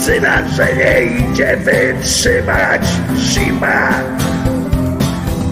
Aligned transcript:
cyna, 0.00 0.48
że 0.48 0.66
nie 0.76 1.02
idzie 1.02 1.56
wytrzymać 1.56 2.82
zima. 3.16 3.90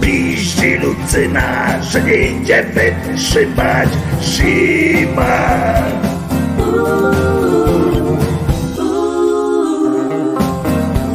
Piści 0.01 0.75
Lucyna, 0.75 1.81
że 1.81 2.01
nie 2.01 2.15
idzie 2.15 2.63
wytrzymać 2.63 3.89
zima. 4.21 5.39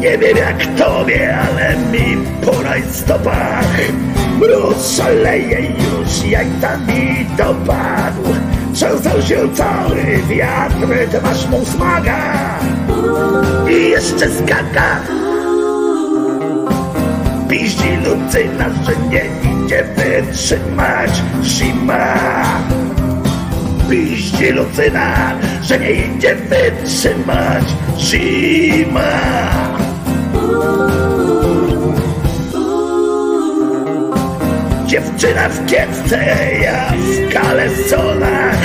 Nie 0.01 0.19
wiem 0.19 0.37
jak 0.37 0.67
tobie, 0.79 1.39
ale 1.39 1.77
mi 1.77 2.17
po 2.45 2.63
rajstopach 2.63 3.65
Mróz 4.39 4.97
szaleje 4.97 5.61
już 5.61 6.31
jak 6.31 6.47
tam 6.61 6.87
mi 6.87 7.27
dopadł 7.37 8.44
Trzęsał 8.75 9.23
się 9.23 9.55
cały 9.55 10.05
wiatr, 10.29 11.11
ty 11.11 11.21
masz 11.23 11.49
mu 11.49 11.65
smaga 11.65 12.19
i 13.71 13.91
jeszcze 13.91 14.31
skaka. 14.31 15.01
Piździ 17.49 17.97
Lucyna, 17.97 18.71
że 18.87 18.97
nie 19.11 19.25
idzie 19.65 19.85
wytrzymać 19.85 21.11
zima. 21.43 22.15
Piździ 23.91 24.51
Lucyna, 24.51 25.33
że 25.63 25.79
nie 25.79 25.91
idzie 25.91 26.35
wytrzymać 26.35 27.65
zima. 27.99 29.64
Dziewczyna 34.95 35.49
w 35.49 35.67
kiepce, 35.67 36.19
ja 36.63 36.93
w 36.93 37.33
kalesonach 37.33 38.59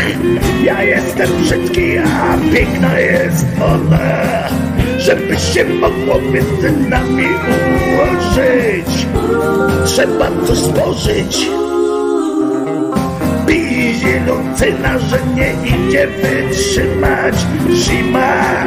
Ja 0.63 0.83
jestem 0.83 1.29
brzydki, 1.41 1.97
a 1.97 2.37
piękna 2.53 2.99
jest 2.99 3.45
ona. 3.61 4.49
Żeby 4.97 5.37
się 5.37 5.65
mogło 5.65 6.21
między 6.21 6.71
nami 6.89 7.25
ułożyć. 7.25 9.07
Trzeba 9.85 10.27
coś 10.47 10.57
stworzyć 10.57 11.49
Pizie 13.47 14.21
Lucyna, 14.27 14.99
że 14.99 15.19
nie 15.35 15.53
idzie 15.67 16.07
wytrzymać. 16.07 17.35
Zima 17.73 18.65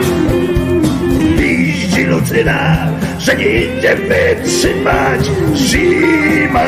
Lucyna, 2.05 2.89
że 3.19 3.37
nie 3.37 3.65
idzie 3.65 3.97
wytrzymać 3.97 5.31
zima. 5.55 6.63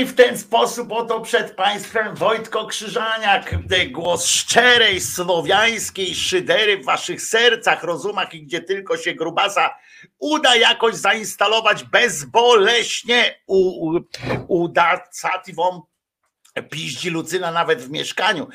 I 0.00 0.06
w 0.06 0.14
ten 0.14 0.38
sposób 0.38 0.92
oto 0.92 1.20
przed 1.20 1.56
Państwem 1.56 2.14
Wojtko 2.14 2.66
Krzyżaniak, 2.66 3.54
głos 3.90 4.26
szczerej, 4.26 5.00
słowiańskiej 5.00 6.14
szydery 6.14 6.78
w 6.78 6.84
Waszych 6.84 7.22
sercach, 7.22 7.82
rozumach 7.82 8.34
i 8.34 8.42
gdzie 8.42 8.60
tylko 8.60 8.96
się 8.96 9.14
grubasa 9.14 9.74
uda 10.18 10.56
jakoś 10.56 10.94
zainstalować 10.94 11.84
bezboleśnie, 11.84 13.40
u, 13.46 13.88
u, 13.88 14.00
uda 14.48 15.00
Sativą 15.10 15.82
piździ 16.70 17.10
Lucyna 17.10 17.52
nawet 17.52 17.82
w 17.82 17.90
mieszkaniu. 17.90 18.48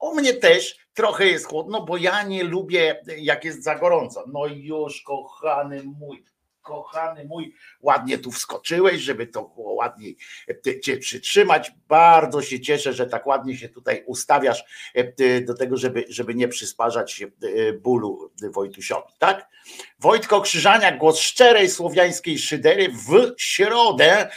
U 0.00 0.14
mnie 0.14 0.34
też 0.34 0.76
trochę 0.94 1.26
jest 1.26 1.46
chłodno, 1.46 1.82
bo 1.82 1.96
ja 1.96 2.22
nie 2.22 2.44
lubię 2.44 3.02
jak 3.18 3.44
jest 3.44 3.64
za 3.64 3.74
gorąco. 3.74 4.24
No 4.32 4.46
już 4.46 5.02
kochany 5.02 5.82
mój, 5.82 6.24
kochany 6.62 7.24
mój, 7.24 7.54
ładnie 7.80 8.18
tu 8.18 8.30
wskoczyłeś, 8.30 9.00
żeby 9.00 9.26
to 9.26 9.42
było 9.42 9.72
ładniej 9.72 10.16
e, 10.66 10.80
cię 10.80 10.96
przytrzymać. 10.96 11.72
Bardzo 11.88 12.42
się 12.42 12.60
cieszę, 12.60 12.92
że 12.92 13.06
tak 13.06 13.26
ładnie 13.26 13.56
się 13.56 13.68
tutaj 13.68 14.04
ustawiasz 14.06 14.64
e, 14.94 15.40
do 15.40 15.54
tego, 15.54 15.76
żeby, 15.76 16.04
żeby 16.08 16.34
nie 16.34 16.48
przysparzać 16.48 17.22
e, 17.22 17.28
bólu 17.72 18.30
Wojtusiowi, 18.52 19.12
tak? 19.18 19.48
Wojtko 19.98 20.40
Krzyżania, 20.40 20.96
głos 20.96 21.18
szczerej 21.18 21.70
słowiańskiej 21.70 22.38
szydery 22.38 22.88
w 22.88 23.34
środę, 23.38 24.30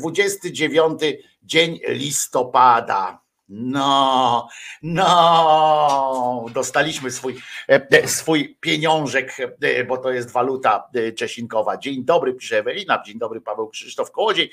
29 0.00 1.00
dzień 1.42 1.80
listopada. 1.88 3.25
No, 3.48 4.48
no, 4.82 6.46
dostaliśmy 6.54 7.10
swój, 7.10 7.36
e, 7.68 8.08
swój 8.08 8.56
pieniążek, 8.60 9.36
e, 9.62 9.84
bo 9.84 9.98
to 9.98 10.10
jest 10.10 10.30
waluta 10.30 10.88
e, 10.94 11.12
czesinkowa. 11.12 11.76
Dzień 11.76 12.04
dobry, 12.04 12.34
pisze 12.34 12.58
Ewelina, 12.58 13.02
dzień 13.06 13.18
dobry 13.18 13.40
Paweł 13.40 13.68
Krzysztof 13.68 14.10
Kołodziej, 14.10 14.50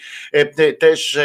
też, 0.79 1.19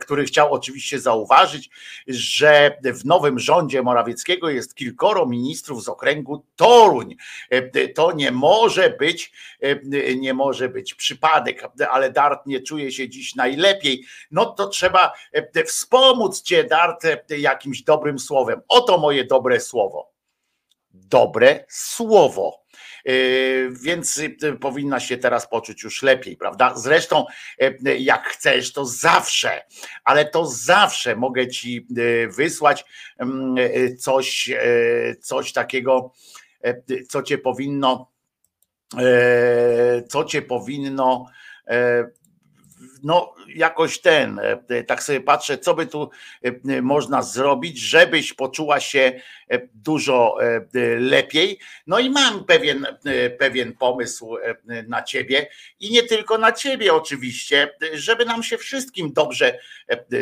który 0.00 0.24
chciał 0.24 0.52
oczywiście 0.52 1.00
zauważyć, 1.00 1.70
że 2.06 2.78
w 2.84 3.04
nowym 3.04 3.38
rządzie 3.38 3.82
Morawieckiego 3.82 4.50
jest 4.50 4.74
kilkoro 4.74 5.26
ministrów 5.26 5.84
z 5.84 5.88
okręgu 5.88 6.44
Toruń. 6.56 7.16
To 7.94 8.12
nie 8.12 8.32
może 8.32 8.90
być, 8.90 9.32
nie 10.16 10.34
może 10.34 10.68
być 10.68 10.94
przypadek, 10.94 11.68
ale 11.90 12.12
Dart 12.12 12.46
nie 12.46 12.60
czuje 12.60 12.92
się 12.92 13.08
dziś 13.08 13.34
najlepiej. 13.34 14.04
No 14.30 14.46
to 14.46 14.68
trzeba 14.68 15.12
wspomóc 15.66 16.42
cię 16.42 16.61
darte 16.64 17.24
jakimś 17.38 17.82
dobrym 17.82 18.18
słowem. 18.18 18.60
Oto 18.68 18.98
moje 18.98 19.24
dobre 19.24 19.60
słowo. 19.60 20.12
Dobre 20.90 21.64
słowo. 21.68 22.62
Yy, 23.04 23.70
więc 23.82 24.16
yy, 24.16 24.56
powinna 24.60 25.00
się 25.00 25.18
teraz 25.18 25.48
poczuć 25.48 25.82
już 25.82 26.02
lepiej, 26.02 26.36
prawda? 26.36 26.74
Zresztą, 26.76 27.26
yy, 27.58 27.98
jak 27.98 28.26
chcesz, 28.26 28.72
to 28.72 28.84
zawsze, 28.86 29.62
ale 30.04 30.24
to 30.24 30.46
zawsze 30.46 31.16
mogę 31.16 31.48
ci 31.48 31.86
wysłać 32.36 32.84
mm, 33.18 33.56
coś, 33.98 34.50
coś 35.20 35.52
takiego, 35.52 36.12
co 37.08 37.22
cię 37.22 37.38
powinno, 37.38 38.10
co 40.08 40.24
cię 40.24 40.42
powinno 40.42 41.26
no 43.02 43.34
jakoś 43.54 44.00
ten, 44.00 44.40
e, 44.68 44.84
tak 44.84 45.02
sobie 45.02 45.20
patrzę, 45.20 45.58
co 45.58 45.74
by 45.74 45.86
tu 45.86 46.10
e, 46.42 46.82
można 46.82 47.22
zrobić, 47.22 47.78
żebyś 47.78 48.34
poczuła 48.34 48.80
się 48.80 49.20
e, 49.48 49.68
dużo 49.74 50.38
lepiej. 50.98 51.58
No 51.86 51.98
i 51.98 52.10
mam 52.10 52.44
pewien, 52.44 52.86
pewien 53.38 53.72
pomysł 53.72 54.36
na 54.88 55.02
ciebie 55.02 55.48
i 55.80 55.90
nie 55.90 56.02
tylko 56.02 56.38
na 56.38 56.52
ciebie 56.52 56.94
oczywiście, 56.94 57.74
żeby 57.92 58.24
nam 58.24 58.42
się 58.42 58.58
wszystkim 58.58 59.12
dobrze, 59.12 59.58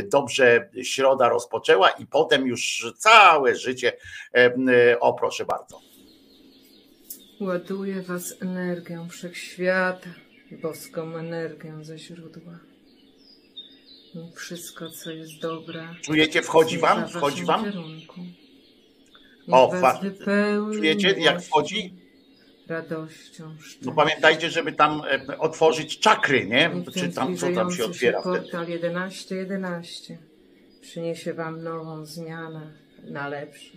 dobrze 0.05 0.69
środa 0.83 1.29
rozpoczęła 1.29 1.91
i 1.91 2.07
potem 2.07 2.47
już 2.47 2.87
całe 2.99 3.57
życie. 3.57 3.93
O, 5.01 5.15
proszę 5.15 5.45
bardzo. 5.45 5.81
Ładuję 7.41 8.03
was 8.03 8.35
energią 8.43 9.09
wszechświata, 9.09 10.11
boską 10.63 11.17
energią 11.17 11.85
ze 11.85 11.99
źródła. 11.99 12.70
Wszystko, 14.35 14.91
co 14.91 15.11
jest 15.11 15.41
dobre. 15.41 15.89
Czujecie, 16.03 16.43
wchodzi 16.43 16.79
wam? 16.79 17.09
Wchodzi 17.09 17.45
wam? 17.45 17.65
O, 19.51 19.73
fa- 19.81 20.01
czujecie, 20.73 21.11
jak 21.11 21.43
wchodzi? 21.43 21.95
Radością. 22.69 23.57
No 23.83 23.93
pamiętajcie, 23.93 24.51
żeby 24.51 24.73
tam 24.73 25.03
e, 25.11 25.39
otworzyć 25.39 25.99
czakry, 25.99 26.47
nie? 26.47 26.71
Czy 26.95 27.09
tam, 27.09 27.37
co 27.37 27.53
tam 27.53 27.73
się 27.73 27.85
otwiera 27.85 28.19
się 28.19 28.23
portal 28.23 28.67
1111 28.67 29.35
11 29.35 30.19
przyniesie 30.81 31.35
wam 31.35 31.63
nową 31.63 32.07
zmianę 32.07 32.73
na 33.05 33.29
lepsze. 33.29 33.77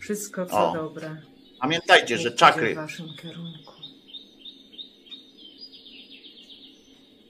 Wszystko, 0.00 0.46
co 0.46 0.70
o. 0.70 0.74
dobre. 0.74 1.16
Pamiętajcie, 1.60 2.18
że 2.18 2.32
czakry. 2.32 2.72
W 2.72 2.76
waszym 2.76 3.06
kierunku. 3.22 3.72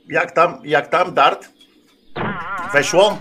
Jak 0.08 0.32
tam, 0.32 0.62
jak 0.64 0.88
tam, 0.88 1.14
Dart? 1.14 1.59
Weszło? 2.72 3.18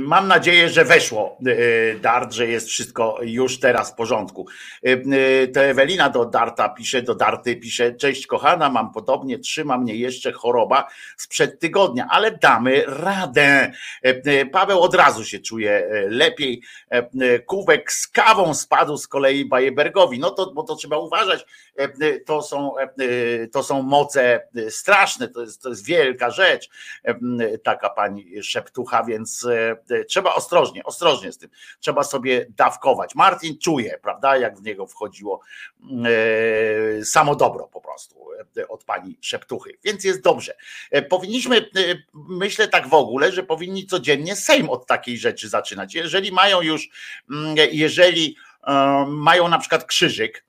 Mam 0.00 0.28
nadzieję, 0.28 0.68
że 0.68 0.84
weszło 0.84 1.38
e, 1.46 1.98
Dart, 1.98 2.32
że 2.32 2.46
jest 2.46 2.68
wszystko 2.68 3.18
już 3.22 3.60
teraz 3.60 3.92
w 3.92 3.94
porządku. 3.94 4.46
E, 4.86 4.90
e, 4.90 5.48
to 5.48 5.60
Ewelina 5.60 6.10
do 6.10 6.24
Darta 6.24 6.68
pisze, 6.68 7.02
do 7.02 7.14
Darty 7.14 7.56
pisze, 7.56 7.94
cześć 7.94 8.26
kochana, 8.26 8.70
mam 8.70 8.92
podobnie, 8.92 9.38
trzyma 9.38 9.78
mnie 9.78 9.96
jeszcze 9.96 10.32
choroba 10.32 10.88
sprzed 11.16 11.60
tygodnia, 11.60 12.06
ale 12.10 12.30
damy 12.30 12.84
radę. 12.86 13.72
Paweł 14.52 14.80
od 14.80 14.94
razu 14.94 15.24
się 15.24 15.38
czuje 15.38 15.88
lepiej. 16.08 16.62
Kubek 17.46 17.92
z 17.92 18.08
kawą 18.08 18.54
spadł 18.54 18.96
z 18.96 19.08
kolei 19.08 19.44
Bajebergowi. 19.44 20.18
No 20.18 20.30
to, 20.30 20.52
bo 20.52 20.62
to 20.62 20.76
trzeba 20.76 20.98
uważać, 20.98 21.44
to 22.26 22.42
są, 22.42 22.74
to 23.52 23.62
są 23.62 23.82
moce 23.82 24.48
straszne, 24.68 25.28
to 25.28 25.40
jest, 25.40 25.62
to 25.62 25.68
jest 25.68 25.84
wielka 25.84 26.30
rzecz, 26.30 26.68
taka 27.64 27.90
pani 27.90 28.42
szeptucha, 28.42 29.04
więc 29.04 29.46
E, 29.90 30.04
trzeba 30.04 30.34
ostrożnie, 30.34 30.84
ostrożnie 30.84 31.32
z 31.32 31.38
tym. 31.38 31.50
Trzeba 31.80 32.04
sobie 32.04 32.46
dawkować. 32.56 33.14
Martin 33.14 33.58
czuje, 33.58 33.98
prawda, 34.02 34.36
jak 34.36 34.58
w 34.58 34.62
niego 34.62 34.86
wchodziło 34.86 35.40
e, 35.80 37.04
samo 37.04 37.36
dobro 37.36 37.68
po 37.72 37.80
prostu 37.80 38.26
e, 38.56 38.68
od 38.68 38.84
pani 38.84 39.18
szeptuchy. 39.20 39.78
Więc 39.84 40.04
jest 40.04 40.22
dobrze. 40.22 40.54
Powinniśmy, 41.08 41.70
myślę 42.14 42.68
tak 42.68 42.88
w 42.88 42.94
ogóle, 42.94 43.32
że 43.32 43.42
powinni 43.42 43.86
codziennie 43.86 44.36
Sejm 44.36 44.70
od 44.70 44.86
takiej 44.86 45.18
rzeczy 45.18 45.48
zaczynać. 45.48 45.94
Jeżeli 45.94 46.32
mają 46.32 46.60
już, 46.60 46.88
jeżeli 47.72 48.36
mają 49.06 49.48
na 49.48 49.58
przykład 49.58 49.84
krzyżyk, 49.84 50.44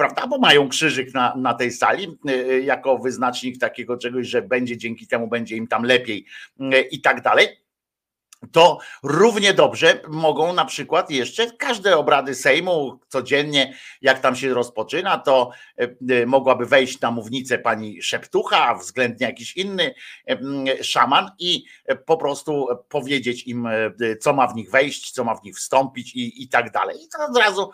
prawda? 0.00 0.26
Bo 0.26 0.38
mają 0.38 0.68
krzyżyk 0.68 1.14
na, 1.14 1.34
na 1.36 1.54
tej 1.54 1.72
sali 1.72 2.18
jako 2.62 2.98
wyznacznik 2.98 3.58
takiego 3.58 3.96
czegoś, 3.96 4.26
że 4.26 4.42
będzie 4.42 4.76
dzięki 4.76 5.06
temu 5.06 5.28
będzie 5.28 5.56
im 5.56 5.66
tam 5.66 5.84
lepiej 5.84 6.26
i 6.90 7.00
tak 7.00 7.22
dalej 7.22 7.48
to 8.52 8.78
równie 9.02 9.54
dobrze 9.54 10.00
mogą 10.08 10.52
na 10.52 10.64
przykład 10.64 11.10
jeszcze 11.10 11.50
każde 11.50 11.96
obrady 11.96 12.34
Sejmu 12.34 13.00
codziennie, 13.08 13.74
jak 14.02 14.20
tam 14.20 14.36
się 14.36 14.54
rozpoczyna, 14.54 15.18
to 15.18 15.50
mogłaby 16.26 16.66
wejść 16.66 17.00
na 17.00 17.10
mównicę 17.10 17.58
pani 17.58 18.02
Szeptucha, 18.02 18.74
względnie 18.74 19.26
jakiś 19.26 19.56
inny 19.56 19.94
szaman 20.82 21.30
i 21.38 21.64
po 22.06 22.16
prostu 22.16 22.66
powiedzieć 22.88 23.46
im, 23.46 23.68
co 24.20 24.32
ma 24.32 24.46
w 24.46 24.54
nich 24.54 24.70
wejść, 24.70 25.10
co 25.10 25.24
ma 25.24 25.34
w 25.34 25.42
nich 25.42 25.56
wstąpić 25.56 26.14
i, 26.14 26.42
i 26.42 26.48
tak 26.48 26.70
dalej. 26.70 26.96
I 27.02 27.08
to 27.08 27.26
od 27.30 27.36
razu, 27.36 27.70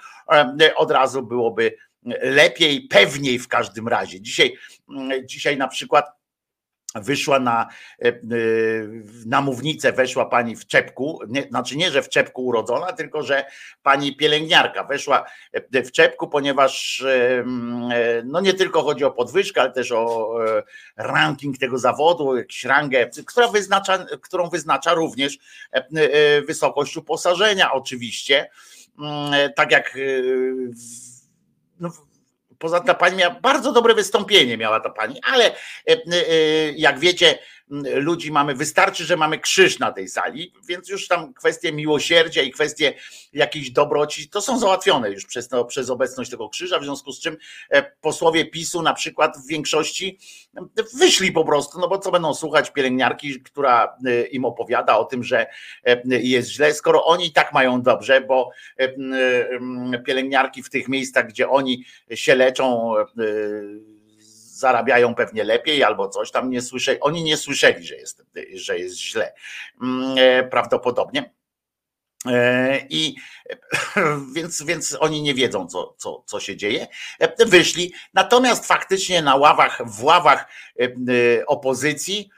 od 0.76 0.90
razu 0.90 1.22
byłoby 1.22 1.76
lepiej, 2.22 2.80
pewniej 2.80 3.38
w 3.38 3.48
każdym 3.48 3.88
razie. 3.88 4.20
Dzisiaj, 4.20 4.56
dzisiaj 5.24 5.56
na 5.56 5.68
przykład 5.68 6.16
wyszła 7.00 7.38
na, 7.38 7.66
e, 8.02 8.08
e, 8.08 8.12
na 9.26 9.40
mównicę, 9.40 9.92
weszła 9.92 10.26
pani 10.26 10.56
w 10.56 10.66
czepku, 10.66 11.20
nie, 11.28 11.42
znaczy 11.42 11.76
nie, 11.76 11.90
że 11.90 12.02
w 12.02 12.08
czepku 12.08 12.46
urodzona, 12.46 12.92
tylko 12.92 13.22
że 13.22 13.44
pani 13.82 14.16
pielęgniarka 14.16 14.84
weszła 14.84 15.26
e, 15.52 15.82
w 15.82 15.92
czepku, 15.92 16.28
ponieważ 16.28 17.04
no 18.24 18.40
nie 18.40 18.54
tylko 18.54 18.82
chodzi 18.82 19.04
o 19.04 19.10
podwyżkę, 19.10 19.60
ale 19.60 19.72
też 19.72 19.92
o 19.92 20.34
ranking 20.96 21.58
tego 21.58 21.78
zawodu, 21.78 22.36
jakąś 22.36 22.64
rangę, 22.64 23.10
która 23.26 23.48
wyznacza, 23.48 24.06
którą 24.20 24.48
wyznacza 24.48 24.94
również 24.94 25.38
wysokość 26.46 26.96
uposażenia 26.96 27.72
oczywiście, 27.72 28.50
mm, 28.98 29.52
tak 29.52 29.72
jak 29.72 29.98
no, 31.80 31.90
Poza 32.58 32.80
ta 32.80 32.94
pani 32.94 33.16
miała 33.16 33.34
bardzo 33.40 33.72
dobre 33.72 33.94
wystąpienie, 33.94 34.56
miała 34.56 34.80
ta 34.80 34.90
pani, 34.90 35.20
ale 35.22 35.44
e, 35.44 35.54
e, 35.88 35.98
jak 36.72 36.98
wiecie, 36.98 37.38
ludzi 37.94 38.32
mamy, 38.32 38.54
wystarczy, 38.54 39.04
że 39.04 39.16
mamy 39.16 39.38
krzyż 39.38 39.78
na 39.78 39.92
tej 39.92 40.08
sali, 40.08 40.52
więc 40.68 40.88
już 40.88 41.08
tam 41.08 41.34
kwestie 41.34 41.72
miłosierdzia 41.72 42.42
i 42.42 42.50
kwestie 42.50 42.94
jakiejś 43.32 43.70
dobroci, 43.70 44.28
to 44.28 44.40
są 44.40 44.58
załatwione 44.58 45.10
już 45.10 45.26
przez, 45.26 45.48
to, 45.48 45.64
przez 45.64 45.90
obecność 45.90 46.30
tego 46.30 46.48
krzyża, 46.48 46.78
w 46.78 46.84
związku 46.84 47.12
z 47.12 47.20
czym 47.20 47.36
e, 47.70 47.82
posłowie 48.00 48.44
PiSu 48.44 48.82
na 48.82 48.94
przykład 48.94 49.38
w 49.38 49.46
większości 49.48 50.18
wyszli 50.98 51.32
po 51.32 51.44
prostu, 51.44 51.80
no 51.80 51.88
bo 51.88 51.98
co 51.98 52.10
będą 52.10 52.34
słuchać 52.34 52.70
pielęgniarki, 52.70 53.40
która 53.40 53.96
im 54.30 54.44
opowiada 54.44 54.98
o 54.98 55.04
tym, 55.04 55.24
że 55.24 55.46
jest 56.06 56.50
źle, 56.50 56.74
skoro 56.74 57.04
oni 57.04 57.26
i 57.26 57.32
tak 57.32 57.52
mają 57.52 57.82
dobrze, 57.82 58.20
bo 58.20 58.50
pielęgniarki 60.06 60.62
w 60.62 60.70
tych 60.70 60.88
miejscach, 60.88 61.28
gdzie 61.28 61.48
oni 61.48 61.84
się 62.14 62.34
leczą, 62.34 62.94
zarabiają 64.56 65.14
pewnie 65.14 65.44
lepiej 65.44 65.84
albo 65.84 66.08
coś 66.08 66.30
tam 66.30 66.50
nie 66.50 66.62
słyszeli. 66.62 67.00
Oni 67.00 67.22
nie 67.22 67.36
słyszeli, 67.36 67.86
że 67.86 67.96
jest, 67.96 68.22
że 68.54 68.78
jest 68.78 68.98
źle. 68.98 69.32
Mm, 69.82 70.14
e, 70.18 70.48
prawdopodobnie. 70.48 71.34
E, 72.26 72.78
I 72.90 73.16
więc, 74.34 74.62
więc 74.62 74.96
oni 75.00 75.22
nie 75.22 75.34
wiedzą, 75.34 75.66
co, 75.66 75.94
co, 75.98 76.22
co 76.26 76.40
się 76.40 76.56
dzieje. 76.56 76.86
E, 77.18 77.46
wyszli. 77.46 77.92
Natomiast 78.14 78.66
faktycznie 78.66 79.22
na 79.22 79.36
ławach, 79.36 79.82
w 79.86 80.04
ławach 80.04 80.48
opozycji 81.46 82.30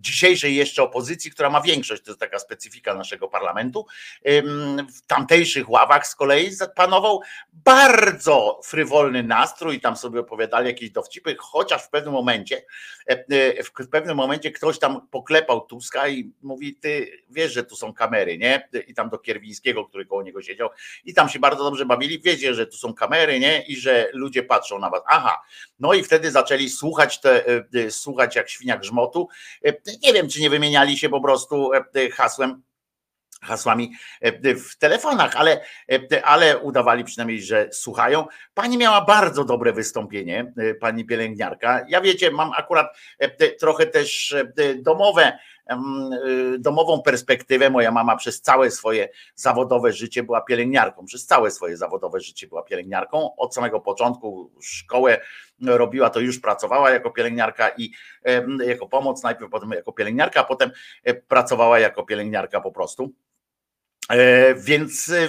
dzisiejszej 0.00 0.56
jeszcze 0.56 0.82
opozycji, 0.82 1.30
która 1.30 1.50
ma 1.50 1.60
większość, 1.60 2.02
to 2.02 2.10
jest 2.10 2.20
taka 2.20 2.38
specyfika 2.38 2.94
naszego 2.94 3.28
parlamentu, 3.28 3.86
w 4.94 5.06
tamtejszych 5.06 5.70
ławach 5.70 6.06
z 6.06 6.14
kolei 6.14 6.50
panował 6.74 7.20
bardzo 7.52 8.60
frywolny 8.64 9.22
nastrój, 9.22 9.80
tam 9.80 9.96
sobie 9.96 10.20
opowiadali 10.20 10.66
jakieś 10.66 10.90
dowcipy, 10.90 11.36
chociaż 11.38 11.82
w 11.82 11.88
pewnym 11.88 12.12
momencie, 12.12 12.64
e, 13.10 13.24
e, 13.30 13.62
w 13.62 13.88
pewnym 13.90 14.16
momencie 14.16 14.50
ktoś 14.50 14.78
tam 14.78 15.08
poklepał 15.08 15.60
Tuska 15.60 16.08
i 16.08 16.32
mówi, 16.42 16.74
ty 16.74 17.22
wiesz, 17.30 17.52
że 17.52 17.64
tu 17.64 17.76
są 17.76 17.94
kamery, 17.94 18.38
nie? 18.38 18.68
I 18.86 18.94
tam 18.94 19.10
do 19.10 19.18
Kierwińskiego, 19.18 19.84
który 19.84 20.06
koło 20.06 20.22
niego 20.22 20.42
siedział 20.42 20.68
i 21.04 21.14
tam 21.14 21.28
się 21.28 21.38
bardzo 21.38 21.64
dobrze 21.64 21.86
bawili, 21.86 22.20
wiecie, 22.20 22.54
że 22.54 22.66
tu 22.66 22.76
są 22.76 22.94
kamery, 22.94 23.40
nie? 23.40 23.62
I 23.62 23.76
że 23.76 24.10
ludzie 24.12 24.42
patrzą 24.42 24.78
na 24.78 24.90
was. 24.90 25.02
Aha, 25.06 25.42
no 25.80 25.94
i 25.94 26.02
wtedy 26.02 26.30
zaczęli 26.30 26.68
słuchać 26.70 27.20
te, 27.20 27.44
słuchać 27.90 28.36
jak 28.36 28.48
świnia 28.56 28.76
grzmotu. 28.76 29.28
E, 29.64 29.72
nie 30.02 30.12
wiem, 30.12 30.28
czy 30.28 30.40
nie 30.40 30.50
wymieniali 30.50 30.98
się 30.98 31.08
po 31.08 31.20
prostu 31.20 31.70
e, 31.72 32.10
hasłem 32.10 32.62
hasłami 33.42 33.92
e, 34.20 34.54
w 34.54 34.78
telefonach, 34.78 35.36
ale, 35.36 35.64
ale 36.24 36.58
udawali 36.58 37.04
przynajmniej, 37.04 37.42
że 37.42 37.68
słuchają. 37.72 38.26
Pani 38.54 38.78
miała 38.78 39.04
bardzo 39.04 39.44
dobre 39.44 39.72
wystąpienie, 39.72 40.52
pani 40.80 41.04
pielęgniarka. 41.04 41.84
Ja 41.88 42.00
wiecie, 42.00 42.30
mam 42.30 42.52
akurat 42.56 42.96
trochę 43.60 43.86
też 43.86 44.36
domowe 44.76 45.38
domową 46.58 47.02
perspektywę. 47.02 47.70
Moja 47.70 47.90
mama 47.92 48.16
przez 48.16 48.40
całe 48.40 48.70
swoje 48.70 49.08
zawodowe 49.34 49.92
życie 49.92 50.22
była 50.22 50.40
pielęgniarką. 50.40 51.04
Przez 51.04 51.26
całe 51.26 51.50
swoje 51.50 51.76
zawodowe 51.76 52.20
życie 52.20 52.46
była 52.46 52.62
pielęgniarką. 52.62 53.36
Od 53.36 53.54
samego 53.54 53.80
początku 53.80 54.50
szkołę 54.62 55.20
robiła, 55.62 56.10
to 56.10 56.20
już 56.20 56.40
pracowała 56.40 56.90
jako 56.90 57.10
pielęgniarka 57.10 57.68
i 57.68 57.90
jako 58.66 58.88
pomoc, 58.88 59.22
najpierw 59.22 59.50
potem 59.50 59.70
jako 59.70 59.92
pielęgniarka, 59.92 60.40
a 60.40 60.44
potem 60.44 60.70
e, 61.04 61.14
pracowała 61.14 61.78
jako 61.78 62.02
pielęgniarka 62.04 62.60
po 62.60 62.72
prostu. 62.72 63.12
E, 64.10 64.54
więc 64.54 65.08
e, 65.08 65.28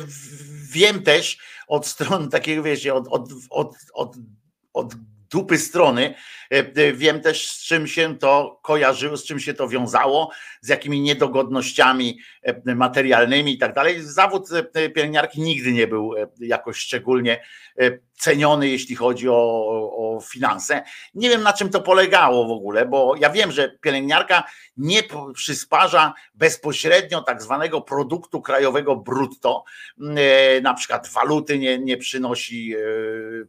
wiem 0.72 1.04
też 1.04 1.38
od 1.68 1.88
strony 1.88 2.30
takiego, 2.30 2.64
wiecie, 2.64 2.94
od, 2.94 3.08
od, 3.10 3.30
od, 3.94 4.16
od 4.74 4.94
dupy 5.30 5.58
strony. 5.58 6.16
E, 6.52 6.58
e, 6.58 6.94
wiem 6.94 7.22
też, 7.22 7.48
z 7.48 7.64
czym 7.64 7.88
się 7.88 8.18
to 8.18 8.60
kojarzyło, 8.62 9.18
z 9.18 9.24
czym 9.24 9.40
się 9.40 9.54
to 9.54 9.68
wiązało, 9.68 10.32
z 10.62 10.68
jakimi 10.68 11.02
niedogodnościami 11.02 12.20
e, 12.44 12.76
materialnymi 12.76 13.54
i 13.54 13.58
tak 13.58 13.74
dalej. 13.74 14.02
Zawód 14.02 14.50
pielęgniarki 14.96 15.42
nigdy 15.42 15.72
nie 15.72 15.88
był 15.88 16.14
jakoś 16.40 16.78
szczególnie 16.78 17.44
ceniony, 18.14 18.70
jeśli 18.70 18.96
chodzi 18.96 19.30
o, 19.30 19.34
o 19.98 20.22
finanse. 20.22 20.84
Nie 21.14 21.30
wiem, 21.30 21.44
na 21.44 21.54
czym 21.54 21.70
to 21.70 21.82
polegało 21.82 22.48
w 22.48 22.52
ogóle, 22.52 22.86
bo 22.86 23.16
ja 23.20 23.30
wiem, 23.30 23.52
że 23.52 23.78
pielęgniarka 23.82 24.44
nie 24.78 25.04
przysparza 25.34 26.14
bezpośrednio 26.36 27.22
tak 27.22 27.42
zwanego 27.42 27.82
produktu 27.82 28.42
krajowego 28.42 28.96
brutto, 28.96 29.64
e, 30.18 30.62
na 30.62 30.74
przykład 30.74 31.10
waluty 31.10 31.60
nie, 31.60 31.80
nie 31.80 31.98
przynosi 31.98 32.76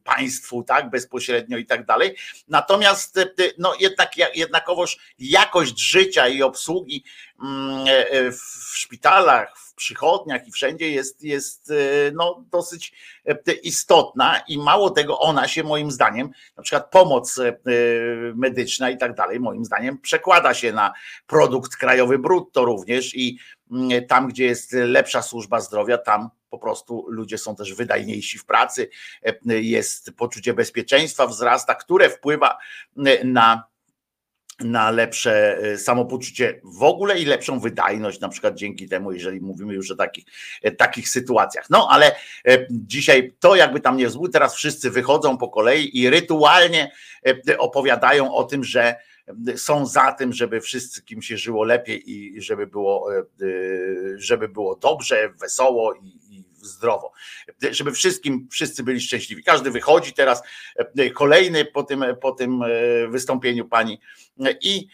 państwu 0.04 0.62
tak 0.62 0.90
bezpośrednio 0.90 1.58
i 1.58 1.66
tak 1.68 1.86
dalej. 1.86 2.16
Natomiast 2.48 3.18
e, 3.18 3.26
no 3.58 3.74
jednak 3.80 4.12
jednakowoż 4.34 4.98
jakość 5.18 5.80
życia 5.80 6.28
i 6.28 6.42
obsługi 6.42 7.04
mm, 7.42 7.86
w 8.32 8.76
szpitalach, 8.76 9.58
w 9.58 9.74
przychodniach 9.74 10.48
i 10.48 10.52
wszędzie 10.52 10.90
jest, 10.90 11.22
jest 11.22 11.72
no, 12.12 12.44
dosyć 12.50 12.92
istotna 13.62 14.40
i 14.48 14.58
mało 14.58 14.90
tego 14.90 15.18
ona 15.18 15.48
się 15.48 15.62
moim 15.62 15.90
zdaniem, 15.90 16.30
na 16.56 16.62
przykład 16.62 16.90
pomoc 16.90 17.40
medyczna 18.34 18.90
i 18.90 18.98
tak 18.98 19.14
dalej, 19.14 19.40
moim 19.40 19.64
zdaniem 19.64 19.98
przekłada 19.98 20.54
się 20.54 20.72
na 20.72 20.92
produkt 21.26 21.76
krajowy 21.76 22.18
brutto 22.18 22.64
również 22.64 23.14
i 23.14 23.38
tam, 24.08 24.28
gdzie 24.28 24.44
jest 24.44 24.72
lepsza 24.72 25.22
służba 25.22 25.60
zdrowia, 25.60 25.98
tam 25.98 26.30
po 26.50 26.58
prostu 26.58 27.06
ludzie 27.08 27.38
są 27.38 27.56
też 27.56 27.74
wydajniejsi 27.74 28.38
w 28.38 28.44
pracy, 28.44 28.88
jest 29.46 30.12
poczucie 30.16 30.54
bezpieczeństwa 30.54 31.26
wzrasta, 31.26 31.74
które 31.74 32.10
wpływa 32.10 32.58
na 33.24 33.68
na 34.60 34.90
lepsze 34.90 35.58
samopoczucie 35.76 36.60
w 36.64 36.82
ogóle 36.82 37.18
i 37.18 37.24
lepszą 37.24 37.60
wydajność, 37.60 38.20
na 38.20 38.28
przykład 38.28 38.54
dzięki 38.54 38.88
temu, 38.88 39.12
jeżeli 39.12 39.40
mówimy 39.40 39.74
już 39.74 39.90
o 39.90 39.96
takich, 39.96 40.24
takich 40.78 41.08
sytuacjach. 41.08 41.70
No 41.70 41.88
ale 41.90 42.16
dzisiaj 42.70 43.34
to 43.40 43.56
jakby 43.56 43.80
tam 43.80 43.96
nie 43.96 44.10
zły, 44.10 44.30
teraz 44.30 44.54
wszyscy 44.54 44.90
wychodzą 44.90 45.38
po 45.38 45.48
kolei 45.48 45.98
i 45.98 46.10
rytualnie 46.10 46.92
opowiadają 47.58 48.34
o 48.34 48.44
tym, 48.44 48.64
że 48.64 48.96
są 49.56 49.86
za 49.86 50.12
tym, 50.12 50.32
żeby 50.32 50.60
wszystkim 50.60 51.22
się 51.22 51.36
żyło 51.36 51.64
lepiej 51.64 52.10
i 52.10 52.42
żeby 52.42 52.66
było, 52.66 53.14
e, 53.14 53.18
e, 53.18 53.24
żeby 54.16 54.48
było 54.48 54.76
dobrze, 54.76 55.28
wesoło 55.28 55.94
i, 55.94 56.18
zdrowo, 56.62 57.12
żeby 57.70 57.92
wszystkim, 57.92 58.48
wszyscy 58.50 58.82
byli 58.82 59.00
szczęśliwi. 59.00 59.42
Każdy 59.42 59.70
wychodzi 59.70 60.12
teraz, 60.12 60.42
e, 60.96 61.10
kolejny 61.10 61.64
po 61.64 61.82
tym, 61.82 62.04
po 62.20 62.32
tym 62.32 62.60
wystąpieniu 63.10 63.68
pani 63.68 64.00
i, 64.60 64.88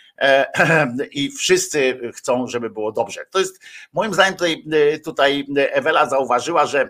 i 1.10 1.30
wszyscy 1.30 2.00
chcą, 2.14 2.46
żeby 2.46 2.70
było 2.70 2.92
dobrze. 2.92 3.26
To 3.30 3.38
jest 3.38 3.60
moim 3.92 4.14
zdaniem 4.14 4.34
tutaj, 4.34 4.64
tutaj 5.04 5.46
Ewela 5.56 6.08
zauważyła, 6.08 6.66
że 6.66 6.88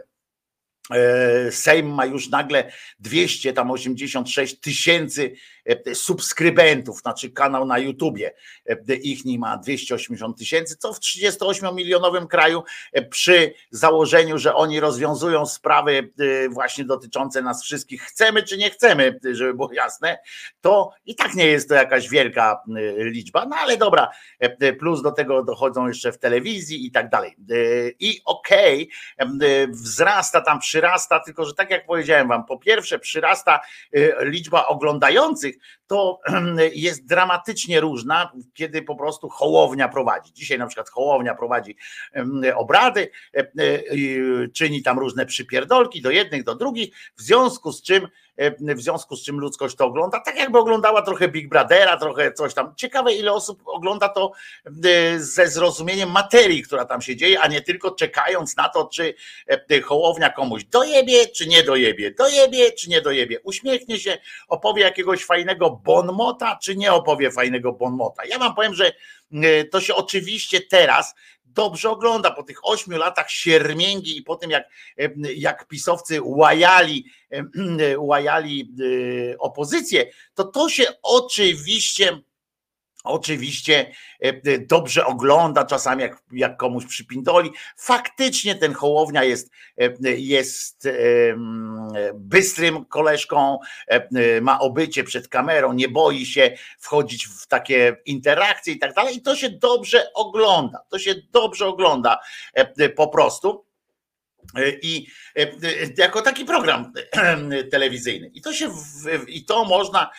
Sejm 1.50 1.94
ma 1.94 2.06
już 2.06 2.28
nagle 2.28 2.72
286 2.98 4.60
tysięcy 4.60 5.34
subskrybentów, 5.94 7.00
znaczy 7.00 7.30
kanał 7.30 7.66
na 7.66 7.78
YouTubie. 7.78 8.34
Ich 9.02 9.24
nie 9.24 9.38
ma 9.38 9.56
280 9.56 10.38
tysięcy, 10.38 10.76
co 10.76 10.92
w 10.92 11.00
38-milionowym 11.00 12.26
kraju 12.26 12.62
przy 13.10 13.54
założeniu, 13.70 14.38
że 14.38 14.54
oni 14.54 14.80
rozwiązują 14.80 15.46
sprawy 15.46 16.12
właśnie 16.50 16.84
dotyczące 16.84 17.42
nas 17.42 17.62
wszystkich, 17.62 18.02
chcemy 18.02 18.42
czy 18.42 18.58
nie 18.58 18.70
chcemy, 18.70 19.18
żeby 19.32 19.54
było 19.54 19.72
jasne, 19.72 20.18
to 20.60 20.90
i 21.04 21.14
tak 21.14 21.34
nie 21.34 21.46
jest 21.46 21.68
to 21.68 21.74
jakaś 21.74 22.08
wielka 22.08 22.62
liczba, 22.96 23.46
no 23.46 23.56
ale 23.56 23.76
dobra, 23.76 24.10
plus 24.78 25.02
do 25.02 25.12
tego 25.12 25.44
dochodzą 25.44 25.88
jeszcze 25.88 26.12
w 26.12 26.18
telewizji 26.18 26.86
i 26.86 26.90
tak 26.90 27.08
dalej. 27.08 27.36
I 28.00 28.20
okej, 28.24 28.90
okay, 29.18 29.68
wzrasta 29.68 30.40
tam, 30.40 30.58
przyrasta, 30.58 31.20
tylko 31.20 31.44
że 31.44 31.54
tak 31.54 31.70
jak 31.70 31.86
powiedziałem 31.86 32.28
wam, 32.28 32.44
po 32.44 32.58
pierwsze 32.58 32.98
przyrasta 32.98 33.60
liczba 34.20 34.66
oglądających, 34.66 35.53
to 35.86 36.20
jest 36.74 37.06
dramatycznie 37.06 37.80
różna, 37.80 38.32
kiedy 38.54 38.82
po 38.82 38.96
prostu 38.96 39.28
Hołownia 39.28 39.88
prowadzi. 39.88 40.32
Dzisiaj 40.32 40.58
na 40.58 40.66
przykład 40.66 40.90
Hołownia 40.90 41.34
prowadzi 41.34 41.76
obrady, 42.54 43.10
e, 43.34 43.38
e, 43.38 43.44
czyni 44.54 44.82
tam 44.82 44.98
różne 44.98 45.26
przypierdolki 45.26 46.02
do 46.02 46.10
jednych, 46.10 46.44
do 46.44 46.54
drugich, 46.54 46.96
w 47.16 47.22
związku 47.22 47.72
z 47.72 47.82
czym 47.82 48.08
w 48.58 48.80
związku 48.80 49.16
z 49.16 49.24
czym 49.24 49.40
ludzkość 49.40 49.76
to 49.76 49.84
ogląda, 49.86 50.20
tak 50.20 50.36
jakby 50.36 50.58
oglądała 50.58 51.02
trochę 51.02 51.28
Big 51.28 51.48
Brothera, 51.48 51.96
trochę 51.96 52.32
coś 52.32 52.54
tam. 52.54 52.74
Ciekawe, 52.76 53.14
ile 53.14 53.32
osób 53.32 53.62
ogląda 53.64 54.08
to 54.08 54.32
ze 55.16 55.48
zrozumieniem 55.48 56.10
materii, 56.10 56.62
która 56.62 56.84
tam 56.84 57.02
się 57.02 57.16
dzieje, 57.16 57.40
a 57.40 57.48
nie 57.48 57.60
tylko 57.60 57.90
czekając 57.90 58.56
na 58.56 58.68
to, 58.68 58.88
czy 58.92 59.14
Hołownia 59.84 60.30
komuś 60.30 60.64
dojebie, 60.64 61.28
czy 61.28 61.46
nie 61.46 61.62
dojebie, 61.62 62.10
dojebie, 62.10 62.72
czy 62.72 62.90
nie 62.90 63.00
dojebie. 63.00 63.40
Uśmiechnie 63.40 63.98
się, 63.98 64.18
opowie 64.48 64.82
jakiegoś 64.82 65.24
fajnego 65.24 65.70
bonmota, 65.70 66.58
czy 66.62 66.76
nie 66.76 66.92
opowie 66.92 67.30
fajnego 67.30 67.72
bonmota. 67.72 68.24
Ja 68.24 68.38
wam 68.38 68.54
powiem, 68.54 68.74
że 68.74 68.92
to 69.70 69.80
się 69.80 69.94
oczywiście 69.94 70.60
teraz 70.60 71.14
dobrze 71.54 71.90
ogląda. 71.90 72.30
Po 72.30 72.42
tych 72.42 72.66
ośmiu 72.66 72.98
latach 72.98 73.30
siermięgi 73.30 74.16
i 74.16 74.22
po 74.22 74.36
tym 74.36 74.50
jak, 74.50 74.64
jak 75.36 75.68
pisowcy 75.68 76.18
łajali, 76.22 77.04
łajali 77.98 78.74
e, 79.32 79.38
opozycję, 79.38 80.06
to 80.34 80.44
to 80.44 80.68
się 80.68 80.84
oczywiście 81.02 82.20
Oczywiście 83.04 83.92
e, 84.22 84.28
e, 84.28 84.58
dobrze 84.58 85.06
ogląda 85.06 85.64
czasami, 85.64 86.02
jak, 86.02 86.22
jak 86.32 86.56
komuś 86.56 86.86
przypindoli. 86.86 87.50
Faktycznie 87.76 88.54
ten 88.54 88.72
Hołownia 88.72 89.24
jest, 89.24 89.50
e, 89.78 90.10
jest 90.10 90.88
bystrym 92.14 92.84
koleżką, 92.84 93.58
ma 94.42 94.60
obycie 94.60 95.04
przed 95.04 95.28
kamerą, 95.28 95.72
nie 95.72 95.88
boi 95.88 96.26
się 96.26 96.56
wchodzić 96.78 97.26
w 97.26 97.46
takie 97.46 97.96
interakcje 98.06 98.74
i 98.74 98.78
tak 98.78 98.94
dalej. 98.94 99.16
I 99.16 99.22
to 99.22 99.36
się 99.36 99.50
dobrze 99.50 100.12
ogląda. 100.14 100.84
To 100.90 100.98
się 100.98 101.14
dobrze 101.32 101.66
ogląda 101.66 102.20
po 102.96 103.08
prostu. 103.08 103.64
I 104.82 105.06
jako 105.98 106.22
taki 106.22 106.44
program 106.44 106.92
telewizyjny. 107.70 108.30
I 108.34 108.40
to 108.40 108.52
się 108.52 108.70
i 109.26 109.44
to 109.44 109.64
można 109.64 110.10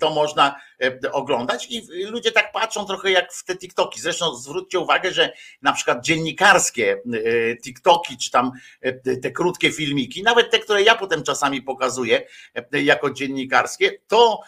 to 0.00 0.10
można 0.10 0.60
oglądać 1.12 1.66
i 1.70 2.04
ludzie 2.04 2.32
tak 2.32 2.52
patrzą 2.52 2.84
trochę 2.84 3.10
jak 3.10 3.32
w 3.32 3.44
te 3.44 3.56
TikToki. 3.56 4.00
Zresztą 4.00 4.36
zwróćcie 4.36 4.78
uwagę, 4.78 5.12
że 5.12 5.32
na 5.62 5.72
przykład 5.72 6.04
dziennikarskie 6.04 7.02
TikToki, 7.64 8.16
czy 8.18 8.30
tam 8.30 8.52
te 9.22 9.30
krótkie 9.30 9.72
filmiki, 9.72 10.22
nawet 10.22 10.50
te, 10.50 10.58
które 10.58 10.82
ja 10.82 10.94
potem 10.94 11.22
czasami 11.22 11.62
pokazuję 11.62 12.22
jako 12.72 13.10
dziennikarskie, 13.10 13.92
to 14.06 14.40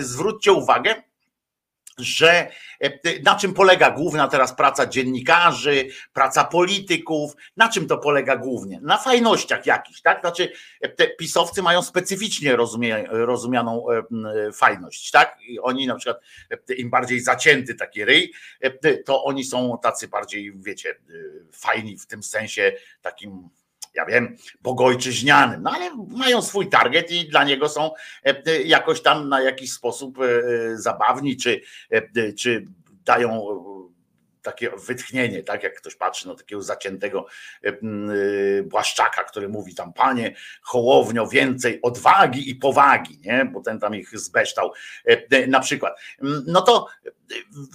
zwróćcie 0.00 0.52
uwagę, 0.52 1.02
że 2.00 2.50
e, 2.80 2.90
na 3.22 3.34
czym 3.34 3.54
polega 3.54 3.90
główna 3.90 4.28
teraz 4.28 4.54
praca 4.54 4.86
dziennikarzy, 4.86 5.88
praca 6.12 6.44
polityków, 6.44 7.32
na 7.56 7.68
czym 7.68 7.86
to 7.86 7.98
polega 7.98 8.36
głównie? 8.36 8.80
Na 8.82 8.98
fajnościach 8.98 9.66
jakichś, 9.66 10.00
tak? 10.00 10.20
Znaczy 10.20 10.52
e, 10.80 10.88
te 10.88 11.08
pisowcy 11.08 11.62
mają 11.62 11.82
specyficznie 11.82 12.56
rozumianą 13.10 13.86
e, 13.90 14.52
fajność, 14.52 15.10
tak? 15.10 15.36
I 15.48 15.60
oni 15.60 15.86
na 15.86 15.94
przykład 15.94 16.20
im 16.76 16.90
bardziej 16.90 17.20
zacięty 17.20 17.74
taki 17.74 18.04
ryj, 18.04 18.32
to 19.04 19.24
oni 19.24 19.44
są 19.44 19.78
tacy 19.82 20.08
bardziej, 20.08 20.52
wiecie, 20.56 20.94
fajni 21.52 21.98
w 21.98 22.06
tym 22.06 22.22
sensie 22.22 22.72
takim 23.02 23.48
ja 23.94 24.04
wiem, 24.04 24.36
bogojczyźnianym, 24.62 25.62
no 25.62 25.70
ale 25.70 25.90
mają 26.08 26.42
swój 26.42 26.68
target 26.68 27.10
i 27.10 27.28
dla 27.28 27.44
niego 27.44 27.68
są 27.68 27.90
e, 28.26 28.42
e, 28.46 28.62
jakoś 28.62 29.02
tam 29.02 29.28
na 29.28 29.42
jakiś 29.42 29.72
sposób 29.72 30.18
e, 30.20 30.26
zabawni, 30.76 31.36
czy, 31.36 31.60
czy 32.38 32.64
dają 33.04 33.46
takie 34.42 34.70
wytchnienie, 34.86 35.42
tak 35.42 35.62
jak 35.62 35.74
ktoś 35.74 35.94
patrzy 35.94 36.28
na 36.28 36.34
takiego 36.34 36.62
zaciętego 36.62 37.26
błaszczaka, 38.64 39.24
który 39.24 39.48
mówi 39.48 39.74
tam, 39.74 39.92
panie 39.92 40.34
Hołownio, 40.62 41.26
więcej 41.26 41.78
odwagi 41.82 42.50
i 42.50 42.54
powagi, 42.54 43.18
nie? 43.24 43.44
bo 43.44 43.60
ten 43.60 43.80
tam 43.80 43.94
ich 43.94 44.18
zbeształ 44.18 44.72
na 45.48 45.60
przykład. 45.60 46.00
No 46.46 46.62
to 46.62 46.86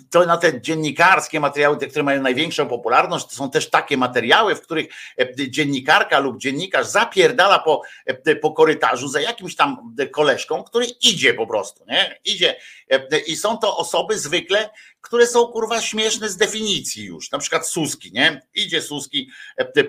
to 0.10 0.26
na 0.26 0.38
te 0.38 0.62
dziennikarskie 0.62 1.40
materiały, 1.40 1.78
te, 1.78 1.88
które 1.88 2.04
mają 2.04 2.22
największą 2.22 2.68
popularność, 2.68 3.26
to 3.26 3.36
są 3.36 3.52
też 3.52 3.70
takie 3.70 3.98
materiały, 3.98 4.56
w 4.56 4.62
których 4.62 4.88
e, 5.20 5.50
dziennikarka 5.50 6.20
lub 6.20 6.38
dziennikarz 6.38 6.88
zapierdala 6.88 7.60
po, 7.60 7.82
e, 8.06 8.36
po 8.36 8.52
korytarzu 8.52 9.08
za 9.08 9.22
jakimś 9.22 9.56
tam 9.56 9.96
koleżką, 10.12 10.64
który 10.64 10.86
idzie 10.86 11.34
po 11.34 11.48
prostu, 11.48 11.86
nie? 11.88 12.20
Idzie. 12.26 12.56
E, 12.92 13.20
I 13.20 13.36
są 13.36 13.58
to 13.58 13.78
osoby 13.78 14.20
zwykle, 14.20 14.70
które 15.02 15.28
są 15.28 15.48
kurwa 15.48 15.82
śmieszne 15.82 16.30
z 16.30 16.38
definicji 16.38 17.06
już. 17.06 17.32
Na 17.32 17.40
przykład 17.40 17.68
Suski, 17.68 18.12
nie? 18.12 18.42
Idzie 18.56 18.82
Suski 18.82 19.30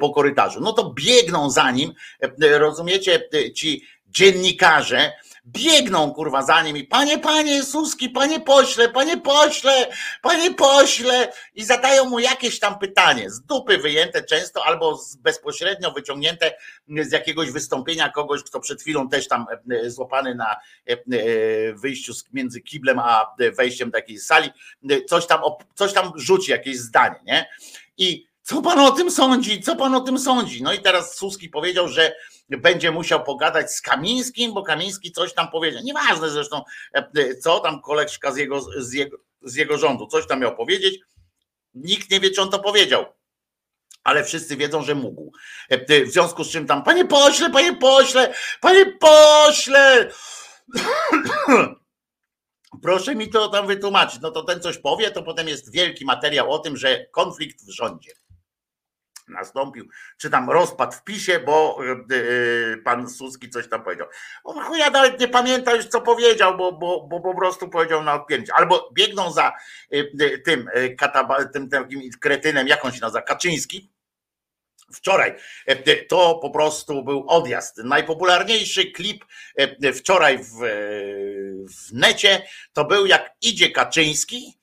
po 0.01 0.11
korytarzu. 0.11 0.61
No 0.61 0.73
to 0.73 0.91
biegną 0.91 1.51
za 1.51 1.71
nim, 1.71 1.93
rozumiecie, 2.59 3.29
ci 3.55 3.87
dziennikarze, 4.07 5.13
biegną 5.47 6.13
kurwa 6.13 6.43
za 6.43 6.63
nim 6.63 6.77
i 6.77 6.85
panie, 6.85 7.19
panie 7.19 7.63
Suski, 7.63 8.11
panie 8.11 8.41
pośle, 8.41 8.89
panie 8.89 9.17
pośle, 9.17 9.87
panie 10.23 10.55
pośle 10.55 11.33
i 11.55 11.65
zadają 11.65 12.05
mu 12.05 12.19
jakieś 12.19 12.59
tam 12.59 12.79
pytanie, 12.79 13.31
z 13.31 13.41
dupy 13.41 13.79
wyjęte 13.79 14.23
często 14.23 14.65
albo 14.65 15.01
bezpośrednio 15.19 15.91
wyciągnięte 15.91 16.55
z 16.89 17.13
jakiegoś 17.13 17.51
wystąpienia 17.51 18.09
kogoś, 18.09 18.43
kto 18.43 18.61
przed 18.61 18.81
chwilą 18.81 19.09
też 19.09 19.29
tam 19.29 19.47
e, 19.71 19.91
złapany 19.91 20.35
na 20.35 20.57
e, 20.89 20.93
e, 20.93 20.97
wyjściu 21.73 22.13
między 22.33 22.61
kiblem 22.61 22.99
a 22.99 23.35
wejściem 23.57 23.91
takiej 23.91 24.19
sali, 24.19 24.51
coś 25.09 25.27
tam, 25.27 25.41
coś 25.75 25.93
tam 25.93 26.13
rzuci, 26.17 26.51
jakieś 26.51 26.79
zdanie, 26.79 27.21
nie? 27.25 27.49
I 27.99 28.27
co 28.47 28.63
pan 28.63 28.79
o 28.79 28.91
tym 28.91 29.11
sądzi? 29.11 29.63
Co 29.63 29.77
pan 29.77 29.95
o 29.95 30.01
tym 30.01 30.19
sądzi? 30.19 30.63
No 30.63 30.73
i 30.73 30.79
teraz 30.79 31.17
Suski 31.17 31.49
powiedział, 31.49 31.89
że 31.89 32.17
będzie 32.49 32.91
musiał 32.91 33.25
pogadać 33.25 33.73
z 33.73 33.81
Kamińskim, 33.81 34.55
bo 34.55 34.63
Kamiński 34.63 35.13
coś 35.13 35.35
tam 35.35 35.51
powiedział. 35.51 35.83
Nieważne 35.85 36.31
zresztą, 36.31 36.63
e, 36.93 37.35
co 37.35 37.61
tam 37.61 37.83
koleżka 37.83 38.33
z 38.33 38.37
jego, 38.37 38.61
z 38.61 38.93
jego, 38.93 39.17
z 39.43 39.55
jego 39.55 39.79
rządu, 39.79 40.07
coś 40.07 40.27
tam 40.27 40.41
miał 40.41 40.57
powiedzieć. 40.57 41.01
Nikt 41.75 42.11
nie 42.11 42.21
wie, 42.21 42.31
czy 42.31 42.43
on 42.43 42.51
to 42.51 42.59
powiedział. 42.59 43.05
Ale 44.05 44.25
wszyscy 44.25 44.57
wiedzą, 44.57 44.83
że 44.83 44.95
mógł. 44.95 45.33
E, 45.69 46.05
w 46.05 46.11
związku 46.11 46.45
z 46.45 46.51
czym 46.51 46.67
tam, 46.67 46.85
panie 46.85 47.05
pośle, 47.05 47.51
panie 47.51 47.77
pośle, 47.77 48.35
panie 48.61 48.87
pośle. 48.87 50.11
Proszę 52.83 53.15
mi 53.15 53.29
to 53.29 53.49
tam 53.49 53.67
wytłumaczyć. 53.67 54.21
No 54.21 54.31
to 54.31 54.43
ten 54.43 54.61
coś 54.61 54.79
powie, 54.79 55.11
to 55.11 55.23
potem 55.23 55.49
jest 55.49 55.73
wielki 55.73 56.05
materiał 56.05 56.53
o 56.53 56.59
tym, 56.59 56.77
że 56.77 57.07
konflikt 57.07 57.65
w 57.65 57.71
rządzie 57.71 58.26
nastąpił, 59.29 59.89
czy 60.19 60.31
tam 60.31 60.51
rozpad 60.51 60.95
w 60.95 61.05
PiSie, 61.05 61.41
bo 61.41 61.79
yy, 62.11 62.83
pan 62.85 63.11
Suski 63.11 63.51
coś 63.51 63.69
tam 63.69 63.83
powiedział. 63.83 64.07
On 64.45 64.79
ja 64.79 64.91
nawet 64.91 65.21
nie 65.21 65.29
pamiętam 65.29 65.77
już 65.77 65.87
co 65.87 66.01
powiedział, 66.01 66.57
bo, 66.57 66.73
bo, 66.73 67.07
bo 67.07 67.21
po 67.21 67.35
prostu 67.35 67.69
powiedział 67.69 68.03
na 68.03 68.15
odpięcie. 68.15 68.53
Albo 68.55 68.91
biegną 68.93 69.33
za 69.33 69.53
yy, 69.91 70.39
tym, 70.39 70.71
kataba, 70.99 71.45
tym 71.45 71.69
takim 71.69 72.11
kretynem, 72.21 72.69
jak 72.69 72.85
on 72.85 72.93
się 72.93 73.01
nazywa, 73.01 73.23
Kaczyński, 73.23 73.97
Wczoraj 74.93 75.35
to 76.09 76.35
po 76.35 76.51
prostu 76.51 77.05
był 77.05 77.25
odjazd. 77.29 77.79
Najpopularniejszy 77.79 78.91
klip 78.91 79.25
wczoraj 79.95 80.39
w, 80.39 80.53
w 81.69 81.93
necie 81.93 82.47
to 82.73 82.85
był 82.85 83.07
jak 83.07 83.31
idzie 83.41 83.71
Kaczyński, 83.71 84.59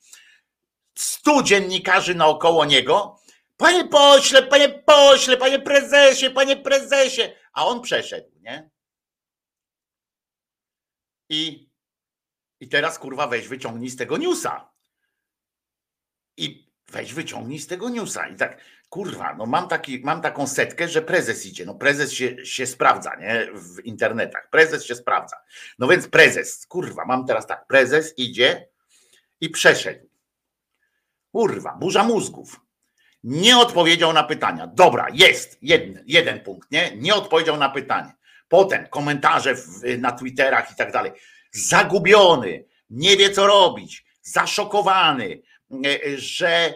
stu 0.94 1.42
dziennikarzy 1.42 2.14
naokoło 2.14 2.64
niego 2.64 3.18
Panie 3.64 3.84
pośle, 3.88 4.42
panie 4.42 4.68
pośle, 4.68 5.36
panie 5.36 5.58
prezesie, 5.58 6.30
panie 6.30 6.56
prezesie. 6.56 7.22
A 7.52 7.66
on 7.66 7.82
przeszedł, 7.82 8.30
nie? 8.40 8.70
I, 11.28 11.70
i 12.60 12.68
teraz 12.68 12.98
kurwa 12.98 13.26
weź 13.26 13.48
wyciągnij 13.48 13.90
z 13.90 13.96
tego 13.96 14.16
newsa. 14.16 14.70
I 16.36 16.72
weź 16.88 17.14
wyciągnij 17.14 17.58
z 17.58 17.66
tego 17.66 17.88
newsa. 17.88 18.28
I 18.28 18.36
tak, 18.36 18.60
kurwa, 18.88 19.34
no 19.34 19.46
mam, 19.46 19.68
taki, 19.68 20.00
mam 20.00 20.20
taką 20.22 20.46
setkę, 20.46 20.88
że 20.88 21.02
prezes 21.02 21.46
idzie. 21.46 21.64
No 21.66 21.74
prezes 21.74 22.12
się, 22.12 22.46
się 22.46 22.66
sprawdza, 22.66 23.16
nie? 23.16 23.48
W 23.54 23.80
internetach. 23.84 24.50
Prezes 24.50 24.84
się 24.84 24.94
sprawdza. 24.94 25.36
No 25.78 25.88
więc 25.88 26.08
prezes, 26.08 26.66
kurwa, 26.66 27.04
mam 27.04 27.26
teraz 27.26 27.46
tak, 27.46 27.66
prezes 27.66 28.14
idzie 28.18 28.68
i 29.40 29.50
przeszedł. 29.50 30.08
Kurwa, 31.32 31.76
burza 31.80 32.04
mózgów. 32.04 32.63
Nie 33.24 33.58
odpowiedział 33.58 34.12
na 34.12 34.24
pytania. 34.24 34.66
Dobra, 34.66 35.06
jest 35.12 35.58
jeden, 35.62 36.04
jeden 36.06 36.40
punkt, 36.40 36.70
nie? 36.70 36.96
Nie 36.96 37.14
odpowiedział 37.14 37.56
na 37.56 37.68
pytanie. 37.68 38.12
Potem 38.48 38.86
komentarze 38.86 39.54
w, 39.54 39.98
na 39.98 40.12
Twitterach 40.12 40.72
i 40.72 40.74
tak 40.76 40.92
dalej. 40.92 41.12
Zagubiony, 41.52 42.64
nie 42.90 43.16
wie 43.16 43.30
co 43.30 43.46
robić, 43.46 44.04
zaszokowany, 44.22 45.42
E, 45.86 46.18
że 46.18 46.74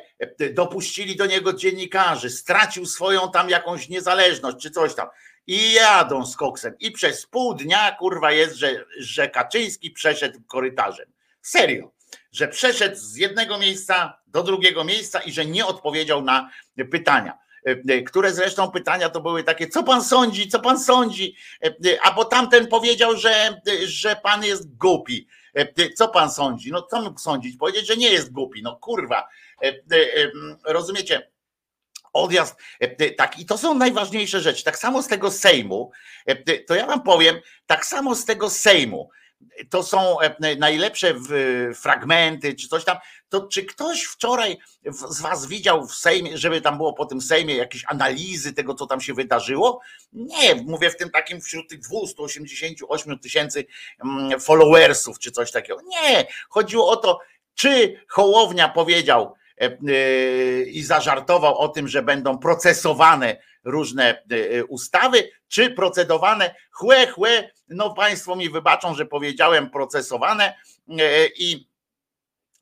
dopuścili 0.52 1.16
do 1.16 1.26
niego 1.26 1.52
dziennikarzy, 1.52 2.30
stracił 2.30 2.86
swoją 2.86 3.30
tam 3.30 3.50
jakąś 3.50 3.88
niezależność 3.88 4.56
czy 4.56 4.70
coś 4.70 4.94
tam. 4.94 5.08
I 5.46 5.72
jadą 5.72 6.26
z 6.26 6.36
koksem. 6.36 6.74
I 6.80 6.92
przez 6.92 7.26
pół 7.26 7.54
dnia 7.54 7.92
kurwa 7.92 8.32
jest, 8.32 8.54
że, 8.54 8.84
że 8.98 9.28
Kaczyński 9.28 9.90
przeszedł 9.90 10.38
korytarzem. 10.46 11.06
Serio. 11.42 11.92
Że 12.32 12.48
przeszedł 12.48 12.96
z 12.96 13.16
jednego 13.16 13.58
miejsca 13.58 14.18
do 14.26 14.42
drugiego 14.42 14.84
miejsca 14.84 15.20
i 15.20 15.32
że 15.32 15.46
nie 15.46 15.66
odpowiedział 15.66 16.22
na 16.22 16.50
pytania 16.90 17.38
które 18.06 18.32
zresztą 18.32 18.70
pytania 18.70 19.08
to 19.08 19.20
były 19.20 19.44
takie, 19.44 19.68
co 19.68 19.82
pan 19.82 20.04
sądzi, 20.04 20.48
co 20.48 20.60
pan 20.60 20.80
sądzi, 20.80 21.36
a 22.02 22.12
bo 22.12 22.24
tamten 22.24 22.66
powiedział, 22.66 23.16
że, 23.16 23.60
że 23.84 24.16
pan 24.16 24.44
jest 24.44 24.76
głupi. 24.76 25.28
Co 25.96 26.08
pan 26.08 26.30
sądzi? 26.30 26.72
No 26.72 26.82
co 26.82 27.02
mógł 27.02 27.20
sądzić? 27.20 27.56
Powiedzieć, 27.56 27.86
że 27.86 27.96
nie 27.96 28.10
jest 28.10 28.32
głupi. 28.32 28.62
No 28.62 28.76
kurwa. 28.76 29.28
Rozumiecie? 30.64 31.30
Odjazd, 32.12 32.56
tak, 33.16 33.38
i 33.38 33.46
to 33.46 33.58
są 33.58 33.74
najważniejsze 33.74 34.40
rzeczy. 34.40 34.64
Tak 34.64 34.78
samo 34.78 35.02
z 35.02 35.08
tego 35.08 35.30
Sejmu, 35.30 35.90
to 36.66 36.74
ja 36.74 36.86
wam 36.86 37.02
powiem, 37.02 37.40
tak 37.66 37.86
samo 37.86 38.14
z 38.14 38.24
tego 38.24 38.50
Sejmu 38.50 39.10
to 39.70 39.82
są 39.82 40.20
e, 40.20 40.56
najlepsze 40.58 41.14
fragmenty, 41.74 42.54
czy 42.54 42.68
coś 42.68 42.84
tam, 42.84 42.96
to 43.28 43.46
czy 43.46 43.64
ktoś 43.64 44.02
wczoraj 44.02 44.58
z 45.10 45.20
was 45.20 45.46
widział 45.46 45.86
w 45.86 45.94
Sejmie, 45.94 46.38
żeby 46.38 46.60
tam 46.60 46.76
było 46.76 46.92
po 46.92 47.06
tym 47.06 47.20
Sejmie 47.20 47.56
jakieś 47.56 47.84
analizy 47.88 48.52
tego, 48.52 48.74
co 48.74 48.86
tam 48.86 49.00
się 49.00 49.14
wydarzyło? 49.14 49.80
Nie, 50.12 50.54
mówię 50.54 50.90
w 50.90 50.96
tym 50.96 51.10
takim 51.10 51.40
wśród 51.40 51.68
tych 51.68 51.80
288 51.80 53.18
tysięcy 53.18 53.66
mm, 54.04 54.40
followersów, 54.40 55.18
czy 55.18 55.30
coś 55.30 55.52
takiego. 55.52 55.80
Nie, 55.82 56.26
chodziło 56.48 56.88
o 56.88 56.96
to, 56.96 57.20
czy 57.54 58.04
Hołownia 58.08 58.68
powiedział, 58.68 59.34
i 60.66 60.82
zażartował 60.82 61.58
o 61.58 61.68
tym, 61.68 61.88
że 61.88 62.02
będą 62.02 62.38
procesowane 62.38 63.36
różne 63.64 64.22
ustawy, 64.68 65.30
czy 65.48 65.70
procedowane 65.70 66.54
chłe, 66.70 67.06
chłe, 67.06 67.50
no 67.68 67.94
Państwo 67.94 68.36
mi 68.36 68.50
wybaczą, 68.50 68.94
że 68.94 69.06
powiedziałem 69.06 69.70
procesowane 69.70 70.54
e, 70.88 71.26
i 71.26 71.68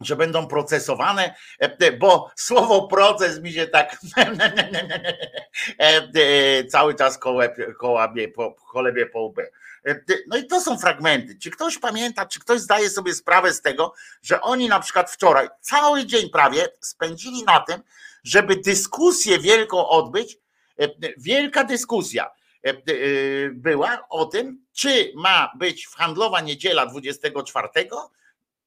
że 0.01 0.17
będą 0.17 0.47
procesowane, 0.47 1.35
e, 1.59 1.93
bo 1.93 2.31
słowo 2.37 2.89
proces 2.89 3.41
mi 3.41 3.53
się 3.53 3.67
tak 3.67 3.99
e, 5.79 6.65
cały 6.65 6.95
czas 6.95 7.19
kołabie, 7.79 8.33
cholebie 8.59 9.07
po. 9.07 9.35
No 10.29 10.37
i 10.37 10.47
to 10.47 10.61
są 10.61 10.79
fragmenty. 10.79 11.39
Czy 11.39 11.51
ktoś 11.51 11.79
pamięta, 11.79 12.27
czy 12.27 12.41
ktoś 12.41 12.61
zdaje 12.61 12.91
sobie 12.91 13.15
sprawę 13.15 13.53
z 13.53 13.63
tego, 13.63 13.95
że 14.23 14.41
oni 14.41 14.69
na 14.69 14.81
przykład 14.81 15.11
wczoraj 15.11 15.49
cały 15.61 16.07
dzień 16.07 16.31
prawie 16.31 16.69
spędzili 16.81 17.43
na 17.43 17.61
tym, 17.61 17.83
żeby 18.25 18.57
dyskusję 18.57 19.39
wielką 19.39 19.89
odbyć, 19.89 20.39
wielka 21.17 21.65
dyskusja 21.65 22.31
E, 22.67 22.71
e, 22.71 22.75
była 23.51 24.09
o 24.09 24.25
tym, 24.25 24.65
czy 24.73 25.13
ma 25.15 25.53
być 25.59 25.87
handlowa 25.87 26.41
niedziela 26.41 26.87
24, 26.87 27.69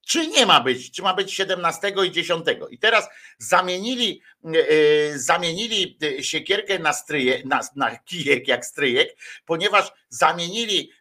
czy 0.09 0.27
nie 0.27 0.45
ma 0.45 0.61
być, 0.61 0.91
czy 0.91 1.01
ma 1.01 1.13
być 1.13 1.33
17 1.33 1.93
i 2.05 2.11
10. 2.11 2.45
I 2.69 2.77
teraz 2.77 3.09
zamienili, 3.37 4.21
e, 4.45 5.19
zamienili 5.19 5.97
siekierkę 6.21 6.79
na 6.79 6.93
stryje, 6.93 7.41
na, 7.45 7.59
na 7.75 7.97
kijek 7.97 8.47
jak 8.47 8.65
stryjek, 8.65 9.17
ponieważ 9.45 9.91
zamienili 10.09 10.91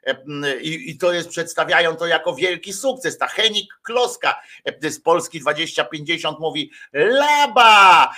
i, 0.60 0.90
i 0.90 0.98
to 0.98 1.12
jest, 1.12 1.28
przedstawiają 1.28 1.96
to 1.96 2.06
jako 2.06 2.34
wielki 2.34 2.72
sukces. 2.72 3.18
Ta 3.18 3.26
Henik 3.26 3.74
Kloska 3.82 4.40
z 4.82 5.00
Polski 5.00 5.40
2050 5.40 6.38
mówi 6.38 6.70
laba, 6.92 8.14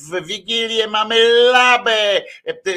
w 0.00 0.26
Wigilię 0.26 0.86
mamy 0.86 1.28
labę, 1.32 2.22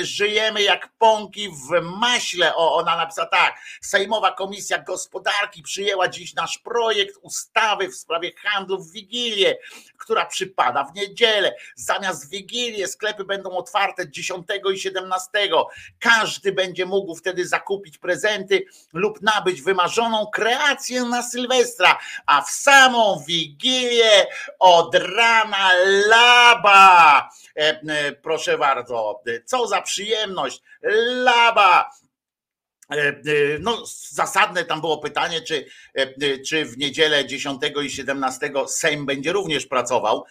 żyjemy 0.02 0.64
jak 0.64 0.90
pąki 0.98 1.50
w 1.50 1.82
maśle. 1.82 2.56
O, 2.56 2.76
ona 2.76 2.98
napisała 2.98 3.28
tak, 3.28 3.56
Sejmowa 3.82 4.32
Komisja 4.32 4.80
Gospodarki 4.80 5.64
przyjęła 5.64 6.08
dziś 6.08 6.34
nasz 6.34 6.58
projekt 6.58 7.18
ustawy 7.22 7.37
w 7.90 7.96
sprawie 7.96 8.32
handlu 8.36 8.84
w 8.84 8.92
Wigilię, 8.92 9.58
która 9.98 10.26
przypada 10.26 10.84
w 10.84 10.96
niedzielę. 10.96 11.56
Zamiast 11.76 12.30
Wigilię 12.30 12.88
sklepy 12.88 13.24
będą 13.24 13.50
otwarte 13.50 14.10
10 14.10 14.48
i 14.74 14.80
17. 14.80 15.30
Każdy 16.00 16.52
będzie 16.52 16.86
mógł 16.86 17.16
wtedy 17.16 17.48
zakupić 17.48 17.98
prezenty 17.98 18.66
lub 18.94 19.22
nabyć 19.22 19.62
wymarzoną 19.62 20.28
kreację 20.34 21.04
na 21.04 21.24
Sylwestra, 21.24 22.00
a 22.26 22.42
w 22.42 22.50
samą 22.50 23.24
Wigilię 23.28 24.28
od 24.60 24.96
rana 24.96 25.72
laba. 26.08 27.30
E, 27.58 27.82
e, 27.88 28.12
proszę 28.12 28.58
bardzo, 28.58 29.22
co 29.46 29.68
za 29.68 29.82
przyjemność, 29.82 30.62
laba. 31.08 31.90
E, 32.92 33.14
no, 33.60 33.84
zasadne 34.10 34.66
tam 34.66 34.82
było 34.82 34.98
pytanie, 34.98 35.42
czy, 35.42 35.66
czy 36.48 36.66
w 36.66 36.78
niedzielę 36.78 37.26
10 37.26 37.62
i 37.84 37.90
17 37.90 38.52
Sejm 38.68 39.06
będzie 39.06 39.32
również 39.32 39.66
pracował, 39.66 40.26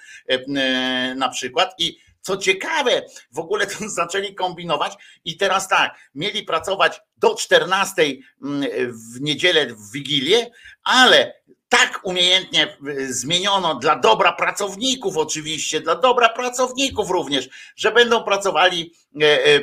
na 1.17 1.29
przykład. 1.29 1.75
I 1.79 1.99
co 2.27 2.37
ciekawe, 2.37 3.03
w 3.33 3.39
ogóle 3.39 3.67
to 3.67 3.89
zaczęli 4.03 4.35
kombinować 4.35 4.93
i 5.25 5.37
teraz 5.37 5.69
tak, 5.69 5.99
mieli 6.15 6.43
pracować 6.43 7.01
do 7.17 7.35
14 7.35 8.03
mm, 8.43 8.71
w 8.93 9.21
niedzielę 9.21 9.67
w 9.67 9.93
Wigilię, 9.93 10.51
ale 10.83 11.35
tak 11.69 12.01
umiejętnie 12.03 12.77
y, 12.89 13.15
zmieniono 13.15 13.75
dla 13.75 13.97
dobra 13.97 14.33
pracowników, 14.33 15.17
oczywiście, 15.17 15.81
dla 15.81 15.95
dobra 15.95 16.29
pracowników 16.29 17.11
również, 17.11 17.49
że 17.77 17.93
będą 17.93 18.25
pracowali 18.25 18.93
e, 19.23 19.25
e, 19.25 19.61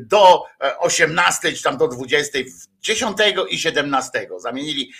do 0.00 0.44
18 0.78 1.52
czy 1.52 1.62
tam 1.62 1.76
do 1.76 1.88
20, 1.88 2.38
10 2.80 3.16
i 3.50 3.58
17. 3.58 4.28
Zamienili 4.38 4.92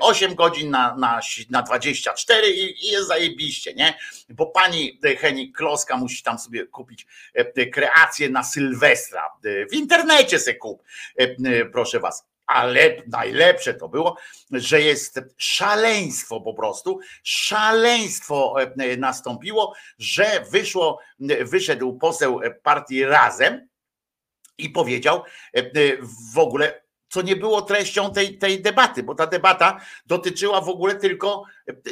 8 0.00 0.32
e, 0.32 0.34
godzin 0.34 0.70
na, 0.70 0.96
na, 0.96 1.20
na 1.50 1.62
24 1.62 2.50
i, 2.50 2.86
i 2.86 2.90
jest 2.90 3.08
zajebiście, 3.08 3.74
nie? 3.74 3.94
Bo 4.28 4.46
pani 4.46 5.00
Henik 5.18 5.56
Kloska 5.56 5.96
musi 5.96 6.22
tam 6.22 6.38
sobie 6.38 6.66
kupić 6.66 7.06
kreację 7.72 8.30
na 8.30 8.42
Sylwestra. 8.42 9.30
W 9.70 9.74
internecie 9.74 10.38
se 10.38 10.54
kup, 10.54 10.82
proszę 11.72 12.00
was 12.00 12.33
ale 12.46 13.02
najlepsze 13.06 13.74
to 13.74 13.88
było, 13.88 14.16
że 14.50 14.80
jest 14.80 15.20
szaleństwo 15.36 16.40
po 16.40 16.54
prostu, 16.54 16.98
szaleństwo 17.22 18.54
e, 18.60 18.96
nastąpiło, 18.96 19.74
że 19.98 20.44
wyszło, 20.50 20.98
wyszedł 21.44 21.98
poseł 21.98 22.40
partii 22.62 23.04
Razem 23.04 23.68
i 24.58 24.70
powiedział 24.70 25.22
e, 25.52 25.62
w 26.32 26.38
ogóle 26.38 26.84
co 27.14 27.22
nie 27.22 27.36
było 27.36 27.62
treścią 27.62 28.12
tej, 28.12 28.38
tej 28.38 28.62
debaty, 28.62 29.02
bo 29.02 29.14
ta 29.14 29.26
debata 29.26 29.80
dotyczyła 30.06 30.60
w 30.60 30.68
ogóle 30.68 30.94
tylko, 30.94 31.44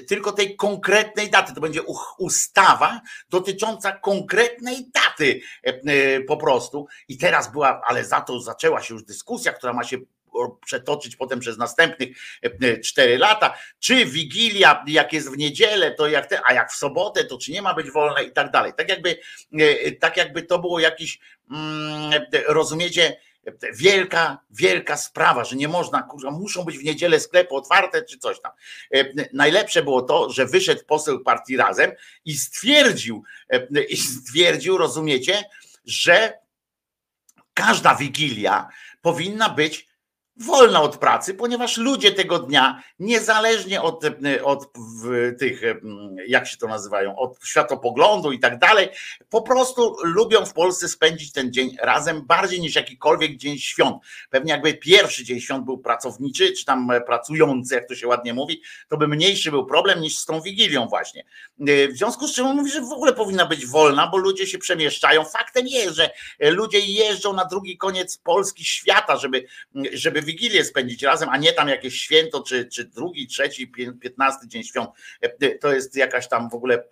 tylko 0.08 0.32
tej 0.32 0.56
konkretnej 0.56 1.30
daty. 1.30 1.54
To 1.54 1.60
będzie 1.60 1.82
ustawa 2.18 3.00
dotycząca 3.28 3.92
konkretnej 3.92 4.90
daty 4.94 5.40
e, 5.62 6.20
po 6.20 6.36
prostu. 6.36 6.86
I 7.08 7.18
teraz 7.18 7.52
była, 7.52 7.80
ale 7.84 8.04
za 8.04 8.20
to 8.20 8.40
zaczęła 8.40 8.82
się 8.82 8.94
już 8.94 9.04
dyskusja, 9.04 9.52
która 9.52 9.72
ma 9.72 9.84
się 9.84 9.98
przetoczyć 10.66 11.16
potem 11.16 11.40
przez 11.40 11.58
następnych 11.58 12.08
e, 12.44 12.68
e, 12.68 12.78
cztery 12.78 13.18
lata. 13.18 13.58
Czy 13.78 14.06
Wigilia, 14.06 14.84
jak 14.86 15.12
jest 15.12 15.30
w 15.30 15.36
niedzielę, 15.36 15.90
to 15.90 16.08
jak 16.08 16.26
te, 16.26 16.40
a 16.44 16.52
jak 16.52 16.72
w 16.72 16.76
sobotę, 16.76 17.24
to 17.24 17.38
czy 17.38 17.52
nie 17.52 17.62
ma 17.62 17.74
być 17.74 17.90
wolne 17.90 18.24
i 18.24 18.32
tak 18.32 18.50
dalej. 18.50 18.72
Tak 18.76 18.88
jakby, 18.88 19.18
e, 19.58 19.92
tak 19.92 20.16
jakby 20.16 20.42
to 20.42 20.58
było 20.58 20.80
jakiś, 20.80 21.18
mm, 21.50 22.12
rozumiecie, 22.48 23.16
wielka, 23.74 24.38
wielka 24.50 24.96
sprawa, 24.96 25.44
że 25.44 25.56
nie 25.56 25.68
można, 25.68 26.02
kurwa, 26.02 26.30
muszą 26.30 26.64
być 26.64 26.78
w 26.78 26.84
niedzielę 26.84 27.20
sklepy 27.20 27.54
otwarte 27.54 28.02
czy 28.02 28.18
coś 28.18 28.40
tam. 28.40 28.52
Najlepsze 29.32 29.82
było 29.82 30.02
to, 30.02 30.30
że 30.30 30.46
wyszedł 30.46 30.84
poseł 30.84 31.20
partii 31.20 31.56
razem 31.56 31.92
i 32.24 32.34
stwierdził, 32.36 33.24
i 33.88 33.96
stwierdził, 33.96 34.78
rozumiecie, 34.78 35.44
że 35.84 36.38
każda 37.54 37.94
wigilia 37.94 38.68
powinna 39.02 39.48
być 39.48 39.91
wolna 40.42 40.82
od 40.82 40.96
pracy, 40.96 41.34
ponieważ 41.34 41.76
ludzie 41.76 42.12
tego 42.12 42.38
dnia, 42.38 42.82
niezależnie 42.98 43.82
od, 43.82 44.04
od 44.44 44.72
tych, 45.38 45.62
jak 46.26 46.46
się 46.46 46.56
to 46.56 46.68
nazywają, 46.68 47.16
od 47.16 47.38
światopoglądu 47.44 48.32
i 48.32 48.38
tak 48.38 48.58
dalej, 48.58 48.88
po 49.30 49.42
prostu 49.42 49.96
lubią 50.02 50.46
w 50.46 50.52
Polsce 50.52 50.88
spędzić 50.88 51.32
ten 51.32 51.52
dzień 51.52 51.76
razem 51.80 52.26
bardziej 52.26 52.60
niż 52.60 52.74
jakikolwiek 52.74 53.36
dzień 53.36 53.58
świąt. 53.58 53.96
Pewnie 54.30 54.52
jakby 54.52 54.74
pierwszy 54.74 55.24
dzień 55.24 55.40
świąt 55.40 55.64
był 55.64 55.78
pracowniczy, 55.78 56.52
czy 56.52 56.64
tam 56.64 56.90
pracujący, 57.06 57.74
jak 57.74 57.88
to 57.88 57.94
się 57.94 58.08
ładnie 58.08 58.34
mówi, 58.34 58.62
to 58.88 58.96
by 58.96 59.08
mniejszy 59.08 59.50
był 59.50 59.66
problem 59.66 60.00
niż 60.00 60.18
z 60.18 60.26
tą 60.26 60.40
Wigilią 60.40 60.86
właśnie. 60.86 61.24
W 61.58 61.96
związku 61.96 62.28
z 62.28 62.34
czym 62.34 62.46
on 62.46 62.56
mówi, 62.56 62.70
że 62.70 62.80
w 62.80 62.92
ogóle 62.92 63.12
powinna 63.12 63.46
być 63.46 63.66
wolna, 63.66 64.06
bo 64.06 64.16
ludzie 64.16 64.46
się 64.46 64.58
przemieszczają. 64.58 65.24
Faktem 65.24 65.66
jest, 65.66 65.96
że 65.96 66.10
ludzie 66.40 66.78
jeżdżą 66.80 67.32
na 67.32 67.44
drugi 67.44 67.76
koniec 67.76 68.18
Polski 68.18 68.64
świata, 68.64 69.16
żeby, 69.16 69.44
żeby 69.92 70.22
Wigilię 70.32 70.64
spędzić 70.64 71.02
razem, 71.02 71.28
a 71.28 71.36
nie 71.36 71.52
tam 71.52 71.68
jakieś 71.68 72.00
święto, 72.00 72.42
czy, 72.42 72.66
czy 72.66 72.84
drugi, 72.84 73.26
trzeci, 73.26 73.72
piętnasty 74.00 74.48
dzień 74.48 74.64
świąt. 74.64 74.90
To 75.60 75.72
jest 75.72 75.96
jakaś 75.96 76.28
tam 76.28 76.50
w 76.50 76.54
ogóle 76.54 76.84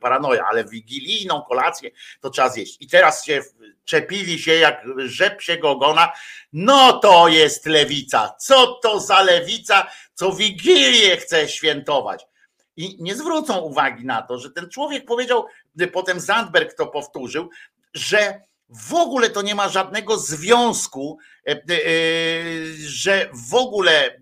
paranoja, 0.00 0.44
ale 0.50 0.64
wigilijną 0.64 1.42
kolację 1.42 1.90
to 2.20 2.30
trzeba 2.30 2.48
zjeść. 2.48 2.76
I 2.80 2.88
teraz 2.88 3.24
się 3.24 3.42
czepili 3.84 4.38
się 4.38 4.54
jak 4.54 4.84
rzep 4.96 5.42
się 5.42 5.60
ogona, 5.62 6.12
no 6.52 6.92
to 6.92 7.28
jest 7.28 7.66
lewica. 7.66 8.34
Co 8.38 8.66
to 8.82 9.00
za 9.00 9.22
lewica, 9.22 9.86
co 10.14 10.32
Wigilię 10.32 11.16
chce 11.16 11.48
świętować? 11.48 12.26
I 12.76 12.96
nie 13.00 13.16
zwrócą 13.16 13.58
uwagi 13.58 14.04
na 14.04 14.22
to, 14.22 14.38
że 14.38 14.50
ten 14.50 14.68
człowiek 14.70 15.04
powiedział, 15.04 15.46
potem 15.92 16.20
Zandberg 16.20 16.74
to 16.74 16.86
powtórzył, 16.86 17.50
że 17.94 18.40
w 18.68 18.94
ogóle 18.94 19.30
to 19.30 19.42
nie 19.42 19.54
ma 19.54 19.68
żadnego 19.68 20.18
związku, 20.18 21.18
e, 21.18 21.35
e, 21.35 21.35
że 22.78 23.30
w 23.50 23.54
ogóle 23.54 24.06
e, 24.06 24.20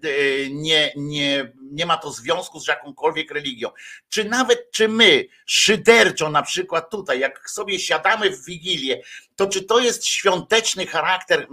nie, 0.50 0.92
nie, 0.96 1.52
nie 1.62 1.87
ma 1.87 1.96
to 1.96 2.12
związku 2.12 2.60
z 2.60 2.68
jakąkolwiek 2.68 3.30
religią. 3.30 3.68
Czy 4.08 4.24
nawet 4.24 4.70
czy 4.72 4.88
my 4.88 5.26
szyderczo 5.46 6.30
na 6.30 6.42
przykład 6.42 6.90
tutaj, 6.90 7.20
jak 7.20 7.50
sobie 7.50 7.78
siadamy 7.78 8.30
w 8.30 8.44
Wigilię, 8.44 9.02
to 9.37 9.46
czy 9.46 9.62
to 9.62 9.78
jest 9.78 10.06
świąteczny 10.06 10.87
charakter 10.87 11.46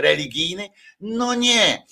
religijny? 0.00 0.68
No 1.00 1.34
nie. 1.34 1.86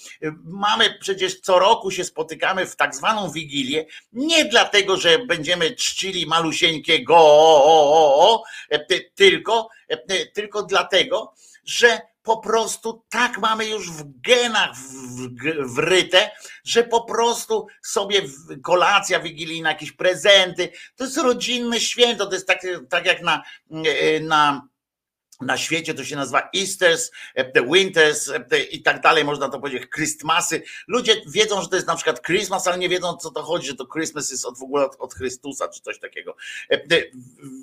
Mamy 0.45 0.99
przecież 1.01 1.41
co 1.41 1.59
roku 1.59 1.91
się 1.91 2.05
spotykamy 2.05 2.67
w 2.67 2.77
tak 2.77 2.95
zwaną 2.95 3.31
Wigilię, 3.31 3.87
nie 4.13 4.45
dlatego, 4.45 4.97
że 4.97 5.19
będziemy 5.19 5.71
czcili 5.71 6.27
malusieńkiego, 6.27 7.17
tylko, 9.15 9.69
tylko 10.35 10.63
dlatego, 10.63 11.35
że 11.65 12.01
po 12.25 12.39
prostu 12.39 13.05
tak 13.09 13.39
mamy 13.39 13.67
już 13.67 13.91
w 13.91 14.05
genach 14.21 14.71
wryte, 15.59 16.31
że 16.65 16.85
po 16.85 17.05
prostu 17.05 17.67
sobie 17.83 18.23
kolacja 18.63 19.21
wigilijna, 19.21 19.69
jakieś 19.69 19.93
prezenty, 19.93 20.73
to 20.97 21.05
jest 21.05 21.17
rodzinne 21.17 21.81
święto, 21.81 22.27
to 22.27 22.35
jest 22.35 22.47
tak, 22.47 22.67
tak 22.89 23.07
jak 23.07 23.23
na, 23.23 23.43
na 24.21 24.69
na 25.41 25.57
świecie 25.57 25.95
to 25.95 26.05
się 26.05 26.17
nazywa 26.17 26.51
Easters, 26.57 27.11
the 27.55 27.67
Winters 27.73 28.31
i 28.71 28.83
tak 28.83 29.01
dalej, 29.01 29.25
można 29.25 29.49
to 29.49 29.61
powiedzieć, 29.61 29.91
Christmasy. 29.95 30.63
Ludzie 30.89 31.23
wiedzą, 31.27 31.63
że 31.63 31.69
to 31.69 31.77
jest 31.77 31.89
na 31.89 31.97
przykład 31.97 32.23
Christmas, 32.23 32.67
ale 32.67 32.79
nie 32.79 32.89
wiedzą, 32.89 33.17
co 33.17 33.31
to 33.31 33.43
chodzi, 33.43 33.67
że 33.67 33.75
to 33.75 33.87
Christmas 33.87 34.31
jest 34.31 34.45
od, 34.45 34.59
w 34.59 34.63
ogóle 34.63 34.85
od, 34.85 34.97
od 34.99 35.15
Chrystusa, 35.15 35.69
czy 35.69 35.81
coś 35.81 35.99
takiego. 35.99 36.37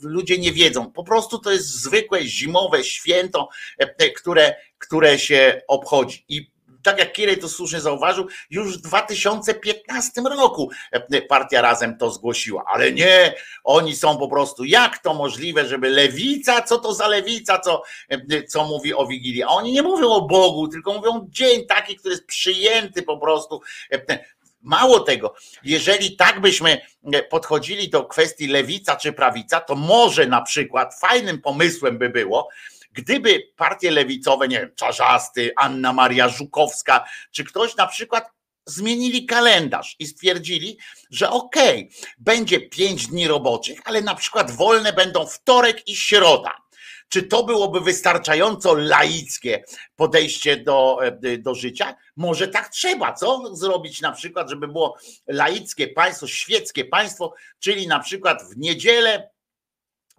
Ludzie 0.03 0.37
nie 0.37 0.51
wiedzą. 0.51 0.91
Po 0.91 1.03
prostu 1.03 1.39
to 1.39 1.51
jest 1.51 1.67
zwykłe 1.67 2.23
zimowe 2.23 2.83
święto, 2.83 3.49
które, 4.15 4.55
które 4.77 5.19
się 5.19 5.61
obchodzi. 5.67 6.25
I 6.29 6.50
tak 6.83 6.99
jak 6.99 7.13
Kirej 7.13 7.37
to 7.37 7.49
słusznie 7.49 7.81
zauważył, 7.81 8.27
już 8.49 8.77
w 8.77 8.81
2015 8.81 10.21
roku 10.21 10.71
e, 10.91 11.21
partia 11.21 11.61
razem 11.61 11.97
to 11.97 12.11
zgłosiła, 12.11 12.63
ale 12.67 12.91
nie, 12.91 13.33
oni 13.63 13.95
są 13.95 14.17
po 14.17 14.27
prostu, 14.27 14.63
jak 14.63 14.97
to 14.97 15.13
możliwe, 15.13 15.65
żeby 15.65 15.89
lewica, 15.89 16.61
co 16.61 16.77
to 16.77 16.93
za 16.93 17.07
lewica, 17.07 17.59
co, 17.59 17.83
e, 18.09 18.43
co 18.43 18.65
mówi 18.65 18.93
o 18.93 19.07
Wigilii, 19.07 19.43
a 19.43 19.47
oni 19.47 19.71
nie 19.71 19.83
mówią 19.83 20.09
o 20.09 20.21
Bogu, 20.21 20.67
tylko 20.67 20.93
mówią 20.93 21.27
dzień 21.29 21.65
taki, 21.65 21.95
który 21.95 22.13
jest 22.13 22.25
przyjęty 22.25 23.03
po 23.03 23.17
prostu 23.17 23.61
e, 23.91 24.19
Mało 24.63 24.99
tego, 24.99 25.35
jeżeli 25.63 26.15
tak 26.15 26.41
byśmy 26.41 26.81
podchodzili 27.29 27.89
do 27.89 28.05
kwestii 28.05 28.47
lewica 28.47 28.95
czy 28.95 29.13
prawica, 29.13 29.59
to 29.59 29.75
może 29.75 30.25
na 30.25 30.41
przykład 30.41 30.99
fajnym 30.99 31.41
pomysłem 31.41 31.97
by 31.97 32.09
było, 32.09 32.49
Gdyby 32.91 33.43
partie 33.55 33.91
lewicowe, 33.91 34.47
nie 34.47 34.59
wiem, 34.59 34.71
Czarzasty, 34.75 35.51
Anna 35.57 35.93
Maria 35.93 36.29
Żukowska, 36.29 37.05
czy 37.31 37.43
ktoś 37.43 37.75
na 37.75 37.87
przykład 37.87 38.31
zmienili 38.65 39.25
kalendarz 39.25 39.95
i 39.99 40.07
stwierdzili, 40.07 40.77
że 41.09 41.29
okej, 41.29 41.79
okay, 41.79 42.13
będzie 42.17 42.59
pięć 42.59 43.07
dni 43.07 43.27
roboczych, 43.27 43.79
ale 43.85 44.01
na 44.01 44.15
przykład 44.15 44.51
wolne 44.51 44.93
będą 44.93 45.25
wtorek 45.25 45.87
i 45.87 45.95
środa. 45.95 46.57
Czy 47.09 47.23
to 47.23 47.43
byłoby 47.43 47.81
wystarczająco 47.81 48.73
laickie 48.73 49.63
podejście 49.95 50.57
do, 50.57 50.99
do 51.39 51.55
życia? 51.55 51.95
Może 52.15 52.47
tak 52.47 52.69
trzeba, 52.69 53.13
co 53.13 53.55
zrobić 53.55 54.01
na 54.01 54.11
przykład, 54.11 54.49
żeby 54.49 54.67
było 54.67 54.97
laickie 55.27 55.87
państwo, 55.87 56.27
świeckie 56.27 56.85
państwo, 56.85 57.33
czyli 57.59 57.87
na 57.87 57.99
przykład 57.99 58.43
w 58.43 58.57
niedzielę 58.57 59.29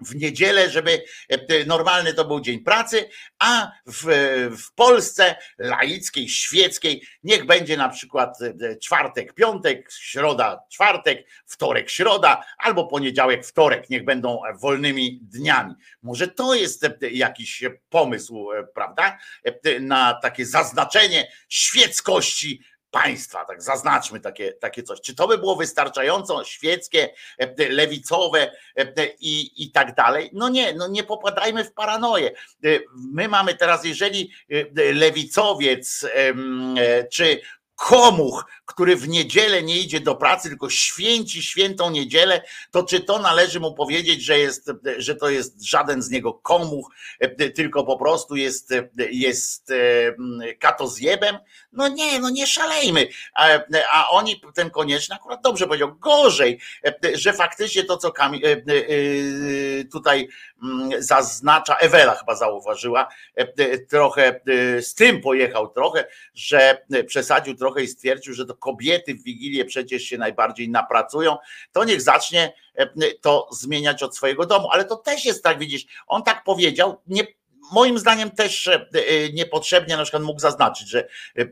w 0.01 0.15
niedzielę, 0.15 0.71
żeby 0.71 1.05
e, 1.29 1.65
normalny 1.65 2.15
to 2.15 2.25
był 2.25 2.41
dzień 2.41 2.61
pracy, 2.61 3.09
a 3.39 3.73
w, 3.87 4.05
w 4.59 4.75
Polsce 4.75 5.37
laickiej, 5.59 6.29
świeckiej, 6.29 7.07
niech 7.25 7.47
będzie 7.47 7.77
na 7.77 7.89
przykład 7.89 8.39
e, 8.43 8.77
czwartek, 8.77 9.35
piątek, 9.35 9.93
środa, 9.93 10.61
czwartek, 10.73 11.29
wtorek, 11.47 11.91
środa, 11.91 12.45
albo 12.59 12.87
poniedziałek, 12.87 13.47
wtorek, 13.47 13.91
niech 13.91 14.05
będą 14.05 14.41
wolnymi 14.61 15.21
dniami. 15.23 15.75
Może 16.03 16.29
to 16.29 16.55
jest 16.55 16.85
e, 16.85 16.95
jakiś 17.11 17.65
pomysł, 17.89 18.49
prawda, 18.75 19.19
na 19.81 20.15
takie 20.15 20.47
zaznaczenie 20.47 21.33
świeckości 21.49 22.63
państwa, 22.93 23.45
tak 23.45 23.63
zaznaczmy 23.63 24.21
takie, 24.21 24.53
takie 24.53 24.83
coś. 24.83 25.01
Czy 25.01 25.15
to 25.15 25.29
by 25.29 25.39
było 25.39 25.57
wystarczająco 25.57 26.45
świeckie, 26.45 27.11
e, 27.39 27.69
lewicowe 27.69 28.51
e, 28.77 29.07
i, 29.21 29.65
i 29.65 29.71
tak 29.71 29.95
dalej? 29.95 30.31
No 30.33 30.49
nie, 30.49 30.75
no 30.75 30.89
nie 30.89 31.05
popadajmy 31.05 31.65
w 31.65 31.73
paranoję. 31.73 32.31
E, 32.65 32.69
my 33.13 33.29
mamy 33.29 33.55
teraz, 33.55 33.85
jeżeli 33.85 34.31
lewicowiec 34.95 36.07
czy 37.13 37.41
komuch, 37.83 38.45
który 38.65 38.97
w 38.97 39.09
niedzielę 39.09 39.63
nie 39.63 39.79
idzie 39.79 40.01
do 40.01 40.15
pracy, 40.15 40.49
tylko 40.49 40.71
święci 40.71 41.43
świętą 41.43 41.91
niedzielę, 41.91 42.43
to 42.71 42.83
czy 42.83 43.01
to 43.01 43.19
należy 43.19 43.61
mu 43.61 43.75
powiedzieć, 43.75 44.25
że, 44.25 44.39
jest, 44.39 44.71
że 44.97 45.17
to 45.17 45.31
jest 45.31 45.65
żaden 45.65 46.03
z 46.03 46.11
niego 46.11 46.35
komuch, 46.35 46.91
tylko 47.55 47.85
po 47.85 47.99
prostu 47.99 48.37
jest, 48.37 48.71
jest 49.11 49.73
katozjebem? 50.59 51.39
No 51.73 51.89
nie, 51.89 52.21
no 52.21 52.31
nie 52.31 52.47
szalejmy. 52.47 53.09
A, 53.35 53.49
a 53.93 54.09
oni, 54.09 54.41
ten 54.55 54.71
konieczny 54.71 55.17
akurat 55.17 55.43
dobrze 55.43 55.67
powiedział, 55.67 55.95
gorzej, 55.95 56.61
że 57.15 57.33
faktycznie 57.33 57.85
to, 57.85 57.97
co 57.97 58.09
e, 58.09 58.51
e, 58.51 59.85
tutaj 59.93 60.29
zaznacza, 60.99 61.77
Ewela 61.77 62.15
chyba 62.15 62.35
zauważyła, 62.35 63.09
trochę 63.91 64.41
z 64.81 64.95
tym 64.95 65.21
pojechał 65.21 65.69
trochę, 65.69 66.07
że 66.35 66.85
przesadził 67.07 67.55
trochę 67.55 67.72
i 67.81 67.89
stwierdził, 67.89 68.35
że 68.35 68.47
to 68.47 68.57
kobiety 68.57 69.15
w 69.15 69.23
Wigilię 69.23 69.65
przecież 69.65 70.03
się 70.03 70.19
najbardziej 70.19 70.69
napracują, 70.69 71.37
to 71.73 71.85
niech 71.85 72.03
zacznie 72.03 72.53
to 73.21 73.49
zmieniać 73.53 74.03
od 74.03 74.17
swojego 74.17 74.47
domu. 74.47 74.69
Ale 74.71 74.85
to 74.85 74.97
też 74.97 75.25
jest 75.25 75.45
tak, 75.45 75.59
widzisz, 75.59 75.87
on 76.07 76.23
tak 76.23 76.45
powiedział, 76.45 77.01
nie 77.07 77.27
moim 77.73 77.99
zdaniem 77.99 78.31
też 78.31 78.69
e, 78.69 78.75
e, 78.75 79.33
niepotrzebnie 79.33 79.97
na 79.97 80.03
przykład 80.03 80.23
mógł 80.23 80.41
zaznaczyć, 80.41 80.89
że, 80.89 81.09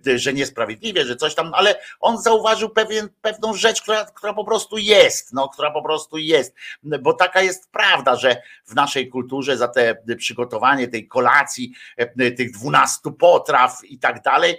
e, 0.07 0.18
że 0.18 0.33
niesprawiedliwie, 0.33 1.05
że 1.05 1.16
coś 1.16 1.35
tam, 1.35 1.55
ale 1.55 1.81
on 2.01 2.23
zauważył 2.23 2.70
pewien, 2.70 3.09
pewną 3.23 3.55
rzecz, 3.55 3.83
która, 3.83 4.05
która 4.05 4.35
po 4.35 4.44
prostu 4.44 4.79
jest, 4.79 5.33
no, 5.33 5.49
która 5.49 5.70
po 5.70 5.83
prostu 5.83 6.18
jest, 6.18 6.55
bo 6.83 7.12
taka 7.12 7.42
jest 7.42 7.70
prawda, 7.70 8.16
że 8.16 8.42
w 8.66 8.75
naszej 8.75 9.09
kulturze 9.09 9.57
za 9.57 9.68
te 9.68 9.96
przygotowanie 10.18 10.88
tej 10.88 11.09
kolacji, 11.09 11.73
tych 12.37 12.53
dwunastu 12.53 13.12
potraw 13.12 13.85
i 13.85 13.99
tak 13.99 14.23
dalej, 14.23 14.59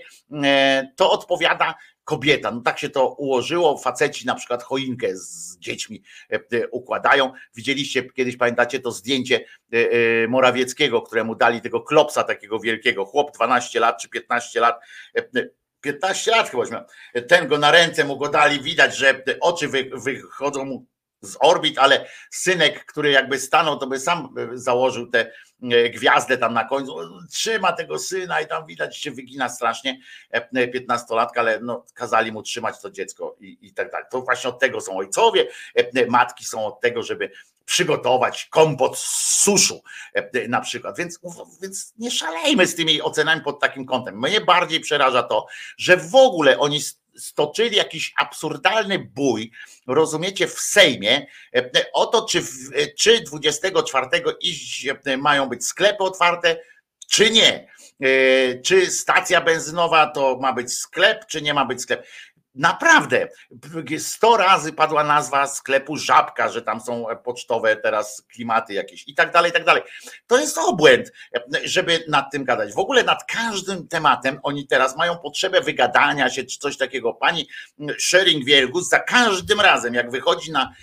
to 0.95 1.11
odpowiada 1.11 1.75
kobieta. 2.11 2.51
No 2.51 2.61
tak 2.61 2.79
się 2.79 2.89
to 2.89 3.07
ułożyło. 3.07 3.77
Faceci 3.77 4.25
na 4.25 4.35
przykład 4.35 4.63
choinkę 4.63 5.17
z 5.17 5.57
dziećmi 5.57 6.03
e, 6.31 6.35
e, 6.35 6.67
układają. 6.67 7.31
Widzieliście 7.55 8.03
kiedyś, 8.03 8.37
pamiętacie 8.37 8.79
to 8.79 8.91
zdjęcie 8.91 9.45
e, 9.71 10.27
Morawieckiego, 10.27 11.01
któremu 11.01 11.35
dali 11.35 11.61
tego 11.61 11.81
klopsa 11.81 12.23
takiego 12.23 12.59
wielkiego. 12.59 13.05
Chłop 13.05 13.35
12 13.35 13.79
lat 13.79 14.01
czy 14.01 14.09
15 14.09 14.59
lat. 14.59 14.79
15 15.81 16.31
lat 16.31 16.49
chyba. 16.49 16.85
Ten 17.27 17.47
go 17.47 17.57
na 17.57 17.71
ręce 17.71 18.05
mu 18.05 18.17
go 18.17 18.29
dali, 18.29 18.61
widać, 18.61 18.97
że 18.97 19.23
oczy 19.41 19.67
wychodzą 19.93 20.65
mu 20.65 20.85
z 21.21 21.37
orbit, 21.39 21.79
ale 21.79 22.05
synek, 22.31 22.85
który 22.85 23.11
jakby 23.11 23.39
stanął, 23.39 23.77
to 23.79 23.87
by 23.87 23.99
sam 23.99 24.35
założył 24.53 25.07
tę 25.07 25.31
gwiazdę 25.93 26.37
tam 26.37 26.53
na 26.53 26.63
końcu, 26.63 26.95
trzyma 27.31 27.71
tego 27.71 27.99
syna 27.99 28.41
i 28.41 28.47
tam 28.47 28.65
widać 28.65 28.97
się 28.97 29.11
wygina 29.11 29.49
strasznie, 29.49 29.99
piętnastolatka, 30.73 31.41
ale 31.41 31.59
no, 31.59 31.85
kazali 31.93 32.31
mu 32.31 32.43
trzymać 32.43 32.81
to 32.81 32.91
dziecko 32.91 33.35
i, 33.39 33.57
i 33.61 33.73
tak 33.73 33.91
dalej. 33.91 34.07
To 34.11 34.21
właśnie 34.21 34.49
od 34.49 34.59
tego 34.59 34.81
są 34.81 34.97
ojcowie, 34.97 35.47
matki 36.07 36.45
są 36.45 36.65
od 36.65 36.81
tego, 36.81 37.03
żeby 37.03 37.31
przygotować 37.65 38.45
kompot 38.45 38.97
z 38.97 39.41
suszu 39.43 39.83
na 40.47 40.61
przykład. 40.61 40.97
Więc, 40.97 41.19
więc 41.61 41.93
nie 41.97 42.11
szalejmy 42.11 42.67
z 42.67 42.75
tymi 42.75 43.01
ocenami 43.01 43.41
pod 43.41 43.59
takim 43.59 43.85
kątem. 43.85 44.19
Mnie 44.19 44.41
bardziej 44.41 44.79
przeraża 44.79 45.23
to, 45.23 45.45
że 45.77 45.97
w 45.97 46.15
ogóle 46.15 46.59
oni 46.59 46.79
stoczyli 47.17 47.77
jakiś 47.77 48.13
absurdalny 48.17 48.99
bój, 48.99 49.51
rozumiecie, 49.87 50.47
w 50.47 50.59
Sejmie 50.59 51.25
o 51.93 52.05
to, 52.05 52.25
czy, 52.25 52.43
czy 52.99 53.21
24 53.21 54.07
iść 54.41 54.87
mają 55.17 55.49
być 55.49 55.65
sklepy 55.65 56.03
otwarte, 56.03 56.57
czy 57.09 57.31
nie. 57.31 57.71
Czy 58.63 58.91
stacja 58.91 59.41
benzynowa 59.41 60.07
to 60.07 60.37
ma 60.41 60.53
być 60.53 60.73
sklep, 60.73 61.25
czy 61.25 61.41
nie 61.41 61.53
ma 61.53 61.65
być 61.65 61.81
sklep. 61.81 62.07
Naprawdę, 62.55 63.27
sto 63.99 64.37
razy 64.37 64.73
padła 64.73 65.03
nazwa 65.03 65.47
sklepu 65.47 65.97
Żabka, 65.97 66.49
że 66.49 66.61
tam 66.61 66.81
są 66.81 67.05
pocztowe 67.23 67.75
teraz 67.75 68.23
klimaty 68.33 68.73
jakieś 68.73 69.07
i 69.07 69.15
tak 69.15 69.33
dalej, 69.33 69.49
i 69.49 69.53
tak 69.53 69.65
dalej. 69.65 69.83
To 70.27 70.39
jest 70.39 70.57
obłęd, 70.57 71.11
żeby 71.63 72.03
nad 72.07 72.31
tym 72.31 72.43
gadać. 72.43 72.73
W 72.73 72.79
ogóle 72.79 73.03
nad 73.03 73.23
każdym 73.23 73.87
tematem 73.87 74.39
oni 74.43 74.67
teraz 74.67 74.97
mają 74.97 75.17
potrzebę 75.17 75.61
wygadania 75.61 76.29
się, 76.29 76.43
czy 76.43 76.59
coś 76.59 76.77
takiego. 76.77 77.13
Pani 77.13 77.47
Shering 77.99 78.45
Wielgus 78.45 78.89
za 78.89 78.99
każdym 78.99 79.61
razem, 79.61 79.93
jak 79.93 80.11
wychodzi 80.11 80.51
na, 80.51 80.73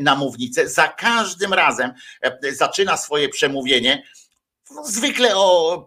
na 0.00 0.16
mównicę, 0.16 0.68
za 0.68 0.88
każdym 0.88 1.52
razem 1.52 1.92
zaczyna 2.52 2.96
swoje 2.96 3.28
przemówienie 3.28 4.02
zwykle 4.84 5.36
o, 5.36 5.86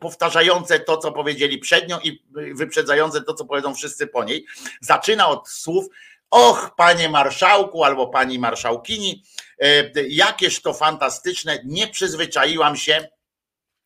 powtarzające 0.00 0.80
to, 0.80 0.96
co 0.96 1.12
powiedzieli 1.12 1.58
przed 1.58 1.88
nią 1.88 1.98
i 2.04 2.22
wyprzedzające 2.54 3.22
to, 3.22 3.34
co 3.34 3.44
powiedzą 3.44 3.74
wszyscy 3.74 4.06
po 4.06 4.24
niej. 4.24 4.46
Zaczyna 4.80 5.28
od 5.28 5.48
słów 5.48 5.86
Och, 6.30 6.70
panie 6.76 7.08
marszałku 7.08 7.84
albo 7.84 8.06
pani 8.06 8.38
marszałkini, 8.38 9.24
e, 9.58 9.90
jakież 10.08 10.62
to 10.62 10.74
fantastyczne, 10.74 11.58
nie 11.64 11.88
przyzwyczaiłam 11.88 12.76
się 12.76 13.08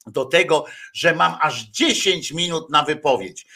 do 0.06 0.24
tego, 0.24 0.64
że 0.92 1.14
mam 1.14 1.36
aż 1.40 1.62
10 1.62 2.32
minut 2.32 2.70
na 2.70 2.82
wypowiedź, 2.82 3.46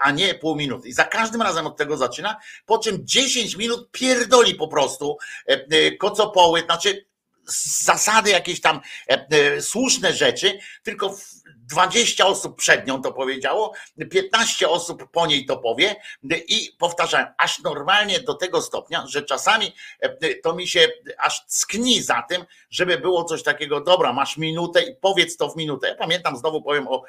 a 0.00 0.10
nie 0.10 0.34
pół 0.34 0.56
minuty. 0.56 0.88
I 0.88 0.92
za 0.92 1.04
każdym 1.04 1.42
razem 1.42 1.66
od 1.66 1.76
tego 1.76 1.96
zaczyna, 1.96 2.36
po 2.66 2.78
czym 2.78 3.06
10 3.06 3.56
minut 3.56 3.90
pierdoli 3.90 4.54
po 4.54 4.68
prostu 4.68 5.16
e, 5.48 5.66
e, 5.70 5.92
kocopoły, 5.96 6.60
znaczy 6.60 7.05
zasady, 7.46 8.30
jakieś 8.30 8.60
tam 8.60 8.80
e, 9.10 9.26
e, 9.30 9.62
słuszne 9.62 10.12
rzeczy, 10.12 10.58
tylko 10.82 11.16
20 11.56 12.26
osób 12.26 12.56
przed 12.56 12.86
nią 12.86 13.02
to 13.02 13.12
powiedziało, 13.12 13.72
15 14.10 14.68
osób 14.68 15.10
po 15.10 15.26
niej 15.26 15.46
to 15.46 15.56
powie 15.56 15.96
i 16.48 16.76
powtarzałem, 16.78 17.26
aż 17.38 17.62
normalnie 17.62 18.20
do 18.20 18.34
tego 18.34 18.62
stopnia, 18.62 19.06
że 19.08 19.22
czasami 19.22 19.72
e, 20.00 20.34
to 20.34 20.54
mi 20.54 20.68
się 20.68 20.88
aż 21.18 21.44
skni 21.46 22.02
za 22.02 22.22
tym, 22.22 22.44
żeby 22.70 22.98
było 22.98 23.24
coś 23.24 23.42
takiego, 23.42 23.80
dobra, 23.80 24.12
masz 24.12 24.36
minutę 24.36 24.82
i 24.82 24.96
powiedz 25.00 25.36
to 25.36 25.48
w 25.48 25.56
minutę. 25.56 25.88
Ja 25.88 25.94
pamiętam, 25.94 26.36
znowu 26.36 26.62
powiem 26.62 26.88
o, 26.88 27.04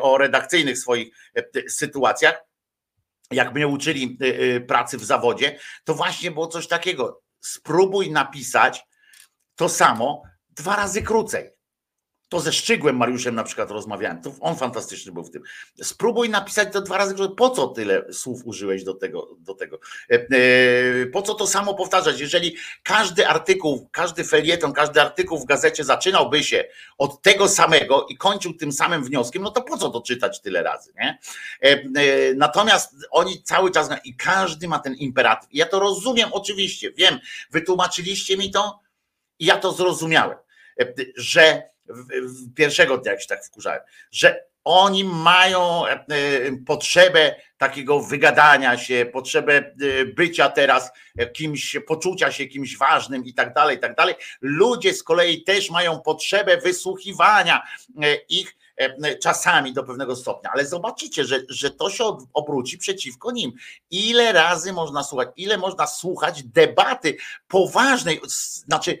o 0.00 0.18
redakcyjnych 0.18 0.78
swoich 0.78 1.14
sytuacjach, 1.68 2.44
jak 3.30 3.54
mnie 3.54 3.68
uczyli 3.68 4.18
pracy 4.68 4.98
w 4.98 5.04
zawodzie, 5.04 5.58
to 5.84 5.94
właśnie 5.94 6.30
było 6.30 6.46
coś 6.46 6.66
takiego. 6.66 7.22
Spróbuj 7.40 8.10
napisać 8.10 8.84
to 9.62 9.68
samo 9.68 10.22
dwa 10.50 10.76
razy 10.76 11.02
krócej. 11.02 11.50
To 12.28 12.40
ze 12.40 12.52
Szczygłem 12.52 12.96
Mariuszem 12.96 13.34
na 13.34 13.44
przykład 13.44 13.70
rozmawiałem. 13.70 14.22
To 14.22 14.32
on 14.40 14.56
fantastyczny 14.56 15.12
był 15.12 15.24
w 15.24 15.30
tym. 15.30 15.42
Spróbuj 15.82 16.28
napisać 16.30 16.72
to 16.72 16.80
dwa 16.80 16.98
razy. 16.98 17.14
Po 17.36 17.50
co 17.50 17.68
tyle 17.68 18.12
słów 18.12 18.40
użyłeś 18.44 18.84
do 18.84 18.94
tego? 18.94 19.28
Do 19.38 19.54
tego? 19.54 19.78
E, 20.10 20.14
e, 20.14 21.06
po 21.06 21.22
co 21.22 21.34
to 21.34 21.46
samo 21.46 21.74
powtarzać? 21.74 22.20
Jeżeli 22.20 22.56
każdy 22.82 23.28
artykuł, 23.28 23.88
każdy 23.92 24.24
felieton, 24.24 24.72
każdy 24.72 25.00
artykuł 25.00 25.38
w 25.38 25.44
gazecie 25.44 25.84
zaczynałby 25.84 26.44
się 26.44 26.64
od 26.98 27.22
tego 27.22 27.48
samego 27.48 28.06
i 28.08 28.16
kończył 28.16 28.54
tym 28.54 28.72
samym 28.72 29.04
wnioskiem, 29.04 29.42
no 29.42 29.50
to 29.50 29.62
po 29.62 29.78
co 29.78 29.90
to 29.90 30.00
czytać 30.00 30.40
tyle 30.40 30.62
razy? 30.62 30.92
Nie? 31.00 31.18
E, 31.60 32.34
natomiast 32.34 32.94
oni 33.10 33.42
cały 33.42 33.70
czas 33.70 33.88
i 34.04 34.16
każdy 34.16 34.68
ma 34.68 34.78
ten 34.78 34.94
imperatyw. 34.94 35.48
Ja 35.52 35.66
to 35.66 35.80
rozumiem 35.80 36.28
oczywiście, 36.32 36.92
wiem, 36.92 37.18
wytłumaczyliście 37.50 38.36
mi 38.36 38.50
to, 38.50 38.82
i 39.38 39.44
ja 39.44 39.58
to 39.58 39.72
zrozumiałem, 39.72 40.38
e, 40.80 40.94
że 41.16 41.62
pierwszego 42.54 42.98
dnia, 42.98 43.20
się 43.20 43.26
tak 43.26 43.44
wkurzałem, 43.44 43.80
że 44.10 44.44
oni 44.64 45.04
mają 45.04 45.86
e, 45.86 45.96
potrzebę 46.66 47.34
takiego 47.58 48.00
wygadania 48.00 48.78
się, 48.78 49.06
potrzebę 49.12 49.52
e, 49.52 50.04
bycia 50.04 50.48
teraz 50.48 50.90
kimś, 51.32 51.76
poczucia 51.86 52.32
się 52.32 52.46
kimś 52.46 52.78
ważnym 52.78 53.24
i 53.24 53.34
tak 53.34 53.54
dalej, 53.54 53.76
i 53.76 53.80
tak 53.80 53.94
dalej. 53.94 54.14
Ludzie 54.40 54.94
z 54.94 55.02
kolei 55.02 55.44
też 55.44 55.70
mają 55.70 56.00
potrzebę 56.00 56.56
wysłuchiwania 56.56 57.62
ich 58.28 58.56
czasami 59.22 59.72
do 59.72 59.84
pewnego 59.84 60.16
stopnia, 60.16 60.50
ale 60.54 60.66
zobaczycie, 60.66 61.24
że, 61.24 61.40
że 61.48 61.70
to 61.70 61.90
się 61.90 62.16
obróci 62.34 62.78
przeciwko 62.78 63.30
nim. 63.30 63.52
Ile 63.90 64.32
razy 64.32 64.72
można 64.72 65.02
słuchać, 65.02 65.28
ile 65.36 65.58
można 65.58 65.86
słuchać 65.86 66.42
debaty 66.42 67.16
poważnej, 67.48 68.20
znaczy 68.66 68.98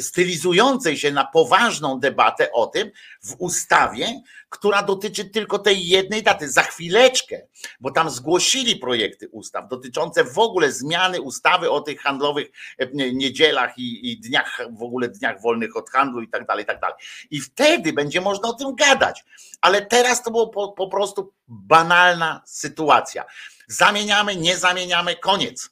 stylizującej 0.00 0.96
się 0.96 1.12
na 1.12 1.24
poważną 1.24 2.00
debatę 2.00 2.52
o 2.52 2.66
tym 2.66 2.90
w 3.22 3.34
ustawie, 3.38 4.22
która 4.48 4.82
dotyczy 4.82 5.24
tylko 5.24 5.58
tej 5.58 5.86
jednej 5.86 6.22
daty. 6.22 6.50
Za 6.50 6.62
chwileczkę, 6.62 7.46
bo 7.80 7.90
tam 7.90 8.10
zgłosili 8.10 8.76
projekty 8.76 9.28
ustaw 9.28 9.68
dotyczące 9.68 10.24
w 10.24 10.38
ogóle 10.38 10.72
zmiany 10.72 11.20
ustawy 11.20 11.70
o 11.70 11.80
tych 11.80 12.00
handlowych 12.00 12.50
e, 12.78 13.12
niedzielach 13.12 13.78
i, 13.78 14.12
i 14.12 14.20
dniach, 14.20 14.60
w 14.78 14.82
ogóle 14.82 15.08
dniach 15.08 15.40
wolnych 15.40 15.76
od 15.76 15.90
handlu 15.90 16.22
i 16.22 16.28
tak 16.28 16.46
dalej, 16.46 16.62
i 16.62 16.66
tak 16.66 16.80
dalej. 16.80 16.96
I 17.30 17.40
wtedy 17.40 17.92
będzie 17.92 18.20
można 18.20 18.48
o 18.48 18.52
tym 18.52 18.74
gadać. 18.74 19.24
Ale 19.60 19.86
teraz 19.86 20.22
to 20.22 20.30
było 20.30 20.48
po, 20.48 20.72
po 20.72 20.88
prostu 20.88 21.32
banalna 21.48 22.42
sytuacja. 22.46 23.24
Zamieniamy, 23.68 24.36
nie 24.36 24.56
zamieniamy, 24.56 25.16
koniec. 25.16 25.70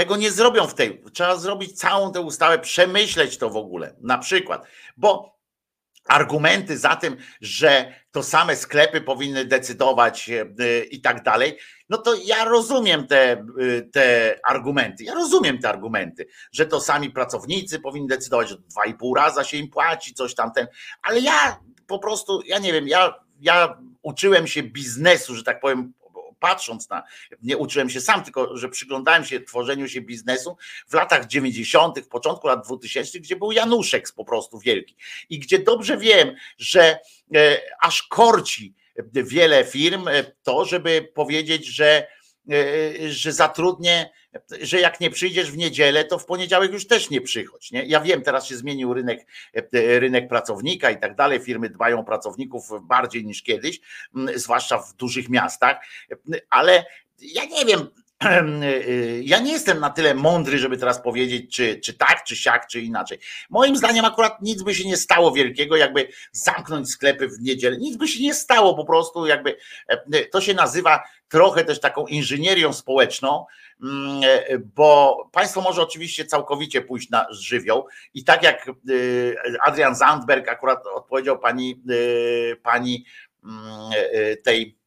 Tego 0.00 0.16
nie 0.16 0.30
zrobią 0.30 0.66
w 0.66 0.74
tej. 0.74 1.02
Trzeba 1.12 1.36
zrobić 1.36 1.78
całą 1.78 2.12
tę 2.12 2.20
ustawę, 2.20 2.58
przemyśleć 2.58 3.38
to 3.38 3.50
w 3.50 3.56
ogóle. 3.56 3.96
Na 4.00 4.18
przykład, 4.18 4.66
bo 4.96 5.38
argumenty 6.06 6.78
za 6.78 6.96
tym, 6.96 7.16
że 7.40 7.94
to 8.10 8.22
same 8.22 8.56
sklepy 8.56 9.00
powinny 9.00 9.44
decydować 9.44 10.30
e, 10.30 10.84
i 10.84 11.00
tak 11.00 11.22
dalej, 11.22 11.58
no 11.88 11.98
to 11.98 12.14
ja 12.24 12.44
rozumiem 12.44 13.06
te, 13.06 13.32
e, 13.32 13.46
te 13.92 14.36
argumenty. 14.44 15.04
Ja 15.04 15.14
rozumiem 15.14 15.58
te 15.58 15.68
argumenty, 15.68 16.26
że 16.52 16.66
to 16.66 16.80
sami 16.80 17.10
pracownicy 17.10 17.80
powinni 17.80 18.08
decydować, 18.08 18.48
że 18.48 18.56
dwa 18.56 18.84
i 18.84 18.94
pół 18.94 19.14
raza 19.14 19.44
się 19.44 19.56
im 19.56 19.68
płaci, 19.68 20.14
coś 20.14 20.34
tam 20.34 20.52
ten, 20.52 20.66
ale 21.02 21.20
ja 21.20 21.60
po 21.86 21.98
prostu, 21.98 22.42
ja 22.46 22.58
nie 22.58 22.72
wiem, 22.72 22.88
ja, 22.88 23.14
ja 23.40 23.78
uczyłem 24.02 24.46
się 24.46 24.62
biznesu, 24.62 25.34
że 25.34 25.42
tak 25.42 25.60
powiem, 25.60 25.92
patrząc 26.40 26.88
na, 26.88 27.02
nie 27.42 27.56
uczyłem 27.56 27.90
się 27.90 28.00
sam, 28.00 28.24
tylko 28.24 28.56
że 28.56 28.68
przyglądałem 28.68 29.24
się 29.24 29.40
tworzeniu 29.40 29.88
się 29.88 30.00
biznesu 30.00 30.56
w 30.88 30.94
latach 30.94 31.26
90., 31.26 32.00
w 32.00 32.08
początku 32.08 32.46
lat 32.46 32.66
2000, 32.66 33.20
gdzie 33.20 33.36
był 33.36 33.52
Januszek 33.52 34.12
po 34.16 34.24
prostu 34.24 34.58
wielki 34.58 34.96
i 35.30 35.38
gdzie 35.38 35.58
dobrze 35.58 35.96
wiem, 35.98 36.34
że 36.58 36.98
e, 37.34 37.60
aż 37.80 38.02
korci 38.02 38.74
wiele 39.12 39.64
firm 39.64 40.08
e, 40.08 40.24
to, 40.42 40.64
żeby 40.64 41.12
powiedzieć, 41.14 41.66
że 41.66 42.06
że 43.08 43.32
zatrudnię, 43.32 44.10
że 44.60 44.80
jak 44.80 45.00
nie 45.00 45.10
przyjdziesz 45.10 45.50
w 45.50 45.56
niedzielę, 45.56 46.04
to 46.04 46.18
w 46.18 46.26
poniedziałek 46.26 46.72
już 46.72 46.86
też 46.86 47.10
nie 47.10 47.20
przychodź. 47.20 47.70
Nie? 47.70 47.84
Ja 47.84 48.00
wiem, 48.00 48.22
teraz 48.22 48.46
się 48.46 48.56
zmienił 48.56 48.94
rynek, 48.94 49.26
e, 49.54 50.00
rynek 50.00 50.28
pracownika 50.28 50.90
i 50.90 51.00
tak 51.00 51.16
dalej. 51.16 51.40
Firmy 51.40 51.70
dbają 51.70 52.00
o 52.00 52.04
pracowników 52.04 52.68
bardziej 52.82 53.24
niż 53.24 53.42
kiedyś, 53.42 53.80
zwłaszcza 54.34 54.78
w 54.78 54.94
dużych 54.94 55.28
miastach, 55.28 55.76
ale 56.50 56.84
ja 57.20 57.44
nie 57.44 57.64
wiem, 57.64 57.88
ja 59.22 59.40
nie 59.40 59.52
jestem 59.52 59.80
na 59.80 59.90
tyle 59.90 60.14
mądry, 60.14 60.58
żeby 60.58 60.76
teraz 60.76 61.02
powiedzieć, 61.02 61.56
czy, 61.56 61.80
czy 61.80 61.94
tak, 61.94 62.24
czy 62.24 62.36
siak, 62.36 62.66
czy 62.66 62.80
inaczej. 62.80 63.18
Moim 63.50 63.76
zdaniem 63.76 64.04
akurat 64.04 64.42
nic 64.42 64.62
by 64.62 64.74
się 64.74 64.88
nie 64.88 64.96
stało 64.96 65.32
wielkiego, 65.32 65.76
jakby 65.76 66.08
zamknąć 66.32 66.90
sklepy 66.90 67.28
w 67.28 67.40
niedzielę. 67.40 67.76
Nic 67.76 67.96
by 67.96 68.08
się 68.08 68.22
nie 68.22 68.34
stało, 68.34 68.74
po 68.74 68.84
prostu 68.84 69.26
jakby 69.26 69.56
to 70.32 70.40
się 70.40 70.54
nazywa 70.54 71.02
trochę 71.28 71.64
też 71.64 71.80
taką 71.80 72.06
inżynierią 72.06 72.72
społeczną, 72.72 73.46
mm, 73.82 74.22
bo 74.74 75.16
państwo 75.32 75.60
może 75.60 75.82
oczywiście 75.82 76.24
całkowicie 76.24 76.82
pójść 76.82 77.10
na 77.10 77.26
żywioł 77.30 77.86
i 78.14 78.24
tak 78.24 78.42
jak 78.42 78.70
y, 78.90 79.36
Adrian 79.64 79.94
Zandberg 79.94 80.48
akurat 80.48 80.86
odpowiedział 80.86 81.38
pani, 81.38 81.82
y, 81.90 82.56
pani 82.62 83.04
mm, 83.44 83.90
y, 84.14 84.36
tej 84.44 84.79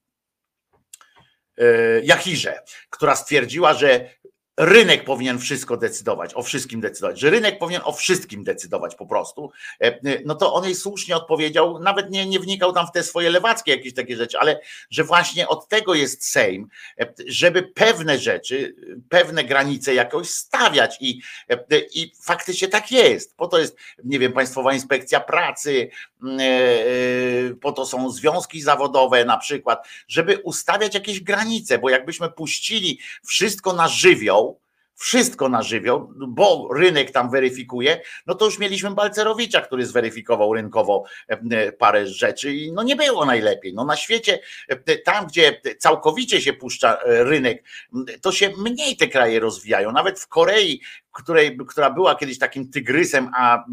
Jachirze, 2.04 2.64
która 2.90 3.16
stwierdziła, 3.16 3.74
że 3.74 4.10
rynek 4.58 5.04
powinien 5.04 5.40
wszystko 5.40 5.78
decydować, 5.78 6.34
o 6.34 6.44
wszystkim 6.44 6.82
decydować, 6.82 7.20
że 7.20 7.30
rynek 7.30 7.60
powinien 7.60 7.82
o 7.86 7.94
wszystkim 7.94 8.44
decydować 8.44 8.96
po 8.96 9.06
prostu, 9.06 9.52
e, 9.82 10.20
no 10.26 10.36
to 10.36 10.54
on 10.54 10.66
jej 10.66 10.76
słusznie 10.76 11.16
odpowiedział, 11.16 11.80
nawet 11.80 12.10
nie, 12.10 12.26
nie 12.26 12.40
wnikał 12.40 12.74
tam 12.74 12.88
w 12.88 12.92
te 12.92 13.04
swoje 13.04 13.30
lewackie 13.30 13.72
jakieś 13.72 13.94
takie 13.94 14.16
rzeczy, 14.16 14.40
ale 14.40 14.60
że 14.90 15.04
właśnie 15.04 15.48
od 15.48 15.68
tego 15.68 15.94
jest 15.94 16.30
Sejm, 16.30 16.68
e, 17.00 17.14
żeby 17.28 17.64
pewne 17.64 18.18
rzeczy, 18.18 18.76
pewne 19.10 19.44
granice 19.44 19.94
jakoś 19.94 20.30
stawiać 20.30 20.98
i, 21.00 21.22
e, 21.50 21.80
i 21.94 22.12
faktycznie 22.22 22.68
tak 22.68 22.92
jest. 22.92 23.38
Po 23.38 23.48
to 23.48 23.60
jest, 23.60 23.78
nie 24.04 24.20
wiem, 24.20 24.34
Państwowa 24.34 24.74
Inspekcja 24.74 25.20
Pracy, 25.20 25.90
po 27.62 27.72
to 27.72 27.86
są 27.86 28.10
związki 28.12 28.62
zawodowe 28.62 29.26
na 29.26 29.38
przykład, 29.38 29.88
żeby 30.08 30.38
ustawiać 30.38 30.96
jakieś 30.96 31.20
granice, 31.20 31.80
bo 31.80 31.90
jakbyśmy 31.90 32.30
puścili 32.30 33.00
wszystko 33.24 33.74
na 33.74 33.88
żywioł, 33.88 34.60
wszystko 34.96 35.50
na 35.50 35.64
żywioł, 35.64 36.14
bo 36.28 36.70
rynek 36.74 37.12
tam 37.12 37.32
weryfikuje, 37.32 38.02
no 38.28 38.36
to 38.36 38.46
już 38.46 38.60
mieliśmy 38.60 38.92
Balcerowicza, 38.92 39.62
który 39.62 39.86
zweryfikował 39.86 40.54
rynkowo 40.54 41.04
e, 41.30 41.42
e, 41.52 41.72
parę 41.72 42.08
rzeczy 42.08 42.54
i 42.54 42.72
no 42.72 42.84
nie 42.84 42.96
było 42.96 43.26
najlepiej. 43.26 43.74
No 43.74 43.86
na 43.86 43.96
świecie, 43.96 44.40
e, 44.68 44.98
tam 44.98 45.28
gdzie 45.28 45.62
całkowicie 45.80 46.42
się 46.42 46.54
puszcza 46.54 46.98
rynek, 47.06 47.64
to 48.22 48.32
się 48.32 48.50
mniej 48.58 48.98
te 48.98 49.08
kraje 49.08 49.40
rozwijają. 49.40 49.92
Nawet 49.92 50.20
w 50.20 50.28
Korei 50.28 50.82
której, 51.14 51.58
która 51.68 51.90
była 51.90 52.16
kiedyś 52.16 52.40
takim 52.40 52.72
tygrysem 52.72 53.32
a, 53.36 53.58
e, 53.58 53.64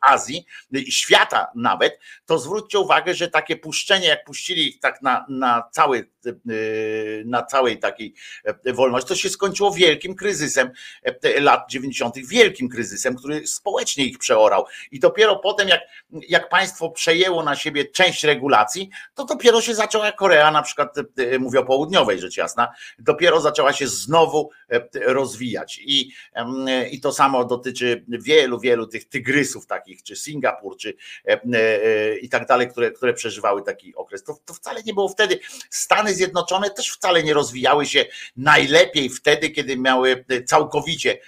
Azji, 0.00 0.46
świata 0.88 1.46
nawet, 1.54 1.98
to 2.26 2.38
zwróćcie 2.38 2.78
uwagę, 2.78 3.14
że 3.14 3.28
takie 3.28 3.56
puszczenie, 3.56 4.08
jak 4.08 4.24
puścili 4.24 4.68
ich 4.68 4.80
tak 4.80 5.02
na, 5.02 5.26
na, 5.28 5.62
cały, 5.72 6.10
e, 6.26 6.32
na 7.24 7.42
całej 7.42 7.78
takiej 7.78 8.14
e, 8.64 8.72
wolności, 8.72 9.08
to 9.08 9.14
się 9.14 9.28
skończyło 9.28 9.70
wielkim 9.70 10.14
kryzysem 10.14 10.70
lat 11.40 11.70
90., 11.70 12.14
wielkim 12.26 12.68
kryzysem, 12.68 13.16
który 13.16 13.46
społecznie 13.46 14.04
ich 14.04 14.18
przeorał. 14.18 14.64
I 14.90 15.00
dopiero 15.00 15.36
potem, 15.36 15.68
jak, 15.68 15.80
jak 16.28 16.48
państwo 16.48 16.90
przejęło 16.90 17.42
na 17.42 17.56
siebie 17.56 17.84
część 17.84 18.24
regulacji, 18.24 18.90
to 19.14 19.24
dopiero 19.24 19.60
się 19.60 19.74
zaczęła 19.74 20.12
Korea, 20.12 20.50
na 20.50 20.62
przykład 20.62 20.94
mówię 21.38 21.60
o 21.60 21.64
południowej 21.64 22.20
rzecz 22.20 22.36
jasna, 22.36 22.72
dopiero 22.98 23.40
zaczęła 23.40 23.72
się 23.72 23.86
znowu 23.86 24.50
rozwijać. 25.06 25.80
I 25.82 26.12
i 26.90 27.00
to 27.00 27.12
samo 27.12 27.44
dotyczy 27.44 28.04
wielu, 28.08 28.60
wielu 28.60 28.86
tych 28.86 29.08
tygrysów 29.08 29.66
takich, 29.66 30.02
czy 30.02 30.16
Singapur, 30.16 30.76
czy 30.76 30.94
e, 31.28 31.40
e, 31.54 32.18
i 32.18 32.28
tak 32.28 32.46
dalej, 32.46 32.70
które, 32.70 32.90
które 32.90 33.14
przeżywały 33.14 33.62
taki 33.62 33.94
okres. 33.94 34.24
To, 34.24 34.38
to 34.44 34.54
wcale 34.54 34.82
nie 34.82 34.94
było 34.94 35.08
wtedy. 35.08 35.38
Stany 35.70 36.14
Zjednoczone 36.14 36.70
też 36.70 36.90
wcale 36.90 37.22
nie 37.22 37.34
rozwijały 37.34 37.86
się 37.86 38.04
najlepiej 38.36 39.08
wtedy, 39.08 39.50
kiedy 39.50 39.76
miały 39.76 40.24
całkowicie 40.46 41.18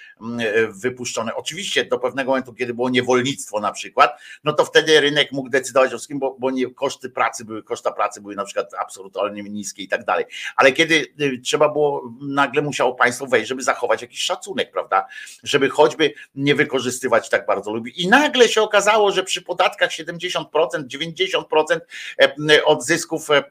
wypuszczone. 0.69 1.35
Oczywiście 1.35 1.85
do 1.85 1.99
pewnego 1.99 2.31
momentu, 2.31 2.55
kiedy 2.55 2.75
było 2.75 2.91
niewolnictwo 2.91 3.61
na 3.61 3.73
przykład, 3.73 4.21
no 4.45 4.53
to 4.53 4.65
wtedy 4.65 5.01
rynek 5.01 5.33
mógł 5.33 5.49
decydować 5.49 5.95
o 5.95 5.97
wszystkim, 5.97 6.19
bo, 6.19 6.37
bo 6.39 6.51
nie, 6.51 6.71
koszty 6.71 7.11
pracy 7.11 7.45
były, 7.45 7.63
koszta 7.63 7.93
pracy 7.93 8.21
były 8.21 8.35
na 8.35 8.45
przykład 8.45 8.75
absolutnie 8.79 9.43
niskie 9.43 9.83
i 9.83 9.89
tak 9.89 10.05
dalej. 10.05 10.25
Ale 10.57 10.73
kiedy 10.73 11.07
y, 11.21 11.41
trzeba 11.45 11.69
było, 11.69 12.13
nagle 12.21 12.63
musiało 12.63 12.95
państwo 12.95 13.27
wejść, 13.27 13.49
żeby 13.49 13.63
zachować 13.63 14.03
jakiś 14.03 14.23
szacunek, 14.23 14.71
prawda? 14.71 14.92
Prawda? 14.93 15.09
Żeby 15.43 15.71
choćby 15.71 16.15
nie 16.35 16.55
wykorzystywać 16.55 17.29
tak 17.29 17.47
bardzo 17.47 17.73
lubi. 17.73 18.03
I 18.03 18.09
nagle 18.09 18.49
się 18.49 18.63
okazało, 18.63 19.13
że 19.13 19.25
przy 19.25 19.43
podatkach 19.43 19.91
70%, 19.91 20.45
90% 20.87 21.81
e, 22.51 22.65
od 22.65 22.85
zysków 22.85 23.31
e, 23.31 23.43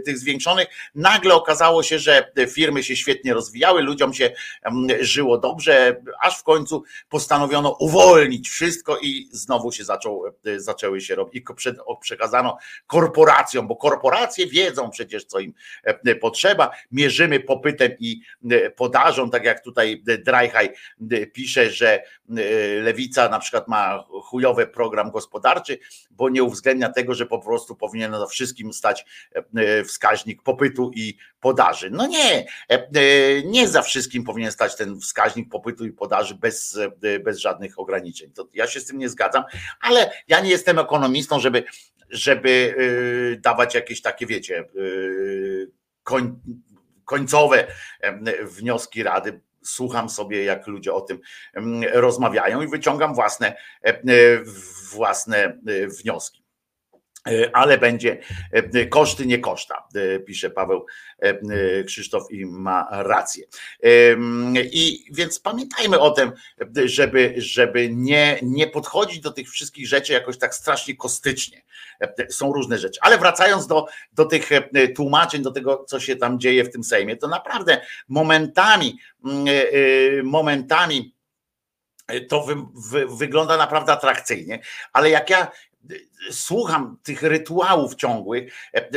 tych 0.00 0.18
zwiększonych, 0.18 0.68
nagle 0.94 1.34
okazało 1.34 1.82
się, 1.82 1.98
że 1.98 2.32
firmy 2.48 2.82
się 2.82 2.96
świetnie 2.96 3.34
rozwijały, 3.34 3.82
ludziom 3.82 4.14
się 4.14 4.30
żyło 5.00 5.38
dobrze, 5.38 6.02
aż 6.20 6.38
w 6.38 6.42
końcu 6.42 6.84
postanowiono 7.08 7.76
uwolnić 7.80 8.48
wszystko 8.48 8.98
i 8.98 9.28
znowu 9.32 9.72
się 9.72 9.84
zaczął, 9.84 10.26
e, 10.26 10.60
zaczęły 10.60 11.00
się 11.00 11.14
robić 11.14 11.34
i 11.34 11.44
przekazano 12.00 12.58
korporacjom, 12.86 13.68
bo 13.68 13.76
korporacje 13.76 14.46
wiedzą 14.46 14.90
przecież, 14.90 15.24
co 15.24 15.38
im 15.38 15.54
potrzeba. 16.20 16.70
Mierzymy 16.92 17.40
popytem 17.40 17.92
i 17.98 18.20
podażą, 18.76 19.30
tak 19.30 19.44
jak 19.44 19.64
tutaj 19.64 20.02
Dryhaj 20.24 20.72
pisze, 21.32 21.70
że 21.70 22.02
y, 22.38 22.80
lewica 22.82 23.28
na 23.28 23.38
przykład 23.38 23.68
ma 23.68 24.04
chujowy 24.22 24.66
program 24.66 25.10
gospodarczy, 25.10 25.78
bo 26.10 26.28
nie 26.28 26.42
uwzględnia 26.42 26.88
tego, 26.88 27.14
że 27.14 27.26
po 27.26 27.38
prostu 27.38 27.76
powinien 27.76 28.10
na 28.10 28.26
wszystkim 28.26 28.72
stać 28.72 29.04
y, 29.36 29.84
wskaźnik 29.84 30.42
popytu 30.42 30.90
i 30.94 31.16
podaży. 31.40 31.90
No 31.90 32.06
nie, 32.06 32.46
y, 32.96 33.42
nie 33.46 33.68
za 33.68 33.82
wszystkim 33.82 34.24
powinien 34.24 34.52
stać 34.52 34.76
ten 34.76 35.00
wskaźnik 35.00 35.48
popytu 35.48 35.86
i 35.86 35.92
podaży 35.92 36.34
bez, 36.34 36.78
bez 37.24 37.38
żadnych 37.38 37.78
ograniczeń. 37.78 38.30
To 38.32 38.48
ja 38.54 38.66
się 38.66 38.80
z 38.80 38.86
tym 38.86 38.98
nie 38.98 39.08
zgadzam, 39.08 39.44
ale 39.80 40.12
ja 40.28 40.40
nie 40.40 40.50
jestem 40.50 40.78
ekonomistą, 40.78 41.40
żeby, 41.40 41.64
żeby 42.10 42.74
dawać 43.40 43.74
jakieś 43.74 44.02
takie, 44.02 44.26
wiecie, 44.26 44.64
koń, 46.02 46.40
końcowe 47.04 47.66
wnioski 48.44 49.02
rady, 49.02 49.40
słucham 49.64 50.08
sobie, 50.08 50.44
jak 50.44 50.66
ludzie 50.66 50.92
o 50.92 51.00
tym 51.00 51.20
mm, 51.54 51.90
rozmawiają 51.92 52.62
i 52.62 52.68
wyciągam 52.68 53.14
własne, 53.14 53.56
e, 53.84 53.88
e, 53.88 54.00
własne 54.92 55.38
e, 55.38 55.58
wnioski. 55.86 56.43
Ale 57.52 57.78
będzie 57.78 58.18
koszty, 58.90 59.26
nie 59.26 59.38
koszta, 59.38 59.88
pisze 60.26 60.50
Paweł 60.50 60.86
Krzysztof 61.86 62.30
i 62.30 62.46
ma 62.46 62.88
rację. 62.90 63.44
I 64.72 65.04
więc 65.12 65.40
pamiętajmy 65.40 66.00
o 66.00 66.10
tym, 66.10 66.32
żeby, 66.84 67.34
żeby 67.36 67.90
nie, 67.92 68.38
nie 68.42 68.66
podchodzić 68.66 69.20
do 69.20 69.30
tych 69.30 69.50
wszystkich 69.50 69.88
rzeczy 69.88 70.12
jakoś 70.12 70.38
tak 70.38 70.54
strasznie 70.54 70.96
kostycznie. 70.96 71.62
Są 72.30 72.52
różne 72.52 72.78
rzeczy. 72.78 73.00
Ale 73.02 73.18
wracając 73.18 73.66
do, 73.66 73.86
do 74.12 74.24
tych 74.24 74.50
tłumaczeń, 74.96 75.42
do 75.42 75.50
tego, 75.50 75.84
co 75.88 76.00
się 76.00 76.16
tam 76.16 76.40
dzieje 76.40 76.64
w 76.64 76.70
tym 76.70 76.84
Sejmie, 76.84 77.16
to 77.16 77.28
naprawdę 77.28 77.80
momentami 78.08 78.98
Mm, 79.24 79.48
e, 79.48 79.50
e, 79.50 80.22
momentami 80.22 81.14
to 82.28 82.42
wy, 82.42 82.56
wy, 82.90 83.06
wygląda 83.16 83.56
naprawdę 83.56 83.92
atrakcyjnie, 83.92 84.58
ale 84.92 85.10
jak 85.10 85.30
ja 85.30 85.50
słucham 86.30 86.98
tych 87.02 87.22
rytuałów 87.22 87.94
ciągłych. 87.94 88.52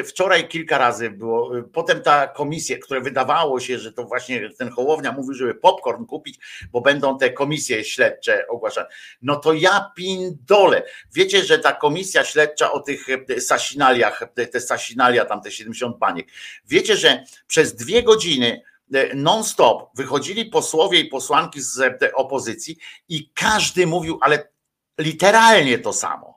Wczoraj 0.08 0.48
kilka 0.48 0.78
razy 0.78 1.10
było, 1.10 1.52
potem 1.74 2.02
ta 2.02 2.28
komisja, 2.28 2.78
które 2.78 3.02
wydawało 3.02 3.60
się, 3.60 3.80
że 3.80 3.94
to 3.94 4.04
właśnie 4.04 4.50
ten 4.58 4.70
Hołownia 4.70 5.12
mówił, 5.12 5.34
żeby 5.34 5.56
popcorn 5.56 6.06
kupić, 6.06 6.40
bo 6.72 6.82
będą 6.82 7.18
te 7.18 7.30
komisje 7.30 7.84
śledcze 7.84 8.48
ogłaszane. 8.48 8.88
No 9.22 9.36
to 9.36 9.54
ja 9.54 9.92
pindole. 9.96 10.84
Wiecie, 11.14 11.44
że 11.44 11.60
ta 11.60 11.72
komisja 11.72 12.24
śledcza 12.24 12.72
o 12.72 12.80
tych 12.80 13.08
sasinaliach, 13.40 14.24
te 14.52 14.60
sasinalia, 14.60 15.26
tam 15.26 15.42
te 15.42 15.52
70 15.52 15.98
baniek. 15.98 16.28
Wiecie, 16.68 16.98
że 16.98 17.24
przez 17.48 17.76
dwie 17.76 18.04
godziny 18.04 18.62
E, 18.94 19.16
non-stop 19.16 19.90
wychodzili 19.96 20.46
posłowie 20.46 21.00
i 21.00 21.06
posłanki 21.06 21.62
z 21.62 21.80
e, 21.80 22.14
opozycji 22.14 22.78
i 23.10 23.32
każdy 23.34 23.88
mówił, 23.88 24.20
ale 24.22 24.50
literalnie 24.98 25.80
to 25.80 25.94
samo. 25.94 26.37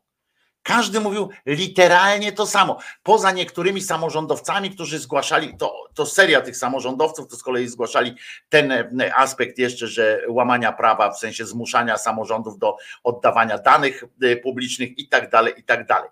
Każdy 0.71 1.01
mówił 1.01 1.29
literalnie 1.47 2.33
to 2.33 2.47
samo. 2.47 2.79
Poza 3.03 3.33
niektórymi 3.33 3.83
samorządowcami, 3.83 4.71
którzy 4.71 4.99
zgłaszali, 4.99 5.57
to, 5.57 5.89
to 5.95 6.07
seria 6.07 6.41
tych 6.41 6.57
samorządowców, 6.57 7.29
to 7.29 7.37
z 7.37 7.43
kolei 7.43 7.69
zgłaszali 7.69 8.15
ten 8.49 8.73
e, 8.73 9.15
aspekt 9.15 9.59
jeszcze, 9.59 9.87
że 9.87 10.23
łamania 10.29 10.73
prawa, 10.73 11.11
w 11.11 11.19
sensie 11.19 11.47
zmuszania 11.47 11.99
samorządów 11.99 12.59
do 12.59 12.77
oddawania 13.05 13.59
danych 13.59 14.05
publicznych 14.43 14.99
i 14.99 15.09
tak 15.09 15.31
dalej, 15.31 15.55
i 15.57 15.65
tak 15.65 15.87
dalej. 15.87 16.11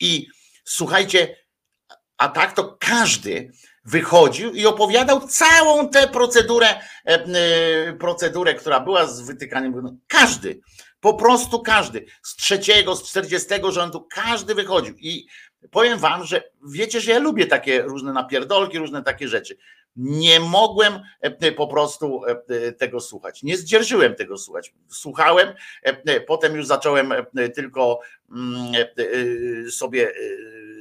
I 0.00 0.26
słuchajcie, 0.64 1.36
a 2.18 2.28
tak 2.28 2.52
to 2.52 2.76
każdy 2.80 3.52
wychodził 3.84 4.52
i 4.52 4.66
opowiadał 4.66 5.20
całą 5.20 5.88
tę 5.88 6.08
procedurę, 6.08 6.66
e, 6.68 6.80
e, 7.06 7.92
procedurę, 7.92 8.54
która 8.54 8.80
była 8.80 9.06
z 9.06 9.20
wytykaniem. 9.20 9.98
Każdy, 10.06 10.60
po 11.00 11.14
prostu 11.14 11.62
każdy, 11.62 12.06
z 12.22 12.36
trzeciego, 12.36 12.96
z 12.96 13.02
czterdziestego 13.10 13.72
rządu, 13.72 14.06
każdy 14.10 14.54
wychodził. 14.54 14.94
I 14.98 15.26
powiem 15.70 15.98
wam, 15.98 16.24
że 16.24 16.42
wiecie, 16.68 17.00
że 17.00 17.10
ja 17.10 17.18
lubię 17.18 17.46
takie 17.46 17.82
różne 17.82 18.12
napierdolki, 18.12 18.78
różne 18.78 19.02
takie 19.02 19.28
rzeczy. 19.28 19.56
Nie 19.96 20.40
mogłem 20.40 21.00
e, 21.20 21.52
po 21.52 21.66
prostu 21.66 22.22
tego 22.78 23.00
słuchać. 23.00 23.42
Nie 23.42 23.56
zdzierżyłem 23.56 24.14
tego 24.14 24.38
słuchać. 24.38 24.74
Słuchałem, 24.88 25.48
potem 26.26 26.56
już 26.56 26.66
zacząłem 26.66 27.12
tylko 27.54 28.00
mm, 28.30 28.72
sobie 29.70 30.12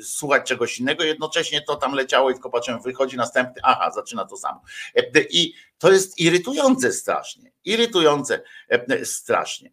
słuchać 0.02 0.48
czegoś 0.48 0.80
innego, 0.80 1.04
jednocześnie 1.04 1.62
to 1.62 1.76
tam 1.76 1.94
leciało 1.94 2.30
i 2.30 2.34
tylko 2.34 2.50
patrzyłem, 2.50 2.82
wychodzi 2.82 3.18
następny, 3.18 3.62
aha, 3.64 3.92
zaczyna 3.92 4.26
to 4.26 4.38
samo. 4.38 4.62
E, 4.96 5.22
I 5.30 5.54
to 5.78 5.92
jest 5.92 6.20
irytujące 6.20 6.92
strasznie. 6.92 7.52
Irytujące 7.66 8.42
strasznie. 9.04 9.72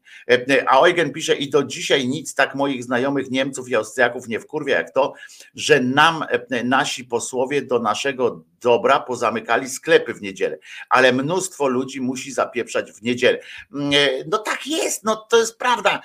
A 0.66 0.86
Eugen 0.86 1.12
pisze 1.12 1.34
i 1.34 1.50
do 1.50 1.64
dzisiaj 1.64 2.08
nic 2.08 2.34
tak 2.34 2.54
moich 2.54 2.84
znajomych 2.84 3.30
Niemców 3.30 3.68
i 3.68 3.74
Austriaków 3.74 4.28
nie 4.28 4.40
wkurwia 4.40 4.76
jak 4.76 4.92
to, 4.92 5.12
że 5.54 5.80
nam 5.80 6.24
nasi 6.64 7.04
posłowie 7.04 7.62
do 7.62 7.78
naszego 7.78 8.44
dobra 8.64 9.00
pozamykali 9.00 9.70
sklepy 9.70 10.14
w 10.14 10.22
niedzielę, 10.22 10.58
ale 10.88 11.12
mnóstwo 11.12 11.68
ludzi 11.68 12.00
musi 12.00 12.32
zapieprzać 12.32 12.92
w 12.92 13.02
niedzielę. 13.02 13.38
Mm, 13.74 13.92
e, 13.92 14.24
no 14.26 14.38
tak 14.38 14.66
jest, 14.66 15.04
no 15.04 15.16
to 15.16 15.38
jest 15.38 15.58
prawda, 15.58 16.00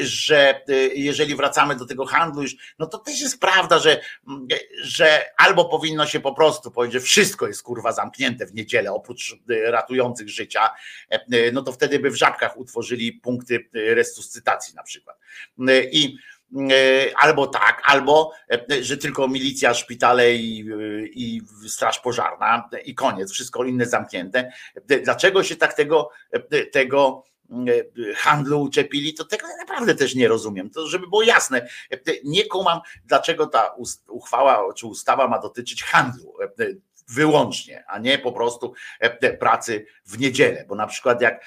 że 0.00 0.62
e, 0.68 0.74
jeżeli 0.94 1.36
wracamy 1.36 1.76
do 1.76 1.86
tego 1.86 2.06
handlu 2.06 2.42
już, 2.42 2.56
no 2.78 2.86
to 2.86 2.98
też 2.98 3.20
jest 3.20 3.40
prawda, 3.40 3.78
że, 3.78 4.00
mm, 4.28 4.48
że 4.82 5.24
albo 5.36 5.64
powinno 5.64 6.06
się 6.06 6.20
po 6.20 6.34
prostu 6.34 6.70
powiedzieć, 6.70 7.02
że 7.02 7.06
wszystko 7.06 7.46
jest 7.46 7.62
kurwa 7.62 7.92
zamknięte 7.92 8.46
w 8.46 8.54
niedzielę, 8.54 8.92
oprócz 8.92 9.32
e, 9.32 9.37
ratujących 9.48 10.28
życia, 10.28 10.70
no 11.52 11.62
to 11.62 11.72
wtedy 11.72 11.98
by 11.98 12.10
w 12.10 12.16
żabkach 12.16 12.56
utworzyli 12.56 13.12
punkty 13.12 13.68
resuscytacji 13.72 14.74
na 14.74 14.82
przykład. 14.82 15.18
I 15.92 16.16
E, 16.56 17.10
albo 17.16 17.46
tak, 17.46 17.82
albo 17.84 18.32
e, 18.50 18.82
że 18.82 18.96
tylko 18.96 19.28
milicja, 19.28 19.74
szpitale 19.74 20.34
i, 20.34 20.68
i 21.12 21.42
straż 21.68 21.98
pożarna 21.98 22.68
i 22.84 22.94
koniec, 22.94 23.32
wszystko 23.32 23.64
inne 23.64 23.86
zamknięte. 23.86 24.52
Dlaczego 25.04 25.42
się 25.42 25.56
tak 25.56 25.74
tego, 25.74 26.10
tego 26.72 27.24
handlu 28.16 28.60
uczepili, 28.62 29.14
to 29.14 29.24
tego 29.24 29.46
naprawdę 29.58 29.94
też 29.94 30.14
nie 30.14 30.28
rozumiem. 30.28 30.70
To 30.70 30.86
żeby 30.86 31.06
było 31.06 31.22
jasne, 31.22 31.68
nie 32.24 32.44
kumam, 32.44 32.80
dlaczego 33.04 33.46
ta 33.46 33.76
uchwała 34.08 34.74
czy 34.74 34.86
ustawa 34.86 35.28
ma 35.28 35.38
dotyczyć 35.38 35.84
handlu 35.84 36.34
wyłącznie, 37.08 37.84
a 37.88 37.98
nie 37.98 38.18
po 38.18 38.32
prostu 38.32 38.74
e, 39.00 39.32
pracy 39.32 39.86
w 40.06 40.18
niedzielę, 40.18 40.64
bo 40.68 40.74
na 40.74 40.86
przykład 40.86 41.20
jak 41.20 41.34
e, 41.34 41.40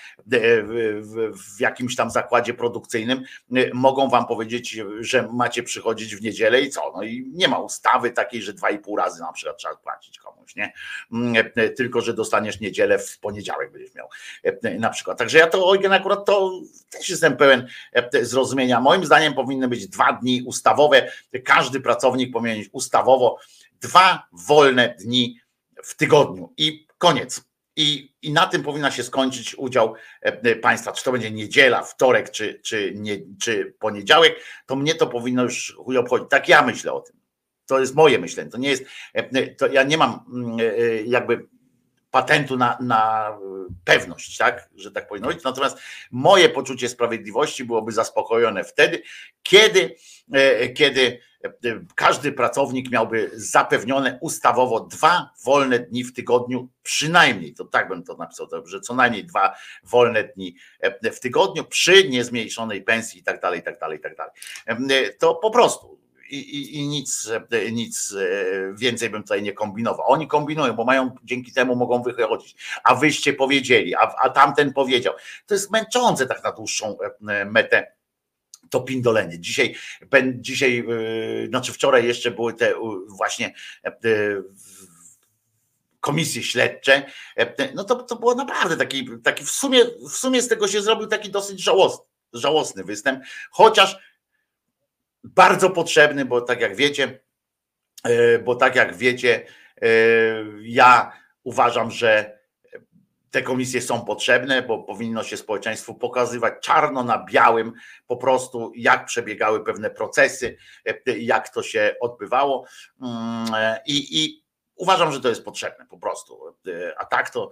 w 1.32 1.60
jakimś 1.60 1.96
tam 1.96 2.12
zakładzie 2.12 2.54
produkcyjnym 2.54 3.24
e, 3.56 3.74
mogą 3.74 4.10
wam 4.10 4.26
powiedzieć, 4.26 4.80
że 5.00 5.28
macie 5.34 5.64
przychodzić 5.64 6.16
w 6.16 6.22
niedzielę 6.22 6.62
i 6.62 6.70
co? 6.70 6.92
No 6.96 7.04
i 7.04 7.32
nie 7.34 7.48
ma 7.48 7.60
ustawy 7.60 8.12
takiej, 8.12 8.42
że 8.42 8.54
dwa 8.54 8.70
i 8.70 8.80
pół 8.80 8.98
razy 8.98 9.22
na 9.22 9.34
przykład 9.34 9.58
trzeba 9.58 9.76
płacić 9.76 10.20
komuś, 10.20 10.56
nie? 10.56 10.74
Mm, 11.12 11.44
tylko, 11.78 12.02
że 12.02 12.14
dostaniesz 12.14 12.60
niedzielę 12.60 13.00
w 13.00 13.20
poniedziałek 13.20 13.72
będziesz 13.72 13.96
miał 13.96 14.10
na 14.80 14.90
przykład. 14.90 15.18
Także 15.18 15.38
ja 15.38 15.48
to 15.48 15.58
Eugen 15.58 15.94
akurat 15.94 16.26
to 16.26 16.52
też 16.90 17.10
jestem 17.10 17.38
pełen 17.38 17.68
zrozumienia. 18.22 18.82
Moim 18.82 19.06
zdaniem 19.06 19.34
powinny 19.34 19.68
być 19.68 19.88
dwa 19.88 20.14
dni 20.14 20.44
ustawowe. 20.46 21.12
Każdy 21.46 21.80
pracownik 21.80 22.34
powinien 22.34 22.58
mieć 22.58 22.70
ustawowo 22.72 23.38
dwa 23.82 24.28
wolne 24.32 24.96
dni 25.00 25.42
w 25.84 25.96
tygodniu 25.96 26.54
i 26.58 26.88
koniec. 26.98 27.52
I, 27.76 28.16
I 28.22 28.34
na 28.34 28.48
tym 28.48 28.64
powinna 28.64 28.92
się 28.92 29.04
skończyć 29.04 29.56
udział 29.56 29.94
e, 30.22 30.56
państwa. 30.56 30.92
Czy 30.92 31.04
to 31.04 31.12
będzie 31.12 31.32
niedziela, 31.32 31.84
wtorek, 31.84 32.32
czy, 32.32 32.60
czy, 32.64 32.94
nie, 32.96 33.18
czy 33.42 33.76
poniedziałek, 33.80 34.36
to 34.66 34.76
mnie 34.76 34.96
to 34.96 35.08
powinno 35.08 35.44
już 35.44 35.76
chuj 35.78 35.98
obchodzić. 35.98 36.30
Tak 36.30 36.50
ja 36.50 36.62
myślę 36.62 36.94
o 36.94 37.02
tym. 37.02 37.16
To 37.66 37.80
jest 37.80 37.96
moje 37.96 38.20
myślenie. 38.20 38.50
To 38.50 38.58
nie 38.58 38.70
jest, 38.70 38.84
e, 39.14 39.48
to 39.48 39.68
ja 39.68 39.84
nie 39.84 39.98
mam 39.98 40.26
mm, 40.34 40.60
e, 40.60 41.02
jakby 41.02 41.48
patentu 42.12 42.58
na, 42.58 42.78
na 42.82 43.38
pewność, 43.86 44.38
tak, 44.38 44.70
że 44.76 44.92
tak 44.92 45.08
powinno 45.08 45.28
być. 45.28 45.44
Natomiast 45.44 45.78
moje 46.12 46.50
poczucie 46.50 46.90
sprawiedliwości 46.90 47.66
byłoby 47.66 47.92
zaspokojone 47.92 48.64
wtedy, 48.64 49.02
kiedy, 49.44 49.96
kiedy 50.76 51.20
każdy 51.96 52.32
pracownik 52.32 52.92
miałby 52.92 53.32
zapewnione 53.34 54.18
ustawowo 54.22 54.80
dwa 54.80 55.30
wolne 55.46 55.80
dni 55.80 56.04
w 56.04 56.14
tygodniu, 56.14 56.70
przynajmniej, 56.84 57.54
to 57.54 57.66
tak 57.66 57.90
bym 57.90 58.04
to 58.04 58.16
napisał, 58.16 58.48
że 58.66 58.80
co 58.80 58.96
najmniej 58.96 59.26
dwa 59.26 59.56
wolne 59.84 60.24
dni 60.24 60.56
w 61.14 61.20
tygodniu 61.20 61.64
przy 61.64 62.10
niezmniejszonej 62.10 62.82
pensji 62.82 63.20
i 63.20 63.24
tak 63.24 63.42
dalej, 63.42 63.60
i 63.60 63.64
tak 63.64 63.80
dalej, 63.80 63.98
i 63.98 64.02
tak 64.02 64.16
dalej. 64.16 64.34
To 65.20 65.36
po 65.36 65.52
prostu. 65.52 66.02
I, 66.30 66.38
i, 66.38 66.78
i, 66.78 66.88
nic, 66.88 67.30
nic 67.72 68.16
więcej 68.74 69.10
bym 69.10 69.22
tutaj 69.22 69.44
nie 69.44 69.54
kombinował. 69.54 70.12
Oni 70.12 70.28
kombinują, 70.28 70.74
bo 70.74 70.86
mają 70.86 71.16
dzięki 71.24 71.52
temu 71.52 71.76
mogą 71.76 72.04
wychodzić. 72.04 72.56
A 72.84 72.96
wyście 72.96 73.34
powiedzieli, 73.34 73.96
a, 73.96 74.16
a 74.22 74.30
tamten 74.30 74.74
powiedział. 74.74 75.14
To 75.46 75.54
jest 75.54 75.72
męczące 75.72 76.28
tak 76.28 76.44
na 76.44 76.52
dłuższą 76.52 76.98
metę 77.46 77.92
to 78.72 78.82
pindolenie. 78.82 79.40
Dzisiaj, 79.40 79.76
dzisiaj, 80.36 80.86
y, 81.44 81.48
znaczy 81.48 81.74
wczoraj 81.74 82.06
jeszcze 82.06 82.32
były 82.32 82.54
te 82.54 82.74
właśnie 83.08 83.54
e, 83.86 83.92
komisje 86.00 86.44
śledcze, 86.44 87.06
e, 87.38 87.74
no 87.74 87.84
to, 87.84 87.96
to 87.96 88.16
było 88.16 88.36
naprawdę 88.36 88.78
taki, 88.78 89.10
taki 89.24 89.46
w, 89.46 89.52
sumie, 89.52 89.86
w 89.86 90.12
sumie 90.12 90.42
z 90.42 90.48
tego 90.48 90.68
się 90.68 90.82
zrobił 90.82 91.08
taki 91.08 91.30
dosyć 91.30 91.64
żałosny, 91.64 92.06
żałosny 92.34 92.84
występ, 92.84 93.24
chociaż 93.52 93.98
bardzo 95.24 95.70
potrzebny, 95.70 96.26
bo 96.26 96.42
tak 96.42 96.62
jak 96.62 96.76
wiecie, 96.76 97.20
e, 98.04 98.40
bo 98.40 98.56
tak 98.56 98.76
jak 98.76 98.98
wiecie, 98.98 99.46
ja 100.62 101.12
uważam, 101.44 101.92
że 101.92 102.41
te 103.32 103.42
komisje 103.42 103.82
są 103.82 104.06
potrzebne, 104.06 104.62
bo 104.62 104.84
powinno 104.84 105.24
się 105.24 105.38
społeczeństwu 105.38 105.96
pokazywać 105.96 106.54
czarno 106.62 107.04
na 107.04 107.26
białym 107.26 107.74
po 108.08 108.18
prostu, 108.18 108.72
jak 108.76 109.06
przebiegały 109.06 109.64
pewne 109.64 109.90
procesy, 109.90 110.58
jak 111.18 111.50
to 111.50 111.64
się 111.64 111.96
odbywało. 112.02 112.66
Mm, 113.02 113.48
I, 113.88 114.24
i 114.24 114.44
uważam, 114.76 115.12
że 115.12 115.22
to 115.22 115.30
jest 115.30 115.46
potrzebne 115.46 115.86
po 115.86 115.98
prostu. 115.98 116.40
A 116.98 117.06
tak 117.06 117.30
to, 117.30 117.50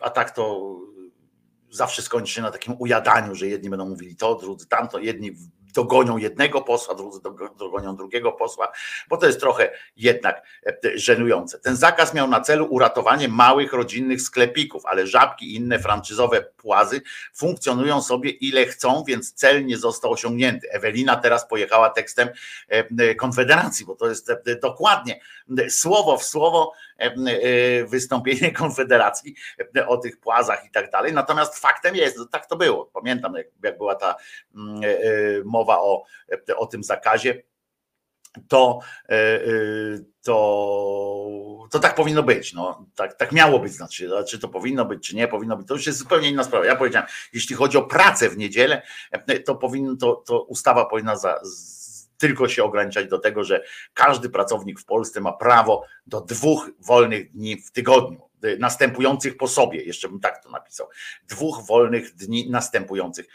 a 0.00 0.10
tak 0.10 0.30
to 0.30 0.76
zawsze 1.70 2.02
skończy 2.02 2.32
się 2.32 2.42
na 2.42 2.50
takim 2.50 2.76
ujadaniu, 2.78 3.34
że 3.34 3.46
jedni 3.46 3.70
będą 3.70 3.88
mówili 3.88 4.16
to, 4.16 4.34
drudzy 4.34 4.68
tamto, 4.68 4.98
jedni 4.98 5.32
dogonią 5.78 6.16
jednego 6.16 6.62
posła, 6.62 6.94
drudzy 6.94 7.20
dogonią 7.58 7.96
drugiego 7.96 8.32
posła, 8.32 8.72
bo 9.08 9.16
to 9.16 9.26
jest 9.26 9.40
trochę 9.40 9.70
jednak 9.96 10.42
e, 10.66 10.78
żenujące. 10.94 11.58
Ten 11.58 11.76
zakaz 11.76 12.14
miał 12.14 12.28
na 12.28 12.40
celu 12.40 12.66
uratowanie 12.70 13.28
małych 13.28 13.72
rodzinnych 13.72 14.22
sklepików, 14.22 14.86
ale 14.86 15.06
żabki 15.06 15.46
i 15.46 15.54
inne 15.54 15.78
franczyzowe 15.78 16.42
płazy 16.56 17.00
funkcjonują 17.34 18.02
sobie 18.02 18.30
ile 18.30 18.66
chcą, 18.66 19.04
więc 19.06 19.32
cel 19.32 19.66
nie 19.66 19.76
został 19.76 20.12
osiągnięty. 20.12 20.70
Ewelina 20.70 21.16
teraz 21.16 21.48
pojechała 21.48 21.90
tekstem 21.90 22.28
e, 22.68 23.14
Konfederacji, 23.14 23.86
bo 23.86 23.96
to 23.96 24.08
jest 24.08 24.30
e, 24.30 24.56
dokładnie 24.62 25.20
słowo 25.68 26.18
w 26.18 26.24
słowo 26.24 26.72
wystąpienie 27.86 28.52
Konfederacji 28.62 29.34
o 29.86 29.96
tych 29.96 30.20
płazach 30.20 30.66
i 30.66 30.70
tak 30.70 30.90
dalej. 30.90 31.12
Natomiast 31.12 31.58
faktem 31.58 31.96
jest, 31.96 32.18
tak 32.30 32.46
to 32.46 32.56
było. 32.56 32.86
Pamiętam, 32.86 33.34
jak, 33.62 33.78
była 33.78 33.94
ta 33.94 34.16
mm, 34.54 34.80
mowa 35.44 35.80
o, 35.80 36.04
o 36.56 36.66
tym 36.66 36.84
zakazie, 36.84 37.42
to, 38.48 38.80
e, 39.08 39.14
e, 39.14 39.48
to, 40.22 41.66
to 41.70 41.78
tak 41.78 41.94
powinno 41.94 42.22
być. 42.22 42.52
No, 42.52 42.86
tak, 42.94 43.14
tak 43.14 43.32
miało 43.32 43.58
być. 43.58 43.72
Znaczy, 43.72 44.10
czy 44.28 44.38
to 44.38 44.48
powinno 44.48 44.84
być, 44.84 45.08
czy 45.08 45.16
nie 45.16 45.28
powinno 45.28 45.56
być, 45.56 45.68
to 45.68 45.74
już 45.74 45.86
jest 45.86 45.98
zupełnie 45.98 46.30
inna 46.30 46.44
sprawa. 46.44 46.66
Ja 46.66 46.76
powiedziałem, 46.76 47.08
jeśli 47.32 47.56
chodzi 47.56 47.78
o 47.78 47.82
pracę 47.82 48.30
w 48.30 48.36
niedzielę, 48.36 48.82
to 49.44 49.54
powinno, 49.54 49.96
to, 49.96 50.14
to 50.26 50.42
ustawa 50.42 50.84
powinna 50.84 51.16
za, 51.16 51.40
tylko 52.18 52.48
się 52.48 52.64
ograniczać 52.64 53.08
do 53.08 53.18
tego, 53.18 53.44
że 53.44 53.64
każdy 53.94 54.30
pracownik 54.30 54.80
w 54.80 54.84
Polsce 54.84 55.20
ma 55.20 55.32
prawo 55.32 55.84
do 56.06 56.20
dwóch 56.20 56.70
wolnych 56.80 57.30
dni 57.30 57.56
w 57.56 57.70
tygodniu. 57.70 58.28
Y, 58.44 58.58
następujących 58.58 59.36
po 59.36 59.48
sobie, 59.48 59.82
jeszcze 59.82 60.08
bym 60.08 60.20
tak 60.20 60.42
to 60.42 60.50
napisał, 60.50 60.88
dwóch 61.28 61.66
wolnych 61.66 62.14
dni 62.14 62.50
następujących 62.50 63.26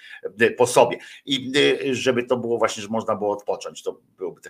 y, 0.42 0.52
po 0.52 0.68
sobie. 0.68 0.98
I 1.26 1.52
y, 1.58 1.96
żeby 1.96 2.24
to 2.24 2.38
było 2.38 2.58
właśnie, 2.58 2.84
że 2.84 2.90
można 2.90 3.16
było 3.16 3.32
odpocząć, 3.32 3.84
to 3.84 4.00
byłoby. 4.18 4.42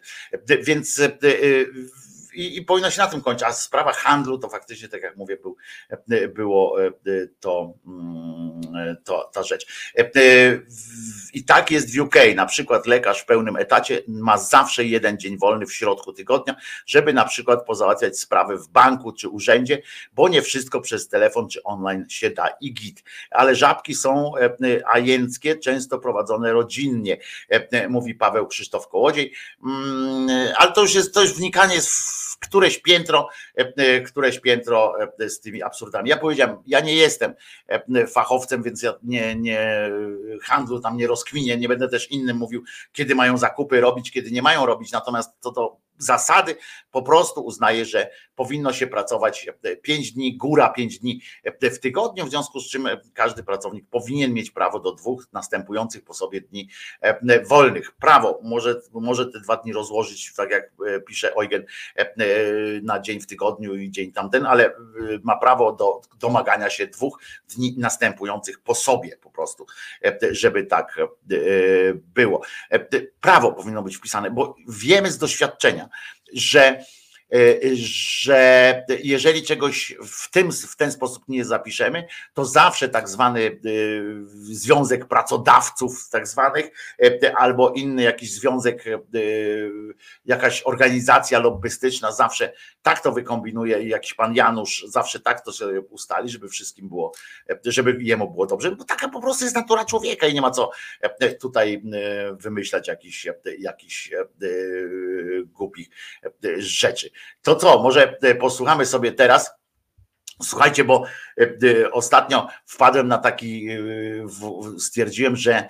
Więc 0.62 1.02
i, 2.34 2.58
i 2.58 2.62
powinno 2.62 2.92
się 2.92 3.02
na 3.02 3.08
tym 3.08 3.22
kończyć. 3.22 3.48
A 3.48 3.54
sprawa 3.54 3.94
handlu 3.94 4.38
to 4.38 4.50
faktycznie, 4.50 4.88
tak 4.88 5.02
jak 5.02 5.16
mówię, 5.16 5.38
był, 5.38 5.58
było 6.36 6.78
to, 7.40 7.74
mm, 7.88 8.98
to 9.04 9.30
ta 9.34 9.44
rzecz. 9.44 9.94
I 11.34 11.46
tak 11.46 11.72
jest 11.72 11.96
w 11.96 12.00
UK. 12.00 12.16
Na 12.36 12.46
przykład 12.46 12.88
lekarz 12.88 13.22
w 13.22 13.26
pełnym 13.26 13.58
etacie 13.58 14.02
ma 14.08 14.38
zawsze 14.38 14.86
jeden 14.86 15.18
dzień 15.18 15.38
wolny 15.38 15.66
w 15.66 15.74
środku 15.74 16.14
tygodnia, 16.14 16.56
żeby 16.86 17.14
na 17.14 17.26
przykład 17.26 17.66
pozałatwiać 17.66 18.20
sprawy 18.20 18.58
w 18.58 18.68
banku 18.68 19.14
czy 19.14 19.30
urzędzie, 19.30 19.82
bo 20.14 20.30
nie 20.30 20.42
wszystko 20.42 20.82
przez 20.82 21.08
telefon 21.08 21.50
czy 21.50 21.64
online 21.64 22.06
się 22.10 22.30
da 22.30 22.50
i 22.62 22.74
git. 22.74 23.04
Ale 23.32 23.56
żabki 23.56 23.96
są 23.96 24.32
ajenckie, 24.86 25.56
często 25.56 26.00
prowadzone 26.00 26.54
rodzinnie, 26.54 27.18
mówi 27.90 28.16
Paweł 28.16 28.48
Krzysztof 28.48 28.88
Kołodziej. 28.88 29.34
Mm, 29.66 30.54
ale 30.58 30.72
to 30.72 30.82
już 30.82 30.96
jest, 30.96 31.14
to 31.14 31.22
już 31.22 31.34
wnikanie 31.34 31.82
w 31.82 32.23
któreś 32.44 32.80
piętro, 32.80 33.28
e, 33.58 33.74
e, 33.78 34.02
któreś 34.02 34.40
piętro 34.40 34.94
e, 35.20 35.30
z 35.30 35.40
tymi 35.40 35.64
absurdami. 35.64 36.10
Ja 36.10 36.18
powiedziałem, 36.18 36.58
ja 36.66 36.80
nie 36.80 36.96
jestem 36.96 37.34
fachowcem, 38.08 38.64
więc 38.64 38.84
ja 38.84 38.94
nie, 39.04 39.36
nie 39.36 39.92
handlu 40.44 40.80
tam 40.80 40.98
nie 40.98 41.08
rozkminię, 41.08 41.58
nie 41.58 41.68
będę 41.68 41.90
też 41.90 42.12
innym 42.12 42.38
mówił, 42.38 42.64
kiedy 42.94 43.16
mają 43.16 43.38
zakupy 43.38 43.82
robić, 43.82 44.12
kiedy 44.12 44.32
nie 44.32 44.42
mają 44.42 44.66
robić, 44.66 44.92
natomiast 44.92 45.42
to, 45.42 45.52
to 45.52 45.78
zasady 45.98 46.56
po 46.92 47.02
prostu 47.02 47.46
uznaje, 47.46 47.86
że 47.86 48.10
powinno 48.36 48.74
się 48.74 48.88
pracować 48.88 49.48
5 49.82 50.12
dni, 50.12 50.38
góra 50.38 50.70
5 50.70 51.00
dni 51.00 51.22
w 51.72 51.80
tygodniu, 51.80 52.26
w 52.26 52.30
związku 52.30 52.60
z 52.60 52.70
czym 52.70 52.88
każdy 53.14 53.44
pracownik 53.44 53.86
powinien 53.90 54.34
mieć 54.34 54.52
prawo 54.52 54.80
do 54.80 54.92
dwóch 54.92 55.28
następujących 55.34 56.04
po 56.04 56.14
sobie 56.14 56.42
dni 56.42 56.70
wolnych. 57.46 57.92
Prawo 57.92 58.40
może, 58.44 58.82
może 58.94 59.26
te 59.26 59.40
dwa 59.40 59.58
dni 59.58 59.74
rozłożyć, 59.74 60.34
tak 60.36 60.52
jak 60.52 60.72
pisze 61.08 61.34
Eugen, 61.34 61.66
na 62.84 63.00
dzień 63.00 63.20
w 63.20 63.28
tygodniu 63.28 63.76
i 63.76 63.92
dzień 63.92 64.12
tamten, 64.12 64.46
ale 64.46 64.76
ma 65.24 65.38
prawo 65.38 65.72
do 65.72 66.02
domagania 66.20 66.70
się 66.70 66.88
dwóch 66.88 67.20
dni 67.56 67.76
następujących 67.78 68.60
po 68.60 68.76
sobie 68.76 69.18
po 69.18 69.32
prostu, 69.32 69.66
żeby 70.32 70.64
tak 70.64 70.98
było. 71.96 72.42
Prawo 73.22 73.52
powinno 73.52 73.84
być 73.84 73.98
wpisane, 73.98 74.32
bo 74.32 74.56
wiemy 74.68 75.12
z 75.12 75.18
doświadczenia, 75.18 75.83
że 76.34 76.68
E, 76.70 76.86
że 77.74 78.84
jeżeli 79.04 79.44
czegoś 79.44 79.96
w, 80.08 80.32
tym, 80.32 80.52
w 80.52 80.76
ten 80.76 80.92
sposób 80.92 81.24
nie 81.28 81.46
zapiszemy, 81.46 82.08
to 82.34 82.46
zawsze 82.46 82.90
tak 82.90 83.10
zwany 83.10 83.42
e, 83.46 83.52
związek 84.34 85.06
pracodawców, 85.06 86.10
tak 86.10 86.28
zwanych, 86.28 86.96
e, 87.04 87.38
albo 87.38 87.74
inny 87.74 88.04
jakiś 88.04 88.34
związek, 88.34 88.84
jakaś 90.26 90.62
organizacja 90.66 91.40
lobbystyczna, 91.40 92.12
zawsze 92.12 92.54
tak 92.82 93.04
to 93.04 93.12
wykombinuje 93.12 93.84
i 93.84 93.90
jakiś 93.90 94.14
pan 94.14 94.36
Janusz 94.36 94.86
zawsze 94.88 95.20
tak 95.20 95.46
to 95.46 95.52
sobie 95.52 95.82
ustali, 95.82 96.30
żeby 96.30 96.50
wszystkim 96.50 96.90
było, 96.90 97.14
żeby 97.66 97.98
jemu 98.00 98.32
było 98.32 98.46
dobrze, 98.46 98.72
bo 98.72 98.84
taka 98.84 99.10
po 99.10 99.22
prostu 99.22 99.44
jest 99.44 99.56
natura 99.56 99.86
człowieka 99.86 100.28
i 100.28 100.34
nie 100.34 100.42
ma 100.42 100.52
co 100.52 100.72
tutaj 101.42 101.84
wymyślać 102.40 102.88
jakichś, 102.88 103.28
jakichś 103.60 104.12
głupich 105.46 105.90
rzeczy. 106.58 107.10
To 107.42 107.56
co, 107.56 107.84
może 107.84 108.18
e, 108.22 108.36
posłuchamy 108.36 108.86
sobie 108.86 109.12
teraz. 109.12 109.52
Słuchajcie, 110.44 110.84
bo 110.84 111.04
e, 111.38 111.44
e, 111.44 111.92
ostatnio 111.92 112.48
wpadłem 112.66 113.08
na 113.08 113.18
taki, 113.18 113.68
stwierdziłem, 114.80 115.36
że 115.36 115.68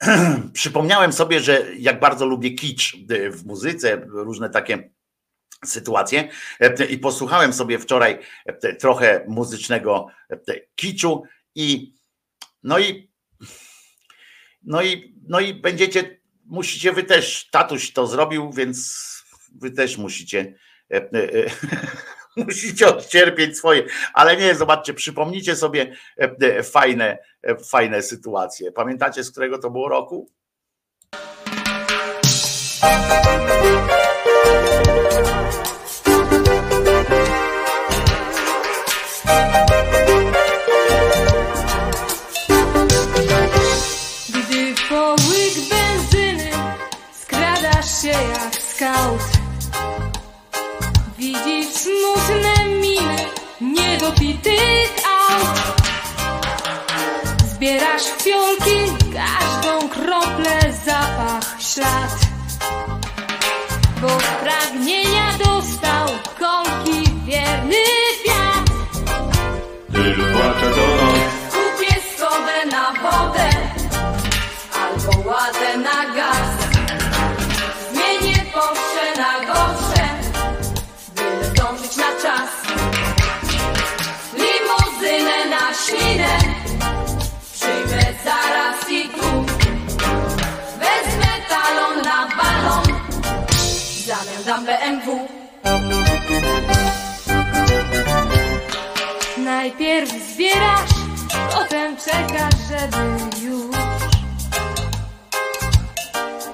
przypomniałem 0.52 1.12
sobie, 1.12 1.40
że 1.40 1.66
jak 1.76 2.00
bardzo 2.00 2.26
lubię 2.26 2.50
kicz 2.50 2.96
w 3.30 3.46
muzyce, 3.46 4.06
różne 4.06 4.50
takie 4.50 4.90
sytuacje 5.64 6.28
i 6.88 6.98
posłuchałem 6.98 7.52
sobie 7.52 7.78
wczoraj 7.78 8.18
trochę 8.80 9.24
muzycznego 9.28 10.06
kiczu 10.74 11.22
i 11.54 11.94
no 12.62 12.78
i 12.78 13.12
no 14.62 14.82
i 14.82 15.14
no 15.28 15.40
i 15.40 15.54
będziecie 15.54 16.21
musicie 16.52 16.92
wy 16.92 17.04
też 17.04 17.48
tatuś 17.50 17.92
to 17.92 18.06
zrobił, 18.06 18.52
więc 18.52 19.02
wy 19.54 19.70
też 19.70 19.98
musicie 19.98 20.54
e, 20.90 20.96
e, 20.96 21.06
e, 21.12 21.50
musicie 22.46 22.88
odcierpieć 22.88 23.58
swoje, 23.58 23.82
ale 24.14 24.36
nie, 24.36 24.54
zobaczcie, 24.54 24.94
przypomnijcie 24.94 25.56
sobie 25.56 25.96
fajne, 26.72 27.18
fajne 27.70 28.02
sytuacje. 28.02 28.72
Pamiętacie, 28.72 29.24
z 29.24 29.30
którego 29.30 29.58
to 29.58 29.70
było 29.70 29.88
roku? 29.88 30.30
Widzisz 51.18 51.68
smutne 51.74 52.64
miny 52.64 53.16
niedopitych 53.60 54.90
aut. 55.30 55.82
Zbierasz 57.54 58.02
fiolki, 58.22 58.78
każdą 59.14 59.88
kroplę 59.88 60.72
zapach, 60.84 61.60
ślad. 61.60 62.16
Bo 64.00 64.08
pragnienia 64.42 65.32
dostał 65.38 66.08
kolki 66.38 67.10
wierny 67.26 67.84
wiatr. 68.26 68.72
Kupię 71.52 71.94
skodę 72.16 72.66
na 72.70 72.92
wodę 72.92 73.50
Albo 74.74 75.28
ładę 75.30 75.76
na 75.76 76.14
gaz 76.14 76.61
dam 94.52 94.64
BMW 94.66 95.28
Najpierw 99.36 100.10
zbierasz, 100.34 100.90
potem 101.54 101.96
czekasz, 101.96 102.54
żeby 102.68 103.04
już. 103.44 103.76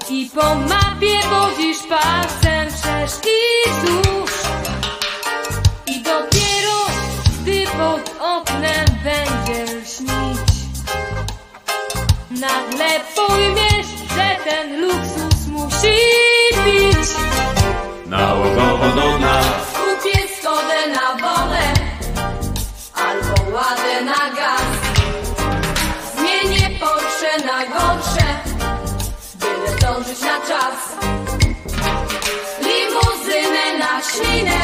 I 0.09 0.29
po 0.35 0.55
mapie 0.55 1.19
wozisz 1.29 1.77
palcem 1.89 2.71
wszerz 2.71 3.11
i 3.25 3.69
wzdłuż. 3.69 4.31
I 5.87 6.01
dopiero, 6.01 6.79
gdy 7.41 7.65
pod 7.65 8.15
oknem 8.21 8.85
będzie 9.03 9.85
śnić 9.85 10.49
Nagle 12.31 12.99
pojmiesz, 13.15 13.87
że 14.15 14.49
ten 14.49 14.81
luksus 14.81 15.47
musi 15.47 16.28
nałogowo 18.09 18.89
do 18.95 19.19
nas. 19.19 19.45
Kupię 19.73 20.19
skodę 20.39 20.87
na 20.87 21.07
wodę 21.13 21.63
Albo 22.95 23.57
ładę 23.57 24.01
na 24.05 24.35
gaz. 24.35 24.69
Zmienię 26.17 26.79
Porsche 26.79 27.45
na 27.45 27.65
gorsze 27.65 28.27
Byle 29.39 29.77
zdążyć 29.77 30.21
na 30.21 30.37
czas. 30.47 30.77
Limuzynę 32.61 33.77
na 33.79 34.01
ślinę 34.01 34.59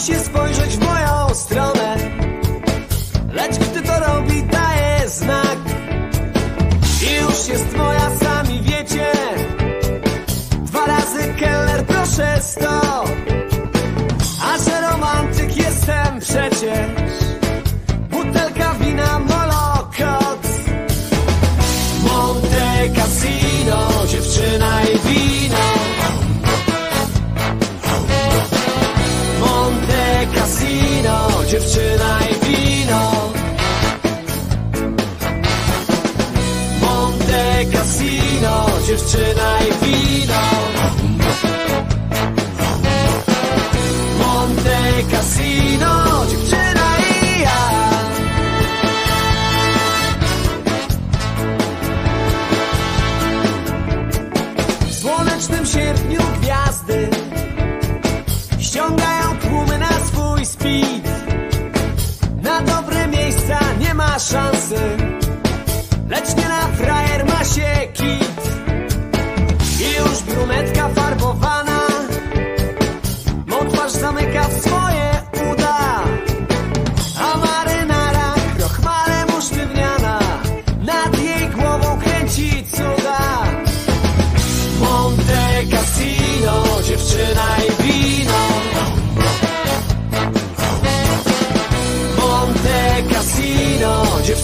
się 0.00 0.18
spojrzeć 0.18 0.76
w 0.76 0.84
moją 0.84 1.34
stronę. 1.34 1.96
Lecz 3.32 3.58
gdy 3.58 3.82
to 3.82 4.00
robi 4.00 4.42
daje 4.42 5.08
znak. 5.08 5.58
I 7.10 7.14
już 7.14 7.48
jest 7.48 7.76
moja, 7.76 8.10
sami 8.20 8.62
wiecie. 8.62 9.12
Dwa 10.64 10.86
razy 10.86 11.34
keller 11.40 11.86
proszę 11.86 12.38
sto 12.40 13.04
A 14.42 14.58
że 14.58 14.90
romantyk 14.90 15.56
jestem 15.56 16.20
przecież. 16.20 16.90
Butelka 18.10 18.74
wina 18.74 19.18
molokot 19.18 20.46
Monte 22.02 22.88
dziewczyna 24.08 24.82
i 24.82 24.98
wino. 24.98 25.39
Dziewczyna 31.60 32.29
szansy, 64.20 64.80
lecz 66.08 66.36
nie 66.36 66.48
na 66.48 66.66
frajer 66.76 67.26
ma 67.26 67.44
się 67.44 67.88
kit. 67.92 68.40
I 69.80 69.94
już 69.98 70.22
brunetka 70.22 70.88
farbowana, 70.88 71.80
mą 73.46 73.56
twarz 73.72 73.92
zamyka 73.92 74.42
w 74.42 74.62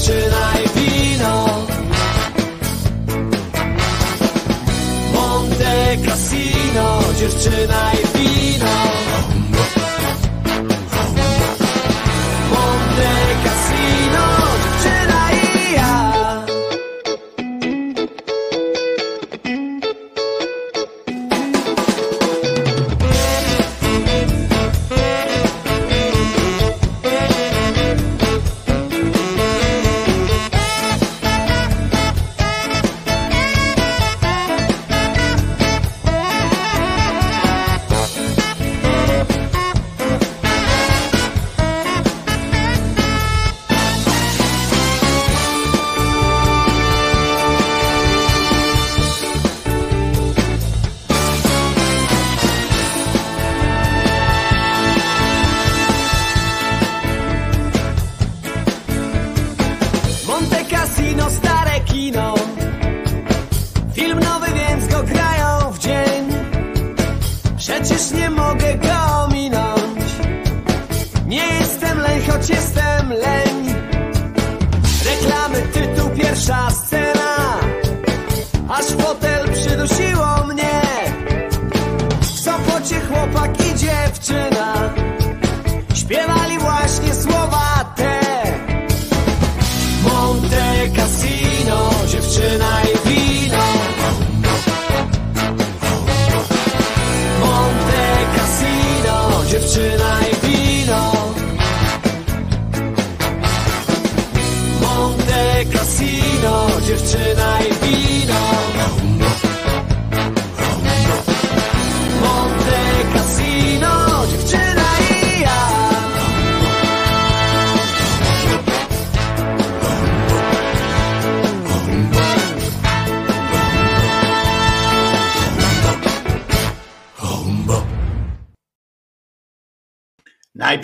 dziewczyna 0.07 0.53
i 0.65 0.69
wino. 0.79 1.47
Monte 5.15 5.97
Cassino, 6.07 7.01
dziewczyna 7.19 7.93
i 7.93 8.19
wino. 8.19 9.16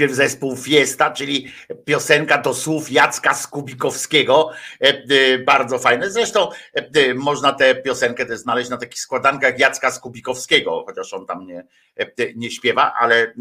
Najpierw 0.02 0.16
zespół 0.16 0.56
Fiesta, 0.56 1.10
czyli 1.10 1.51
piosenka 1.84 2.38
do 2.38 2.54
słów 2.54 2.90
Jacka 2.90 3.34
Skubikowskiego. 3.34 4.50
E, 4.80 4.86
e, 4.88 5.38
Bardzo 5.38 5.78
fajne. 5.78 6.10
Zresztą 6.10 6.48
e, 6.74 7.14
można 7.14 7.52
tę 7.52 7.74
piosenkę 7.74 8.26
też 8.26 8.38
znaleźć 8.38 8.70
na 8.70 8.76
takich 8.76 9.00
składankach 9.00 9.58
Jacka 9.58 9.90
Skubikowskiego, 9.90 10.84
chociaż 10.86 11.14
on 11.14 11.26
tam 11.26 11.46
nie, 11.46 11.64
nie 12.36 12.50
śpiewa, 12.50 12.92
ale 12.98 13.34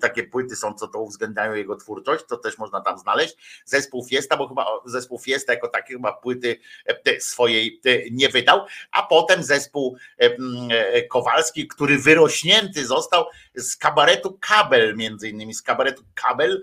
takie 0.00 0.22
płyty 0.24 0.56
są, 0.56 0.74
co 0.74 0.88
to 0.88 1.00
uwzględniają 1.00 1.54
jego 1.54 1.76
twórczość, 1.76 2.24
to 2.28 2.36
też 2.36 2.58
można 2.58 2.80
tam 2.80 2.98
znaleźć. 2.98 3.36
Zespół 3.64 4.04
Fiesta, 4.04 4.36
bo 4.36 4.48
chyba 4.48 4.66
zespół 4.84 5.18
Fiesta 5.18 5.52
jako 5.52 5.68
taki 5.68 5.92
chyba 5.92 6.12
płyty 6.12 6.60
swojej 7.18 7.80
nie 8.10 8.28
wydał, 8.28 8.66
a 8.90 9.02
potem 9.02 9.42
zespół 9.42 9.96
Kowalski, 11.10 11.68
który 11.68 11.98
wyrośnięty 11.98 12.86
został 12.86 13.24
z 13.54 13.76
kabaretu 13.76 14.38
Kabel, 14.40 14.96
między 14.96 15.28
innymi 15.28 15.54
z 15.54 15.62
kabaretu 15.62 16.02
Kabel, 16.14 16.62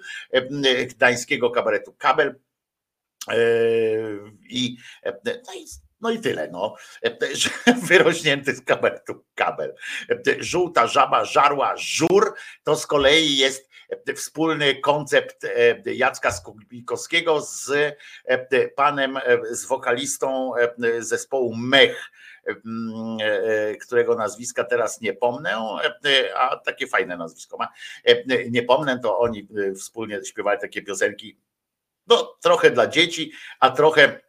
gdańskiego 0.88 1.50
kabaretu 1.50 1.94
Kabel. 1.94 2.40
E, 3.32 3.38
I, 4.50 4.78
e, 5.04 5.20
no 5.26 5.54
i 5.54 5.66
no 6.02 6.12
i 6.12 6.20
tyle, 6.20 6.50
no. 6.52 6.76
E, 7.04 7.18
Wyrośnięty 7.88 8.56
z 8.56 8.62
kabaretu 8.62 9.26
kabel. 9.36 9.76
Żółta 10.40 10.88
żaba 10.88 11.26
żarła 11.26 11.78
żur, 11.78 12.34
to 12.64 12.76
z 12.76 12.88
kolei 12.88 13.38
jest 13.38 13.70
wspólny 14.16 14.76
koncept 14.76 15.48
Jacka 15.86 16.32
Skubikowskiego 16.32 17.42
z 17.42 17.96
panem, 18.76 19.20
z 19.52 19.66
wokalistą 19.66 20.52
zespołu 21.00 21.56
Mech, 21.56 22.12
którego 23.82 24.16
nazwiska 24.16 24.64
teraz 24.64 25.02
nie 25.02 25.14
pomnę, 25.14 25.58
e, 26.06 26.38
a 26.38 26.58
takie 26.58 26.88
fajne 26.88 27.18
nazwisko 27.18 27.58
ma. 27.58 27.68
E, 28.04 28.50
Nie 28.50 28.64
pomnę, 28.64 29.00
to 29.00 29.20
oni 29.20 29.48
e, 29.70 29.74
wspólnie 29.74 30.26
śpiewali 30.26 30.60
takie 30.60 30.82
piosenki, 30.82 31.38
no 32.08 32.38
trochę 32.42 32.72
dla 32.72 32.88
dzieci, 32.88 33.32
a 33.60 33.70
trochę 33.70 34.26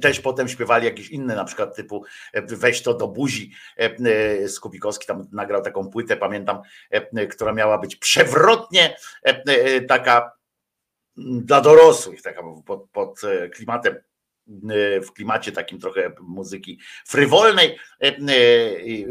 też 0.00 0.20
potem 0.20 0.48
śpiewali 0.48 0.84
jakieś 0.84 1.10
inne, 1.10 1.34
na 1.34 1.44
przykład 1.44 1.76
typu 1.76 2.04
e, 2.32 2.42
Weź 2.42 2.82
to 2.82 2.94
do 2.94 3.08
buzi. 3.08 3.52
E, 3.78 3.96
e, 4.44 4.48
Skubikowski 4.48 5.06
tam 5.06 5.28
nagrał 5.32 5.62
taką 5.62 5.90
płytę, 5.90 6.16
pamiętam, 6.16 6.62
e, 6.90 7.26
która 7.26 7.52
miała 7.52 7.78
być 7.78 7.96
przewrotnie 7.96 8.96
e, 9.26 9.42
e, 9.46 9.80
taka 9.80 10.32
mm, 11.18 11.44
dla 11.44 11.60
dorosłych, 11.60 12.22
taka 12.22 12.42
pod, 12.66 12.90
pod 12.90 13.24
e, 13.24 13.48
klimatem 13.48 13.94
e, 13.94 14.02
w 15.06 15.12
klimacie 15.12 15.52
takim 15.52 15.78
trochę 15.78 16.12
muzyki 16.20 16.78
frywolnej. 17.06 17.78
E, 18.02 18.16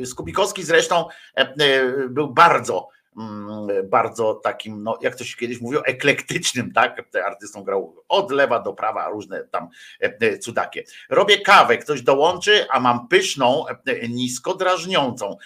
e, 0.02 0.06
Skubikowski 0.06 0.64
zresztą 0.64 1.06
e, 1.38 1.42
e, 1.42 1.84
był 2.10 2.34
bardzo 2.34 2.88
mm, 3.18 3.90
bardzo 3.90 4.34
takim, 4.34 4.84
no 4.84 4.98
jak 5.02 5.16
to 5.16 5.24
się 5.24 5.38
kiedyś 5.38 5.62
mówiło, 5.62 5.86
eklektycznym, 5.86 6.72
tak? 6.72 7.16
Artystą 7.26 7.64
grał 7.64 8.04
od 8.08 8.32
lewa 8.32 8.60
do 8.60 8.74
prawa, 8.74 9.10
różne 9.10 9.44
tam 9.44 9.70
cudakie. 10.42 10.84
Robię 11.10 11.42
kawę, 11.42 11.78
ktoś 11.78 12.02
dołączy, 12.02 12.66
a 12.70 12.80
mam 12.80 13.08
pyszną, 13.08 13.66
nisko 14.10 14.54
drażniącą, 14.56 15.38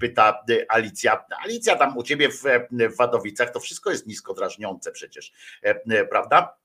pyta 0.00 0.42
Alicja. 0.68 1.24
Alicja 1.44 1.76
tam 1.76 1.96
u 1.96 2.02
ciebie 2.02 2.28
w, 2.28 2.42
w 2.70 2.96
Wadowicach, 2.96 3.50
to 3.50 3.60
wszystko 3.60 3.90
jest 3.90 4.06
nisko 4.06 4.34
drażniące 4.34 4.92
przecież, 4.92 5.32
prawda? 6.10 6.58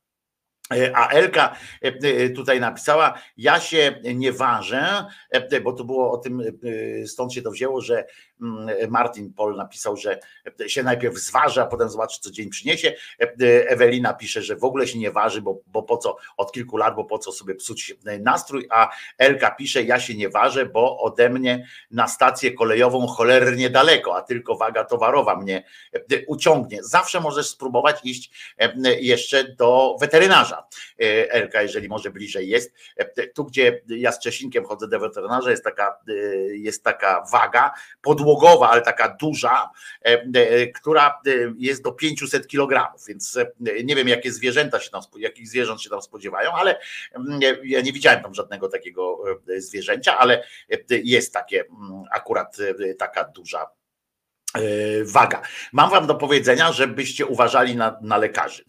E, 0.71 0.91
a 0.95 1.07
Elka 1.07 1.55
e, 1.83 1.87
e, 1.87 2.29
tutaj 2.29 2.59
napisała, 2.59 3.13
ja 3.37 3.59
się 3.59 4.01
nie 4.15 4.33
ważę, 4.33 5.05
bo 5.63 5.73
to 5.73 5.83
było 5.83 6.11
o 6.11 6.17
tym, 6.17 6.41
stąd 7.05 7.33
się 7.33 7.41
to 7.41 7.51
wzięło, 7.51 7.81
że 7.81 8.05
mm, 8.41 8.91
Martin 8.91 9.33
Pol 9.33 9.55
napisał, 9.55 9.97
że 9.97 10.19
się 10.67 10.83
najpierw 10.83 11.17
zważy, 11.17 11.61
a 11.61 11.65
potem 11.65 11.89
zobaczy, 11.89 12.19
co 12.21 12.31
dzień 12.31 12.49
przyniesie. 12.49 12.93
Ewelina 13.67 14.13
pisze, 14.13 14.41
że 14.41 14.55
w 14.55 14.63
ogóle 14.63 14.87
się 14.87 14.99
nie 14.99 15.11
waży, 15.11 15.41
bo, 15.41 15.59
bo 15.67 15.83
po 15.83 15.97
co 15.97 16.17
od 16.37 16.51
kilku 16.51 16.77
lat, 16.77 16.95
bo 16.95 17.05
po 17.05 17.19
co 17.19 17.31
sobie 17.31 17.55
psuć 17.55 17.95
nastrój, 18.19 18.67
a 18.69 18.89
Elka 19.17 19.51
pisze, 19.51 19.83
ja 19.83 19.99
się 19.99 20.15
nie 20.15 20.29
ważę, 20.29 20.65
bo 20.65 20.99
ode 20.99 21.29
mnie 21.29 21.67
na 21.91 22.07
stację 22.07 22.51
kolejową 22.51 23.07
cholernie 23.07 23.69
daleko, 23.69 24.15
a 24.15 24.21
tylko 24.21 24.55
waga 24.55 24.83
towarowa 24.83 25.35
mnie 25.35 25.63
uciągnie. 26.27 26.83
Zawsze 26.83 27.19
możesz 27.19 27.49
spróbować 27.49 27.99
iść 28.03 28.53
jeszcze 28.99 29.43
do 29.43 29.97
weterynarza 29.99 30.52
E, 30.57 31.31
Elka, 31.31 31.61
jeżeli 31.61 31.89
może 31.89 32.11
bliżej 32.11 32.49
jest. 32.49 32.73
E, 32.97 33.27
tu, 33.27 33.45
gdzie 33.45 33.81
ja 33.87 34.11
z 34.11 34.19
Czesinkiem 34.19 34.65
chodzę 34.65 34.87
do 34.87 34.99
weterynarza, 34.99 35.51
jest 35.51 35.63
taka, 35.63 35.99
e, 36.09 36.13
jest 36.55 36.83
taka 36.83 37.25
waga 37.31 37.73
podłogowa, 38.01 38.69
ale 38.69 38.81
taka 38.81 39.17
duża, 39.19 39.69
która 40.75 41.21
jest 41.57 41.83
do 41.83 41.91
500 41.91 42.47
kg, 42.47 42.93
więc 43.07 43.39
nie 43.83 43.95
wiem, 43.95 44.07
jakie 44.07 44.31
zwierzęta 44.31 44.79
się 44.79 44.89
tam, 44.89 45.01
jakich 45.17 45.47
zwierząt 45.47 45.81
się 45.81 45.89
tam 45.89 46.01
spodziewają, 46.01 46.51
ale 46.51 46.79
mm, 47.15 47.39
ja 47.63 47.81
nie 47.81 47.93
widziałem 47.93 48.23
tam 48.23 48.33
żadnego 48.33 48.69
takiego 48.69 49.23
zwierzęcia, 49.57 50.17
ale 50.17 50.43
jest 50.89 51.33
takie 51.33 51.61
mm, 51.61 52.03
akurat 52.11 52.57
taka 52.97 53.23
duża 53.23 53.67
waga. 55.05 55.41
Mam 55.71 55.89
wam 55.89 56.07
do 56.07 56.15
powiedzenia, 56.15 56.71
żebyście 56.71 57.25
uważali 57.25 57.75
na, 57.75 57.97
na 58.01 58.17
lekarzy. 58.17 58.63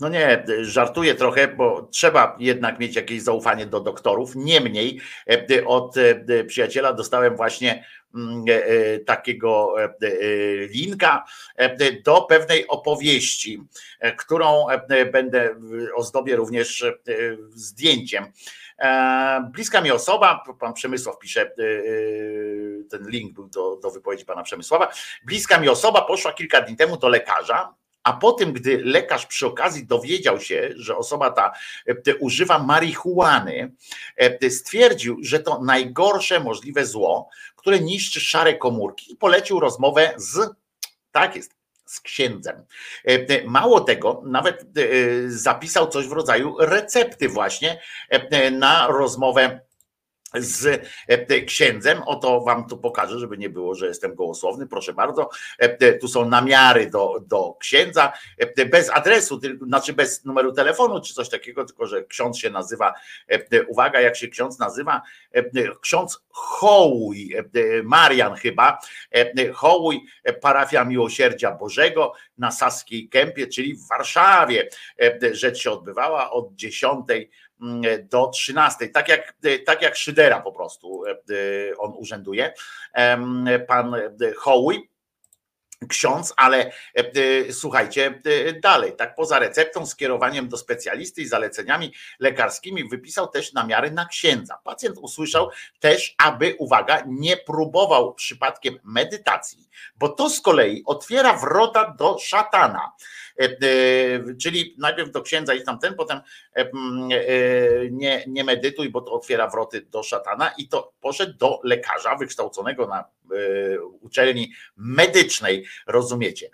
No 0.00 0.08
nie, 0.08 0.44
żartuję 0.60 1.14
trochę, 1.14 1.48
bo 1.48 1.82
trzeba 1.82 2.36
jednak 2.38 2.78
mieć 2.78 2.96
jakieś 2.96 3.22
zaufanie 3.22 3.66
do 3.66 3.80
doktorów. 3.80 4.36
Niemniej 4.36 5.00
e, 5.30 5.64
od 5.64 5.96
e, 5.96 6.44
przyjaciela 6.44 6.92
dostałem 6.92 7.36
właśnie 7.36 7.84
mm, 8.14 8.44
e, 8.48 8.98
takiego 8.98 9.74
linka 10.70 11.24
do 12.04 12.22
pewnej 12.22 12.68
opowieści, 12.68 13.62
którą 14.18 14.66
będę 15.12 15.54
ozdobię 15.94 16.36
również 16.36 16.84
zdjęciem. 17.50 18.24
Bliska 19.50 19.80
mi 19.80 19.90
osoba, 19.90 20.44
pan 20.60 20.72
Przemysław 20.72 21.18
pisze, 21.18 21.52
ten 22.90 23.08
link 23.08 23.32
był 23.32 23.48
do, 23.48 23.76
do 23.76 23.90
wypowiedzi 23.90 24.24
pana 24.24 24.42
Przemysława. 24.42 24.92
Bliska 25.24 25.60
mi 25.60 25.68
osoba 25.68 26.02
poszła 26.02 26.32
kilka 26.32 26.60
dni 26.60 26.76
temu 26.76 26.96
do 26.96 27.08
lekarza 27.08 27.74
a 28.02 28.12
potem, 28.12 28.52
gdy 28.52 28.80
lekarz 28.84 29.26
przy 29.26 29.46
okazji 29.46 29.86
dowiedział 29.86 30.40
się, 30.40 30.70
że 30.76 30.96
osoba 30.96 31.30
ta 31.30 31.52
e, 31.86 32.16
używa 32.16 32.58
marihuany, 32.58 33.72
e, 34.16 34.50
stwierdził, 34.50 35.18
że 35.22 35.40
to 35.40 35.60
najgorsze 35.62 36.40
możliwe 36.40 36.86
zło, 36.86 37.28
które 37.56 37.80
niszczy 37.80 38.20
szare 38.20 38.54
komórki 38.54 39.12
i 39.12 39.16
polecił 39.16 39.60
rozmowę 39.60 40.14
z, 40.16 40.50
tak 41.12 41.36
jest, 41.36 41.54
z 41.86 42.00
księdzem. 42.00 42.64
E, 43.04 43.44
mało 43.44 43.80
tego, 43.80 44.22
nawet 44.26 44.64
zapisał 45.26 45.88
coś 45.88 46.06
w 46.06 46.12
rodzaju 46.12 46.56
recepty 46.58 47.28
właśnie 47.28 47.80
na 48.52 48.86
rozmowę 48.86 49.67
z 50.34 50.84
e, 51.08 51.40
księdzem. 51.40 52.02
Oto 52.06 52.40
wam 52.40 52.68
tu 52.68 52.78
pokażę, 52.78 53.18
żeby 53.18 53.38
nie 53.38 53.50
było, 53.50 53.74
że 53.74 53.86
jestem 53.86 54.14
gołosłowny. 54.14 54.66
Proszę 54.66 54.92
bardzo. 54.92 55.30
E, 55.58 55.92
tu 55.92 56.08
są 56.08 56.28
namiary 56.28 56.90
do, 56.90 57.20
do 57.26 57.56
księdza, 57.60 58.12
e, 58.38 58.66
bez 58.66 58.90
adresu, 58.90 59.40
znaczy 59.66 59.92
bez 59.92 60.24
numeru 60.24 60.52
telefonu 60.52 61.00
czy 61.00 61.14
coś 61.14 61.28
takiego, 61.28 61.64
tylko 61.64 61.86
że 61.86 62.04
ksiądz 62.04 62.38
się 62.38 62.50
nazywa, 62.50 62.94
uwaga, 63.68 64.00
jak 64.00 64.16
się 64.16 64.28
ksiądz 64.28 64.58
nazywa, 64.58 65.02
ksiądz 65.80 66.20
Hołuj, 66.30 67.34
Marian 67.84 68.34
chyba, 68.34 68.78
Hołuj, 69.54 70.00
parafia 70.40 70.84
Miłosierdzia 70.84 71.52
Bożego 71.52 72.12
na 72.38 72.50
Saskiej 72.50 73.08
Kępie, 73.08 73.46
czyli 73.46 73.74
w 73.74 73.88
Warszawie. 73.88 74.68
Rzecz 75.32 75.58
się 75.58 75.70
odbywała 75.70 76.30
od 76.30 76.54
10 76.54 77.06
Mm, 77.06 77.28
do 78.10 78.28
13. 78.28 78.88
Tak 78.88 79.08
jak, 79.08 79.34
tak 79.66 79.82
jak 79.82 79.96
Szydera 79.96 80.40
po 80.40 80.52
prostu 80.52 81.06
e, 81.06 81.10
e, 81.10 81.76
on 81.78 81.92
urzęduje. 81.96 82.52
Pan 83.68 83.94
Hołuj 84.36 84.88
ksiądz, 85.88 86.34
ale 86.36 86.72
e, 86.94 87.52
słuchajcie 87.52 88.22
dalej, 88.62 88.92
tak 88.96 89.14
poza 89.14 89.38
receptą, 89.38 89.86
skierowaniem 89.86 90.48
do 90.48 90.56
specjalisty 90.56 91.22
i 91.22 91.26
zaleceniami 91.26 91.92
lekarskimi 92.20 92.88
wypisał 92.88 93.28
też 93.28 93.52
namiary 93.52 93.90
na 93.90 94.06
księdza. 94.06 94.58
Pacjent 94.64 94.98
usłyszał 94.98 95.50
też, 95.80 96.14
aby, 96.18 96.56
uwaga, 96.58 97.02
nie 97.06 97.36
próbował 97.36 98.14
przypadkiem 98.14 98.78
medytacji, 98.84 99.68
bo 99.96 100.08
to 100.08 100.30
z 100.30 100.40
kolei 100.40 100.82
otwiera 100.86 101.32
wrota 101.32 101.94
do 101.98 102.18
szatana. 102.18 102.92
E, 103.40 103.44
e, 103.44 104.34
czyli 104.34 104.74
najpierw 104.78 105.10
do 105.10 105.22
księdza 105.22 105.54
i 105.54 105.62
tamten, 105.62 105.94
potem 105.94 106.20
e, 106.54 106.70
nie, 107.90 108.24
nie 108.26 108.44
medytuj, 108.44 108.90
bo 108.90 109.00
to 109.00 109.12
otwiera 109.12 109.48
wroty 109.48 109.80
do 109.80 110.02
szatana 110.02 110.50
i 110.58 110.68
to 110.68 110.92
poszedł 111.00 111.38
do 111.38 111.60
lekarza 111.64 112.16
wykształconego 112.16 112.86
na 112.86 113.04
uczelni 114.00 114.52
medycznej, 114.76 115.66
rozumiecie. 115.86 116.50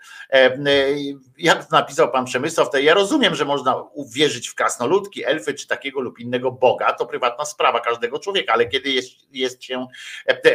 Jak 1.37 1.71
napisał 1.71 2.11
pan 2.11 2.25
Przemysław, 2.25 2.71
to 2.71 2.77
ja 2.77 2.93
rozumiem, 2.93 3.35
że 3.35 3.45
można 3.45 3.75
uwierzyć 3.93 4.47
w 4.47 4.55
krasnoludki, 4.55 5.25
elfy 5.25 5.53
czy 5.53 5.67
takiego 5.67 6.01
lub 6.01 6.19
innego 6.19 6.51
Boga, 6.51 6.93
to 6.93 7.05
prywatna 7.05 7.45
sprawa 7.45 7.79
każdego 7.79 8.19
człowieka, 8.19 8.53
ale 8.53 8.67
kiedy 8.67 8.89
jest, 8.89 9.11
jest 9.31 9.63
się 9.63 9.87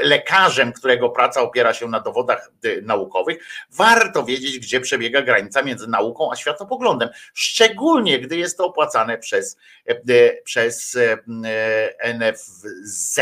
lekarzem, 0.03 0.73
którego 0.73 1.09
praca 1.09 1.41
opiera 1.41 1.75
się 1.75 1.89
na 1.89 2.01
dowodach 2.01 2.51
naukowych, 2.83 3.45
warto 3.71 4.25
wiedzieć, 4.25 4.59
gdzie 4.59 4.81
przebiega 4.81 5.23
granica 5.23 5.63
między 5.63 5.87
nauką 5.87 6.33
a 6.33 6.37
światopoglądem, 6.37 7.09
szczególnie 7.35 8.21
gdy 8.21 8.37
jest 8.37 8.59
to 8.59 8.67
opłacane 8.67 9.19
przez, 9.19 9.57
e, 9.87 10.43
przez 10.43 10.97
e, 10.97 12.15
NFZ. 12.15 13.21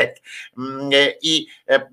I, 1.22 1.46
e, 1.66 1.88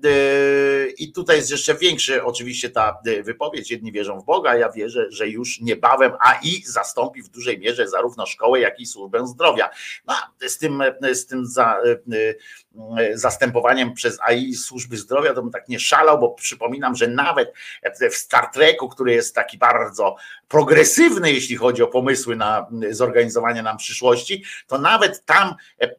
I 0.98 1.12
tutaj 1.12 1.36
jest 1.36 1.50
jeszcze 1.50 1.74
większy 1.74 2.24
oczywiście 2.24 2.70
ta 2.70 2.98
wypowiedź, 3.22 3.70
jedni 3.70 3.92
wierzą 3.92 4.20
w 4.20 4.24
Boga, 4.24 4.56
ja 4.56 4.72
wierzę, 4.72 5.06
że 5.10 5.28
już 5.28 5.60
niebawem 5.60 6.12
AI 6.20 6.62
zastąpi 6.66 7.22
w 7.22 7.28
dużej 7.28 7.58
mierze 7.58 7.88
zarówno 7.88 8.26
szkołę, 8.26 8.60
jak 8.60 8.80
i 8.80 8.86
służbę 8.86 9.26
zdrowia. 9.26 9.70
No, 10.06 10.14
z 10.48 10.58
tym, 10.58 10.82
z 11.12 11.26
tym 11.26 11.46
za, 11.46 11.78
zastępowaniem 13.14 13.94
przez 13.94 14.20
AI 14.20 14.54
służby 14.54 14.96
zdrowia, 14.96 15.34
to 15.34 15.42
bym 15.42 15.52
tak 15.52 15.68
nie 15.68 15.80
szalał, 15.80 16.18
bo 16.18 16.30
przypominam, 16.30 16.96
że 16.96 17.08
nawet 17.08 17.52
w 18.10 18.14
Star 18.14 18.50
Treku, 18.50 18.88
który 18.88 19.12
jest 19.12 19.34
taki 19.34 19.58
bardzo 19.58 20.16
progresywny, 20.48 21.32
jeśli 21.32 21.56
chodzi 21.56 21.82
o 21.82 21.86
pomysły 21.86 22.36
na 22.36 22.66
zorganizowanie 22.90 23.62
nam 23.62 23.76
przyszłości, 23.76 24.44
to 24.66 24.78
nawet 24.78 25.24
tam 25.24 25.54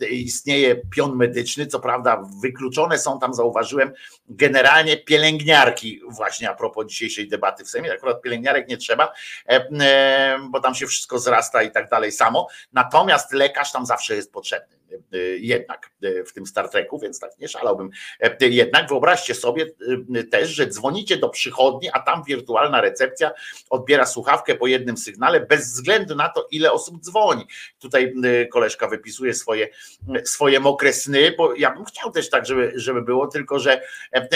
istnieje 0.09 0.75
pion 0.75 1.15
medyczny, 1.15 1.67
co 1.67 1.79
prawda 1.79 2.23
wykluczone 2.41 2.99
są 2.99 3.19
tam, 3.19 3.33
zauważyłem, 3.33 3.91
generalnie 4.29 4.86
pielęgniarki, 4.97 6.01
właśnie 6.07 6.49
a 6.49 6.53
propos 6.53 6.87
dzisiejszej 6.87 7.27
debaty 7.27 7.63
w 7.63 7.69
Sejmie, 7.69 7.93
akurat 7.93 8.21
pielęgniarek 8.21 8.67
nie 8.67 8.77
trzeba, 8.77 9.13
e, 9.49 9.67
e, 9.79 10.39
bo 10.49 10.59
tam 10.59 10.75
się 10.75 10.87
wszystko 10.87 11.19
zrasta 11.19 11.63
i 11.63 11.71
tak 11.71 11.89
dalej 11.89 12.11
samo, 12.11 12.47
natomiast 12.73 13.33
lekarz 13.33 13.71
tam 13.71 13.85
zawsze 13.85 14.15
jest 14.15 14.31
potrzebny. 14.31 14.76
Y, 15.13 15.37
jednak 15.41 15.91
y, 16.03 16.23
w 16.25 16.33
tym 16.33 16.45
Star 16.45 16.69
Treku, 16.69 16.99
więc 16.99 17.19
tak 17.19 17.39
nie 17.39 17.47
szalałbym. 17.47 17.89
Y, 18.41 18.49
jednak 18.49 18.89
wyobraźcie 18.89 19.35
sobie 19.35 19.65
też, 20.31 20.49
że 20.49 20.67
dzwonicie 20.67 21.17
do 21.17 21.29
przychodni, 21.29 21.89
a 21.93 21.99
tam 21.99 22.23
wirtualna 22.23 22.81
recepcja 22.81 23.31
odbiera 23.69 24.05
słuchawkę 24.05 24.55
po 24.55 24.67
jednym 24.67 24.97
sygnale, 24.97 25.39
bez 25.39 25.73
względu 25.73 26.15
na 26.15 26.29
to, 26.29 26.47
ile 26.51 26.71
osób 26.71 27.01
dzwoni. 27.01 27.45
Tutaj 27.79 28.13
koleżka 28.51 28.87
wypisuje 28.87 29.33
swoje, 29.33 29.69
swoje 30.23 30.59
mokre 30.59 30.93
sny, 30.93 31.33
bo 31.37 31.55
ja 31.55 31.71
bym 31.71 31.85
chciał 31.85 32.11
też 32.11 32.29
tak, 32.29 32.45
żeby, 32.45 32.71
żeby 32.75 33.01
było, 33.01 33.27
tylko 33.27 33.59
że 33.59 33.81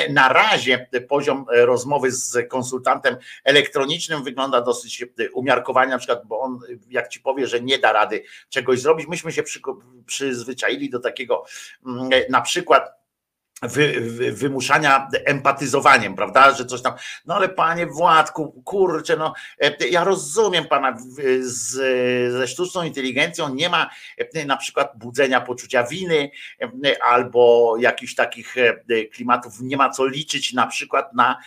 na 0.10 0.30
razie 0.30 0.88
poziom 1.10 1.46
rozmowy 1.50 2.12
z 2.12 2.50
konsultantem 2.50 3.18
elektronicznym 3.44 4.24
wygląda 4.24 4.62
dosyć 4.62 5.06
umiarkowanie, 5.34 5.92
na 5.92 5.98
przykład, 5.98 6.26
bo 6.26 6.40
on 6.40 6.60
jak 6.90 7.08
ci 7.08 7.20
powie, 7.20 7.48
że 7.48 7.62
nie 7.62 7.80
da 7.80 7.94
rady 7.94 8.24
czegoś 8.50 8.82
zrobić, 8.82 9.08
myśmy 9.08 9.32
się 9.32 9.44
przy, 9.44 9.62
przy 10.06 10.36
przyzwyczaili 10.42 10.90
do 10.90 11.00
takiego 11.00 11.46
mm, 11.86 12.10
na 12.30 12.42
przykład 12.42 13.01
wy, 13.62 14.02
wy, 14.02 14.32
wymuszania 14.32 15.08
empatyzowaniem, 15.26 16.16
prawda, 16.16 16.54
że 16.54 16.66
coś 16.66 16.82
tam, 16.82 16.94
no 17.26 17.36
ale 17.36 17.50
panie 17.50 17.88
Władku, 17.88 18.62
kurczę, 18.66 19.18
no 19.18 19.34
e, 19.62 19.88
ja 19.88 20.04
rozumiem 20.04 20.66
pana, 20.66 20.98
z, 21.40 21.72
ze 22.34 22.48
sztuczną 22.48 22.84
inteligencją 22.84 23.56
nie 23.56 23.70
ma 23.70 23.90
e, 24.18 24.46
na 24.46 24.58
przykład 24.58 24.98
budzenia 24.98 25.42
poczucia 25.42 25.84
winy 25.84 26.32
e, 26.62 27.04
albo 27.04 27.76
jakichś 27.80 28.16
takich 28.16 28.56
klimatów, 29.14 29.62
nie 29.62 29.78
ma 29.78 29.90
co 29.90 30.06
liczyć 30.06 30.54
na 30.54 30.68
przykład 30.68 31.14
na 31.14 31.38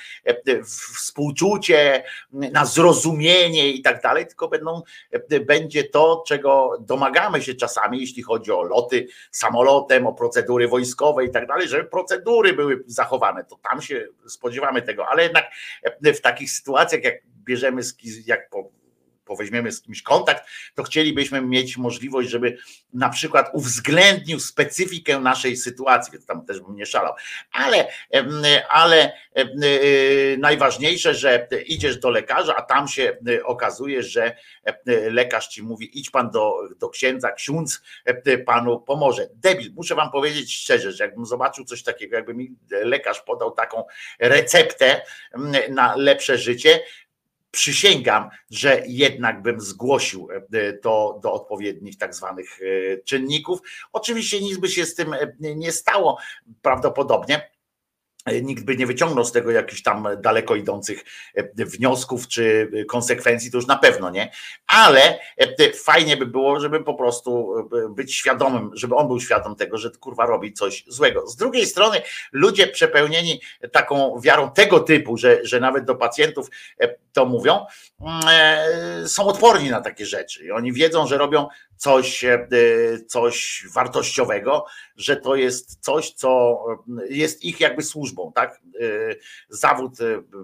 współczucie, 0.94 2.04
na 2.32 2.64
zrozumienie 2.64 3.72
i 3.72 3.82
tak 3.82 4.02
dalej, 4.02 4.26
tylko 4.26 4.48
będą, 4.48 4.82
będzie 5.46 5.84
to, 5.84 6.24
czego 6.26 6.76
domagamy 6.80 7.42
się 7.42 7.54
czasami, 7.54 8.00
jeśli 8.00 8.22
chodzi 8.22 8.52
o 8.52 8.62
loty 8.62 9.06
samolotem, 9.30 10.06
o 10.06 10.12
procedury 10.12 10.68
wojskowe 10.68 11.24
i 11.24 11.30
tak 11.30 11.46
dalej, 11.46 11.68
żeby 11.68 11.84
procedury 12.04 12.52
były 12.52 12.84
zachowane, 12.86 13.44
to 13.44 13.56
tam 13.70 13.82
się 13.82 14.06
spodziewamy 14.26 14.82
tego, 14.82 15.08
ale 15.08 15.22
jednak 15.22 15.44
w 16.02 16.20
takich 16.20 16.50
sytuacjach, 16.50 17.04
jak 17.04 17.14
bierzemy, 17.44 17.82
jak 18.26 18.50
poweźmiemy 19.24 19.72
z 19.72 19.82
kimś 19.82 20.02
kontakt, 20.02 20.44
to 20.74 20.82
chcielibyśmy 20.82 21.40
mieć 21.40 21.76
możliwość, 21.76 22.28
żeby 22.28 22.58
na 22.92 23.08
przykład 23.08 23.50
uwzględnił 23.52 24.40
specyfikę 24.40 25.20
naszej 25.20 25.56
sytuacji, 25.56 26.12
więc 26.12 26.26
tam 26.26 26.46
też 26.46 26.60
bym 26.60 26.76
nie 26.76 26.86
szalał. 26.86 27.14
Ale, 27.52 27.88
ale 28.68 29.12
e, 29.34 29.44
najważniejsze, 30.38 31.14
że 31.14 31.48
idziesz 31.66 31.98
do 31.98 32.10
lekarza, 32.10 32.56
a 32.56 32.62
tam 32.62 32.88
się 32.88 33.16
okazuje, 33.44 34.02
że 34.02 34.36
lekarz 35.10 35.48
ci 35.48 35.62
mówi, 35.62 35.98
idź 35.98 36.10
pan 36.10 36.30
do, 36.30 36.54
do 36.78 36.88
księdza, 36.88 37.32
ksiądz 37.32 37.82
panu 38.46 38.80
pomoże. 38.80 39.28
Debil, 39.34 39.72
muszę 39.74 39.94
wam 39.94 40.10
powiedzieć 40.10 40.54
szczerze, 40.54 40.92
że 40.92 41.04
jakbym 41.04 41.26
zobaczył 41.26 41.64
coś 41.64 41.82
takiego, 41.82 42.16
jakby 42.16 42.34
mi 42.34 42.54
lekarz 42.70 43.20
podał 43.20 43.50
taką 43.50 43.84
receptę 44.18 45.02
na 45.68 45.96
lepsze 45.96 46.38
życie, 46.38 46.80
przysięgam, 47.54 48.28
że 48.50 48.82
jednak 48.86 49.42
bym 49.42 49.60
zgłosił 49.60 50.28
e, 50.52 50.72
to 50.72 51.20
do 51.22 51.32
odpowiednich 51.32 51.98
tak 51.98 52.14
zwanych 52.14 52.58
e, 52.62 52.96
czynników. 52.98 53.60
Oczywiście 53.92 54.40
nic 54.40 54.58
by 54.58 54.68
się 54.68 54.86
z 54.86 54.94
tym 54.94 55.14
e, 55.14 55.34
nie 55.40 55.72
stało 55.72 56.18
prawdopodobnie 56.62 57.34
E, 57.34 57.53
nikt 58.42 58.64
by 58.64 58.76
nie 58.76 58.86
wyciągnął 58.86 59.24
z 59.24 59.32
tego 59.32 59.50
jakichś 59.50 59.82
tam 59.82 60.08
daleko 60.18 60.54
idących 60.54 61.04
e, 61.34 61.64
wniosków 61.64 62.28
czy 62.28 62.70
konsekwencji, 62.88 63.50
to 63.50 63.58
już 63.58 63.66
na 63.66 63.76
pewno 63.76 64.10
nie, 64.10 64.30
ale 64.66 65.18
e, 65.36 65.72
fajnie 65.72 66.16
by 66.16 66.26
było, 66.26 66.60
żeby 66.60 66.84
po 66.84 66.94
prostu 66.94 67.54
być 67.90 68.14
świadomym, 68.14 68.70
żeby 68.74 68.94
on 68.94 69.08
był 69.08 69.20
świadom 69.20 69.56
tego, 69.56 69.78
że 69.78 69.90
kurwa 69.90 70.26
robi 70.26 70.52
coś 70.52 70.84
złego. 70.86 71.26
Z 71.26 71.36
drugiej 71.36 71.66
strony 71.66 72.02
ludzie 72.32 72.66
przepełnieni 72.66 73.40
taką 73.72 74.20
wiarą 74.20 74.50
tego 74.50 74.80
typu, 74.80 75.16
że, 75.16 75.38
że 75.42 75.60
nawet 75.60 75.84
do 75.84 75.94
pacjentów 75.94 76.50
to 77.12 77.26
mówią, 77.26 77.66
mm, 78.00 79.08
są 79.08 79.26
odporni 79.26 79.70
na 79.70 79.80
takie 79.80 80.06
rzeczy 80.06 80.44
i 80.44 80.50
oni 80.50 80.72
wiedzą, 80.72 81.06
że 81.06 81.18
robią 81.18 81.48
coś, 81.84 82.24
coś 83.08 83.64
wartościowego, 83.74 84.66
że 84.96 85.16
to 85.16 85.34
jest 85.34 85.84
coś, 85.84 86.10
co 86.10 86.58
jest 87.08 87.44
ich 87.44 87.60
jakby 87.60 87.82
służbą, 87.82 88.32
tak? 88.34 88.60
Zawód 89.48 89.92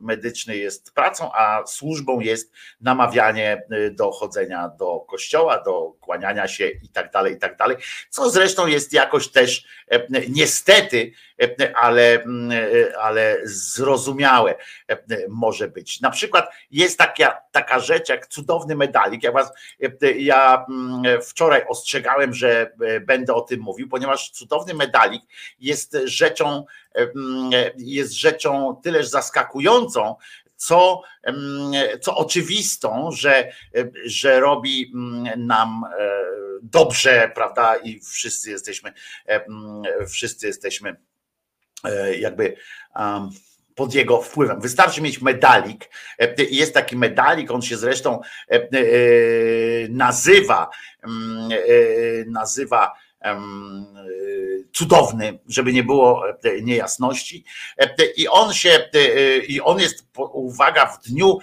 medyczny 0.03 0.57
jest 0.57 0.95
pracą, 0.95 1.31
a 1.35 1.67
służbą 1.67 2.21
jest 2.21 2.53
namawianie 2.81 3.63
do 3.91 4.11
chodzenia 4.11 4.69
do 4.79 5.01
kościoła, 5.01 5.63
do 5.63 5.93
kłaniania 6.01 6.49
się 6.49 6.69
i 6.69 6.89
tak 6.89 7.13
dalej, 7.13 7.35
i 7.35 7.39
tak 7.39 7.57
dalej, 7.57 7.77
co 8.11 8.31
zresztą 8.31 8.67
jest 8.67 8.93
jakoś 8.93 9.29
też 9.29 9.65
niestety, 10.29 11.13
ale, 11.75 12.25
ale 12.99 13.37
zrozumiałe 13.45 14.55
może 15.29 15.69
być. 15.69 16.01
Na 16.01 16.11
przykład 16.11 16.51
jest 16.71 16.99
taka, 16.99 17.43
taka 17.53 17.81
rzecz 17.81 18.09
jak 18.09 18.27
cudowny 18.27 18.77
medalik. 18.77 19.23
Ja, 19.23 19.33
was, 19.33 19.53
ja 20.17 20.67
wczoraj 21.31 21.63
ostrzegałem, 21.69 22.35
że 22.35 22.73
będę 23.07 23.35
o 23.35 23.41
tym 23.41 23.61
mówił, 23.61 23.89
ponieważ 23.89 24.31
cudowny 24.31 24.75
medalik 24.75 25.23
jest 25.61 25.97
rzeczą, 26.05 26.65
jest 27.77 28.13
rzeczą 28.13 28.81
tyleż 28.83 29.09
zaskakującą, 29.09 30.17
co, 30.57 31.03
co 32.01 32.17
oczywistą, 32.17 33.11
że, 33.13 33.53
że 34.05 34.41
robi 34.41 34.93
nam 35.37 35.85
e, 35.99 36.11
dobrze, 36.63 37.33
prawda? 37.35 37.77
I 37.77 38.01
wszyscy 38.01 38.51
jesteśmy, 38.51 38.93
wszyscy 40.09 40.47
jesteśmy 40.47 40.97
e, 41.85 42.17
jakby 42.17 42.57
pod 43.75 43.95
jego 43.95 44.23
wpływem. 44.23 44.61
Wystarczy 44.61 45.03
mieć 45.03 45.21
medalik. 45.21 45.91
E, 46.19 46.35
jest 46.51 46.75
taki 46.75 46.97
medalik, 46.97 47.51
on 47.51 47.63
się 47.63 47.77
zresztą 47.77 48.21
nazywa, 49.89 50.71
nazywa 52.27 52.93
cudowny, 54.73 55.39
żeby 55.49 55.73
nie 55.73 55.83
było 55.83 56.29
e, 56.29 56.63
niejasności. 56.63 57.45
E, 57.79 58.05
I 58.17 58.29
on 58.29 58.53
się, 58.53 58.71
e, 58.71 59.39
i 59.39 59.61
on 59.61 59.81
jest, 59.81 60.05
uwaga, 60.33 60.87
w 60.87 61.03
dniu, 61.03 61.39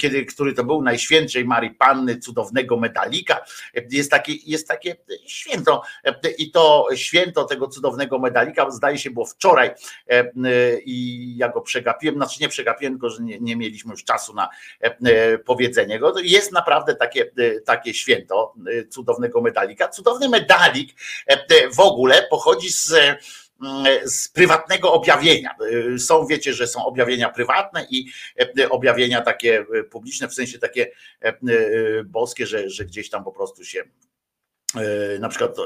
kiedy, 0.00 0.24
który 0.24 0.52
to 0.52 0.64
był 0.64 0.82
Najświętszej 0.82 1.44
Marii 1.44 1.70
Panny, 1.70 2.16
cudownego 2.16 2.76
medalika, 2.76 3.44
jest 3.90 4.10
takie, 4.10 4.32
jest 4.46 4.68
takie 4.68 4.96
święto. 5.26 5.82
I 6.38 6.50
to 6.50 6.86
święto 6.94 7.44
tego 7.44 7.68
cudownego 7.68 8.18
medalika, 8.18 8.70
zdaje 8.70 8.98
się, 8.98 9.10
było 9.10 9.26
wczoraj 9.26 9.70
i 10.84 11.36
ja 11.36 11.48
go 11.48 11.60
przegapiłem, 11.60 12.16
znaczy 12.16 12.40
nie 12.40 12.48
przegapiłem, 12.48 12.94
tylko 12.94 13.10
że 13.10 13.22
nie, 13.22 13.40
nie 13.40 13.56
mieliśmy 13.56 13.90
już 13.90 14.04
czasu 14.04 14.34
na 14.34 14.48
powiedzenie 15.44 15.98
go. 15.98 16.14
Jest 16.22 16.52
naprawdę 16.52 16.94
takie, 16.94 17.30
takie 17.64 17.94
święto 17.94 18.54
cudownego 18.90 19.40
medalika. 19.40 19.88
Cudowny 19.88 20.28
medalik 20.28 20.94
w 21.74 21.80
ogóle 21.80 22.26
pochodzi 22.30 22.72
z 22.72 22.94
z 24.04 24.28
prywatnego 24.28 24.92
objawienia. 24.92 25.54
Są, 25.98 26.26
wiecie, 26.26 26.54
że 26.54 26.66
są 26.66 26.84
objawienia 26.84 27.28
prywatne 27.28 27.86
i 27.90 28.06
objawienia 28.70 29.20
takie 29.20 29.66
publiczne, 29.90 30.28
w 30.28 30.34
sensie 30.34 30.58
takie 30.58 30.90
boskie, 32.04 32.46
że, 32.46 32.70
że 32.70 32.84
gdzieś 32.84 33.10
tam 33.10 33.24
po 33.24 33.32
prostu 33.32 33.64
się 33.64 33.84
na 35.20 35.28
przykład 35.28 35.56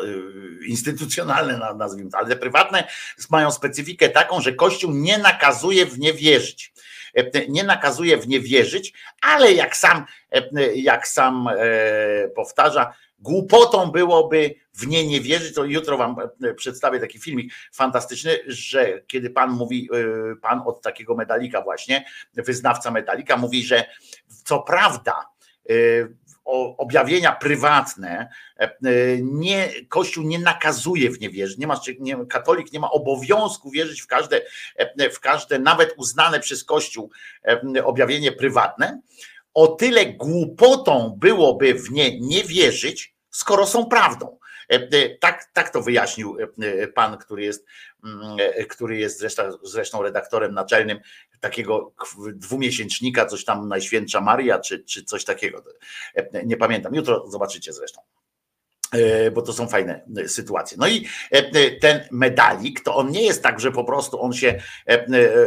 instytucjonalne, 0.66 1.74
nazwijmy 1.76 2.10
to, 2.10 2.18
ale 2.18 2.36
prywatne 2.36 2.88
mają 3.30 3.50
specyfikę 3.50 4.08
taką, 4.08 4.40
że 4.40 4.52
Kościół 4.52 4.92
nie 4.92 5.18
nakazuje 5.18 5.86
w 5.86 5.98
nie 5.98 6.12
wierzyć. 6.12 6.72
Nie 7.48 7.64
nakazuje 7.64 8.16
w 8.16 8.28
nie 8.28 8.40
wierzyć, 8.40 8.92
ale 9.22 9.52
jak 9.52 9.76
sam, 9.76 10.04
jak 10.74 11.08
sam 11.08 11.48
powtarza, 12.34 12.94
Głupotą 13.18 13.90
byłoby 13.90 14.54
w 14.74 14.86
nie 14.86 15.06
nie 15.06 15.20
wierzyć. 15.20 15.54
To 15.54 15.64
jutro 15.64 15.96
wam 15.96 16.16
e, 16.42 16.54
przedstawię 16.54 17.00
taki 17.00 17.18
filmik 17.18 17.52
fantastyczny, 17.72 18.38
że 18.46 19.02
kiedy 19.06 19.30
pan 19.30 19.50
mówi, 19.50 19.88
e, 20.32 20.36
pan 20.36 20.62
od 20.66 20.82
takiego 20.82 21.14
medalika 21.14 21.62
właśnie, 21.62 22.04
wyznawca 22.34 22.90
medalika 22.90 23.36
mówi, 23.36 23.64
że 23.64 23.84
co 24.44 24.58
prawda 24.58 25.28
e, 25.70 25.74
objawienia 26.78 27.32
prywatne, 27.32 28.28
nie, 29.22 29.68
Kościół 29.88 30.24
nie 30.24 30.38
nakazuje 30.38 31.10
w 31.10 31.20
nie 31.20 31.30
wierzyć, 31.30 31.58
nie 31.58 31.66
ma, 31.66 31.80
nie, 32.00 32.26
katolik 32.26 32.72
nie 32.72 32.80
ma 32.80 32.90
obowiązku 32.90 33.70
wierzyć 33.70 34.02
w 34.02 34.06
każde, 34.06 34.40
w 35.12 35.20
każde 35.20 35.58
nawet 35.58 35.94
uznane 35.96 36.40
przez 36.40 36.64
Kościół 36.64 37.10
objawienie 37.84 38.32
prywatne, 38.32 39.00
o 39.56 39.66
tyle 39.66 40.06
głupotą 40.06 41.16
byłoby 41.18 41.74
w 41.74 41.90
nie 41.90 42.20
nie 42.20 42.44
wierzyć, 42.44 43.14
skoro 43.30 43.66
są 43.66 43.86
prawdą. 43.86 44.38
E, 44.70 44.74
e, 44.74 45.18
tak, 45.18 45.50
tak 45.52 45.70
to 45.70 45.82
wyjaśnił 45.82 46.36
e, 46.58 46.88
pan, 46.88 47.18
który 47.18 47.44
jest, 47.44 47.66
mm, 48.04 48.36
który 48.68 48.98
jest 48.98 49.18
zresztą, 49.18 49.42
zresztą 49.62 50.02
redaktorem 50.02 50.54
naczelnym 50.54 50.98
takiego 51.40 51.92
dwumiesięcznika, 52.34 53.26
coś 53.26 53.44
tam 53.44 53.68
Najświętsza 53.68 54.20
Maria, 54.20 54.58
czy, 54.58 54.84
czy 54.84 55.04
coś 55.04 55.24
takiego. 55.24 55.62
Nie 56.44 56.56
pamiętam. 56.56 56.94
Jutro 56.94 57.30
zobaczycie 57.30 57.72
zresztą 57.72 58.00
bo 59.34 59.42
to 59.42 59.52
są 59.52 59.68
fajne 59.68 60.04
sytuacje. 60.26 60.76
No 60.80 60.88
i 60.88 61.06
ten 61.80 62.00
medalik, 62.10 62.80
to 62.80 62.96
on 62.96 63.10
nie 63.10 63.22
jest 63.22 63.42
tak, 63.42 63.60
że 63.60 63.72
po 63.72 63.84
prostu 63.84 64.22
on 64.22 64.32
się, 64.32 64.62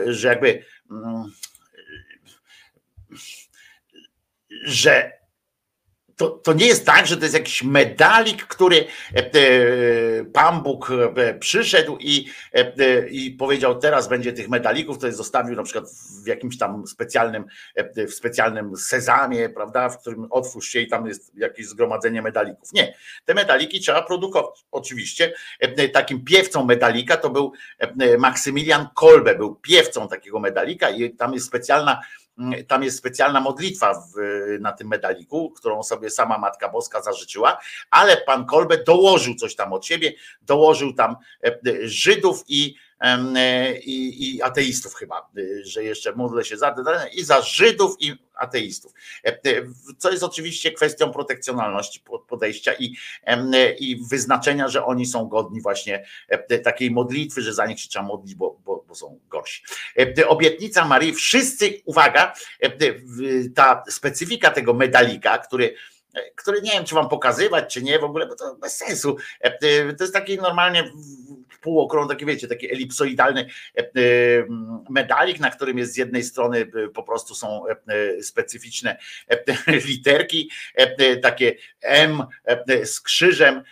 że 0.06 0.28
jakby 0.28 0.64
mm, 0.92 1.32
że 4.64 5.20
to, 6.16 6.30
to 6.30 6.54
nie 6.54 6.68
jest 6.68 6.86
tak, 6.86 7.08
że 7.08 7.18
to 7.18 7.24
jest 7.24 7.34
jakiś 7.34 7.64
medalik, 7.64 8.44
który 8.44 8.86
Pan 10.34 10.64
Bóg 10.64 10.90
przyszedł 11.40 11.98
i, 12.00 12.28
i 13.12 13.32
powiedział, 13.32 13.80
teraz 13.80 14.08
będzie 14.08 14.34
tych 14.34 14.50
medalików, 14.50 14.98
to 14.98 15.06
jest 15.06 15.18
zostawił 15.18 15.56
na 15.56 15.64
przykład 15.64 15.86
w 16.24 16.28
jakimś 16.28 16.58
tam 16.58 16.88
specjalnym, 16.88 17.46
w 18.08 18.14
specjalnym 18.14 18.78
sezamie, 18.78 19.50
prawda, 19.50 19.90
w 19.90 20.00
którym 20.00 20.28
otwórz 20.30 20.70
się 20.70 20.80
i 20.80 20.88
tam 20.88 21.08
jest 21.08 21.36
jakieś 21.36 21.68
zgromadzenie 21.68 22.22
medalików. 22.22 22.74
Nie, 22.74 22.96
te 23.26 23.34
medaliki 23.34 23.80
trzeba 23.80 24.02
produkować. 24.02 24.66
Oczywiście 24.72 25.34
takim 25.94 26.26
piewcą 26.26 26.66
medalika 26.66 27.18
to 27.18 27.30
był 27.30 27.54
Maksymilian 28.18 28.88
Kolbe, 28.96 29.36
był 29.36 29.56
piewcą 29.56 30.08
takiego 30.08 30.40
medalika 30.40 30.90
i 30.90 31.16
tam 31.16 31.34
jest 31.34 31.48
specjalna 31.48 32.02
tam 32.68 32.84
jest 32.84 32.98
specjalna 32.98 33.42
modlitwa 33.42 33.94
w, 33.94 34.18
na 34.60 34.72
tym 34.72 34.88
medaliku, 34.88 35.52
którą 35.52 35.84
sobie 35.84 36.10
sama 36.10 36.38
Matka 36.38 36.70
Boska 36.70 37.02
zażyczyła, 37.02 37.58
ale 37.92 38.18
pan 38.18 38.46
Kolbe 38.46 38.84
dołożył 38.84 39.36
coś 39.36 39.56
tam 39.56 39.74
od 39.74 39.86
siebie, 39.86 40.14
dołożył 40.42 40.94
tam 40.94 41.16
e, 41.44 41.60
Żydów 41.84 42.44
i 42.48 42.76
E, 42.76 42.89
i, 43.84 44.36
i 44.36 44.42
ateistów 44.42 44.94
chyba, 44.94 45.30
e, 45.38 45.66
że 45.66 45.84
jeszcze 45.84 46.16
modlę 46.16 46.46
się 46.46 46.58
za 46.58 46.76
i 47.14 47.24
za 47.24 47.42
Żydów 47.42 47.96
i 48.00 48.14
ateistów. 48.36 48.94
E, 49.26 49.40
co 49.98 50.12
jest 50.12 50.24
oczywiście 50.24 50.72
kwestią 50.72 51.12
protekcjonalności 51.12 52.04
podejścia 52.28 52.74
i, 52.80 52.96
i 53.80 54.02
wyznaczenia, 54.10 54.68
że 54.68 54.86
oni 54.86 55.06
są 55.06 55.28
godni 55.28 55.62
właśnie 55.62 56.06
takiej 56.64 56.92
modlitwy, 56.92 57.42
że 57.42 57.54
za 57.54 57.66
nich 57.66 57.80
się 57.80 57.90
trzeba 57.90 58.06
modlić, 58.06 58.36
bo, 58.36 58.60
bo, 58.66 58.86
bo 58.88 58.96
są 58.96 59.20
gorsi. 59.30 59.64
Obietnica 60.28 60.86
Marii, 60.86 61.14
wszyscy, 61.14 61.82
uwaga, 61.86 62.34
ta 63.56 63.84
specyfika 63.90 64.52
tego 64.52 64.74
medalika, 64.74 65.38
który 65.38 65.76
który 66.36 66.62
nie 66.62 66.72
wiem, 66.72 66.86
czy 66.86 66.96
wam 66.96 67.10
pokazywać, 67.10 67.74
czy 67.74 67.84
nie, 67.84 68.00
w 68.00 68.04
ogóle, 68.04 68.28
bo 68.28 68.36
to 68.36 68.56
bez 68.56 68.76
sensu. 68.78 69.18
To 69.98 70.04
jest 70.04 70.14
taki 70.14 70.38
normalnie 70.38 70.92
półokrąg, 71.62 72.10
taki 72.10 72.26
wiecie, 72.26 72.48
taki 72.48 72.72
elipsoidalny 72.72 73.48
e, 73.78 73.82
e, 73.82 73.90
medalik, 74.90 75.40
na 75.40 75.52
którym 75.52 75.78
jest 75.78 75.94
z 75.94 75.98
jednej 75.98 76.24
strony 76.24 76.60
e, 76.60 76.88
po 76.88 77.04
prostu 77.04 77.36
są 77.36 77.64
specyficzne 78.22 78.98
literki, 79.88 80.52
takie 81.22 81.56
M 81.82 82.24
z 82.84 83.02
krzyżem 83.02 83.64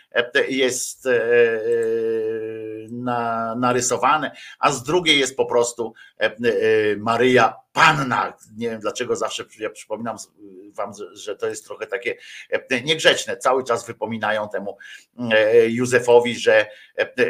jest 0.50 1.08
narysowane, 3.58 4.32
a 4.60 4.72
z 4.72 4.84
drugiej 4.84 5.20
jest 5.20 5.38
po 5.38 5.46
prostu 5.46 5.94
Maryja 6.98 7.56
Panna. 7.74 8.34
Nie 8.58 8.70
wiem 8.70 8.80
dlaczego 8.80 9.16
zawsze 9.16 9.44
ja 9.60 9.70
przypominam 9.70 10.18
wam, 10.74 10.92
że 11.14 11.36
to 11.36 11.48
jest 11.48 11.66
trochę 11.66 11.88
takie 11.88 12.18
niegrzeczne. 12.84 13.38
Cały 13.38 13.64
czas 13.64 13.88
wypominają 13.88 14.50
temu 14.50 14.78
Józefowi, 15.68 16.40
że 16.40 16.66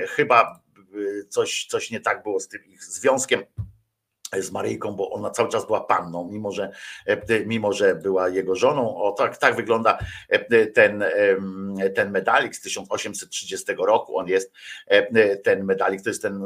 chyba 0.10 0.60
coś, 1.30 1.68
coś 1.70 1.92
nie 1.92 2.00
tak 2.00 2.24
było 2.24 2.40
z 2.40 2.48
tym 2.48 2.66
ich 2.66 2.84
związkiem 2.84 3.44
z 4.40 4.52
Maryjką, 4.52 4.92
bo 4.92 5.10
ona 5.12 5.30
cały 5.30 5.50
czas 5.50 5.66
była 5.66 5.82
panną, 5.82 6.30
mimo 6.32 6.52
że, 6.52 6.72
mimo 7.46 7.74
że 7.74 7.96
była 7.96 8.30
jego 8.30 8.56
żoną. 8.56 8.98
O 8.98 9.12
tak, 9.12 9.38
tak 9.38 9.56
wygląda 9.56 9.98
ten, 10.74 11.04
ten 11.96 12.12
medalik 12.12 12.56
z 12.56 12.62
1830 12.62 13.66
roku. 13.78 14.18
On 14.18 14.28
jest 14.28 14.52
ten 15.44 15.64
medalik, 15.64 16.02
to 16.02 16.10
jest 16.10 16.22
ten 16.22 16.44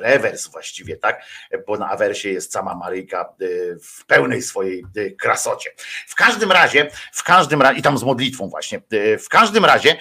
rewers 0.00 0.46
właściwie, 0.46 0.96
tak? 0.96 1.24
Bo 1.66 1.76
na 1.76 1.88
awersie 1.88 2.28
jest 2.28 2.52
sama 2.52 2.74
Maryjka 2.74 3.34
y, 3.42 3.76
w 3.82 4.06
pełnej 4.06 4.42
swojej 4.42 4.84
y, 4.96 5.16
krasocie. 5.18 5.70
W 6.06 6.14
każdym 6.14 6.52
razie, 6.52 6.90
w 7.12 7.22
każdym 7.22 7.62
razie, 7.62 7.78
i 7.78 7.82
tam 7.82 7.98
z 7.98 8.02
modlitwą 8.02 8.48
właśnie, 8.48 8.80
w 9.18 9.28
każdym 9.28 9.64
razie 9.64 9.96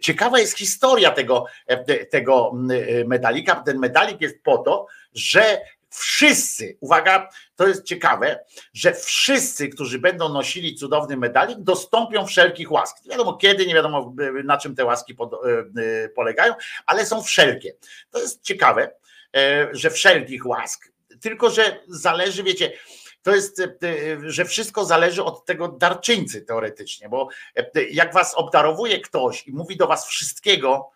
ciekawa 0.00 0.38
jest 0.38 0.58
historia 0.58 1.10
tego, 1.10 1.46
tego 2.10 2.52
medalika. 3.06 3.56
Ten 3.56 3.78
medalik 3.78 4.20
jest 4.20 4.42
po 4.42 4.58
to, 4.58 4.86
że 5.14 5.60
wszyscy, 5.90 6.76
uwaga, 6.80 7.28
to 7.62 7.68
jest 7.68 7.84
ciekawe, 7.84 8.44
że 8.74 8.94
wszyscy, 8.94 9.68
którzy 9.68 9.98
będą 9.98 10.28
nosili 10.28 10.74
cudowny 10.74 11.16
medalik, 11.16 11.58
dostąpią 11.60 12.26
wszelkich 12.26 12.72
łask. 12.72 13.04
Nie 13.04 13.10
wiadomo 13.10 13.36
kiedy, 13.36 13.66
nie 13.66 13.74
wiadomo 13.74 14.14
na 14.44 14.58
czym 14.58 14.74
te 14.74 14.84
łaski 14.84 15.16
e, 15.20 15.46
e, 15.82 16.08
polegają, 16.08 16.54
ale 16.86 17.06
są 17.06 17.22
wszelkie. 17.22 17.74
To 18.10 18.18
jest 18.18 18.42
ciekawe, 18.42 18.90
e, 19.36 19.68
że 19.72 19.90
wszelkich 19.90 20.46
łask, 20.46 20.92
tylko 21.20 21.50
że 21.50 21.80
zależy, 21.88 22.42
wiecie, 22.42 22.72
to 23.22 23.34
jest, 23.34 23.62
że 24.22 24.44
wszystko 24.44 24.84
zależy 24.84 25.24
od 25.24 25.44
tego 25.44 25.68
darczyńcy 25.68 26.42
teoretycznie, 26.42 27.08
bo 27.08 27.28
jak 27.90 28.14
was 28.14 28.34
obdarowuje 28.34 29.00
ktoś 29.00 29.46
i 29.46 29.52
mówi 29.52 29.76
do 29.76 29.86
was 29.86 30.06
wszystkiego, 30.06 30.90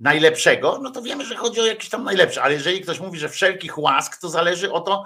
najlepszego, 0.00 0.78
no 0.82 0.90
to 0.90 1.02
wiemy, 1.02 1.24
że 1.24 1.36
chodzi 1.36 1.60
o 1.60 1.66
jakieś 1.66 1.88
tam 1.88 2.04
najlepsze, 2.04 2.42
ale 2.42 2.54
jeżeli 2.54 2.80
ktoś 2.80 3.00
mówi, 3.00 3.18
że 3.18 3.28
wszelkich 3.28 3.78
łask, 3.78 4.20
to 4.20 4.28
zależy 4.28 4.72
o 4.72 4.80
to, 4.80 5.04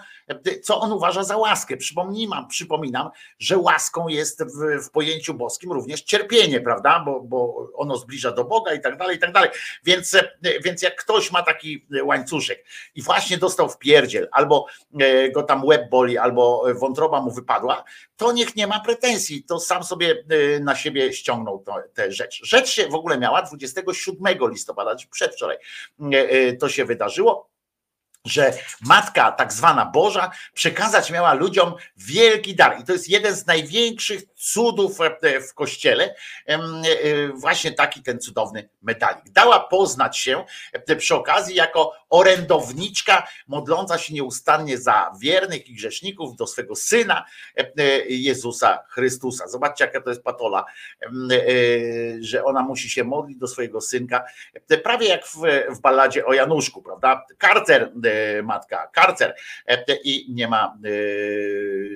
co 0.63 0.81
on 0.81 0.93
uważa 0.93 1.25
za 1.25 1.37
łaskę. 1.37 1.77
Przypomnijmy, 1.77 2.37
przypominam, 2.49 3.11
że 3.39 3.59
łaską 3.59 4.09
jest 4.09 4.45
w, 4.45 4.85
w, 4.87 4.91
pojęciu 4.91 5.35
boskim 5.35 5.73
również 5.73 6.03
cierpienie, 6.03 6.61
prawda, 6.61 7.03
bo, 7.07 7.21
bo 7.21 7.69
ono 7.75 7.97
zbliża 7.97 8.33
do 8.33 8.45
Boga 8.45 8.75
i 8.75 8.81
tak 8.81 8.97
dalej, 8.97 9.17
i 9.17 9.19
tak 9.19 9.33
dalej. 9.33 9.51
Więc, 9.85 10.17
więc 10.65 10.83
jak 10.83 10.97
ktoś 10.97 11.33
ma 11.33 11.43
taki 11.43 11.87
łańcuszek 12.05 12.65
i 12.95 13.03
właśnie 13.03 13.39
dostał 13.39 13.69
w 13.69 13.79
pierdziel, 13.79 14.29
albo 14.33 14.67
e, 15.01 15.31
go 15.31 15.43
tam 15.43 15.65
łeb 15.65 15.91
boli, 15.91 16.19
albo 16.19 16.65
wątroba 16.75 17.21
mu 17.21 17.31
wypadła, 17.31 17.85
to 18.17 18.33
niech 18.33 18.57
nie 18.57 18.67
ma 18.67 18.81
pretensji, 18.81 19.45
to 19.45 19.61
sam 19.61 19.85
sobie 19.85 20.25
e, 20.57 20.61
na 20.61 20.75
siebie 20.75 21.13
ściągnął 21.13 21.65
tę 21.95 22.13
rzecz. 22.13 22.41
Rzecz 22.43 22.69
się 22.69 22.89
w 22.89 22.95
ogóle 22.95 23.19
miała 23.19 23.43
27 23.43 24.51
listopada, 24.51 24.80
czy 24.97 25.09
przedwczoraj 25.09 25.57
e, 26.13 26.53
to 26.53 26.69
się 26.69 26.85
wydarzyło 26.85 27.51
że 28.25 28.53
matka 28.81 29.33
tak 29.33 29.53
zwana 29.53 29.87
Boża 29.87 30.31
przekazać 30.55 31.11
miała 31.11 31.35
ludziom 31.35 31.75
wielki 31.97 32.55
dar. 32.55 32.81
I 32.81 32.85
to 32.85 32.93
jest 32.93 33.09
jeden 33.09 33.37
z 33.37 33.47
największych 33.47 34.23
cudów 34.41 34.99
w 35.51 35.55
kościele, 35.55 36.15
e, 36.47 36.59
właśnie 37.29 37.73
taki 37.73 38.03
ten 38.03 38.21
cudowny 38.21 38.69
medalik. 38.83 39.31
Dała 39.31 39.61
poznać 39.61 40.19
się 40.19 40.45
przy 40.99 41.15
okazji 41.15 41.55
jako 41.55 41.93
orędowniczka, 42.11 43.29
modląca 43.47 43.99
się 43.99 44.15
nieustannie 44.15 44.79
za 44.79 45.13
wiernych 45.21 45.69
i 45.69 45.75
grzeszników 45.75 46.37
do 46.37 46.47
swego 46.47 46.77
syna 46.77 47.25
Jezusa 48.09 48.85
Chrystusa. 48.89 49.49
Zobaczcie, 49.49 49.85
jaka 49.85 50.01
to 50.01 50.11
jest 50.11 50.23
patola, 50.23 50.65
e, 51.03 51.07
że 52.21 52.45
ona 52.45 52.63
musi 52.63 52.91
się 52.91 53.05
modlić 53.05 53.39
do 53.39 53.47
swojego 53.47 53.81
synka, 53.81 54.25
prawie 54.83 55.09
jak 55.09 55.27
w, 55.27 55.39
w 55.69 55.81
balladzie 55.81 56.27
o 56.27 56.33
Januszku, 56.33 56.83
prawda? 56.83 57.25
Karcer 57.39 57.91
E, 58.05 58.43
matka 58.43 58.91
karcer 58.93 59.35
e, 59.67 59.85
i 60.05 60.33
nie 60.33 60.49
ma 60.49 60.79
e, 60.85 60.91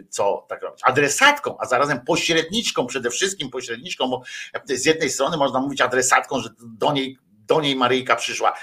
co 0.09 0.47
tak 0.49 0.63
robić. 0.63 0.81
Adresatką, 0.83 1.57
a 1.59 1.67
zarazem 1.67 2.01
pośredniczką, 2.35 2.87
przede 2.87 3.11
wszystkim 3.11 3.51
pośredniczką, 3.51 4.09
bo 4.09 4.23
z 4.69 4.85
jednej 4.85 5.11
strony 5.11 5.37
można 5.37 5.61
mówić 5.61 5.81
adresatką, 5.81 6.41
że 6.41 6.49
do 6.61 6.93
niej 6.93 7.19
do 7.47 7.61
niej 7.61 7.77
Maryjka 7.77 8.17
przyszła 8.17 8.55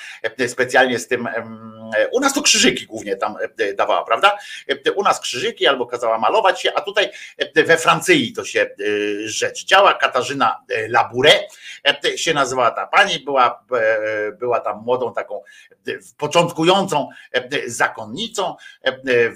specjalnie 0.48 0.99
z 0.99 1.08
tym. 1.08 1.28
U 2.12 2.20
nas 2.20 2.34
to 2.34 2.41
krzyżyki 2.41 2.86
głównie 2.86 3.16
tam 3.16 3.36
dawała, 3.76 4.06
prawda? 4.06 4.38
U 4.95 5.03
nas 5.03 5.20
krzyżyki 5.20 5.68
albo 5.68 5.86
kazała 5.86 6.18
malować 6.20 6.62
się, 6.62 6.74
a 6.76 6.82
tutaj 6.82 7.10
we 7.56 7.78
Francji 7.78 8.34
to 8.34 8.45
się 8.45 8.70
rzecz 9.26 9.66
działa. 9.66 9.94
Katarzyna 9.94 10.64
Labouré 10.90 11.32
się 12.16 12.34
nazywała 12.34 12.72
ta 12.72 12.88
pani, 12.88 13.20
była, 13.20 13.66
była 14.40 14.60
tam 14.60 14.84
młodą 14.84 15.14
taką 15.14 15.41
początkującą 16.18 17.10
zakonnicą 17.66 18.56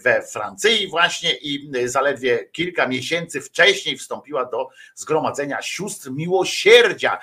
we 0.04 0.22
Francji 0.22 0.88
właśnie 0.88 1.34
i 1.34 1.72
zaledwie 1.86 2.46
kilka 2.52 2.88
miesięcy 2.88 3.42
wcześniej 3.42 3.98
wstąpiła 3.98 4.46
do 4.46 4.70
zgromadzenia 4.96 5.62
sióstr 5.62 6.12
miłosierdzia 6.12 7.20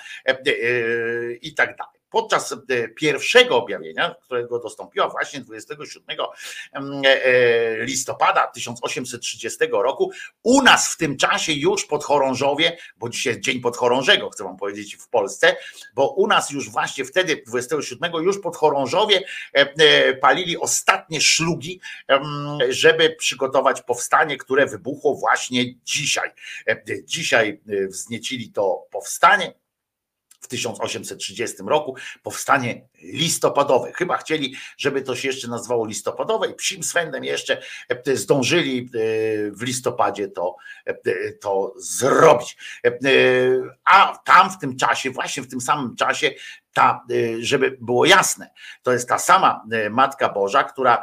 i 1.41 1.53
tak 1.53 1.75
dalej 1.77 2.02
podczas 2.13 2.51
e, 2.51 2.87
pierwszego 2.87 3.57
objawienia, 3.57 4.15
którego 4.21 4.59
dostąpiła 4.59 5.09
właśnie 5.09 5.41
27 5.41 6.17
e, 6.73 7.25
e, 7.25 7.85
listopada 7.85 8.47
1830 8.47 9.59
roku, 9.71 10.11
u 10.43 10.61
nas 10.61 10.93
w 10.93 10.97
tym 10.97 11.17
czasie 11.17 11.53
już 11.53 11.85
pod 11.85 12.03
Chorążowie, 12.03 12.77
bo 12.97 13.09
dzisiaj 13.09 13.33
jest 13.33 13.45
Dzień 13.45 13.61
Podchorążego, 13.61 14.29
chcę 14.29 14.43
wam 14.43 14.57
powiedzieć 14.57 14.95
w 14.95 15.09
Polsce, 15.09 15.55
bo 15.95 16.07
u 16.09 16.27
nas 16.27 16.49
już 16.49 16.69
właśnie 16.69 17.05
wtedy 17.05 17.43
27 17.47 18.13
już 18.13 18.41
pod 18.41 18.55
Chorążowie 18.55 19.23
palili 20.21 20.57
ostatnie 20.57 21.21
szlugi, 21.21 21.79
żeby 22.69 23.09
przygotować 23.09 23.81
powstanie, 23.81 24.37
które 24.37 24.65
wybuchło 24.65 25.15
właśnie 25.15 25.63
dzisiaj. 25.83 26.29
Dzisiaj 27.05 27.61
wzniecili 27.89 28.51
to 28.51 28.87
powstanie 28.91 29.62
w 30.43 30.47
1830 30.47 31.57
roku 31.67 31.95
powstanie 32.23 32.87
listopadowe. 33.01 33.91
Chyba 33.93 34.17
chcieli, 34.17 34.55
żeby 34.77 35.01
to 35.01 35.15
się 35.15 35.27
jeszcze 35.27 35.47
nazywało 35.47 35.85
listopadowe 35.85 36.47
i 36.47 36.53
psim 36.53 36.83
swędem 36.83 37.23
jeszcze 37.23 37.61
e, 37.89 38.15
zdążyli 38.15 38.79
e, 38.79 38.87
w 39.51 39.61
listopadzie 39.61 40.27
to, 40.27 40.55
e, 40.85 40.93
to 41.41 41.73
zrobić. 41.77 42.57
A 43.85 44.17
tam 44.25 44.51
w 44.51 44.57
tym 44.57 44.77
czasie, 44.77 45.11
właśnie 45.11 45.43
w 45.43 45.47
tym 45.47 45.61
samym 45.61 45.95
czasie, 45.95 46.31
ta, 46.73 47.05
żeby 47.39 47.77
było 47.81 48.05
jasne, 48.05 48.49
to 48.83 48.91
jest 48.91 49.09
ta 49.09 49.19
sama 49.19 49.63
Matka 49.89 50.29
Boża, 50.29 50.63
która 50.63 51.01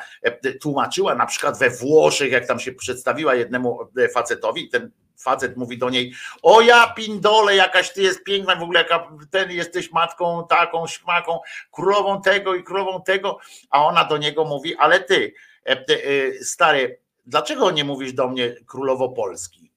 tłumaczyła 0.61 1.15
na 1.15 1.27
przykład 1.27 1.59
we 1.59 1.71
Włoszech, 1.71 2.33
jak 2.33 2.47
tam 2.47 2.61
się 2.61 2.73
przedstawiła 2.73 3.35
jednemu 3.35 3.79
facetowi, 4.15 4.69
ten 4.69 4.91
facet 5.23 5.57
mówi 5.57 5.79
do 5.79 5.91
niej, 5.91 6.13
o 6.43 6.61
ja 6.61 6.95
pindole, 6.97 7.57
jakaś 7.57 7.93
ty 7.93 8.03
jest 8.03 8.25
piękna, 8.25 8.57
w 8.57 8.63
ogóle 8.63 8.81
jaka 8.81 9.11
ten 9.31 9.51
jesteś 9.51 9.93
matką 9.93 10.47
taką, 10.49 10.87
śmaką, 10.87 11.41
królową 11.71 12.23
tego 12.23 12.55
i 12.55 12.65
królową 12.65 13.03
tego, 13.03 13.39
a 13.71 13.85
ona 13.85 14.05
do 14.05 14.19
niego 14.19 14.45
mówi, 14.45 14.77
ale 14.77 15.01
ty, 15.01 15.35
e, 15.67 15.73
e, 15.73 16.45
stary, 16.45 17.01
dlaczego 17.27 17.71
nie 17.71 17.85
mówisz 17.85 18.13
do 18.13 18.29
mnie 18.29 18.55
królowo 18.67 19.09
Polski? 19.09 19.73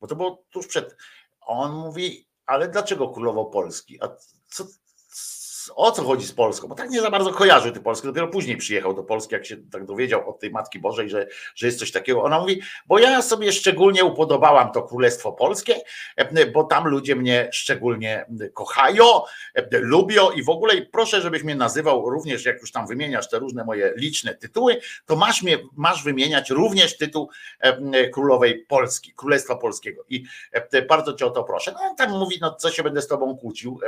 Bo 0.00 0.06
to 0.06 0.16
było 0.16 0.42
tuż 0.50 0.66
przed, 0.66 0.96
on 1.40 1.72
mówi, 1.72 2.26
ale 2.46 2.68
dlaczego 2.68 3.08
królowo 3.08 3.44
Polski? 3.44 4.02
A 4.02 4.08
co, 4.48 4.64
o 5.76 5.92
co 5.92 6.04
chodzi 6.04 6.26
z 6.26 6.32
Polską, 6.32 6.68
bo 6.68 6.74
tak 6.74 6.90
nie 6.90 7.00
za 7.00 7.10
bardzo 7.10 7.32
kojarzy 7.32 7.72
ty 7.72 7.80
Polskę, 7.80 8.08
dopiero 8.08 8.28
później 8.28 8.56
przyjechał 8.56 8.94
do 8.94 9.02
Polski, 9.02 9.34
jak 9.34 9.46
się 9.46 9.56
tak 9.56 9.84
dowiedział 9.84 10.30
od 10.30 10.38
tej 10.38 10.50
Matki 10.50 10.78
Bożej, 10.78 11.10
że, 11.10 11.26
że 11.54 11.66
jest 11.66 11.78
coś 11.78 11.92
takiego. 11.92 12.22
Ona 12.22 12.40
mówi, 12.40 12.60
bo 12.86 12.98
ja 12.98 13.22
sobie 13.22 13.52
szczególnie 13.52 14.04
upodobałam 14.04 14.72
to 14.72 14.82
Królestwo 14.82 15.32
Polskie, 15.32 15.74
bo 16.52 16.64
tam 16.64 16.88
ludzie 16.88 17.16
mnie 17.16 17.48
szczególnie 17.52 18.26
kochają, 18.54 19.04
lubią 19.72 20.30
i 20.30 20.42
w 20.42 20.48
ogóle 20.48 20.74
i 20.74 20.86
proszę, 20.86 21.20
żebyś 21.20 21.42
mnie 21.42 21.54
nazywał 21.54 22.10
również, 22.10 22.44
jak 22.44 22.60
już 22.60 22.72
tam 22.72 22.86
wymieniasz 22.86 23.28
te 23.28 23.38
różne 23.38 23.64
moje 23.64 23.92
liczne 23.96 24.34
tytuły, 24.34 24.80
to 25.06 25.16
masz, 25.16 25.42
mnie, 25.42 25.58
masz 25.76 26.04
wymieniać 26.04 26.50
również 26.50 26.96
tytuł 26.96 27.30
Królowej 28.12 28.64
Polski, 28.68 29.12
Królestwa 29.14 29.56
Polskiego 29.56 30.04
i 30.08 30.24
bardzo 30.88 31.14
cię 31.14 31.26
o 31.26 31.30
to 31.30 31.44
proszę. 31.44 31.72
No 31.72 31.80
on 31.80 31.96
tam 31.96 32.10
mówi, 32.10 32.38
no 32.40 32.54
co 32.54 32.70
się 32.70 32.82
będę 32.82 33.02
z 33.02 33.06
tobą 33.06 33.36
kłócił, 33.36 33.80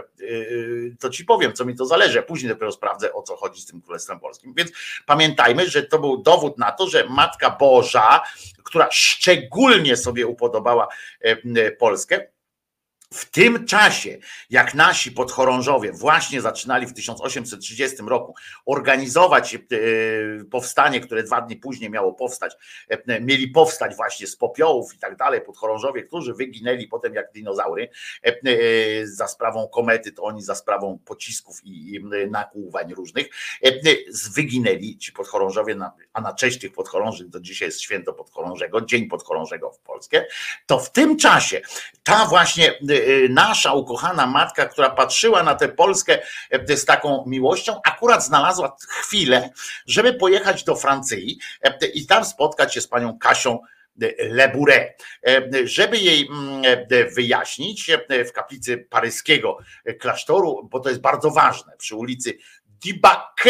to 1.00 1.10
ci 1.10 1.24
powiem, 1.24 1.52
co 1.52 1.64
mi 1.64 1.71
mi 1.72 1.78
to 1.78 1.86
zależy, 1.86 2.22
później 2.22 2.52
dopiero 2.52 2.72
sprawdzę, 2.72 3.12
o 3.12 3.22
co 3.22 3.36
chodzi 3.36 3.60
z 3.60 3.66
tym 3.66 3.82
Królestwem 3.82 4.20
Polskim. 4.20 4.54
Więc 4.54 4.70
pamiętajmy, 5.06 5.70
że 5.70 5.82
to 5.82 5.98
był 5.98 6.22
dowód 6.22 6.58
na 6.58 6.72
to, 6.72 6.88
że 6.88 7.08
Matka 7.08 7.50
Boża, 7.50 8.22
która 8.64 8.88
szczególnie 8.90 9.96
sobie 9.96 10.26
upodobała 10.26 10.88
e, 11.20 11.70
Polskę, 11.72 12.26
w 13.12 13.30
tym 13.30 13.66
czasie, 13.66 14.18
jak 14.51 14.74
nasi 14.74 15.12
podchorążowie 15.12 15.93
właśnie 15.93 16.40
zaczynali 16.40 16.86
w 16.86 16.93
1830 16.93 17.97
roku 18.06 18.34
organizować 18.66 19.55
e, 19.55 19.59
powstanie, 20.51 21.01
które 21.01 21.22
dwa 21.22 21.40
dni 21.40 21.56
później 21.56 21.90
miało 21.90 22.12
powstać, 22.12 22.55
e, 22.89 23.20
mieli 23.20 23.48
powstać 23.48 23.97
właśnie 23.97 24.26
z 24.26 24.36
popiołów 24.36 24.94
i 24.94 24.98
tak 24.98 25.16
dalej, 25.16 25.40
podchorążowie, 25.40 26.02
którzy 26.02 26.34
wyginęli 26.34 26.89
potem 26.89 27.14
jak 27.14 27.32
dinozaury 27.32 27.89
e, 28.22 28.32
za 29.06 29.28
sprawą 29.28 29.68
komety, 29.68 30.12
to 30.12 30.22
oni 30.22 30.43
za 30.43 30.55
sprawą 30.55 30.98
pocisków 31.05 31.60
i 31.64 32.01
nakłuwań 32.30 32.94
różnych, 32.94 33.26
wyginęli 34.34 34.98
ci 34.98 35.12
podchorążowie, 35.12 35.76
a 36.12 36.20
na 36.20 36.34
cześć 36.34 36.59
tych 36.59 36.72
podchorążych 36.72 37.30
to 37.32 37.40
dzisiaj 37.40 37.68
jest 37.68 37.80
święto 37.80 38.12
podchorążego, 38.12 38.80
dzień 38.80 39.09
podchorążego 39.09 39.70
w 39.70 39.78
Polsce, 39.78 40.26
to 40.66 40.78
w 40.78 40.93
tym 40.93 41.16
czasie 41.16 41.60
ta 42.02 42.26
właśnie 42.26 42.78
nasza 43.30 43.72
ukochana 43.72 44.26
matka, 44.26 44.66
która 44.66 44.90
patrzyła 44.90 45.42
na 45.42 45.54
tę 45.54 45.68
Polskę 45.68 46.18
y, 46.70 46.76
z 46.76 46.84
taką 46.84 47.24
miłością, 47.26 47.80
akurat 47.84 48.24
znalazła 48.24 48.76
chwilę, 48.88 49.50
żeby 49.86 50.14
pojechać 50.14 50.64
do 50.64 50.76
Francji 50.76 51.38
y, 51.82 51.86
i 51.86 52.06
tam 52.06 52.24
spotkać 52.24 52.74
się 52.74 52.80
z 52.80 52.88
panią 52.88 53.18
Kasią 53.18 53.58
Lebure, 54.18 54.94
żeby 55.64 55.98
jej 55.98 56.28
mm, 56.28 56.62
wyjaśnić 57.14 57.90
w 58.28 58.32
kaplicy 58.32 58.86
paryskiego 58.90 59.58
klasztoru, 60.00 60.68
bo 60.70 60.80
to 60.80 60.88
jest 60.88 61.00
bardzo 61.00 61.30
ważne, 61.30 61.72
przy 61.78 61.96
ulicy 61.96 62.38
Dibak 62.84 63.44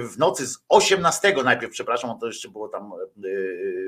w 0.00 0.18
nocy 0.18 0.46
z 0.46 0.58
18, 0.68 1.34
najpierw 1.44 1.72
przepraszam, 1.72 2.18
to 2.20 2.26
jeszcze 2.26 2.48
było 2.48 2.68
tam, 2.68 2.92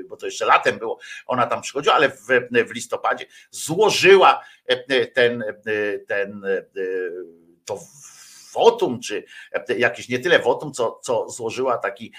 bo 0.09 0.17
to 0.17 0.25
jeszcze 0.25 0.45
latem 0.45 0.79
było, 0.79 0.99
ona 1.25 1.47
tam 1.47 1.61
przychodziła, 1.61 1.95
ale 1.95 2.09
w, 2.09 2.27
w 2.67 2.71
listopadzie 2.71 3.25
złożyła 3.51 4.43
ten, 5.13 5.43
ten 6.07 6.43
to 7.65 7.79
wotum, 8.53 8.99
czy 8.99 9.23
jakiś 9.77 10.09
nie 10.09 10.19
tyle 10.19 10.39
wotum, 10.39 10.73
co, 10.73 10.99
co 11.03 11.29
złożyła 11.29 11.77
taki, 11.77 12.13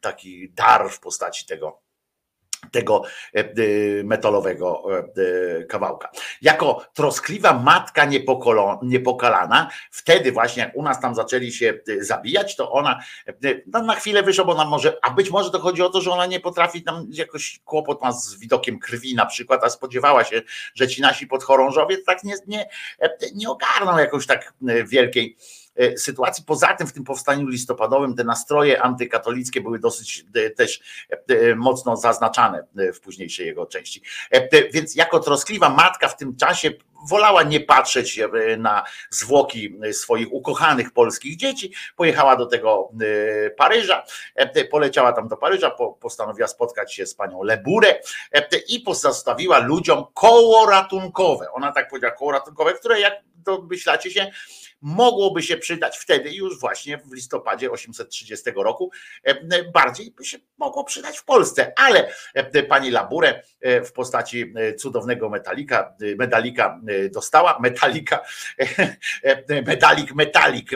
taki 0.00 0.50
dar 0.52 0.90
w 0.90 1.00
postaci 1.00 1.46
tego 1.46 1.89
tego 2.70 3.02
e, 3.34 3.38
e, 3.38 3.44
metalowego 4.04 4.84
e, 5.16 5.64
kawałka. 5.64 6.10
Jako 6.42 6.84
troskliwa 6.94 7.52
matka 7.52 8.08
niepokalana, 8.82 9.70
wtedy 9.90 10.32
właśnie 10.32 10.62
jak 10.62 10.76
u 10.76 10.82
nas 10.82 11.00
tam 11.00 11.14
zaczęli 11.14 11.52
się 11.52 11.80
zabijać, 12.00 12.56
to 12.56 12.72
ona 12.72 13.00
no 13.66 13.82
na 13.82 13.94
chwilę 13.94 14.22
wyszła, 14.22 14.44
bo 14.44 14.52
ona 14.52 14.64
może, 14.64 14.98
a 15.02 15.10
być 15.10 15.30
może 15.30 15.50
to 15.50 15.58
chodzi 15.58 15.82
o 15.82 15.90
to, 15.90 16.00
że 16.00 16.10
ona 16.10 16.26
nie 16.26 16.40
potrafi 16.40 16.82
tam 16.82 17.06
jakoś 17.10 17.60
kłopot 17.64 18.02
ma 18.02 18.12
z 18.12 18.34
widokiem 18.34 18.78
krwi 18.78 19.14
na 19.14 19.26
przykład, 19.26 19.64
a 19.64 19.70
spodziewała 19.70 20.24
się, 20.24 20.42
że 20.74 20.88
ci 20.88 21.02
nasi 21.02 21.26
podchorążowie 21.26 21.98
tak 21.98 22.24
nie, 22.24 22.34
nie, 22.46 22.68
nie 23.34 23.50
ogarną 23.50 23.98
jakoś 23.98 24.26
tak 24.26 24.54
wielkiej 24.84 25.36
sytuacji. 25.96 26.44
Poza 26.46 26.74
tym 26.74 26.86
w 26.86 26.92
tym 26.92 27.04
powstaniu 27.04 27.46
listopadowym 27.46 28.14
te 28.14 28.24
nastroje 28.24 28.82
antykatolickie 28.82 29.60
były 29.60 29.78
dosyć 29.78 30.24
e, 30.34 30.50
też 30.50 30.80
e, 31.28 31.54
mocno 31.54 31.96
zaznaczane 31.96 32.66
w 32.94 33.00
późniejszej 33.00 33.46
jego 33.46 33.66
części. 33.66 34.02
Więc 34.72 34.94
jako 34.94 35.20
troskliwa 35.20 35.68
matka 35.68 36.08
w 36.08 36.16
tym 36.16 36.36
czasie 36.36 36.70
wolała 37.08 37.42
nie 37.42 37.60
patrzeć 37.60 38.20
na 38.58 38.84
zwłoki 39.10 39.78
swoich 39.92 40.32
ukochanych 40.32 40.92
polskich 40.92 41.36
dzieci. 41.36 41.72
Pojechała 41.96 42.36
do 42.36 42.46
tego 42.46 42.90
Paryża, 43.56 44.04
poleciała 44.70 45.12
tam 45.12 45.28
do 45.28 45.36
Paryża, 45.36 45.70
postanowiła 46.00 46.48
spotkać 46.48 46.94
się 46.94 47.06
z 47.06 47.14
panią 47.14 47.42
Leburę 47.42 48.00
i 48.68 48.80
pozostawiła 48.80 49.58
ludziom 49.58 50.04
koło 50.14 50.66
ratunkowe. 50.70 51.52
Ona 51.52 51.72
tak 51.72 51.88
powiedziała, 51.88 52.14
koło 52.14 52.32
ratunkowe, 52.32 52.72
które 52.72 53.00
jak 53.00 53.14
domyślacie 53.34 54.10
się, 54.10 54.30
mogłoby 54.82 55.42
się 55.42 55.56
przydać 55.56 55.98
wtedy 55.98 56.32
już 56.32 56.60
właśnie 56.60 56.98
w 56.98 57.12
listopadzie 57.12 57.70
830 57.70 58.50
roku, 58.56 58.90
e, 59.24 59.64
bardziej 59.64 60.10
by 60.10 60.24
się 60.24 60.38
mogło 60.58 60.84
przydać 60.84 61.18
w 61.18 61.24
Polsce, 61.24 61.72
ale 61.76 62.12
e, 62.34 62.62
pani 62.62 62.90
Laburę 62.90 63.42
e, 63.60 63.82
w 63.82 63.92
postaci 63.92 64.54
cudownego 64.78 65.28
metalika, 65.28 65.94
medalika 66.18 66.80
dostała, 67.12 67.58
metalika, 67.58 68.20
medalik, 69.66 70.14
metalik. 70.14 70.70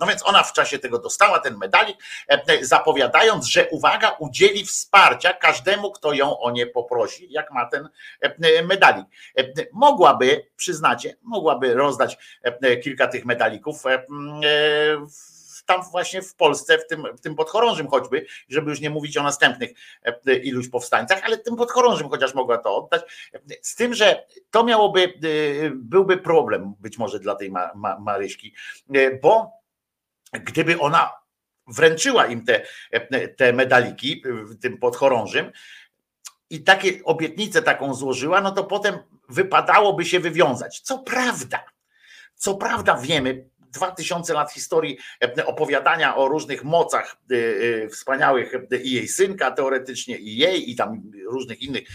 No 0.00 0.06
więc 0.06 0.26
ona 0.26 0.42
w 0.42 0.52
czasie 0.52 0.78
tego 0.78 0.98
dostała 0.98 1.38
ten 1.38 1.56
medalik, 1.56 1.96
zapowiadając, 2.60 3.46
że 3.46 3.68
uwaga, 3.68 4.16
udzieli 4.18 4.64
wsparcia 4.64 5.32
każdemu, 5.32 5.92
kto 5.92 6.12
ją 6.12 6.38
o 6.38 6.50
nie 6.50 6.66
poprosi, 6.66 7.32
jak 7.32 7.50
ma 7.50 7.66
ten 7.66 7.88
medalik. 8.66 9.06
Mogłaby, 9.72 10.46
przyznacie, 10.56 11.16
mogłaby 11.22 11.74
rozdać 11.74 12.18
E, 12.65 12.65
kilka 12.82 13.06
tych 13.06 13.24
medalików 13.24 13.86
e, 13.86 13.90
e, 13.90 14.02
tam 15.66 15.82
właśnie 15.90 16.22
w 16.22 16.34
Polsce, 16.34 16.78
w 16.78 16.86
tym, 16.86 17.04
w 17.16 17.20
tym 17.20 17.34
podchorążym 17.34 17.88
choćby, 17.88 18.26
żeby 18.48 18.70
już 18.70 18.80
nie 18.80 18.90
mówić 18.90 19.16
o 19.16 19.22
następnych 19.22 19.70
iluś 20.42 20.68
powstańcach, 20.68 21.20
ale 21.24 21.38
tym 21.38 21.56
podchorążym 21.56 22.08
chociaż 22.08 22.34
mogła 22.34 22.58
to 22.58 22.76
oddać. 22.76 23.30
Z 23.62 23.74
tym, 23.74 23.94
że 23.94 24.26
to 24.50 24.64
miałoby, 24.64 25.12
byłby 25.74 26.16
problem 26.16 26.74
być 26.80 26.98
może 26.98 27.20
dla 27.20 27.34
tej 27.34 27.50
Ma, 27.50 27.70
Ma, 27.74 27.98
Maryśki, 27.98 28.54
bo 29.22 29.52
gdyby 30.32 30.78
ona 30.78 31.12
wręczyła 31.66 32.26
im 32.26 32.44
te, 32.44 32.66
te 33.36 33.52
medaliki 33.52 34.22
tym 34.60 34.78
podchorążym 34.78 35.52
i 36.50 36.64
takie 36.64 37.04
obietnicę 37.04 37.62
taką 37.62 37.94
złożyła, 37.94 38.40
no 38.40 38.50
to 38.50 38.64
potem 38.64 38.98
wypadałoby 39.28 40.04
się 40.04 40.20
wywiązać. 40.20 40.80
Co 40.80 40.98
prawda, 40.98 41.64
co 42.36 42.54
prawda 42.54 42.96
wiemy, 42.96 43.44
dwa 43.76 43.90
tysiące 43.90 44.34
lat 44.34 44.52
historii 44.52 44.98
e, 45.38 45.46
opowiadania 45.46 46.16
o 46.16 46.28
różnych 46.28 46.64
mocach 46.64 47.16
e, 47.30 47.34
e, 47.84 47.88
wspaniałych 47.88 48.52
i 48.84 48.92
jej 48.92 49.08
synka 49.08 49.50
teoretycznie, 49.50 50.18
i 50.18 50.36
jej, 50.36 50.70
i 50.70 50.76
tam 50.76 51.02
różnych 51.26 51.62
innych 51.62 51.88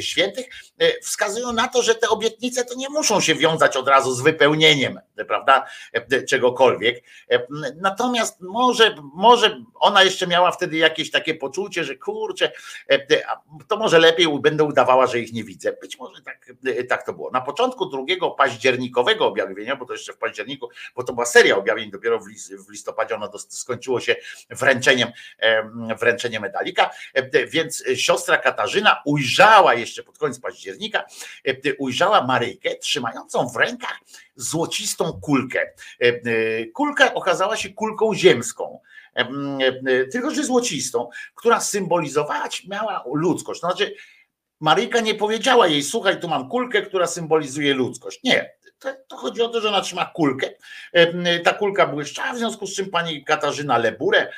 świętych, 0.00 0.46
wskazują 1.02 1.52
na 1.52 1.68
to, 1.68 1.82
że 1.82 1.94
te 1.94 2.08
obietnice 2.08 2.64
to 2.64 2.74
nie 2.74 2.88
muszą 2.88 3.20
się 3.20 3.34
wiązać 3.34 3.76
od 3.76 3.88
razu 3.88 4.14
z 4.14 4.20
wypełnieniem 4.20 5.00
prawda, 5.24 5.66
czegokolwiek. 6.28 7.04
Natomiast 7.76 8.40
może, 8.40 8.94
może 9.14 9.64
ona 9.74 10.02
jeszcze 10.02 10.26
miała 10.26 10.52
wtedy 10.52 10.76
jakieś 10.76 11.10
takie 11.10 11.34
poczucie, 11.34 11.84
że 11.84 11.96
kurczę, 11.96 12.52
to 13.68 13.76
może 13.76 13.98
lepiej 13.98 14.28
będę 14.40 14.64
udawała, 14.64 15.06
że 15.06 15.18
ich 15.20 15.32
nie 15.32 15.44
widzę. 15.44 15.72
Być 15.72 15.98
może 15.98 16.22
tak, 16.22 16.52
tak 16.88 17.06
to 17.06 17.12
było. 17.12 17.30
Na 17.30 17.40
początku 17.40 17.86
drugiego 17.86 18.30
październikowego 18.30 19.26
objawienia, 19.26 19.76
bo 19.76 19.86
to 19.86 19.92
jeszcze 19.92 20.12
w 20.12 20.18
październiku, 20.18 20.68
bo 20.94 21.04
to 21.04 21.12
była 21.12 21.26
seria 21.26 21.56
objawień, 21.56 21.90
dopiero 21.90 22.20
w 22.68 22.70
listopadzie 22.70 23.14
ona 23.14 23.30
skończyło 23.48 24.00
się 24.00 24.16
wręczeniem, 24.50 25.08
wręczeniem 26.00 26.42
medalika, 26.42 26.90
więc 27.48 27.84
siostra 27.94 28.38
Katarzyna 28.38 29.02
ujrzała 29.04 29.74
jeszcze 29.74 30.02
pod 30.02 30.18
koniec 30.18 30.40
października, 30.40 31.04
ujrzała 31.78 32.26
Maryjkę 32.26 32.74
trzymającą 32.74 33.48
w 33.48 33.56
rękach 33.56 33.98
złocistą 34.38 35.20
kulkę. 35.22 35.60
Kulka 36.74 37.14
okazała 37.14 37.56
się 37.56 37.68
kulką 37.68 38.14
ziemską 38.14 38.80
tylko 40.12 40.30
że 40.30 40.44
złocistą, 40.44 41.08
która 41.34 41.60
symbolizować 41.60 42.66
miała 42.66 43.04
ludzkość. 43.14 43.60
To 43.60 43.66
znaczy, 43.66 43.94
Maryjka 44.60 45.00
nie 45.00 45.14
powiedziała 45.14 45.66
jej, 45.66 45.82
słuchaj, 45.82 46.20
tu 46.20 46.28
mam 46.28 46.48
kulkę, 46.48 46.82
która 46.82 47.06
symbolizuje 47.06 47.74
ludzkość. 47.74 48.20
Nie, 48.24 48.50
to, 49.08 49.16
chodzi 49.16 49.42
o 49.42 49.48
to, 49.48 49.60
że 49.60 49.68
ona 49.68 49.80
trzyma 49.80 50.04
kulkę. 50.04 50.50
Ta 51.44 51.52
kulka 51.52 51.86
błyszczała, 51.86 52.32
w 52.32 52.38
związku 52.38 52.66
z 52.66 52.74
czym 52.74 52.90
pani 52.90 53.24
Katarzyna 53.24 53.78
Leburę, 53.78 54.18
e, 54.18 54.28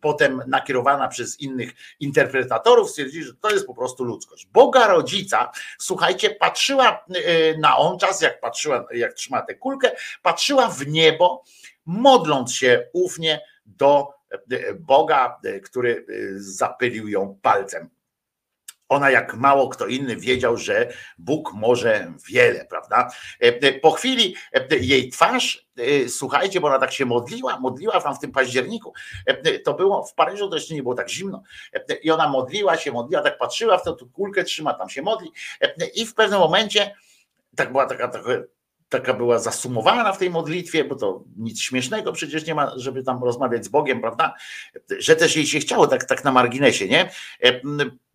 potem 0.00 0.42
nakierowana 0.46 1.08
przez 1.08 1.40
innych 1.40 1.72
interpretatorów, 2.00 2.90
stwierdziła, 2.90 3.26
że 3.26 3.34
to 3.34 3.50
jest 3.50 3.66
po 3.66 3.74
prostu 3.74 4.04
ludzkość. 4.04 4.46
Boga 4.46 4.86
rodzica, 4.86 5.52
słuchajcie, 5.78 6.30
patrzyła 6.30 7.04
e, 7.14 7.58
na 7.58 7.76
on 7.76 7.98
czas, 7.98 8.20
jak 8.20 8.40
patrzyła, 8.40 8.86
jak 8.94 9.12
trzyma 9.12 9.42
tę 9.42 9.54
kulkę, 9.54 9.90
patrzyła 10.22 10.68
w 10.68 10.86
niebo, 10.86 11.44
modląc 11.86 12.54
się 12.54 12.88
ufnie 12.92 13.40
do 13.66 14.08
e, 14.30 14.74
Boga, 14.74 15.40
który 15.62 16.06
zapylił 16.36 17.08
ją 17.08 17.38
palcem 17.42 17.90
ona 18.92 19.10
jak 19.10 19.34
mało 19.34 19.68
kto 19.68 19.86
inny 19.86 20.16
wiedział, 20.16 20.56
że 20.56 20.92
Bóg 21.18 21.52
może 21.54 22.12
wiele, 22.28 22.64
prawda? 22.64 23.08
E, 23.42 23.46
e, 23.46 23.72
po 23.72 23.90
chwili 23.90 24.34
e, 24.52 24.76
jej 24.76 25.08
twarz, 25.08 25.66
słuchajcie, 26.08 26.60
bo 26.60 26.68
ona 26.68 26.78
tak 26.78 26.92
się 26.92 27.06
modliła, 27.06 27.58
modliła 27.60 28.00
tam 28.00 28.14
w 28.16 28.18
tym 28.18 28.32
październiku, 28.32 28.92
to 29.64 29.74
było 29.74 30.04
w 30.04 30.14
Paryżu, 30.14 30.48
to 30.48 30.56
jeszcze 30.56 30.74
nie 30.74 30.82
było 30.82 30.94
tak 30.94 31.10
zimno 31.10 31.42
i 32.02 32.10
ona 32.10 32.28
modliła 32.28 32.76
się, 32.76 32.92
modliła, 32.92 33.22
tak 33.22 33.38
patrzyła 33.38 33.78
w 33.78 33.84
tę 33.84 33.94
kulkę, 34.12 34.44
trzyma, 34.44 34.74
tam 34.74 34.88
się 34.88 35.02
modli 35.02 35.32
i 35.94 36.06
w 36.06 36.14
pewnym 36.14 36.40
momencie 36.40 36.94
tak 37.56 37.72
była 37.72 37.86
taka, 37.86 38.08
taka 38.08 38.28
taka 38.92 39.14
była 39.14 39.38
zasumowana 39.38 40.12
w 40.12 40.18
tej 40.18 40.30
modlitwie, 40.30 40.84
bo 40.84 40.94
to 40.94 41.24
nic 41.36 41.60
śmiesznego 41.60 42.12
przecież 42.12 42.46
nie 42.46 42.54
ma, 42.54 42.72
żeby 42.76 43.02
tam 43.02 43.24
rozmawiać 43.24 43.64
z 43.64 43.68
Bogiem, 43.68 44.00
prawda? 44.00 44.34
Że 44.98 45.16
też 45.16 45.36
jej 45.36 45.46
się 45.46 45.58
chciało, 45.58 45.86
tak, 45.86 46.04
tak 46.04 46.24
na 46.24 46.32
marginesie, 46.32 46.88
nie? 46.88 47.10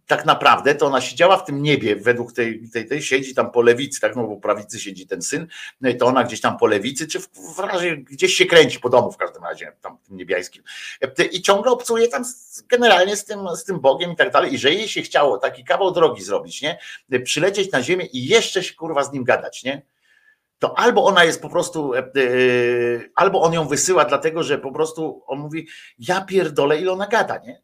Tak 0.07 0.25
naprawdę 0.25 0.75
to 0.75 0.85
ona 0.85 1.01
siedziała 1.01 1.37
w 1.37 1.45
tym 1.45 1.63
niebie, 1.63 1.95
według 1.95 2.33
tej, 2.33 2.69
tej, 2.69 2.87
tej 2.87 3.01
siedzi 3.01 3.35
tam 3.35 3.51
po 3.51 3.61
lewicy, 3.61 4.01
tak, 4.01 4.15
no 4.15 4.23
bo 4.23 4.35
po 4.35 4.41
prawicy 4.41 4.79
siedzi 4.79 5.07
ten 5.07 5.21
syn, 5.21 5.47
no 5.81 5.89
i 5.89 5.97
to 5.97 6.05
ona 6.05 6.23
gdzieś 6.23 6.41
tam 6.41 6.57
po 6.57 6.67
lewicy, 6.67 7.07
czy 7.07 7.19
w, 7.19 7.29
w 7.55 7.59
razie 7.59 7.97
gdzieś 7.97 8.33
się 8.33 8.45
kręci 8.45 8.79
po 8.79 8.89
domu 8.89 9.11
w 9.11 9.17
każdym 9.17 9.43
razie, 9.43 9.71
tam 9.81 9.97
tym 9.97 10.17
niebiańskim. 10.17 10.63
I 11.31 11.41
ciągle 11.41 11.71
obcuje 11.71 12.07
tam 12.07 12.23
generalnie 12.67 13.15
z 13.15 13.25
tym, 13.25 13.39
z 13.55 13.63
tym 13.63 13.79
Bogiem 13.79 14.11
i 14.11 14.15
tak 14.15 14.31
dalej. 14.31 14.53
I 14.53 14.57
że 14.57 14.73
jej 14.73 14.87
się 14.87 15.01
chciało 15.01 15.37
taki 15.37 15.63
kawał 15.63 15.91
drogi 15.91 16.23
zrobić, 16.23 16.61
nie? 16.61 16.79
Przylecieć 17.23 17.71
na 17.71 17.83
ziemię 17.83 18.05
i 18.05 18.25
jeszcze 18.25 18.63
się 18.63 18.73
kurwa 18.73 19.03
z 19.03 19.11
nim 19.11 19.23
gadać, 19.23 19.63
nie? 19.63 19.81
To 20.59 20.79
albo 20.79 21.05
ona 21.05 21.23
jest 21.23 21.41
po 21.41 21.49
prostu, 21.49 21.93
e, 21.93 21.99
e, 21.99 22.03
albo 23.15 23.41
on 23.41 23.53
ją 23.53 23.67
wysyła, 23.67 24.05
dlatego 24.05 24.43
że 24.43 24.57
po 24.57 24.71
prostu 24.71 25.23
on 25.27 25.39
mówi, 25.39 25.67
ja 25.99 26.21
pierdolę, 26.21 26.81
ile 26.81 26.91
ona 26.91 27.07
gada, 27.07 27.37
nie? 27.37 27.61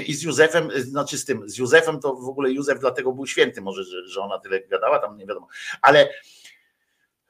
I 0.06 0.14
z 0.14 0.22
Józefem, 0.22 0.68
znaczy 0.76 1.18
z 1.18 1.24
tym, 1.24 1.48
z 1.48 1.58
Józefem 1.58 2.00
to 2.00 2.14
w 2.14 2.28
ogóle 2.28 2.52
Józef 2.52 2.80
dlatego 2.80 3.12
był 3.12 3.26
święty, 3.26 3.60
może, 3.60 3.84
że, 3.84 4.06
że 4.06 4.20
ona 4.20 4.38
tyle 4.38 4.60
gadała, 4.60 4.98
tam 4.98 5.16
nie 5.16 5.26
wiadomo, 5.26 5.48
ale 5.82 6.08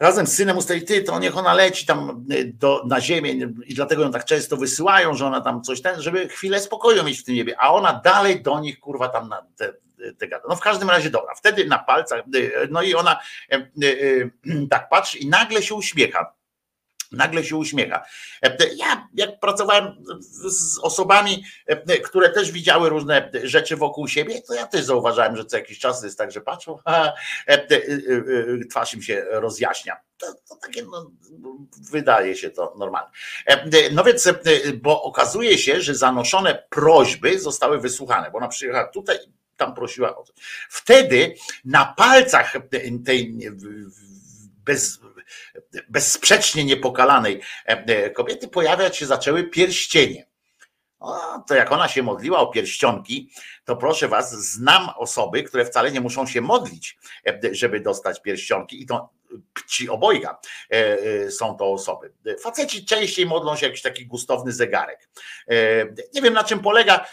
razem 0.01 0.27
z 0.27 0.33
synem 0.33 0.59
ustali, 0.59 0.83
ty, 0.83 1.03
to 1.03 1.19
niech 1.19 1.37
ona 1.37 1.55
leci 1.55 1.87
tam 1.87 2.27
do, 2.47 2.83
na 2.87 3.01
ziemię 3.01 3.33
i 3.67 3.75
dlatego 3.75 4.03
ją 4.03 4.11
tak 4.11 4.25
często 4.25 4.57
wysyłają, 4.57 5.15
że 5.15 5.27
ona 5.27 5.41
tam 5.41 5.63
coś 5.63 5.83
ten, 5.83 6.03
żeby 6.03 6.29
chwilę 6.29 6.61
spokoju 6.61 7.05
mieć 7.05 7.21
w 7.21 7.25
tym 7.25 7.35
niebie, 7.35 7.61
a 7.61 7.73
ona 7.73 8.01
dalej 8.05 8.43
do 8.43 8.61
nich, 8.61 8.81
kurwa, 8.81 9.09
tam 9.09 9.29
na 9.29 9.47
te, 9.57 9.73
te 10.19 10.29
gada. 10.29 10.45
No 10.49 10.57
w 10.57 10.61
każdym 10.61 10.91
razie 10.91 11.11
dobra, 11.11 11.35
wtedy 11.35 11.67
na 11.67 11.79
palcach, 11.79 12.23
no 12.71 12.83
i 12.83 12.95
ona 12.95 13.21
e, 13.53 13.57
e, 13.57 13.69
tak 14.71 14.89
patrzy 14.89 15.19
i 15.19 15.29
nagle 15.29 15.63
się 15.63 15.75
uśmiecha. 15.75 16.35
Nagle 17.13 17.45
się 17.45 17.57
uśmiecha. 17.57 18.05
E, 18.43 18.57
ja, 18.77 19.09
jak 19.15 19.41
pracowałem 19.41 20.05
z 20.21 20.79
osobami, 20.79 21.45
które 22.05 22.31
też 22.31 22.53
widziały 22.53 22.89
różne 22.89 23.31
rzeczy 23.43 23.77
wokół 23.77 24.09
siebie, 24.09 24.43
to 24.43 24.55
ja 24.55 24.67
też 24.67 24.85
zauważałem, 24.85 25.37
że 25.37 25.45
co 25.45 25.57
jakiś 25.57 25.79
czas 25.79 26.05
jest 26.05 26.19
tak, 26.19 26.33
że 26.33 26.41
patrzą, 26.41 26.79
a, 26.85 27.13
twarz 28.71 28.95
im 28.95 29.03
się 29.03 29.27
rozjaśnia. 29.31 29.97
To, 30.19 30.27
to 30.49 30.57
takie, 30.57 30.83
no, 30.83 31.11
wydaje 31.91 32.37
się 32.37 32.51
to 32.51 32.75
normalne. 32.79 33.11
No 33.93 34.05
więc, 34.05 34.29
bo 34.83 35.03
okazuje 35.03 35.59
się, 35.59 35.81
że 35.81 35.95
zanoszone 35.95 36.65
prośby 36.71 37.39
zostały 37.39 37.81
wysłuchane, 37.81 38.31
bo 38.31 38.39
ona 38.39 38.49
przyjechała 38.49 38.89
tutaj 38.89 39.19
tam 39.65 39.75
prosiła 39.75 40.17
o 40.17 40.23
to. 40.23 40.33
Wtedy 40.69 41.35
na 41.65 41.95
palcach 41.97 42.53
tej 43.05 43.39
bez, 44.65 45.01
bezsprzecznie 45.89 46.65
niepokalanej 46.65 47.41
e, 47.67 48.11
kobiety 48.11 48.49
pojawiać 48.49 48.97
się 48.97 49.07
zaczęły 49.07 49.45
pierścienie. 49.45 50.27
O, 51.01 51.43
to 51.49 51.55
jak 51.55 51.73
ona 51.73 51.89
się 51.89 52.03
modliła 52.03 52.39
o 52.39 52.47
pierścionki, 52.47 53.31
to 53.65 53.77
proszę 53.77 54.09
was, 54.09 54.33
znam 54.33 54.91
osoby, 54.97 55.43
które 55.43 55.65
wcale 55.65 55.93
nie 55.93 56.01
muszą 56.01 56.27
się 56.27 56.41
modlić, 56.41 56.99
e, 57.27 57.41
żeby 57.53 57.81
dostać 57.81 58.23
pierścionki 58.23 58.83
i 58.83 58.87
to 58.87 59.11
ci 59.67 59.89
obojga 59.89 60.39
e, 60.71 60.99
e, 61.25 61.31
są 61.31 61.57
to 61.57 61.73
osoby. 61.73 62.13
Faceci 62.41 62.85
częściej 62.85 63.27
modlą 63.27 63.57
się 63.57 63.67
jakiś 63.67 63.83
taki 63.83 64.07
gustowny 64.07 64.53
zegarek. 64.53 65.09
E, 65.49 65.55
nie 66.15 66.23
wiem 66.23 66.35
na 66.35 66.45
czym 66.45 66.61
polega 66.61 67.07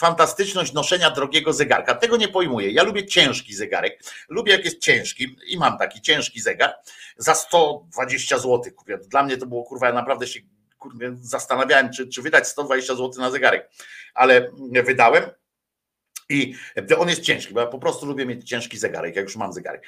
fantastyczność 0.00 0.72
noszenia 0.72 1.10
drogiego 1.10 1.52
zegarka. 1.52 1.94
Tego 1.94 2.16
nie 2.16 2.28
pojmuję. 2.28 2.70
Ja 2.70 2.82
lubię 2.82 3.06
ciężki 3.06 3.54
zegarek. 3.54 4.02
Lubię 4.28 4.52
jak 4.52 4.64
jest 4.64 4.78
ciężki 4.78 5.36
i 5.46 5.58
mam 5.58 5.78
taki 5.78 6.00
ciężki 6.00 6.40
zegar 6.40 6.74
za 7.16 7.34
120 7.34 8.38
zł. 8.38 8.62
Dla 9.08 9.22
mnie 9.22 9.36
to 9.36 9.46
było 9.46 9.64
kurwa, 9.64 9.86
ja 9.86 9.92
naprawdę 9.92 10.26
się 10.26 10.40
zastanawiałem, 11.20 11.92
czy, 11.92 12.08
czy 12.08 12.22
wydać 12.22 12.48
120 12.48 12.94
zł 12.94 13.10
na 13.18 13.30
zegarek, 13.30 13.70
ale 14.14 14.50
wydałem 14.84 15.24
i 16.28 16.54
on 16.98 17.08
jest 17.08 17.22
ciężki, 17.22 17.54
bo 17.54 17.60
ja 17.60 17.66
po 17.66 17.78
prostu 17.78 18.06
lubię 18.06 18.26
mieć 18.26 18.48
ciężki 18.48 18.78
zegarek, 18.78 19.16
jak 19.16 19.24
już 19.24 19.36
mam 19.36 19.52
zegarek. 19.52 19.86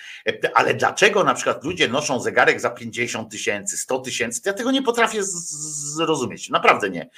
Ale 0.54 0.74
dlaczego 0.74 1.24
na 1.24 1.34
przykład 1.34 1.64
ludzie 1.64 1.88
noszą 1.88 2.20
zegarek 2.20 2.60
za 2.60 2.70
50 2.70 3.30
tysięcy, 3.30 3.76
100 3.76 3.98
tysięcy? 3.98 4.40
Ja 4.46 4.52
tego 4.52 4.70
nie 4.70 4.82
potrafię 4.82 5.22
zrozumieć. 5.22 6.50
Naprawdę 6.50 6.90
nie. 6.90 7.10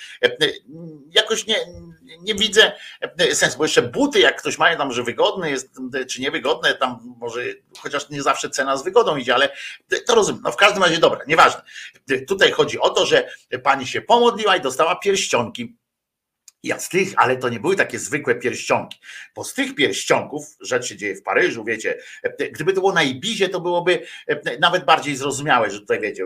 Jakoś 1.11 1.47
nie, 1.47 1.57
nie 2.23 2.35
widzę 2.35 2.73
sensu, 3.33 3.59
bo 3.59 3.65
jeszcze 3.65 3.83
buty, 3.83 4.21
jak 4.21 4.39
ktoś 4.39 4.59
ma 4.59 4.77
tam, 4.77 4.93
że 4.93 5.03
wygodne 5.03 5.51
jest, 5.51 5.71
czy 6.09 6.21
niewygodne, 6.21 6.75
tam 6.75 7.15
może 7.19 7.45
chociaż 7.79 8.11
nie 8.11 8.23
zawsze 8.23 8.51
cena 8.51 8.77
z 8.77 8.85
wygodą 8.85 9.17
idzie, 9.17 9.35
ale 9.35 9.49
to 10.07 10.15
rozumiem. 10.15 10.43
No 10.45 10.53
w 10.53 10.57
każdym 10.57 10.83
razie 10.83 10.99
dobra, 10.99 11.21
nieważne. 11.27 11.63
Tutaj 12.29 12.53
chodzi 12.53 12.79
o 12.79 12.91
to, 12.91 13.07
że 13.07 13.29
pani 13.63 13.87
się 13.87 14.01
pomodliła 14.01 14.57
i 14.57 14.61
dostała 14.61 14.97
pierścionki 14.97 15.77
ja 16.63 16.79
z 16.79 16.89
tych, 16.89 17.13
ale 17.17 17.37
to 17.37 17.49
nie 17.49 17.61
były 17.61 17.77
takie 17.77 17.99
zwykłe 17.99 18.35
pierścionki, 18.35 18.99
bo 19.35 19.45
z 19.45 19.55
tych 19.55 19.75
pierścionków, 19.75 20.57
rzecz 20.61 20.87
się 20.87 20.97
dzieje 20.97 21.17
w 21.17 21.23
Paryżu, 21.23 21.65
wiecie, 21.65 21.99
gdyby 22.53 22.73
to 22.73 22.81
było 22.81 22.93
na 22.93 23.03
Ibizie, 23.03 23.49
to 23.49 23.61
byłoby 23.61 24.07
nawet 24.61 24.85
bardziej 24.85 25.17
zrozumiałe, 25.17 25.71
że 25.71 25.81
tutaj 25.81 26.01
wiecie, 26.01 26.25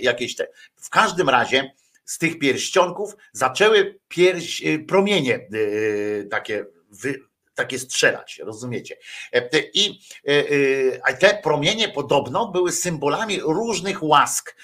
jakieś 0.00 0.36
te. 0.36 0.46
W 0.76 0.90
każdym 0.90 1.28
razie 1.28 1.72
z 2.04 2.18
tych 2.18 2.38
pierścionków 2.38 3.16
zaczęły 3.32 3.98
pierś, 4.08 4.62
promienie 4.88 5.48
takie 6.30 6.64
takie 7.54 7.78
strzelać, 7.78 8.40
rozumiecie? 8.44 8.96
I 9.74 10.00
te 11.20 11.40
promienie 11.42 11.88
podobno 11.88 12.48
były 12.48 12.72
symbolami 12.72 13.40
różnych 13.40 14.02
łask, 14.02 14.56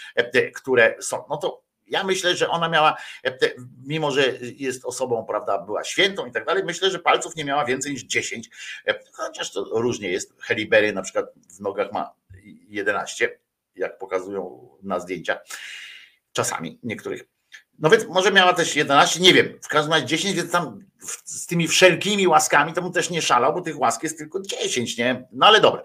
które 0.55 0.97
są. 1.01 1.24
No 1.30 1.36
to 1.36 1.62
ja 1.90 2.05
myślę, 2.05 2.36
że 2.36 2.48
ona 2.48 2.69
miała, 2.69 2.97
e, 3.24 3.39
mimo 3.86 4.10
że 4.10 4.32
jest 4.40 4.85
osobą, 4.85 5.24
prawda, 5.24 5.59
była 5.59 5.85
świętą 5.85 6.27
i 6.27 6.32
tak 6.32 6.44
dalej, 6.44 6.65
myślę, 6.65 6.90
że 6.90 6.98
palców 6.98 7.36
nie 7.36 7.44
miała 7.44 7.65
więcej 7.65 7.93
niż 7.93 8.02
10, 8.02 8.51
e, 8.86 8.94
chociaż 9.12 9.52
to 9.52 9.65
różnie 9.65 10.10
jest. 10.10 10.35
Helibery 10.40 10.93
na 10.93 11.02
przykład 11.02 11.27
w 11.56 11.60
nogach 11.60 11.93
ma 11.93 12.10
11, 12.69 13.39
jak 13.77 13.98
pokazują 13.98 14.69
na 14.82 15.01
zdjęciach, 15.01 15.39
czasami 16.32 16.78
niektórych. 16.82 17.24
No 17.78 17.90
więc 17.90 18.06
może 18.06 18.32
miała 18.32 18.52
też 18.52 18.77
11, 18.77 19.20
nie 19.20 19.35
wiem, 19.35 19.59
w 19.62 19.69
każdym 19.69 19.93
razie 19.93 20.06
10, 20.06 20.36
więc 20.36 20.52
tam 20.52 20.85
z 21.24 21.47
tymi 21.47 21.69
wszelkimi 21.69 22.28
łaskami 22.28 22.73
to 22.73 22.82
mu 22.82 22.90
też 22.90 23.10
nie 23.10 23.23
szalał, 23.23 23.55
bo 23.55 23.60
tych 23.60 23.78
łask 23.78 24.02
jest 24.02 24.19
tylko 24.19 24.40
10, 24.40 24.98
nie? 24.98 25.28
No 25.32 25.47
ale 25.47 25.60
dobra. 25.60 25.82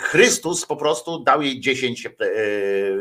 Chrystus 0.00 0.66
po 0.66 0.76
prostu 0.76 1.24
dał 1.24 1.42
jej 1.42 1.60
10, 1.60 2.08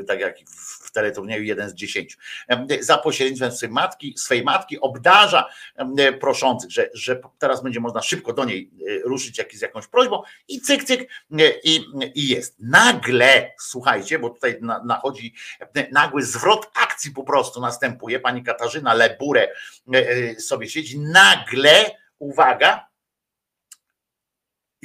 tak 0.07 0.19
jak 0.19 0.35
w 0.84 0.84
teleturnieju 0.95 1.43
jeden 1.43 1.69
z 1.69 1.73
10. 1.73 2.17
Za 2.79 2.97
pośrednictwem 2.97 3.51
swojej 3.51 3.73
matki, 3.73 4.13
swojej 4.17 4.43
matki 4.43 4.79
obdarza 4.79 5.49
proszących, 6.19 6.71
że, 6.71 6.89
że 6.93 7.21
teraz 7.39 7.63
będzie 7.63 7.79
można 7.79 8.01
szybko 8.01 8.33
do 8.33 8.45
niej 8.45 8.71
ruszyć 9.03 9.37
jak, 9.37 9.53
z 9.53 9.61
jakąś 9.61 9.87
prośbą 9.87 10.21
i 10.47 10.61
cyk, 10.61 10.83
cyk 10.83 11.09
i, 11.63 11.85
i 12.15 12.27
jest. 12.27 12.55
Nagle, 12.59 13.51
słuchajcie, 13.59 14.19
bo 14.19 14.29
tutaj 14.29 14.59
nachodzi 14.85 15.33
nagły 15.91 16.23
zwrot 16.23 16.71
akcji 16.83 17.11
po 17.11 17.23
prostu 17.23 17.61
następuje. 17.61 18.19
Pani 18.19 18.43
Katarzyna 18.43 18.93
Leburę 18.93 19.47
sobie 20.39 20.69
siedzi, 20.69 20.99
nagle, 20.99 21.91
uwaga, 22.19 22.87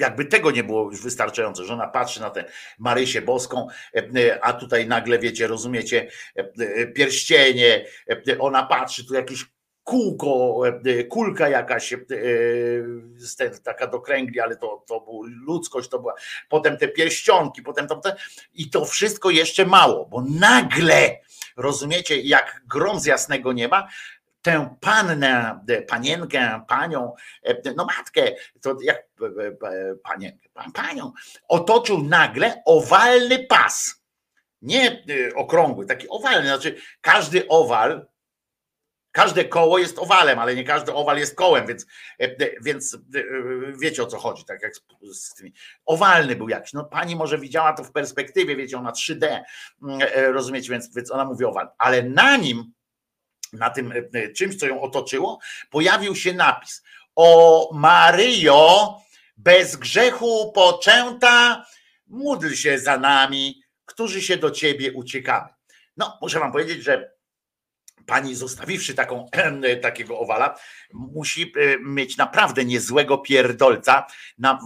jakby 0.00 0.24
tego 0.24 0.50
nie 0.50 0.64
było 0.64 0.90
już 0.90 1.02
wystarczająco, 1.02 1.64
że 1.64 1.74
ona 1.74 1.86
patrzy 1.86 2.20
na 2.20 2.30
tę 2.30 2.44
Marysię 2.78 3.22
Boską, 3.22 3.66
a 4.42 4.52
tutaj 4.52 4.86
nagle, 4.86 5.18
wiecie, 5.18 5.46
rozumiecie, 5.46 6.10
pierścienie, 6.94 7.86
ona 8.38 8.62
patrzy, 8.62 9.06
tu 9.06 9.14
jakieś 9.14 9.46
kółko, 9.84 10.62
kulka 11.08 11.48
jakaś 11.48 11.94
taka 13.64 13.86
do 13.86 14.00
kręgli, 14.00 14.40
ale 14.40 14.56
to, 14.56 14.84
to 14.88 15.00
była 15.00 15.26
ludzkość, 15.46 15.88
to 15.88 15.98
była, 15.98 16.14
potem 16.48 16.76
te 16.76 16.88
pierścionki, 16.88 17.62
potem 17.62 17.86
to, 17.86 18.00
i 18.54 18.70
to 18.70 18.84
wszystko 18.84 19.30
jeszcze 19.30 19.66
mało, 19.66 20.06
bo 20.06 20.24
nagle, 20.40 21.18
rozumiecie, 21.56 22.20
jak 22.20 22.62
grom 22.66 23.00
z 23.00 23.06
jasnego 23.06 23.52
nieba, 23.52 23.88
tę 24.42 24.76
pannę, 24.80 25.60
panienkę, 25.88 26.64
panią, 26.68 27.14
no 27.76 27.84
matkę, 27.84 28.22
to 28.60 28.76
jak 28.82 29.08
panienkę, 30.02 30.48
panią, 30.74 31.12
otoczył 31.48 32.02
nagle 32.02 32.62
owalny 32.66 33.46
pas. 33.46 34.00
Nie 34.62 35.04
okrągły, 35.34 35.86
taki 35.86 36.08
owalny, 36.08 36.46
znaczy 36.46 36.76
każdy 37.00 37.48
owal, 37.48 38.06
każde 39.12 39.44
koło 39.44 39.78
jest 39.78 39.98
owalem, 39.98 40.38
ale 40.38 40.54
nie 40.54 40.64
każdy 40.64 40.92
owal 40.92 41.18
jest 41.18 41.34
kołem, 41.34 41.66
więc, 41.66 41.86
więc 42.62 42.98
wiecie 43.80 44.02
o 44.02 44.06
co 44.06 44.18
chodzi, 44.18 44.44
tak 44.44 44.62
jak 44.62 44.72
z 45.12 45.34
tymi. 45.34 45.52
Owalny 45.86 46.36
był 46.36 46.48
jakiś. 46.48 46.72
No 46.72 46.84
pani 46.84 47.16
może 47.16 47.38
widziała 47.38 47.72
to 47.72 47.84
w 47.84 47.92
perspektywie, 47.92 48.56
wiecie, 48.56 48.78
ona 48.78 48.90
3D, 48.90 49.40
rozumiecie, 50.14 50.70
więc, 50.70 50.94
więc 50.94 51.10
ona 51.10 51.24
mówi 51.24 51.44
owal, 51.44 51.68
ale 51.78 52.02
na 52.02 52.36
nim 52.36 52.72
na 53.52 53.70
tym 53.70 53.92
e, 54.12 54.28
czymś, 54.32 54.56
co 54.56 54.66
ją 54.66 54.80
otoczyło, 54.80 55.38
pojawił 55.70 56.16
się 56.16 56.32
napis: 56.32 56.82
O 57.16 57.70
Maryjo, 57.74 58.96
bez 59.36 59.76
grzechu 59.76 60.52
poczęta, 60.52 61.66
módl 62.06 62.54
się 62.54 62.78
za 62.78 62.98
nami, 62.98 63.62
którzy 63.84 64.22
się 64.22 64.36
do 64.36 64.50
ciebie 64.50 64.92
uciekamy. 64.92 65.48
No, 65.96 66.18
muszę 66.22 66.40
wam 66.40 66.52
powiedzieć, 66.52 66.82
że 66.82 67.12
pani 68.06 68.34
zostawiwszy 68.34 68.94
taką, 68.94 69.28
takiego 69.82 70.18
owala, 70.18 70.58
musi 70.92 71.42
e, 71.42 71.78
mieć 71.78 72.16
naprawdę 72.16 72.64
niezłego 72.64 73.18
pierdolca, 73.18 74.06
na, 74.38 74.58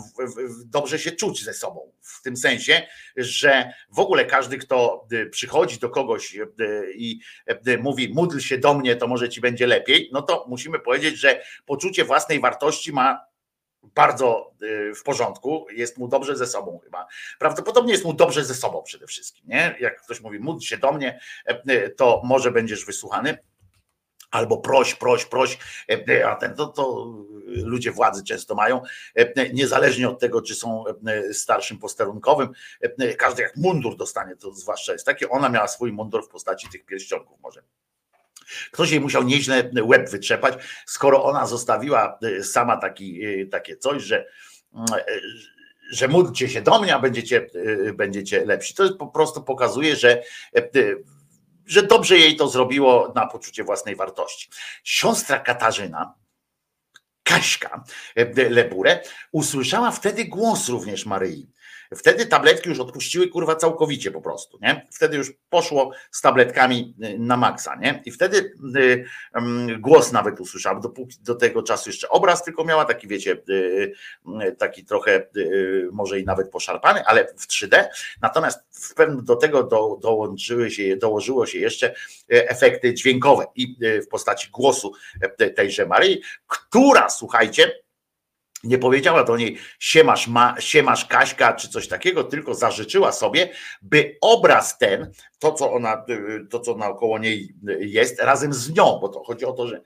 dobrze 0.65 0.99
się 0.99 1.13
czuć 1.13 1.45
ze 1.45 1.55
sobą. 1.55 1.93
W 2.01 2.23
tym 2.23 2.37
sensie, 2.37 2.87
że 3.17 3.73
w 3.91 3.99
ogóle 3.99 4.25
każdy, 4.25 4.59
kto 4.59 5.07
e, 5.13 5.27
przychodzi 5.27 5.79
do 5.79 5.91
kogoś 5.91 6.37
e, 6.37 6.47
i 6.95 7.21
mówi, 7.81 8.13
módl 8.15 8.39
się 8.39 8.59
do 8.59 8.75
mnie, 8.75 8.97
to 8.97 9.07
może 9.07 9.29
ci 9.29 9.41
będzie 9.41 9.67
lepiej, 9.67 10.11
no 10.13 10.23
to 10.23 10.47
musimy 10.49 10.79
powiedzieć, 10.79 11.19
że 11.19 11.43
poczucie 11.67 12.05
własnej 12.05 12.41
wartości 12.41 12.93
ma 12.93 13.34
bardzo 13.95 14.55
w 14.97 15.03
porządku, 15.03 15.67
jest 15.71 15.99
mu 15.99 16.09
dobrze 16.09 16.37
ze 16.37 16.47
sobą 16.47 16.81
chyba. 16.85 17.07
Prawdopodobnie 17.39 17.93
jest 17.93 18.05
mu 18.05 18.13
dobrze 18.13 18.45
ze 18.45 18.55
sobą 18.55 18.83
przede 18.83 19.07
wszystkim. 19.07 19.45
Nie? 19.49 19.77
Jak 19.81 20.03
ktoś 20.03 20.21
mówi, 20.21 20.39
módl 20.39 20.61
się 20.61 20.79
do 20.79 20.93
mnie, 20.93 21.21
to 21.97 22.21
może 22.25 22.51
będziesz 22.51 22.85
wysłuchany. 22.85 23.39
Albo 24.31 24.57
proś, 24.57 24.95
proś, 24.95 25.25
proś, 25.25 25.59
a 26.27 26.37
ten, 26.37 26.55
to, 26.55 26.67
to 26.67 27.15
ludzie 27.47 27.93
władzy 27.93 28.25
często 28.25 28.55
mają, 28.55 28.83
niezależnie 29.53 30.09
od 30.09 30.21
tego, 30.21 30.43
czy 30.43 30.55
są 30.55 30.85
starszym 31.33 31.79
posterunkowym, 31.79 32.49
każdy 33.19 33.43
jak 33.43 33.57
mundur 33.57 33.97
dostanie, 33.97 34.37
to 34.37 34.53
zwłaszcza 34.53 34.93
jest 34.93 35.07
takie, 35.07 35.29
ona 35.29 35.49
miała 35.49 35.69
swój 35.69 35.93
mundur 35.93 36.25
w 36.25 36.29
postaci 36.29 36.69
tych 36.69 36.85
pierścionków 36.85 37.41
może. 37.41 37.63
Ktoś 38.71 38.91
jej 38.91 39.01
musiał 39.01 39.23
nieźle 39.23 39.71
łeb 39.83 40.11
wytrzepać, 40.11 40.55
skoro 40.87 41.25
ona 41.25 41.47
zostawiła 41.47 42.19
sama 42.43 42.77
taki, 42.77 43.21
takie 43.51 43.77
coś, 43.77 44.03
że 44.03 44.27
że 45.91 46.09
módlcie 46.09 46.49
się 46.49 46.63
do 46.63 46.81
mnie, 46.81 46.95
a 46.95 46.99
będziecie, 46.99 47.47
będziecie 47.95 48.45
lepsi. 48.45 48.75
To 48.75 48.95
po 48.95 49.07
prostu 49.07 49.43
pokazuje, 49.43 49.97
że, 49.97 50.23
że 51.67 51.83
dobrze 51.83 52.19
jej 52.19 52.37
to 52.37 52.49
zrobiło 52.49 53.13
na 53.15 53.27
poczucie 53.27 53.65
własnej 53.65 53.97
wartości. 53.97 54.49
Siostra 54.85 55.39
Katarzyna, 55.39 56.15
Kaśka 57.23 57.85
Leburę, 58.51 59.01
usłyszała 59.33 59.91
wtedy 59.91 60.25
głos 60.25 60.69
również 60.69 61.07
Maryi. 61.07 61.51
Wtedy 61.97 62.27
tabletki 62.27 62.69
już 62.69 62.81
odpuściły 62.81 63.29
kurwa 63.29 63.57
całkowicie 63.57 64.11
po 64.11 64.21
prostu, 64.21 64.59
nie? 64.63 64.87
Wtedy 64.93 65.17
już 65.17 65.33
poszło 65.51 65.91
z 66.11 66.21
tabletkami 66.21 66.95
y, 67.05 67.19
na 67.19 67.37
maksa, 67.37 67.77
nie? 67.77 68.03
I 68.05 68.11
wtedy 68.11 68.55
y, 68.77 68.81
y, 68.81 69.79
głos 69.79 70.13
nawet 70.13 70.41
usłyszałam, 70.41 70.81
dopóki 70.81 71.17
do 71.21 71.35
tego 71.35 71.63
czasu 71.63 71.91
jeszcze 71.91 72.09
obraz 72.09 72.45
tylko 72.45 72.65
miała 72.65 72.85
taki, 72.85 73.09
wiecie, 73.09 73.37
y, 73.51 73.95
taki 74.59 74.85
trochę 74.85 75.27
może 75.93 76.21
i 76.21 76.25
nawet 76.25 76.51
poszarpany, 76.51 77.05
ale 77.05 77.27
w 77.37 77.47
3D. 77.47 77.85
Natomiast 78.23 78.61
w 78.71 78.95
pewnym 78.95 79.25
do 79.25 79.37
tego 79.37 79.63
do, 79.63 79.99
dołączyły 80.03 80.71
się, 80.71 80.97
dołożyło 80.97 81.47
się 81.47 81.59
jeszcze 81.59 81.95
efekty 82.29 82.95
dźwiękowe 82.95 83.45
i 83.55 83.77
w 84.03 84.09
postaci 84.09 84.51
głosu 84.51 84.93
tejże 85.57 85.87
Maryi, 85.87 86.23
która, 86.47 87.09
słuchajcie, 87.09 87.84
nie 88.65 88.79
powiedziała 88.79 89.25
do 89.25 89.37
niej 89.37 89.59
siemasz, 89.79 90.29
ma, 90.29 90.55
siemasz 90.59 91.05
Kaśka 91.05 91.53
czy 91.53 91.69
coś 91.69 91.89
takiego, 91.89 92.25
tylko 92.25 92.55
zażyczyła 92.55 93.13
sobie, 93.13 93.49
by 93.83 94.17
obraz 94.21 94.79
ten, 94.79 95.11
to 95.39 95.53
co 95.53 95.73
ona, 95.73 96.05
to 96.51 96.61
co 96.61 96.77
naokoło 96.77 97.19
niej 97.19 97.55
jest, 97.79 98.21
razem 98.21 98.53
z 98.53 98.71
nią, 98.77 98.99
bo 99.01 99.09
to 99.09 99.25
chodzi 99.25 99.45
o 99.45 99.53
to, 99.53 99.69
że, 99.69 99.81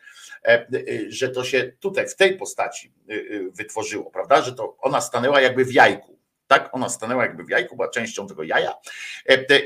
e, 0.45 0.67
że 1.09 1.29
to 1.29 1.45
się 1.45 1.73
tutaj 1.81 2.09
w 2.09 2.17
tej 2.17 2.37
postaci 2.37 2.93
e, 3.09 3.13
e, 3.15 3.19
wytworzyło, 3.55 4.11
prawda, 4.11 4.43
że 4.43 4.53
to 4.53 4.77
ona 4.81 5.01
stanęła 5.01 5.41
jakby 5.41 5.65
w 5.65 5.73
jajku. 5.73 6.19
Tak, 6.47 6.69
ona 6.73 6.89
stanęła 6.89 7.23
jakby 7.23 7.45
w 7.45 7.51
jajku, 7.51 7.77
była 7.77 7.89
częścią 7.89 8.27
tego 8.27 8.43
jaja. 8.43 8.75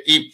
I 0.07 0.33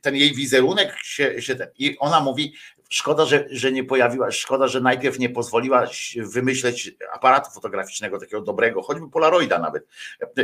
ten 0.00 0.16
jej 0.16 0.34
wizerunek 0.34 0.94
się, 1.02 1.42
się 1.42 1.54
ten, 1.54 1.68
i 1.78 1.98
ona 1.98 2.20
mówi, 2.20 2.54
Szkoda, 2.88 3.24
że, 3.24 3.46
że 3.50 3.72
nie 3.72 3.84
pojawiła, 3.84 4.30
szkoda, 4.30 4.68
że 4.68 4.80
najpierw 4.80 5.18
nie 5.18 5.28
pozwoliła 5.28 5.86
wymyśleć 6.16 6.96
aparatu 7.12 7.50
fotograficznego 7.50 8.18
takiego 8.18 8.42
dobrego, 8.42 8.82
choćby 8.82 9.10
Polaroida 9.10 9.58
nawet. 9.58 9.86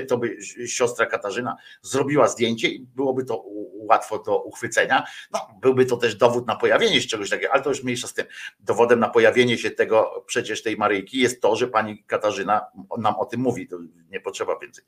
To 0.08 0.18
by 0.18 0.36
siostra 0.66 1.06
Katarzyna 1.06 1.56
zrobiła 1.82 2.28
zdjęcie 2.28 2.68
i 2.68 2.80
byłoby 2.80 3.24
to 3.24 3.44
łatwo 3.74 4.18
do 4.18 4.42
uchwycenia. 4.42 5.04
No, 5.32 5.40
byłby 5.60 5.86
to 5.86 5.96
też 5.96 6.14
dowód 6.14 6.46
na 6.46 6.56
pojawienie 6.56 7.00
się 7.00 7.08
czegoś 7.08 7.30
takiego, 7.30 7.52
ale 7.52 7.62
to 7.62 7.68
już 7.68 7.82
mniejsza 7.82 8.08
z 8.08 8.14
tym. 8.14 8.26
Dowodem 8.60 9.00
na 9.00 9.08
pojawienie 9.08 9.58
się 9.58 9.70
tego 9.70 10.24
przecież 10.26 10.62
tej 10.62 10.76
Maryjki 10.76 11.18
jest 11.18 11.40
to, 11.40 11.56
że 11.56 11.68
pani 11.68 12.04
Katarzyna 12.04 12.66
nam 12.98 13.14
o 13.14 13.24
tym 13.24 13.40
mówi. 13.40 13.68
To 13.68 13.78
nie 14.10 14.20
potrzeba 14.20 14.58
więcej. 14.58 14.84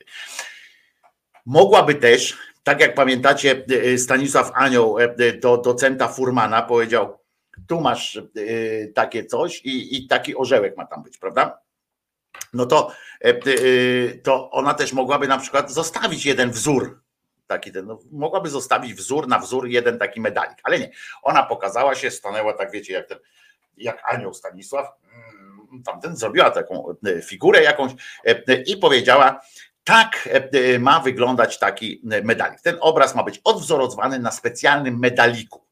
Mogłaby 1.46 1.94
też, 1.94 2.38
tak 2.62 2.80
jak 2.80 2.94
pamiętacie, 2.94 3.64
Stanisław 3.98 4.50
Anioł 4.54 4.96
do 5.40 5.56
docenta 5.56 6.08
Furmana 6.08 6.62
powiedział, 6.62 7.18
tu 7.68 7.80
masz 7.80 8.16
y, 8.36 8.92
takie 8.94 9.24
coś 9.24 9.60
i, 9.64 9.96
i 9.96 10.06
taki 10.06 10.36
orzełek 10.36 10.76
ma 10.76 10.86
tam 10.86 11.02
być, 11.02 11.18
prawda? 11.18 11.60
No 12.52 12.66
to, 12.66 12.92
e, 13.24 13.34
y, 13.46 14.20
to 14.24 14.50
ona 14.50 14.74
też 14.74 14.92
mogłaby 14.92 15.28
na 15.28 15.38
przykład 15.38 15.70
zostawić 15.70 16.26
jeden 16.26 16.50
wzór, 16.50 17.00
taki 17.46 17.72
ten, 17.72 17.86
no, 17.86 17.98
mogłaby 18.12 18.50
zostawić 18.50 18.94
wzór 18.94 19.28
na 19.28 19.38
wzór 19.38 19.68
jeden 19.68 19.98
taki 19.98 20.20
medalik, 20.20 20.58
ale 20.62 20.78
nie. 20.78 20.90
Ona 21.22 21.42
pokazała 21.42 21.94
się, 21.94 22.10
stanęła 22.10 22.52
tak, 22.52 22.70
wiecie, 22.70 22.92
jak 22.92 23.08
ten, 23.08 23.18
jak 23.76 24.02
anioł 24.14 24.34
Stanisław, 24.34 24.86
mm, 25.14 25.82
tamten 25.82 26.16
zrobiła 26.16 26.50
taką 26.50 26.94
e, 27.06 27.22
figurę 27.22 27.62
jakąś 27.62 27.92
e, 28.24 28.62
i 28.62 28.76
powiedziała, 28.76 29.40
tak 29.84 30.28
ma 30.78 31.00
wyglądać 31.00 31.58
taki 31.58 32.00
medalik. 32.04 32.60
Ten 32.60 32.76
obraz 32.80 33.14
ma 33.14 33.22
być 33.22 33.40
odwzorowany 33.44 34.18
na 34.18 34.30
specjalnym 34.30 34.98
medaliku. 34.98 35.65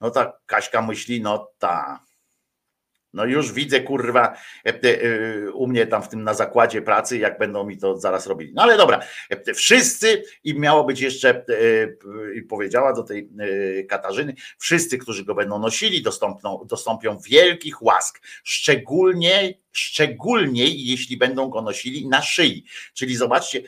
No 0.00 0.10
ta 0.10 0.32
Kaśka 0.46 0.82
myśli, 0.82 1.20
no 1.20 1.48
ta. 1.58 2.00
No 3.14 3.24
już 3.24 3.52
widzę, 3.52 3.80
kurwa, 3.80 4.36
e, 4.66 4.68
e, 4.68 5.50
u 5.50 5.66
mnie 5.66 5.86
tam 5.86 6.02
w 6.02 6.08
tym 6.08 6.24
na 6.24 6.34
zakładzie 6.34 6.82
pracy, 6.82 7.18
jak 7.18 7.38
będą 7.38 7.64
mi 7.64 7.78
to 7.78 7.98
zaraz 7.98 8.26
robili. 8.26 8.52
No 8.54 8.62
ale 8.62 8.76
dobra, 8.76 9.00
e, 9.30 9.54
wszyscy 9.54 10.22
i 10.44 10.54
miało 10.54 10.84
być 10.84 11.00
jeszcze, 11.00 11.44
powiedziała 12.48 12.92
do 12.92 13.02
tej 13.02 13.28
Katarzyny, 13.88 14.34
wszyscy, 14.58 14.98
którzy 14.98 15.24
go 15.24 15.34
będą 15.34 15.58
nosili, 15.58 16.02
dostąpną, 16.02 16.66
dostąpią 16.66 17.18
wielkich 17.18 17.82
łask, 17.82 18.20
szczególnie, 18.44 19.54
szczególnie 19.72 20.68
jeśli 20.68 21.16
będą 21.16 21.48
go 21.48 21.62
nosili 21.62 22.08
na 22.08 22.22
szyi. 22.22 22.64
Czyli 22.94 23.16
zobaczcie, 23.16 23.62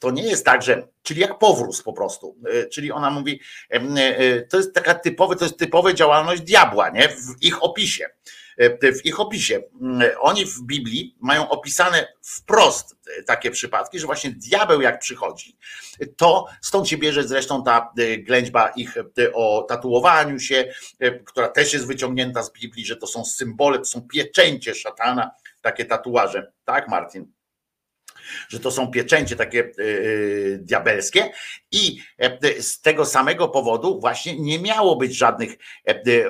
to 0.00 0.10
nie 0.10 0.22
jest 0.22 0.44
tak, 0.44 0.62
że, 0.62 0.88
czyli 1.02 1.20
jak 1.20 1.38
powróz 1.38 1.82
po 1.82 1.92
prostu. 1.92 2.36
Czyli 2.72 2.92
ona 2.92 3.10
mówi, 3.10 3.40
to 4.50 4.56
jest 4.56 4.74
taka 4.74 4.94
typowa, 4.94 5.34
to 5.34 5.44
jest 5.44 5.58
typowa 5.58 5.92
działalność 5.92 6.42
diabła, 6.42 6.90
nie? 6.90 7.08
W 7.08 7.42
ich 7.42 7.62
opisie 7.62 8.06
w 8.82 9.06
ich 9.06 9.20
opisie. 9.20 9.62
Mm, 9.80 10.10
oni 10.20 10.46
w 10.46 10.62
Biblii 10.62 11.16
mają 11.20 11.48
opisane 11.48 12.12
wprost 12.22 12.96
takie 13.26 13.50
przypadki, 13.50 13.98
że 13.98 14.06
właśnie 14.06 14.30
diabeł 14.30 14.80
jak 14.80 14.98
przychodzi, 14.98 15.56
to 16.16 16.46
stąd 16.60 16.88
się 16.88 16.96
bierze 16.96 17.28
zresztą 17.28 17.64
ta 17.64 17.92
e, 17.98 18.18
ględźba 18.18 18.68
ich 18.68 18.96
e, 18.96 19.32
o 19.34 19.62
tatuowaniu 19.68 20.40
się, 20.40 20.72
która 21.24 21.48
też 21.48 21.72
jest 21.72 21.86
wyciągnięta 21.86 22.42
z 22.42 22.52
Biblii, 22.52 22.86
że 22.86 22.96
to 22.96 23.06
są 23.06 23.24
symbole, 23.24 23.78
to 23.78 23.84
są 23.84 24.08
pieczęcie 24.08 24.74
szatana, 24.74 25.30
takie 25.62 25.84
tatuaże. 25.84 26.52
Tak, 26.64 26.88
Martin? 26.88 27.32
Że 28.48 28.60
to 28.60 28.70
są 28.70 28.90
pieczęcie 28.90 29.36
takie 29.36 29.60
e, 29.60 29.64
e, 29.64 30.58
diabelskie 30.58 31.32
i 31.72 31.98
e, 32.18 32.62
z 32.62 32.80
tego 32.80 33.06
samego 33.06 33.48
powodu 33.48 34.00
właśnie 34.00 34.38
nie 34.40 34.58
miało 34.58 34.96
być 34.96 35.16
żadnych 35.16 35.56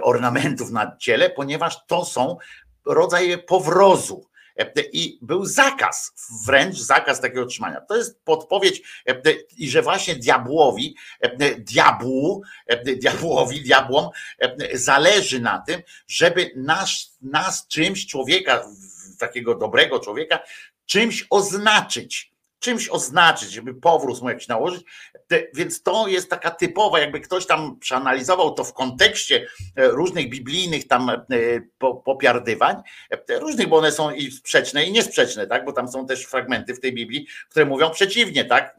ornamentów 0.02 0.70
na 0.70 0.96
ciele, 0.96 1.30
ponieważ 1.30 1.86
to 1.86 2.04
są 2.04 2.36
rodzaje 2.86 3.38
powrozu. 3.38 4.32
I 4.92 5.18
był 5.22 5.44
zakaz, 5.44 6.12
wręcz 6.46 6.78
zakaz 6.78 7.20
takiego 7.20 7.46
trzymania. 7.46 7.80
To 7.80 7.96
jest 7.96 8.24
podpowiedź, 8.24 9.02
i 9.56 9.70
że 9.70 9.82
właśnie 9.82 10.14
diabłowi, 10.14 10.96
diabłu, 11.58 12.42
diabłowi, 12.84 13.62
diabłom 13.62 14.08
zależy 14.74 15.40
na 15.40 15.58
tym, 15.66 15.82
żeby 16.06 16.50
nas, 16.56 17.18
nas 17.22 17.66
czymś, 17.66 18.06
człowieka, 18.06 18.64
takiego 19.18 19.54
dobrego 19.54 20.00
człowieka, 20.00 20.38
czymś 20.92 21.26
oznaczyć, 21.30 22.32
czymś 22.58 22.88
oznaczyć, 22.88 23.52
żeby 23.52 23.74
powrót 23.74 24.22
mu 24.22 24.28
jakiś 24.28 24.48
nałożyć. 24.48 24.82
Więc 25.54 25.82
to 25.82 26.08
jest 26.08 26.30
taka 26.30 26.50
typowa, 26.50 27.00
jakby 27.00 27.20
ktoś 27.20 27.46
tam 27.46 27.78
przeanalizował 27.78 28.54
to 28.54 28.64
w 28.64 28.72
kontekście 28.72 29.46
e, 29.76 29.88
różnych 29.88 30.30
biblijnych 30.30 30.88
tam 30.88 31.10
e, 31.10 31.16
popiardywań, 32.04 32.76
e, 33.10 33.38
różnych, 33.38 33.68
bo 33.68 33.76
one 33.76 33.92
są 33.92 34.10
i 34.10 34.30
sprzeczne 34.30 34.84
i 34.84 34.92
niesprzeczne, 34.92 35.46
tak? 35.46 35.64
Bo 35.64 35.72
tam 35.72 35.88
są 35.88 36.06
też 36.06 36.24
fragmenty 36.24 36.74
w 36.74 36.80
tej 36.80 36.92
Biblii, 36.92 37.26
które 37.50 37.66
mówią 37.66 37.90
przeciwnie, 37.90 38.44
tak? 38.44 38.76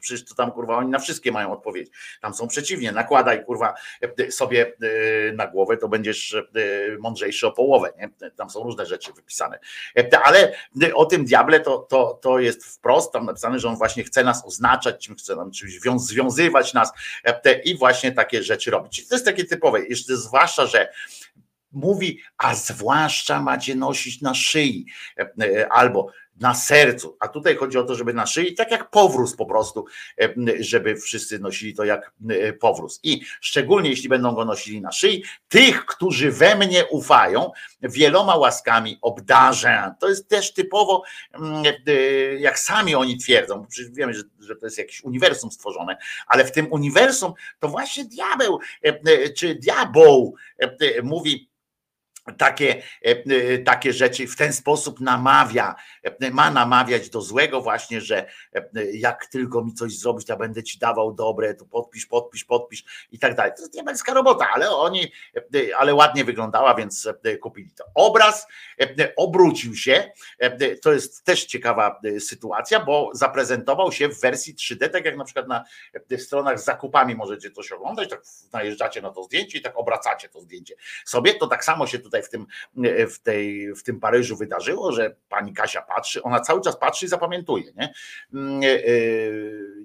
Przecież 0.00 0.24
to 0.24 0.34
tam 0.34 0.52
kurwa 0.52 0.76
oni 0.76 0.90
na 0.90 0.98
wszystkie 0.98 1.32
mają 1.32 1.52
odpowiedź. 1.52 1.90
Tam 2.20 2.34
są 2.34 2.48
przeciwnie, 2.48 2.92
nakładaj 2.92 3.44
kurwa 3.44 3.74
sobie 4.30 4.72
e, 5.28 5.32
na 5.32 5.46
głowę, 5.46 5.76
to 5.76 5.88
będziesz 5.88 6.34
e, 6.34 6.44
mądrzejszy 6.98 7.46
o 7.46 7.52
połowę. 7.52 7.92
Nie? 7.98 8.30
Tam 8.30 8.50
są 8.50 8.62
różne 8.62 8.86
rzeczy 8.86 9.12
wypisane. 9.12 9.58
E, 9.96 10.18
ale 10.24 10.52
o 10.94 11.06
tym 11.06 11.24
diable 11.24 11.60
to, 11.60 11.78
to, 11.78 12.18
to 12.22 12.38
jest 12.38 12.64
wprost 12.64 13.12
tam 13.12 13.26
napisane, 13.26 13.58
że 13.58 13.68
on 13.68 13.76
właśnie 13.76 14.04
chce 14.04 14.24
nas 14.24 14.44
oznaczać, 14.46 15.08
chce 15.18 15.36
nam 15.36 15.50
czymś 15.50 15.80
związywać 15.96 16.74
nas 16.74 16.92
i 17.64 17.78
właśnie 17.78 18.12
takie 18.12 18.42
rzeczy 18.42 18.70
robić. 18.70 19.08
To 19.08 19.14
jest 19.14 19.24
takie 19.24 19.44
typowe, 19.44 19.84
jeszcze 19.86 20.16
zwłaszcza, 20.16 20.66
że 20.66 20.88
mówi, 21.72 22.20
a 22.38 22.54
zwłaszcza 22.54 23.42
macie 23.42 23.74
nosić 23.74 24.20
na 24.20 24.34
szyi, 24.34 24.86
albo 25.70 26.12
na 26.40 26.54
sercu, 26.54 27.16
a 27.20 27.28
tutaj 27.28 27.56
chodzi 27.56 27.78
o 27.78 27.84
to, 27.84 27.94
żeby 27.94 28.14
na 28.14 28.26
szyi, 28.26 28.54
tak 28.54 28.70
jak 28.70 28.90
powróz 28.90 29.36
po 29.36 29.46
prostu, 29.46 29.84
e, 30.20 30.34
żeby 30.60 30.96
wszyscy 30.96 31.38
nosili 31.38 31.74
to 31.74 31.84
jak 31.84 32.12
e, 32.30 32.52
powróz. 32.52 33.00
I 33.02 33.20
szczególnie 33.40 33.90
jeśli 33.90 34.08
będą 34.08 34.34
go 34.34 34.44
nosili 34.44 34.80
na 34.80 34.92
szyi, 34.92 35.24
tych, 35.48 35.86
którzy 35.86 36.30
we 36.32 36.54
mnie 36.54 36.84
ufają, 36.90 37.50
wieloma 37.82 38.36
łaskami 38.36 38.98
obdarzę. 39.02 39.94
To 40.00 40.08
jest 40.08 40.28
też 40.28 40.52
typowo, 40.52 41.02
e, 41.86 41.94
jak 42.34 42.58
sami 42.58 42.94
oni 42.94 43.18
twierdzą, 43.18 43.66
przecież 43.66 43.90
wiemy, 43.90 44.14
że, 44.14 44.22
że 44.40 44.56
to 44.56 44.66
jest 44.66 44.78
jakieś 44.78 45.04
uniwersum 45.04 45.50
stworzone, 45.50 45.96
ale 46.26 46.44
w 46.44 46.52
tym 46.52 46.72
uniwersum 46.72 47.32
to 47.58 47.68
właśnie 47.68 48.04
diabeł, 48.04 48.58
czy 49.36 49.54
diabeł 49.54 50.34
mówi, 51.02 51.49
takie, 52.38 52.82
e, 53.06 53.08
e, 53.08 53.58
takie 53.58 53.92
rzeczy 53.92 54.26
w 54.26 54.36
ten 54.36 54.52
sposób 54.52 55.00
namawia, 55.00 55.74
e, 56.02 56.30
ma 56.30 56.50
namawiać 56.50 57.10
do 57.10 57.20
złego 57.20 57.60
właśnie, 57.60 58.00
że 58.00 58.26
jak 58.92 59.26
tylko 59.26 59.64
mi 59.64 59.74
coś 59.74 59.98
zrobić, 59.98 60.26
to 60.26 60.36
będę 60.36 60.62
ci 60.62 60.78
dawał 60.78 61.12
dobre, 61.12 61.54
tu 61.54 61.66
podpisz, 61.66 62.06
podpisz, 62.06 62.44
podpisz 62.44 63.08
i 63.12 63.18
tak 63.18 63.34
dalej. 63.34 63.52
To 63.56 63.62
jest 63.62 63.72
diabelska 63.72 64.14
robota, 64.14 64.48
ale 64.54 64.70
oni, 64.70 65.12
ale 65.78 65.94
ładnie 65.94 66.24
wyglądała, 66.24 66.74
więc 66.74 67.08
kupili 67.40 67.70
to. 67.70 67.84
Obraz 67.94 68.46
obrócił 69.16 69.76
się, 69.76 70.12
to 70.82 70.92
jest 70.92 71.24
też 71.24 71.44
ciekawa 71.44 72.00
sytuacja, 72.18 72.80
bo 72.80 73.10
zaprezentował 73.12 73.92
się 73.92 74.08
w 74.08 74.20
wersji 74.20 74.54
3D, 74.54 74.88
tak 74.88 75.04
jak 75.04 75.16
na 75.16 75.24
przykład 75.24 75.48
na 75.48 75.64
stronach 76.18 76.60
z 76.60 76.64
zakupami 76.64 77.14
możecie 77.14 77.50
coś 77.50 77.72
oglądać, 77.72 78.10
tak 78.10 78.22
najeżdżacie 78.52 79.02
na 79.02 79.10
to 79.10 79.24
zdjęcie 79.24 79.58
i 79.58 79.62
tak 79.62 79.78
obracacie 79.78 80.28
to 80.28 80.40
zdjęcie 80.40 80.74
sobie, 81.04 81.34
to 81.34 81.46
tak 81.46 81.64
samo 81.64 81.86
się 81.86 81.98
tutaj 81.98 82.09
tutaj 82.10 82.22
w 82.22 82.28
tym, 82.28 82.46
w 83.10 83.18
tej, 83.22 83.74
w 83.74 83.82
tym 83.82 84.00
Paryżu 84.00 84.36
wydarzyło, 84.36 84.92
że 84.92 85.16
pani 85.28 85.52
Kasia 85.52 85.82
patrzy, 85.82 86.22
ona 86.22 86.40
cały 86.40 86.60
czas 86.60 86.78
patrzy 86.78 87.06
i 87.06 87.08
zapamiętuje, 87.08 87.72
nie? 87.76 87.92
Mm, 88.34 88.62
e, 88.62 88.66
e, 88.66 88.80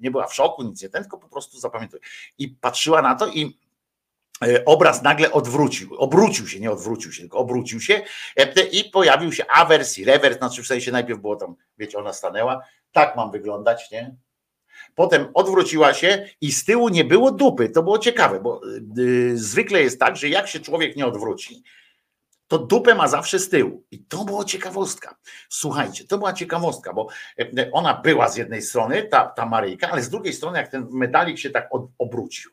nie 0.02 0.12
była 0.12 0.28
w 0.28 0.34
szoku, 0.34 0.64
nic 0.64 0.82
nie 0.82 0.90
ten, 0.90 1.04
tylko 1.04 1.18
po 1.18 1.30
prostu 1.30 1.60
zapamiętuje. 1.60 2.02
I 2.38 2.48
patrzyła 2.48 3.02
na 3.02 3.16
to 3.16 3.28
i 3.28 3.60
e, 4.42 4.66
obraz 4.66 5.04
nagle 5.04 5.32
odwrócił, 5.32 5.96
obrócił 5.96 6.48
się, 6.48 6.60
nie 6.60 6.72
odwrócił 6.72 7.12
się, 7.12 7.22
tylko 7.22 7.38
obrócił 7.38 7.82
się 7.82 8.02
i 8.72 8.84
pojawił 8.84 9.32
się 9.32 9.46
awers 9.48 9.98
i 9.98 10.06
rewers, 10.06 10.38
znaczy 10.38 10.64
w 10.64 10.68
sensie 10.68 10.92
najpierw 10.92 11.20
było 11.20 11.36
tam, 11.36 11.56
wiecie, 11.78 11.98
ona 11.98 12.14
stanęła, 12.14 12.62
tak 12.92 13.16
mam 13.16 13.32
wyglądać, 13.32 13.92
nie? 13.92 14.16
Potem 14.96 15.28
odwróciła 15.34 15.94
się 15.94 16.26
i 16.42 16.52
z 16.52 16.66
tyłu 16.66 16.90
nie 16.90 17.04
było 17.04 17.32
dupy. 17.32 17.70
To 17.70 17.84
było 17.84 18.00
ciekawe, 18.00 18.40
bo 18.40 18.62
zwykle 19.34 19.82
jest 19.82 20.00
tak, 20.00 20.18
że 20.18 20.30
jak 20.30 20.48
się 20.48 20.60
człowiek 20.60 20.96
nie 20.96 21.06
odwróci, 21.06 21.64
to 22.48 22.60
dupę 22.60 22.96
ma 22.96 23.08
zawsze 23.08 23.40
z 23.40 23.50
tyłu. 23.50 23.84
I 23.92 24.00
to 24.06 24.26
była 24.26 24.46
ciekawostka. 24.46 25.16
Słuchajcie, 25.50 26.04
to 26.04 26.18
była 26.18 26.34
ciekawostka, 26.34 26.94
bo 26.94 27.08
e, 27.40 27.72
ona 27.72 27.94
była 27.94 28.30
z 28.30 28.38
jednej 28.38 28.62
strony, 28.62 29.04
ta, 29.04 29.26
ta 29.26 29.46
Maryjka, 29.46 29.90
ale 29.92 30.02
z 30.02 30.10
drugiej 30.10 30.34
strony, 30.34 30.58
jak 30.58 30.68
ten 30.68 30.88
medalik 30.92 31.40
się 31.40 31.50
tak 31.50 31.70
obrócił, 31.98 32.52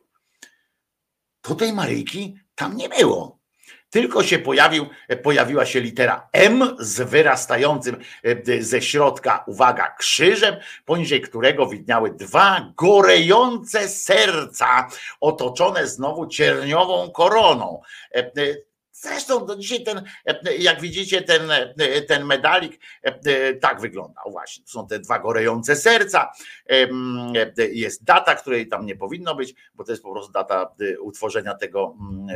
to 1.41 1.55
tej 1.55 1.73
Maryjki 1.73 2.35
tam 2.55 2.77
nie 2.77 2.89
było. 2.89 3.43
Tylko 3.89 4.23
się 4.23 4.39
pojawił, 4.39 4.85
e, 5.07 5.17
pojawiła 5.17 5.65
się 5.65 5.79
litera 5.79 6.29
M 6.31 6.75
z 6.79 7.01
wyrastającym 7.09 7.97
e, 8.23 8.63
ze 8.63 8.81
środka, 8.81 9.43
uwaga, 9.47 9.95
krzyżem, 9.99 10.55
poniżej 10.85 11.21
którego 11.21 11.67
widniały 11.67 12.11
dwa 12.13 12.73
gorejące 12.77 13.89
serca, 13.89 14.87
otoczone 15.21 15.87
znowu 15.87 16.27
cierniową 16.27 17.11
koroną. 17.11 17.81
Zresztą 19.03 19.45
do 19.45 19.55
dzisiaj 19.55 19.83
ten, 19.83 20.03
jak 20.59 20.81
widzicie, 20.81 21.21
ten, 21.21 21.41
ten 22.07 22.25
medalik 22.25 22.79
tak 23.61 23.81
wyglądał 23.81 24.31
właśnie. 24.31 24.63
To 24.63 24.71
są 24.71 24.87
te 24.87 24.99
dwa 24.99 25.19
gorejące 25.19 25.75
serca. 25.75 26.31
Jest 27.71 28.03
data, 28.03 28.35
której 28.35 28.67
tam 28.67 28.85
nie 28.85 28.95
powinno 28.95 29.35
być, 29.35 29.53
bo 29.73 29.83
to 29.83 29.91
jest 29.91 30.03
po 30.03 30.11
prostu 30.11 30.31
data 30.31 30.75
utworzenia 30.99 31.53
tego, 31.53 31.95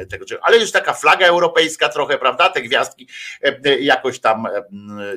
tego 0.09 0.25
ale 0.41 0.57
już 0.57 0.71
taka 0.71 0.93
flaga 0.93 1.27
europejska 1.27 1.89
trochę, 1.89 2.17
prawda? 2.17 2.49
Te 2.49 2.61
gwiazdki 2.61 3.07
jakoś 3.79 4.19
tam, 4.19 4.47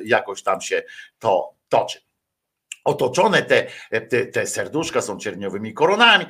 jakoś 0.03 0.43
tam 0.43 0.61
się 0.61 0.83
to 1.19 1.53
toczy. 1.69 1.99
Otoczone 2.83 3.41
te, 3.41 3.67
te, 4.09 4.25
te, 4.25 4.47
serduszka 4.47 5.01
są 5.01 5.17
cierniowymi 5.17 5.73
koronami, 5.73 6.25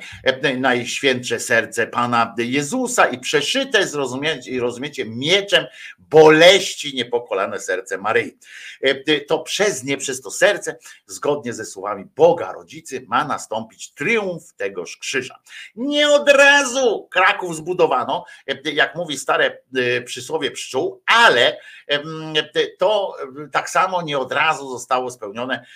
najświętsze 0.58 1.40
serce 1.40 1.86
Pana 1.86 2.34
Jezusa 2.38 3.06
i 3.06 3.18
przeszyte, 3.18 3.86
zrozumiecie, 3.86 4.60
rozumiecie, 4.60 5.04
mieczem 5.04 5.66
boleści 5.98 6.94
niepokolane 6.94 7.60
serce 7.60 7.98
Maryi. 7.98 8.38
To 9.28 9.38
przez 9.38 9.84
nie, 9.84 9.96
przez 9.96 10.20
to 10.20 10.30
serce, 10.30 10.78
zgodnie 11.06 11.52
ze 11.52 11.64
słowami 11.64 12.04
Boga 12.16 12.52
Rodzicy, 12.52 13.04
ma 13.08 13.24
nastąpić 13.24 13.94
triumf 13.94 14.54
tegoż 14.56 14.96
krzyża. 14.96 15.38
Nie 15.76 16.10
od 16.10 16.28
razu 16.28 17.08
Kraków 17.10 17.56
zbudowano, 17.56 18.24
jak 18.64 18.94
mówi 18.94 19.18
stare 19.18 19.58
e, 19.76 20.02
przysłowie 20.02 20.50
pszczół, 20.50 21.02
ale 21.06 21.58
to 22.78 23.16
tak 23.52 23.70
samo 23.70 24.02
nie 24.02 24.18
od 24.18 24.32
razu 24.32 24.70
zostało 24.70 25.10
spełnione, 25.10 25.66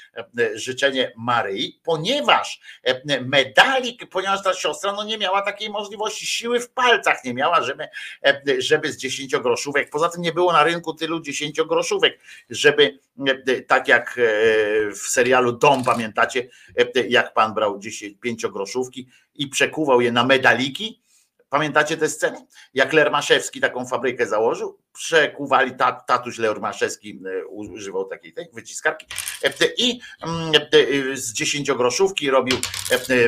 życzenie 0.67 1.13
Maryi, 1.17 1.81
ponieważ 1.85 2.61
medalik, 3.21 4.09
ponieważ 4.09 4.43
ta 4.43 4.55
siostra 4.55 4.93
no 4.93 5.05
nie 5.05 5.19
miała 5.19 5.43
takiej 5.43 5.71
możliwości, 5.71 6.27
siły 6.27 6.61
w 6.61 6.71
palcach 6.71 7.25
nie 7.25 7.35
miała, 7.35 7.63
żeby, 7.63 7.89
żeby 8.59 8.93
z 8.93 8.97
dziesięciogroszówek, 8.97 9.91
poza 9.91 10.09
tym 10.09 10.23
nie 10.23 10.33
było 10.33 10.53
na 10.53 10.65
rynku 10.65 10.95
tylu 10.95 11.21
dziesięciogroszówek, 11.21 12.19
żeby 12.51 12.99
tak 13.67 13.89
jak 13.89 14.21
w 14.91 15.09
serialu 15.09 15.53
Dom, 15.53 15.85
pamiętacie, 15.85 16.49
jak 17.09 17.35
pan 17.35 17.55
brał 17.55 17.79
10, 17.79 18.15
pięciogroszówki 18.21 19.09
i 19.35 19.49
przekuwał 19.49 20.01
je 20.01 20.13
na 20.13 20.25
medaliki, 20.25 21.01
Pamiętacie 21.49 21.97
tę 21.97 22.09
scenę? 22.09 22.47
Jak 22.75 22.93
Lermaszewski 22.93 23.61
taką 23.61 23.87
fabrykę 23.87 24.27
założył, 24.27 24.79
przekuwali, 24.97 25.77
tat, 25.77 26.07
tatuś 26.07 26.39
Lermaszewski 26.39 27.21
e, 27.27 27.47
używał 27.47 28.05
takiej 28.05 28.33
tej 28.33 28.49
wyciskarki 28.53 29.07
e, 29.43 29.51
i 29.77 30.01
mm, 30.23 30.55
e, 30.55 31.17
z 31.17 31.33
dziesięciogroszówki 31.33 32.31
robił 32.31 32.57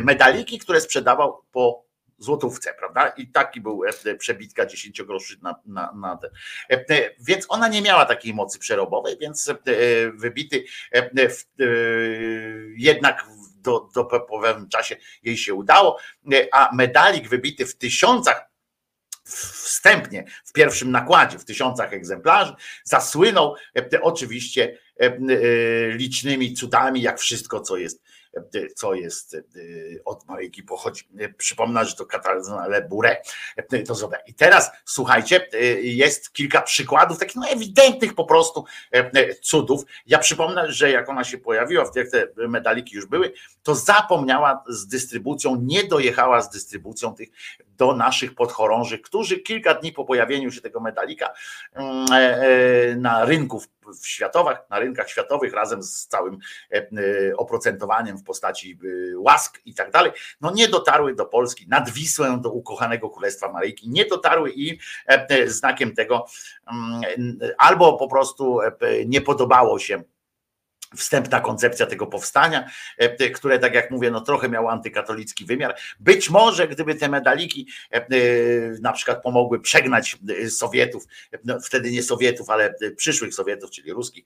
medaliki, 0.02 0.58
które 0.58 0.80
sprzedawał 0.80 1.42
po 1.52 1.88
złotówce, 2.18 2.74
prawda? 2.78 3.08
I 3.08 3.28
taki 3.28 3.60
był 3.60 3.82
przebitka 4.18 4.66
10 4.66 5.02
groszy 5.02 5.36
na, 5.42 5.54
na, 5.66 5.92
na 5.92 6.16
ten. 6.16 6.30
Więc 7.20 7.46
ona 7.48 7.68
nie 7.68 7.82
miała 7.82 8.04
takiej 8.04 8.34
mocy 8.34 8.58
przerobowej, 8.58 9.16
więc 9.20 9.52
wybity 10.14 10.64
jednak 12.76 13.26
do, 13.56 13.88
do, 13.94 14.04
po 14.04 14.40
pewnym 14.40 14.68
czasie 14.68 14.96
jej 15.22 15.36
się 15.36 15.54
udało, 15.54 15.98
a 16.52 16.70
medalik 16.74 17.28
wybity 17.28 17.66
w 17.66 17.76
tysiącach 17.76 18.48
wstępnie 19.28 20.24
w 20.44 20.52
pierwszym 20.52 20.90
nakładzie, 20.90 21.38
w 21.38 21.44
tysiącach 21.44 21.92
egzemplarzy, 21.92 22.52
zasłynął 22.84 23.54
oczywiście 24.02 24.78
licznymi 25.92 26.54
cudami, 26.54 27.02
jak 27.02 27.18
wszystko, 27.18 27.60
co 27.60 27.76
jest 27.76 28.02
co 28.74 28.94
jest 28.94 29.34
y, 29.34 30.00
od 30.04 30.26
Maryjki 30.26 30.62
pochodzi. 30.62 31.08
Przypomnę, 31.36 31.84
że 31.84 31.96
to 31.96 32.06
Katarzyna 32.06 32.66
Le 32.66 32.88
to 33.86 33.94
zrobię. 33.94 34.18
I 34.26 34.34
teraz 34.34 34.70
słuchajcie, 34.84 35.46
y, 35.54 35.82
jest 35.82 36.32
kilka 36.32 36.62
przykładów 36.62 37.18
takich 37.18 37.36
no 37.36 37.48
ewidentnych 37.48 38.14
po 38.14 38.24
prostu 38.24 38.64
cudów. 39.42 39.84
Ja 40.06 40.18
przypomnę, 40.18 40.72
że 40.72 40.90
jak 40.90 41.08
ona 41.08 41.24
się 41.24 41.38
pojawiła, 41.38 41.84
jak 41.94 42.10
te 42.10 42.28
medaliki 42.48 42.96
już 42.96 43.06
były, 43.06 43.32
to 43.62 43.74
zapomniała 43.74 44.64
z 44.68 44.86
dystrybucją, 44.86 45.56
nie 45.62 45.84
dojechała 45.84 46.42
z 46.42 46.50
dystrybucją 46.50 47.14
tych 47.14 47.28
do 47.78 47.96
naszych 47.96 48.34
podchorążych, 48.34 49.02
którzy 49.02 49.38
kilka 49.38 49.74
dni 49.74 49.92
po 49.92 50.04
pojawieniu 50.04 50.50
się 50.50 50.60
tego 50.60 50.80
medalika 50.80 51.32
mm, 51.74 52.06
e, 52.12 52.16
e, 52.16 52.96
rynku 53.88 54.04
światowych, 54.04 54.58
na 54.70 54.78
rynkach 54.78 55.10
światowych 55.10 55.52
razem 55.52 55.82
z 55.82 56.06
całym 56.06 56.38
e, 56.72 56.82
oprocentowaniem 57.36 58.18
w 58.18 58.24
postaci 58.24 58.78
łask 59.16 59.60
i 59.64 59.74
tak 59.74 59.90
dalej, 59.90 60.12
no 60.40 60.50
nie 60.50 60.68
dotarły 60.68 61.14
do 61.14 61.26
Polski, 61.26 61.68
nad 61.68 61.90
Wisłę, 61.90 62.38
do 62.42 62.50
ukochanego 62.50 63.10
Królestwa 63.10 63.52
Maryjki, 63.52 63.90
nie 63.90 64.04
dotarły 64.04 64.52
i 64.52 64.78
znakiem 65.46 65.94
tego 65.94 66.26
mm, 66.66 67.38
albo 67.58 67.96
po 67.96 68.08
prostu 68.08 68.58
nie 69.06 69.20
podobało 69.20 69.78
się 69.78 70.02
wstępna 70.96 71.40
koncepcja 71.40 71.86
tego 71.86 72.06
powstania, 72.06 72.70
e, 72.98 73.30
które, 73.30 73.58
tak 73.58 73.74
jak 73.74 73.90
mówię, 73.90 74.10
no 74.10 74.20
trochę 74.20 74.48
miało 74.48 74.70
antykatolicki 74.70 75.44
wymiar. 75.44 75.76
Być 76.00 76.30
może, 76.30 76.68
gdyby 76.68 76.94
te 76.94 77.08
medaliki 77.08 77.66
e, 77.92 77.96
e, 77.96 78.06
na 78.80 78.92
przykład 78.92 79.22
pomogły 79.22 79.60
przegnać 79.60 80.16
Sowietów, 80.48 81.04
no 81.44 81.60
wtedy 81.60 81.90
nie 81.90 82.02
Sowietów, 82.02 82.50
ale 82.50 82.74
przyszłych 82.96 83.34
Sowietów, 83.34 83.70
czyli 83.70 83.92
ruskich, 83.92 84.24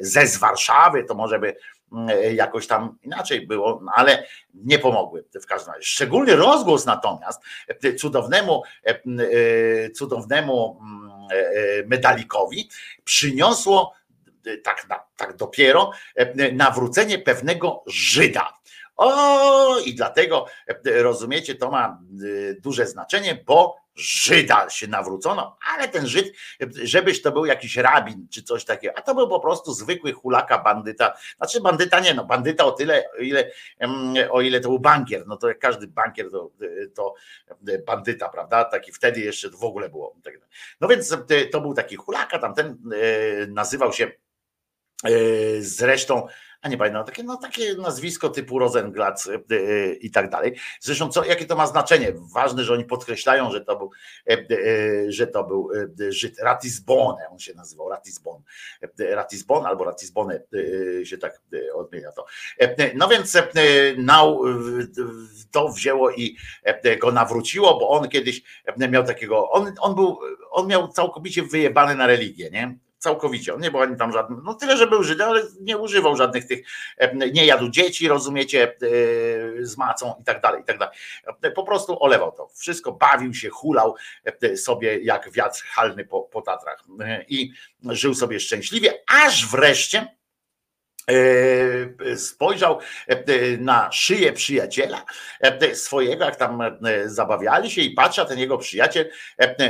ze 0.00 0.26
z 0.26 0.36
Warszawy, 0.36 1.04
to 1.04 1.14
może 1.14 1.38
by 1.38 1.56
mm, 1.92 2.36
jakoś 2.36 2.66
tam 2.66 2.98
inaczej 3.02 3.46
było, 3.46 3.80
no 3.84 3.92
ale 3.94 4.26
nie 4.54 4.78
pomogły 4.78 5.24
w 5.42 5.46
każdym 5.46 5.74
razie. 5.74 5.86
Szczególny 5.86 6.36
rozgłos 6.36 6.86
natomiast 6.86 7.40
cudownemu, 7.98 8.62
cudownemu 9.94 10.80
mm, 10.80 11.88
medalikowi 11.88 12.68
przyniosło 13.04 13.94
tak, 14.64 14.86
tak 15.16 15.36
dopiero, 15.36 15.90
e, 16.14 16.52
nawrócenie 16.52 17.18
pewnego 17.18 17.82
Żyda. 17.86 18.52
O, 18.96 19.78
i 19.78 19.94
dlatego 19.94 20.46
e, 20.66 21.02
rozumiecie, 21.02 21.54
to 21.54 21.70
ma 21.70 21.98
e, 22.50 22.54
duże 22.54 22.86
znaczenie, 22.86 23.44
bo 23.46 23.76
Żyda 23.96 24.70
się 24.70 24.86
nawrócono, 24.86 25.56
ale 25.74 25.88
ten 25.88 26.06
Żyd, 26.06 26.34
żebyś 26.82 27.22
to 27.22 27.32
był 27.32 27.46
jakiś 27.46 27.76
rabin 27.76 28.26
czy 28.30 28.42
coś 28.42 28.64
takiego, 28.64 28.94
a 28.98 29.02
to 29.02 29.14
był 29.14 29.28
po 29.28 29.40
prostu 29.40 29.72
zwykły 29.72 30.12
hulaka 30.12 30.58
bandyta. 30.58 31.14
Znaczy 31.36 31.60
bandyta 31.60 32.00
nie, 32.00 32.14
no 32.14 32.24
bandyta 32.24 32.64
o 32.64 32.72
tyle, 32.72 33.04
o 33.18 33.22
ile, 33.22 33.50
o 34.30 34.40
ile 34.40 34.60
to 34.60 34.68
był 34.68 34.78
bankier, 34.78 35.26
no 35.26 35.36
to 35.36 35.48
jak 35.48 35.58
każdy 35.58 35.86
bankier 35.86 36.30
to, 36.30 36.50
to 36.94 37.14
bandyta, 37.86 38.28
prawda? 38.28 38.64
Taki 38.64 38.92
wtedy 38.92 39.20
jeszcze 39.20 39.50
w 39.50 39.64
ogóle 39.64 39.88
było. 39.88 40.16
No 40.80 40.88
więc 40.88 41.16
to 41.52 41.60
był 41.60 41.74
taki 41.74 41.96
hulaka, 41.96 42.38
tamten 42.38 42.78
nazywał 43.48 43.92
się 43.92 44.06
E, 44.06 44.23
zresztą, 45.60 46.26
a 46.64 46.68
nie 46.68 46.78
pamiętam, 46.78 47.04
takie, 47.04 47.22
no, 47.22 47.36
takie 47.36 47.74
nazwisko 47.74 48.28
typu 48.28 48.58
Rosenglatz 48.58 49.26
e, 49.26 49.34
e, 49.34 49.92
i 49.92 50.10
tak 50.10 50.30
dalej. 50.30 50.56
Zresztą, 50.80 51.08
co, 51.08 51.24
jakie 51.24 51.46
to 51.46 51.56
ma 51.56 51.66
znaczenie? 51.66 52.12
Ważne, 52.34 52.64
że 52.64 52.72
oni 52.72 52.84
podkreślają, 52.84 53.50
że 53.50 53.60
to 53.60 53.76
był, 53.76 53.90
że 55.08 55.26
to 55.26 55.44
był 55.44 55.70
Żyd. 56.08 56.38
Ratisbonne, 56.38 57.28
on 57.30 57.38
się 57.38 57.54
nazywał 57.54 57.88
Ratisbon. 57.88 58.42
Ratisbon 58.98 59.66
albo 59.66 59.84
Ratisbonne 59.84 60.40
się 61.04 61.18
tak 61.18 61.42
odmienia 61.74 62.12
to. 62.12 62.26
No 62.94 63.08
więc 63.08 63.38
to 65.50 65.68
wzięło 65.68 66.10
i 66.10 66.36
go 67.00 67.12
nawróciło, 67.12 67.78
bo 67.78 67.88
on 67.88 68.08
kiedyś 68.08 68.42
miał 68.76 69.04
takiego, 69.04 69.50
on, 69.50 69.74
on 69.80 69.94
był, 69.94 70.18
on 70.50 70.66
miał 70.66 70.88
całkowicie 70.88 71.42
wyjebany 71.42 71.94
na 71.94 72.06
religię, 72.06 72.50
nie? 72.50 72.78
Całkowicie. 73.04 73.54
On 73.54 73.60
nie 73.60 73.70
był 73.70 73.80
ani 73.80 73.96
tam 73.96 74.12
żadnym, 74.12 74.42
no 74.44 74.54
tyle, 74.54 74.76
że 74.76 74.86
był 74.86 75.02
Żydem, 75.02 75.28
ale 75.28 75.42
nie 75.60 75.78
używał 75.78 76.16
żadnych 76.16 76.46
tych, 76.46 76.66
nie 77.32 77.46
jadł 77.46 77.68
dzieci, 77.68 78.08
rozumiecie, 78.08 78.62
e, 78.62 78.76
z 79.66 79.76
macą 79.76 80.14
i 80.20 80.24
tak 80.24 80.40
dalej, 80.40 80.62
i 80.62 80.64
tak 80.64 80.78
dalej. 80.78 80.96
Po 81.54 81.62
prostu 81.62 82.02
olewał 82.02 82.32
to. 82.32 82.48
Wszystko, 82.54 82.92
bawił 82.92 83.34
się, 83.34 83.48
hulał 83.48 83.94
e, 84.42 84.56
sobie 84.56 84.98
jak 84.98 85.32
wiatr 85.32 85.64
halny 85.64 86.04
po, 86.04 86.22
po 86.22 86.42
Tatrach 86.42 86.84
e, 87.00 87.24
i 87.28 87.52
żył 87.90 88.14
sobie 88.14 88.40
szczęśliwie, 88.40 88.92
aż 89.06 89.46
wreszcie 89.46 90.06
E, 90.06 90.23
spojrzał 92.16 92.78
e, 93.06 93.56
na 93.58 93.92
szyję 93.92 94.32
przyjaciela 94.32 95.04
e, 95.40 95.74
swojego, 95.74 96.24
jak 96.24 96.36
tam 96.36 96.62
zabawiali 97.06 97.70
się 97.70 97.82
i 97.82 97.90
patrzy, 97.90 98.22
a 98.22 98.24
ten 98.24 98.38
jego 98.38 98.58
przyjaciel 98.58 99.10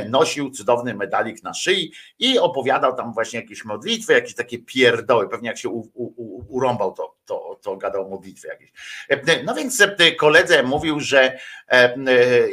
nosił 0.09 0.51
cudowny 0.51 0.93
medalik 0.93 1.43
na 1.43 1.53
szyi 1.53 1.91
i 2.19 2.39
opowiadał 2.39 2.95
tam 2.95 3.13
właśnie 3.13 3.39
jakieś 3.39 3.65
modlitwy, 3.65 4.13
jakieś 4.13 4.35
takie 4.35 4.59
pierdoły, 4.59 5.29
pewnie 5.29 5.47
jak 5.47 5.57
się 5.57 5.69
u, 5.69 5.91
u, 5.93 6.55
urąbał, 6.57 6.93
to, 6.93 7.15
to, 7.25 7.59
to 7.63 7.77
gadał 7.77 8.09
modlitwy 8.09 8.47
jakieś. 8.47 8.71
No 9.45 9.55
więc 9.55 9.83
koledze 10.17 10.63
mówił, 10.63 10.99
że 10.99 11.37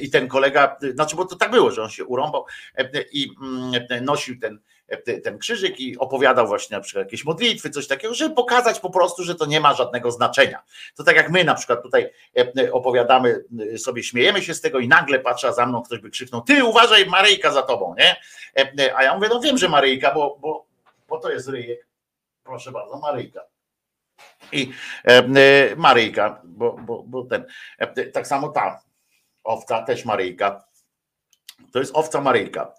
i 0.01 0.11
ten 0.11 0.29
kolega, 0.29 0.77
znaczy 0.95 1.17
bo 1.17 1.25
to 1.25 1.37
tak 1.37 1.51
było, 1.51 1.71
że 1.71 1.83
on 1.83 1.91
się 1.91 2.05
urąbał 2.05 2.47
i 3.13 3.31
mm, 3.43 4.05
nosił 4.05 4.41
ten 4.41 4.59
ten 5.25 5.39
krzyżyk 5.39 5.81
i 5.81 5.99
opowiadał 5.99 6.47
właśnie 6.47 6.77
na 6.77 6.81
przykład 6.81 7.07
jakieś 7.07 7.25
modlitwy, 7.25 7.71
coś 7.71 7.87
takiego, 7.87 8.15
żeby 8.15 8.35
pokazać 8.35 8.81
po 8.81 8.91
prostu, 8.91 9.25
że 9.25 9.35
to 9.35 9.47
nie 9.47 9.61
ma 9.61 9.75
żadnego 9.75 10.11
znaczenia. 10.11 10.63
To 10.97 11.05
tak 11.05 11.17
jak 11.17 11.31
my 11.31 11.45
na 11.45 11.55
przykład 11.55 11.83
tutaj 11.83 12.11
e, 12.59 12.73
opowiadamy, 12.73 13.45
e, 13.75 13.79
sobie 13.79 14.03
śmiejemy 14.03 14.43
się 14.43 14.55
z 14.55 14.61
tego 14.61 14.79
i 14.79 14.89
nagle 14.89 15.19
patrzę, 15.19 15.53
za 15.53 15.67
mną 15.67 15.83
ktoś 15.83 15.99
by 15.99 16.11
krzyknął, 16.11 16.43
ty 16.43 16.65
uważaj 16.65 17.07
Maryjka 17.07 17.53
za 17.53 17.63
tobą, 17.63 17.95
nie? 17.99 18.17
E, 18.57 18.97
a 18.97 19.03
ja 19.03 19.15
mówię, 19.15 19.29
no 19.29 19.41
wiem, 19.41 19.59
że 19.59 19.69
Maryjka, 19.69 20.15
bo, 20.15 20.39
bo, 20.41 20.67
bo 21.09 21.19
to 21.19 21.31
jest 21.31 21.49
ryjek. 21.49 21.87
Proszę 22.45 22.73
bardzo, 22.73 22.99
Maryjka. 22.99 23.41
I 24.53 24.73
Maryjka, 25.77 26.41
bo, 26.45 26.73
bo, 26.73 27.03
bo 27.03 27.25
ten, 27.25 27.45
tak 28.13 28.27
samo 28.27 28.49
ta 28.49 28.83
owca, 29.45 29.83
też 29.83 30.05
Maryjka. 30.05 30.65
To 31.73 31.79
jest 31.79 31.97
owca 31.97 32.21
Maryjka. 32.21 32.75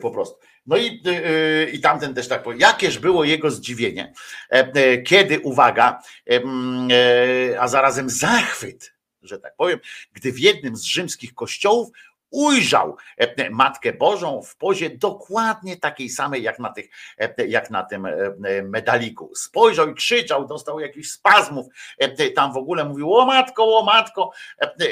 Po 0.00 0.10
prostu. 0.10 0.38
No 0.66 0.76
i, 0.76 1.02
y, 1.06 1.10
y, 1.10 1.70
i 1.72 1.80
tamten 1.80 2.14
też 2.14 2.28
tak 2.28 2.42
powiedział. 2.42 2.70
Jakież 2.70 2.98
było 2.98 3.24
jego 3.24 3.50
zdziwienie, 3.50 4.12
e, 4.50 4.72
e, 4.74 5.02
kiedy, 5.02 5.40
uwaga, 5.40 6.02
e, 6.30 7.60
a 7.60 7.68
zarazem 7.68 8.10
zachwyt, 8.10 8.94
że 9.22 9.38
tak 9.38 9.56
powiem, 9.56 9.78
gdy 10.12 10.32
w 10.32 10.38
jednym 10.38 10.76
z 10.76 10.82
rzymskich 10.82 11.34
kościołów 11.34 11.88
ujrzał 12.30 12.96
e, 13.16 13.50
Matkę 13.50 13.92
Bożą 13.92 14.42
w 14.42 14.56
pozie 14.56 14.90
dokładnie 14.90 15.76
takiej 15.76 16.08
samej 16.08 16.42
jak 16.42 16.58
na, 16.58 16.72
tych, 16.72 16.88
e, 17.18 17.46
jak 17.46 17.70
na 17.70 17.82
tym 17.82 18.06
e, 18.06 18.12
medaliku. 18.62 19.32
Spojrzał 19.34 19.88
i 19.90 19.94
krzyczał, 19.94 20.46
dostał 20.46 20.80
jakichś 20.80 21.08
spazmów, 21.08 21.66
tam 22.34 22.52
w 22.52 22.56
ogóle 22.56 22.84
mówił 22.84 23.14
o 23.14 23.26
matko, 23.26 23.78
o 23.78 23.84
matko, 23.84 24.30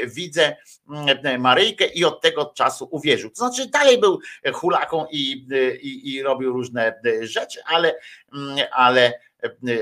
widzę 0.06 0.56
mm, 0.90 1.40
Maryjkę 1.40 1.86
i 1.86 2.04
od 2.04 2.20
tego 2.20 2.46
czasu 2.46 2.88
uwierzył. 2.90 3.30
To 3.30 3.36
znaczy 3.36 3.68
dalej 3.68 3.98
był 3.98 4.18
hulaką 4.52 5.06
i, 5.10 5.46
i, 5.82 6.14
i 6.14 6.22
robił 6.22 6.52
różne 6.52 7.00
rzeczy, 7.20 7.60
ale, 7.66 7.94
mm, 8.34 8.58
ale, 8.72 9.20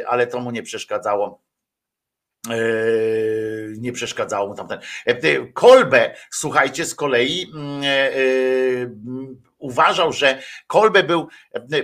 ale 0.07 0.27
to 0.27 0.41
mu 0.41 0.51
nie 0.51 0.63
przeszkadzało 0.63 1.43
nie 3.79 3.93
przeszkadzało 3.93 4.49
mu 4.49 4.55
tamten. 4.55 4.79
Yy, 5.07 5.53
Kolbe, 5.55 6.15
słuchajcie, 6.31 6.85
z 6.85 6.95
kolei 6.95 7.51
mm, 7.55 7.83
yy, 7.83 8.97
uważał, 9.63 10.13
że 10.13 10.43
Kolbe 10.67 11.03
był, 11.03 11.29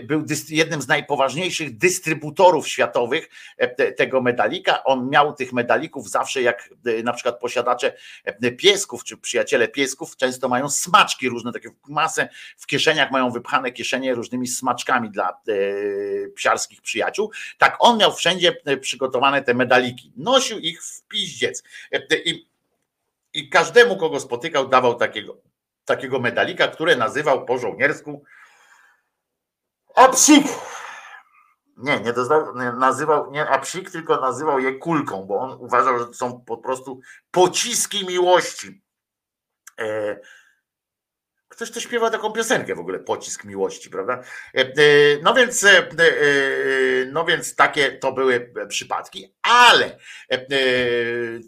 był 0.05 0.25
jednym 0.49 0.83
z 0.83 0.89
najpoważniejszych 0.89 1.77
dystrybutorów 1.77 2.69
światowych 2.69 3.29
e, 3.57 3.93
tego 3.93 4.21
medalika. 4.21 4.85
On 4.85 5.09
miał 5.11 5.33
tych 5.33 5.53
medalików 5.53 6.11
zawsze, 6.11 6.43
jak 6.43 6.71
e, 6.87 7.03
na 7.03 7.13
przykład 7.13 7.41
posiadacze 7.41 7.93
e, 8.25 8.53
piesków, 8.53 9.05
czy 9.05 9.17
przyjaciele 9.17 9.69
piesków, 9.69 10.17
często 10.17 10.49
mają 10.49 10.69
smaczki 10.69 11.29
różne, 11.29 11.53
takie 11.53 11.71
masę 11.89 12.29
w 12.57 12.67
kieszeniach, 12.67 13.11
mają 13.11 13.31
wypchane 13.31 13.73
kieszenie 13.73 14.15
różnymi 14.15 14.47
smaczkami 14.47 15.11
dla 15.11 15.41
psiarskich 16.35 16.83
przyjaciół. 16.83 17.31
Tak 17.59 17.77
on 17.79 17.99
miał 17.99 18.13
wszędzie 18.13 18.57
przygotowane 18.81 19.43
te 19.43 19.55
medaliki. 19.55 20.13
Nosił 20.17 20.59
ich 20.59 20.85
w 20.85 21.03
piździec. 21.03 21.63
I, 22.25 22.49
i 23.33 23.49
każdemu, 23.49 23.97
kogo 23.97 24.21
spotykał, 24.21 24.69
dawał 24.69 24.95
takiego 24.95 25.49
takiego 25.89 26.19
medalika, 26.19 26.69
które 26.69 26.97
nazywał 26.97 27.45
po 27.45 27.59
żołniersku 27.59 28.25
Apsik. 29.95 30.47
Nie, 31.77 32.01
nie 32.01 32.13
doznał, 32.13 32.57
nie, 32.57 32.73
nazywał 32.73 33.31
nie 33.31 33.49
Apsik, 33.49 33.91
tylko 33.91 34.21
nazywał 34.21 34.61
je 34.61 34.75
kulką, 34.79 35.25
bo 35.25 35.39
on 35.39 35.53
uważał, 35.61 35.99
że 35.99 36.07
to 36.07 36.15
są 36.15 36.41
po 36.41 36.57
prostu 36.59 37.01
pociski 37.31 38.07
miłości. 38.07 38.83
E, 39.81 40.21
ktoś 41.49 41.71
to 41.71 41.81
śpiewa 41.81 42.11
taką 42.11 42.33
piosenkę 42.33 42.75
w 42.75 42.79
ogóle, 42.79 42.99
pocisk 42.99 43.45
miłości, 43.45 43.91
prawda? 43.91 44.23
E, 44.55 44.61
e, 44.61 44.73
no 45.23 45.35
więc, 45.35 45.65
e, 45.65 45.89
no 47.13 47.25
więc 47.25 47.55
takie 47.55 47.93
to 47.93 48.13
były 48.13 48.53
przypadki, 48.69 49.35
ale 49.43 49.99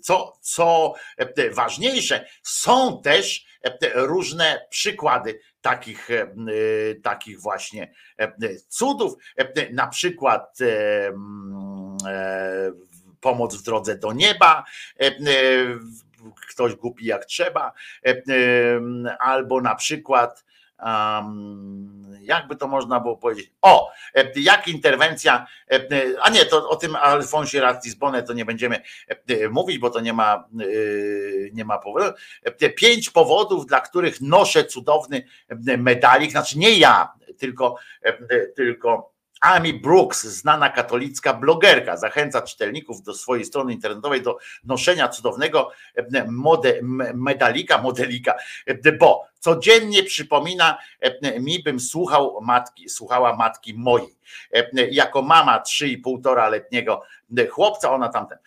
co, 0.02 0.32
co 0.40 0.94
ważniejsze, 1.52 2.26
są 2.42 3.02
też 3.02 3.49
różne 3.94 4.66
przykłady 4.70 5.40
takich, 5.60 6.08
takich 7.02 7.40
właśnie 7.40 7.94
cudów, 8.68 9.14
na 9.72 9.86
przykład 9.86 10.58
pomoc 13.20 13.56
w 13.56 13.62
drodze 13.62 13.98
do 13.98 14.12
nieba, 14.12 14.64
ktoś 16.50 16.74
głupi 16.74 17.06
jak 17.06 17.24
trzeba, 17.24 17.72
albo 19.18 19.60
na 19.60 19.74
przykład 19.74 20.44
jakby 22.20 22.57
to 22.57 22.69
można 22.69 23.01
było 23.01 23.16
powiedzieć, 23.16 23.52
o, 23.62 23.90
jak 24.36 24.69
interwencja, 24.69 25.47
a 26.20 26.31
nie, 26.31 26.44
to 26.44 26.69
o 26.69 26.77
tym 26.77 26.97
Alfonsie 26.97 27.61
Ratisbonne 27.61 28.23
to 28.23 28.32
nie 28.32 28.44
będziemy 28.44 28.82
mówić, 29.51 29.78
bo 29.78 29.90
to 29.90 30.01
nie 30.01 30.12
ma, 30.12 30.48
nie 31.52 31.65
ma 31.65 31.78
powodu. 31.78 32.12
Pięć 32.77 33.11
powodów, 33.11 33.66
dla 33.66 33.81
których 33.81 34.20
noszę 34.20 34.65
cudowny 34.65 35.24
medalik, 35.78 36.31
znaczy 36.31 36.59
nie 36.59 36.78
ja, 36.78 37.12
tylko, 37.39 37.77
tylko 38.57 39.11
Amy 39.40 39.73
Brooks, 39.73 40.24
znana 40.24 40.70
katolicka 40.70 41.35
blogerka, 41.35 41.97
zachęca 41.97 42.43
czytelników 42.43 43.02
do 43.02 43.15
swojej 43.15 43.44
strony 43.44 43.73
internetowej 43.73 44.23
do 44.23 44.39
noszenia 44.65 45.09
cudownego 45.09 45.70
e, 45.94 46.24
mode, 46.31 46.81
medalika, 47.15 47.82
modelika, 47.82 48.35
e, 48.66 48.93
bo 48.93 49.30
codziennie 49.40 50.02
przypomina 50.02 50.78
e, 51.00 51.40
mi, 51.40 51.62
bym 51.62 51.80
słuchał 51.80 52.38
matki, 52.42 52.88
słuchała 52.88 53.36
matki 53.36 53.74
mojej. 53.74 54.16
Jako 54.90 55.22
mama 55.22 55.62
3,5 55.66 56.50
letniego 56.50 57.02
chłopca, 57.50 57.90
ona 57.90 58.08
tamten. 58.08 58.38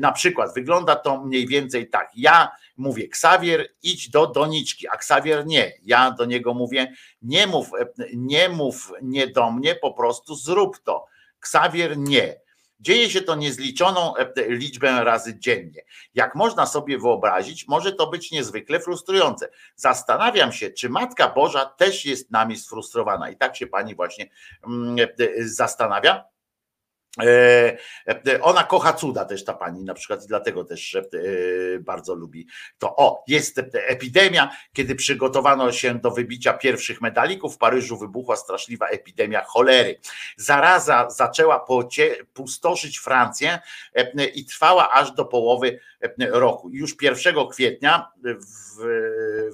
Na 0.00 0.12
przykład 0.12 0.54
wygląda 0.54 0.96
to 0.96 1.24
mniej 1.24 1.46
więcej 1.46 1.90
tak. 1.90 2.10
Ja 2.16 2.50
mówię, 2.76 3.08
Ksawier, 3.08 3.68
idź 3.82 4.10
do 4.10 4.26
doniczki, 4.26 4.88
a 4.88 4.96
Ksawier 4.96 5.46
nie. 5.46 5.72
Ja 5.82 6.10
do 6.10 6.24
niego 6.24 6.54
mówię, 6.54 6.92
nie 7.22 7.46
mów, 7.46 7.70
nie 8.14 8.48
mów 8.48 8.92
nie 9.02 9.26
do 9.26 9.50
mnie, 9.50 9.74
po 9.74 9.92
prostu 9.92 10.34
zrób 10.34 10.78
to. 10.78 11.06
Ksawier 11.40 11.98
nie. 11.98 12.43
Dzieje 12.80 13.10
się 13.10 13.22
to 13.22 13.34
niezliczoną 13.34 14.14
liczbę 14.48 15.04
razy 15.04 15.38
dziennie. 15.38 15.82
Jak 16.14 16.34
można 16.34 16.66
sobie 16.66 16.98
wyobrazić, 16.98 17.68
może 17.68 17.92
to 17.92 18.06
być 18.06 18.30
niezwykle 18.30 18.80
frustrujące. 18.80 19.48
Zastanawiam 19.76 20.52
się, 20.52 20.70
czy 20.70 20.88
Matka 20.88 21.28
Boża 21.28 21.64
też 21.64 22.04
jest 22.04 22.30
nami 22.30 22.56
sfrustrowana. 22.56 23.30
I 23.30 23.36
tak 23.36 23.56
się 23.56 23.66
pani 23.66 23.94
właśnie 23.94 24.30
mm, 24.66 24.96
zastanawia. 25.38 26.33
E, 27.20 27.76
e, 28.06 28.40
ona 28.42 28.64
kocha 28.64 28.92
cuda 28.92 29.24
też 29.24 29.44
ta 29.44 29.54
pani 29.54 29.84
na 29.84 29.94
przykład 29.94 30.24
i 30.24 30.28
dlatego 30.28 30.64
też 30.64 30.94
e, 30.94 31.00
bardzo 31.80 32.14
lubi 32.14 32.46
to. 32.78 32.96
O, 32.96 33.24
jest 33.28 33.60
epidemia, 33.72 34.50
kiedy 34.72 34.94
przygotowano 34.94 35.72
się 35.72 35.94
do 35.94 36.10
wybicia 36.10 36.52
pierwszych 36.52 37.00
medalików, 37.00 37.54
w 37.54 37.58
Paryżu 37.58 37.98
wybuchła 37.98 38.36
straszliwa 38.36 38.86
epidemia 38.86 39.44
cholery. 39.44 40.00
Zaraza 40.36 41.10
zaczęła 41.10 41.66
pustoszyć 42.32 42.98
Francję 42.98 43.58
i 44.34 44.44
trwała 44.44 44.92
aż 44.92 45.12
do 45.12 45.24
połowy 45.24 45.80
roku. 46.18 46.70
Już 46.70 46.96
1 47.02 47.34
kwietnia 47.50 48.08
w, 48.24 48.76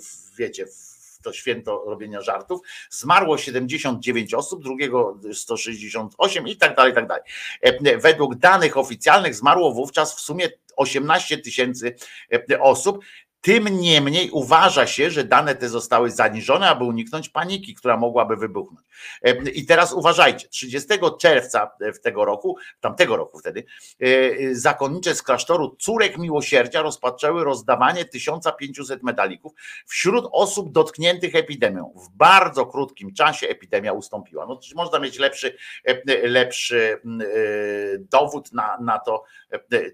w 0.05 0.37
wiecie, 0.37 0.67
w 0.67 0.90
to 1.23 1.33
święto 1.33 1.83
robienia 1.87 2.21
żartów, 2.21 2.61
zmarło 2.91 3.39
79 3.39 4.35
osób, 4.35 4.63
drugiego 4.63 5.19
168 5.33 6.49
i 6.49 6.57
tak 6.57 6.77
dalej, 6.77 6.93
i 6.93 6.95
tak 6.95 7.07
dalej. 7.07 7.23
E, 7.61 7.99
według 7.99 8.35
danych 8.35 8.77
oficjalnych 8.77 9.35
zmarło 9.35 9.73
wówczas 9.73 10.17
w 10.17 10.21
sumie 10.21 10.49
18 10.77 11.39
tysięcy 11.39 11.95
e, 12.51 12.61
osób. 12.61 13.05
Tym 13.41 13.81
niemniej 13.81 14.31
uważa 14.31 14.87
się, 14.87 15.11
że 15.11 15.25
dane 15.25 15.55
te 15.55 15.69
zostały 15.69 16.11
zaniżone, 16.11 16.69
aby 16.69 16.85
uniknąć 16.85 17.29
paniki, 17.29 17.75
która 17.75 17.97
mogłaby 17.97 18.37
wybuchnąć. 18.37 18.87
E, 19.23 19.51
I 19.51 19.67
teraz 19.67 19.93
uważajcie, 19.93 20.49
30 20.49 20.89
czerwca 21.21 21.71
w 21.95 22.01
tego 22.01 22.25
roku, 22.25 22.57
tamtego 22.81 23.17
roku 23.17 23.39
wtedy, 23.39 23.65
e, 24.01 24.55
zakonnicze 24.55 25.15
z 25.15 25.23
klasztoru 25.23 25.77
Córek 25.79 26.19
Miłosierdzia 26.19 26.83
rozpoczęły 26.83 27.45
rozdawanie 27.45 28.05
1500 28.05 29.03
medalików 29.03 29.53
wśród 29.87 30.29
osób 30.33 30.73
dotkniętych 30.73 31.35
epidemią. 31.35 31.93
W 31.97 32.17
bardzo 32.17 32.67
krótkim 32.67 33.15
czasie 33.15 33.49
epidemia 33.49 33.93
ustąpiła. 33.93 34.47
No, 34.47 34.61
można 34.75 34.99
mieć 34.99 35.19
lepszy, 35.19 35.57
e, 35.85 36.29
lepszy 36.29 37.01
dowód 37.99 38.53
na, 38.53 38.79
na 38.81 38.99
to, 38.99 39.25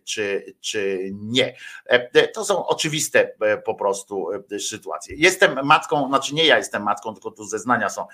czy, 0.05 0.55
czy 0.61 1.11
nie. 1.13 1.57
To 2.35 2.45
są 2.45 2.67
oczywiste 2.67 3.36
po 3.65 3.75
prostu 3.75 4.29
sytuacje. 4.69 5.17
Jestem 5.19 5.67
matką, 5.67 6.09
znaczy 6.09 6.35
nie 6.35 6.45
ja 6.47 6.59
jestem 6.59 6.83
matką, 6.83 7.15
tylko 7.15 7.31
tu 7.31 7.45
zeznania 7.45 7.89
są 7.89 8.07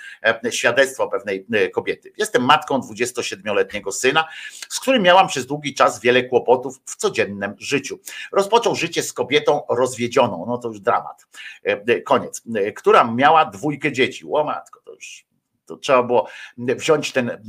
świadectwa 0.50 0.82
świadectwo 0.82 1.08
pewnej 1.08 1.46
e, 1.52 1.68
kobiety. 1.68 2.12
Jestem 2.18 2.44
matką 2.44 2.78
27-letniego 2.78 3.92
syna, 3.92 4.28
z 4.68 4.80
którym 4.80 5.02
miałam 5.02 5.28
przez 5.28 5.46
długi 5.46 5.74
czas 5.74 6.00
wiele 6.00 6.22
kłopotów 6.22 6.80
w 6.86 6.96
codziennym 6.96 7.54
życiu. 7.58 7.98
Rozpoczął 8.32 8.74
życie 8.74 9.02
z 9.02 9.12
kobietą 9.12 9.62
rozwiedzioną, 9.68 10.44
no 10.48 10.58
to 10.58 10.68
już 10.68 10.80
dramat. 10.80 11.26
E, 11.66 11.70
e, 11.70 12.00
koniec. 12.00 12.42
Która 12.76 13.04
miała 13.04 13.44
dwójkę 13.44 13.92
dzieci. 13.92 14.24
O 14.32 14.44
matko, 14.44 14.80
to 14.84 14.92
już 14.92 15.24
to 15.66 15.76
trzeba 15.76 16.02
było 16.02 16.28
wziąć 16.58 17.12
ten, 17.12 17.44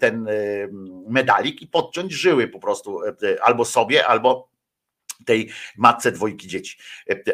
ten 0.00 0.28
medalik 1.08 1.62
i 1.62 1.66
podciąć 1.66 2.12
żyły 2.12 2.48
po 2.48 2.58
prostu 2.58 3.00
albo 3.42 3.64
sobie, 3.64 4.06
albo 4.06 4.48
tej 5.26 5.48
matce 5.76 6.12
dwójki 6.12 6.48
dzieci. 6.48 6.78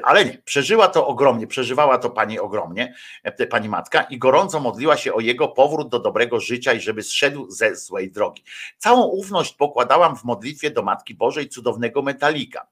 Ale 0.03 0.25
nie, 0.25 0.39
przeżyła 0.45 0.89
to 0.89 1.07
ogromnie, 1.07 1.47
przeżywała 1.47 1.99
to 1.99 2.11
pani 2.11 2.39
ogromnie, 2.39 2.95
pani 3.51 3.69
matka 3.69 4.03
i 4.03 4.19
gorąco 4.19 4.61
modliła 4.61 4.97
się 4.97 5.15
o 5.15 5.21
jego 5.21 5.49
powrót 5.49 5.89
do 5.89 5.99
dobrego 5.99 6.41
życia 6.41 6.73
i 6.73 6.81
żeby 6.81 7.03
zszedł 7.03 7.51
ze 7.51 7.77
złej 7.77 8.11
drogi. 8.11 8.43
Całą 8.79 9.07
ufność 9.07 9.55
pokładałam 9.55 10.17
w 10.17 10.25
modlitwie 10.25 10.71
do 10.71 10.83
Matki 10.83 11.15
Bożej 11.15 11.49
cudownego 11.49 12.03
metalika. 12.03 12.67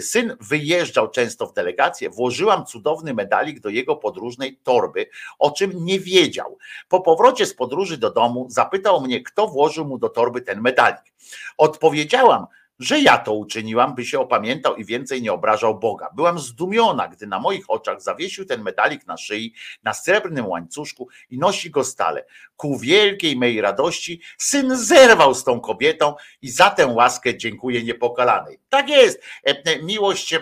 Syn 0.00 0.36
wyjeżdżał 0.40 1.10
często 1.10 1.46
w 1.46 1.52
delegację, 1.52 2.10
włożyłam 2.10 2.66
cudowny 2.66 3.14
medalik 3.14 3.60
do 3.60 3.68
jego 3.68 3.96
podróżnej 3.96 4.56
torby, 4.62 5.06
o 5.38 5.50
czym 5.50 5.84
nie 5.84 6.00
wiedział. 6.00 6.58
Po 6.88 7.00
powrocie 7.00 7.46
z 7.46 7.54
podróży 7.54 7.98
do 7.98 8.10
domu 8.10 8.46
zapytał 8.50 9.00
mnie, 9.00 9.22
kto 9.22 9.48
włożył 9.48 9.84
mu 9.84 9.98
do 9.98 10.08
torby 10.08 10.40
ten 10.42 10.60
medalik. 10.60 11.12
Odpowiedziałam, 11.56 12.46
że 12.80 13.00
ja 13.00 13.18
to 13.18 13.34
uczyniłam, 13.34 13.94
by 13.94 14.04
się 14.04 14.20
opamiętał 14.20 14.76
i 14.76 14.84
więcej 14.84 15.22
nie 15.22 15.32
obrażał 15.32 15.78
Boga. 15.78 16.10
Byłam 16.14 16.38
zdumiona, 16.38 17.08
gdy 17.08 17.26
na 17.26 17.40
moich 17.40 17.70
oczach 17.70 18.02
zawiesił 18.02 18.44
ten 18.44 18.62
medalik 18.62 19.06
na 19.06 19.16
szyi, 19.16 19.54
na 19.82 19.94
srebrnym 19.94 20.46
łańcuszku 20.46 21.08
i 21.30 21.38
nosi 21.38 21.70
go 21.70 21.84
stale. 21.84 22.24
Ku 22.56 22.78
wielkiej 22.78 23.36
mej 23.36 23.60
radości 23.60 24.20
syn 24.38 24.76
zerwał 24.76 25.34
z 25.34 25.44
tą 25.44 25.60
kobietą 25.60 26.14
i 26.42 26.50
za 26.50 26.70
tę 26.70 26.86
łaskę 26.86 27.36
dziękuję 27.36 27.82
niepokalanej. 27.84 28.60
Tak 28.68 28.88
jest, 28.88 29.22
e, 29.44 29.82
miłość, 29.82 30.32
e, 30.34 30.40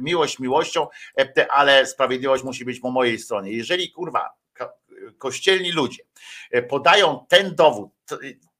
miłość 0.00 0.38
miłością, 0.38 0.86
e, 1.18 1.52
ale 1.52 1.86
sprawiedliwość 1.86 2.44
musi 2.44 2.64
być 2.64 2.80
po 2.80 2.90
mojej 2.90 3.18
stronie. 3.18 3.52
Jeżeli 3.52 3.90
kurwa 3.90 4.34
kościelni 5.18 5.72
ludzie 5.72 6.02
podają 6.68 7.26
ten 7.28 7.54
dowód, 7.54 7.90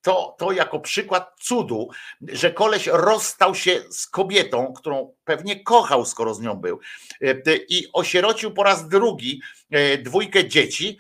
to, 0.05 0.36
to 0.39 0.52
jako 0.52 0.81
przykład 0.81 1.32
cudu, 1.40 1.89
że 2.20 2.51
koleś 2.51 2.86
rozstał 2.86 3.55
się 3.55 3.81
z 3.90 4.06
kobietą, 4.06 4.72
którą 4.72 5.14
pewnie 5.24 5.62
kochał, 5.62 6.05
skoro 6.05 6.35
z 6.35 6.40
nią 6.40 6.55
był, 6.55 6.81
e, 7.22 7.56
i 7.68 7.89
osierocił 7.93 8.55
po 8.55 8.62
raz 8.62 8.89
drugi 8.89 9.40
e, 9.70 9.98
dwójkę 9.98 10.48
dzieci, 10.48 10.98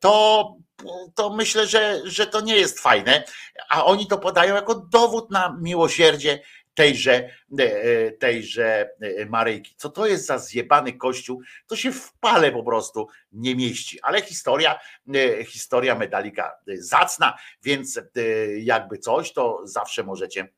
to, 0.00 0.54
to 1.14 1.30
myślę, 1.30 1.66
że, 1.66 2.00
że 2.04 2.26
to 2.26 2.40
nie 2.40 2.56
jest 2.56 2.80
fajne, 2.80 3.24
a 3.68 3.84
oni 3.84 4.06
to 4.06 4.18
podają 4.18 4.54
jako 4.54 4.74
dowód 4.74 5.30
na 5.30 5.56
miłosierdzie 5.60 6.42
tejże, 6.74 7.30
e, 7.58 8.10
tejże 8.10 8.90
e, 9.00 9.26
Maryjki. 9.26 9.74
Co 9.76 9.90
to 9.90 10.06
jest 10.06 10.26
za 10.26 10.38
zjebany 10.38 10.92
kościół? 10.92 11.42
To 11.66 11.76
się 11.76 11.92
w 11.92 12.12
pale 12.20 12.52
po 12.52 12.62
prostu 12.62 13.08
nie 13.32 13.56
mieści. 13.56 13.98
Ale 14.02 14.22
historia, 14.22 14.80
e, 15.14 15.44
historia 15.44 15.94
medalika 15.94 16.52
zacna, 16.66 17.38
więc 17.62 18.00
jakby 18.58 18.98
coś, 18.98 19.32
to 19.32 19.60
zawsze 19.64 20.02
możecie 20.02 20.48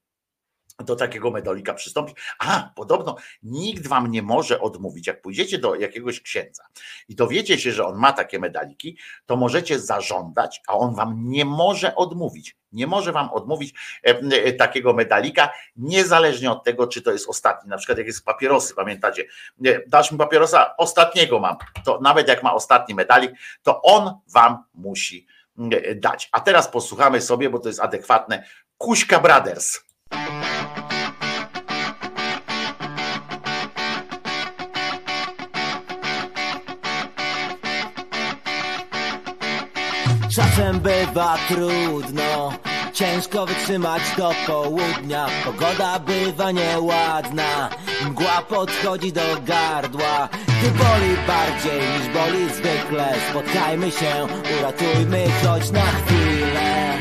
do 0.79 0.97
takiego 0.97 1.31
medalika 1.31 1.75
przystąpić. 1.75 2.17
A, 2.39 2.71
podobno 2.77 3.17
nikt 3.43 3.87
wam 3.87 4.11
nie 4.11 4.23
może 4.23 4.61
odmówić. 4.61 5.07
Jak 5.07 5.23
pójdziecie 5.23 5.59
do 5.59 5.75
jakiegoś 5.75 6.21
księdza 6.21 6.65
i 7.09 7.15
dowiecie 7.15 7.59
się, 7.59 7.73
że 7.73 7.87
on 7.87 7.97
ma 7.97 8.13
takie 8.13 8.39
medaliki, 8.39 8.99
to 9.27 9.37
możecie 9.37 9.79
zażądać, 9.79 10.63
a 10.69 10.75
on 10.75 10.95
wam 10.95 11.29
nie 11.29 11.45
może 11.45 11.95
odmówić. 11.95 12.57
Nie 12.73 12.87
może 12.87 13.13
wam 13.13 13.31
odmówić 13.31 13.75
e, 14.07 14.19
e, 14.19 14.53
takiego 14.53 14.93
medalika, 14.93 15.51
niezależnie 15.77 16.51
od 16.51 16.65
tego, 16.65 16.87
czy 16.87 17.03
to 17.03 17.13
jest 17.13 17.29
ostatni. 17.29 17.71
Na 17.71 17.77
przykład, 17.77 17.99
jak 17.99 18.07
jest 18.07 18.25
papierosy, 18.25 18.75
pamiętacie, 18.75 19.25
dasz 19.87 20.13
mi 20.13 20.19
papierosa, 20.19 20.77
ostatniego 20.77 21.41
mam. 21.41 21.57
To 21.85 22.01
nawet 22.01 22.29
jak 22.29 22.43
ma 22.43 22.55
ostatni 22.55 22.95
medalik, 22.95 23.33
to 23.63 23.83
on 23.83 24.19
wam 24.33 24.65
musi 24.75 25.27
dać. 25.97 26.29
A 26.33 26.41
teraz 26.41 26.69
posłuchamy 26.69 27.21
sobie, 27.21 27.51
bo 27.51 27.59
to 27.59 27.69
jest 27.69 27.81
adekwatne. 27.81 28.45
Kuśka 28.79 29.21
Brothers. 29.21 29.81
Czasem 40.57 40.81
bywa 40.81 41.37
trudno, 41.49 42.53
ciężko 42.93 43.47
wytrzymać 43.47 44.03
do 44.17 44.31
południa. 44.47 45.27
Pogoda 45.45 45.99
bywa 45.99 46.51
nieładna, 46.51 47.69
mgła 48.07 48.43
podchodzi 48.49 49.13
do 49.13 49.21
gardła. 49.45 50.29
Gdy 50.47 50.71
boli 50.71 51.17
bardziej 51.27 51.81
niż 51.81 52.09
boli 52.15 52.55
zwykle, 52.55 53.15
spotkajmy 53.31 53.91
się, 53.91 54.27
uratujmy 54.59 55.25
choć 55.43 55.71
na 55.71 55.83
chwilę. 55.83 56.99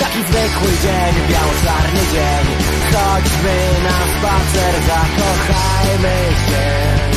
Taki 0.00 0.22
zwykły 0.22 0.70
dzień, 0.82 1.14
biało-czarny 1.30 2.00
dzień, 2.12 2.46
chodźmy 2.92 3.56
na 3.84 4.18
spacer, 4.18 4.74
zakochajmy 4.86 6.16
się. 6.48 7.15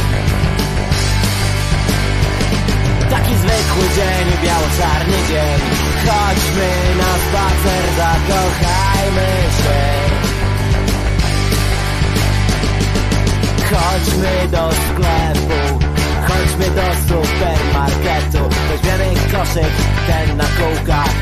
Taki 3.09 3.35
zwykły 3.35 3.85
dzień, 3.95 4.27
biało-czarny 4.43 5.17
dzień. 5.29 5.59
Chodźmy 6.05 6.69
na 6.97 7.11
spacer, 7.25 7.83
zakochajmy 7.97 9.29
się. 9.57 9.89
Chodźmy 13.69 14.47
do 14.51 14.69
sklepu 14.71 15.79
Chodźmy 16.27 16.65
do 16.75 16.87
supermarketu. 17.07 18.55
Weźmiemy 18.69 19.15
koszyk, 19.31 19.73
ten 20.07 20.37
na 20.37 20.43
kółkach 20.43 21.13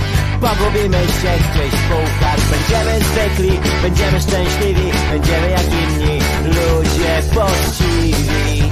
Pogubimy 0.42 0.98
się 0.98 1.34
gdzieś 1.52 1.80
w 1.80 1.90
półkach 1.90 2.40
Będziemy 2.52 3.00
zwykli, 3.06 3.60
będziemy 3.82 4.22
szczęśliwi 4.22 4.92
Będziemy 5.12 5.50
jak 5.50 5.66
inni 5.66 6.20
ludzie 6.44 7.22
pościwi 7.36 8.64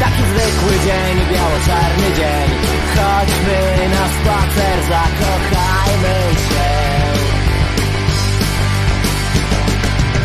Taki 0.00 0.22
zwykły 0.32 0.72
dzień, 0.86 1.16
biało-czarny 1.32 2.08
dzień. 2.16 2.48
Chodźmy 2.96 3.88
na 3.94 4.04
spacer, 4.16 4.78
zakochajmy 4.88 6.18
się. 6.48 6.68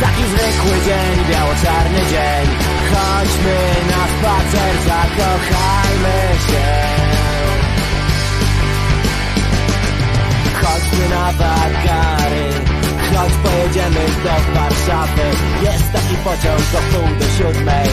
Taki 0.02 0.24
zwykły 0.24 0.76
dzień, 0.86 1.26
biało-czarny 1.30 2.00
dzień. 2.12 2.46
Chodźmy 2.92 3.58
na 3.92 4.04
spacer, 4.14 4.74
zakochajmy 4.88 6.18
się. 6.48 6.66
Chodźmy 10.62 11.10
na 11.10 11.32
wakary 11.32 12.76
Chodź 13.16 13.34
pojedziemy 13.34 14.06
do 14.24 14.60
Warszawy. 14.60 15.22
Jest 15.64 15.92
taki 15.94 16.16
pociąg 16.16 16.60
do 16.72 16.78
pół 16.78 17.20
do 17.20 17.26
siódmej 17.38 17.90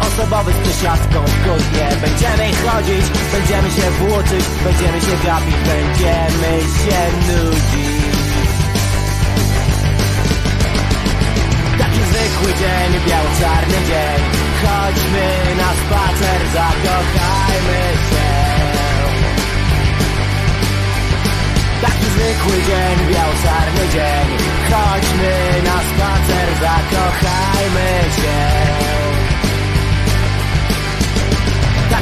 Osobowy 0.00 0.52
z 0.52 0.68
przesiadką 0.68 1.18
w 1.24 1.34
Kutnie 1.44 1.88
Będziemy 2.00 2.46
chodzić, 2.64 3.06
będziemy 3.32 3.70
się 3.70 3.90
włóczyć 3.90 4.44
Będziemy 4.64 5.00
się 5.00 5.14
gapić, 5.26 5.56
będziemy 5.70 6.52
się 6.80 7.00
nudzić. 7.26 8.10
Taki 11.80 11.98
zwykły 11.98 12.50
dzień, 12.60 12.90
biało-czarny 13.08 13.78
dzień. 13.88 14.20
Chodźmy 14.62 15.28
na 15.56 15.70
spacer, 15.80 16.40
zakochajmy 16.54 17.82
się. 18.10 18.30
Taki 21.80 22.04
zwykły 22.04 22.56
dzień, 22.66 23.14
biało-czarny 23.14 23.88
dzień. 23.92 24.26
Chodźmy 24.70 25.62
na 25.64 25.80
spacer, 25.90 26.48
zakochajmy 26.60 27.90
się 28.16 28.89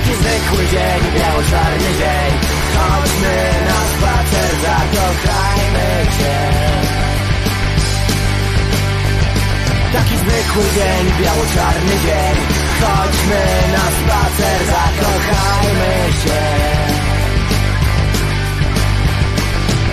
Taki 0.09 0.21
zwykły 0.21 0.67
dzień, 0.67 1.21
biało-czarny 1.21 1.91
dzień. 1.99 2.33
Chodźmy 2.77 3.37
na 3.69 3.79
spacer, 3.93 4.51
zakochajmy 4.63 6.05
się. 6.17 6.37
Taki 9.93 10.17
zwykły 10.17 10.65
dzień, 10.75 11.25
biało-czarny 11.25 11.91
dzień. 11.91 12.37
Chodźmy 12.81 13.45
na 13.73 13.85
spacer, 13.99 14.59
zakochajmy 14.67 16.13
się. 16.13 16.41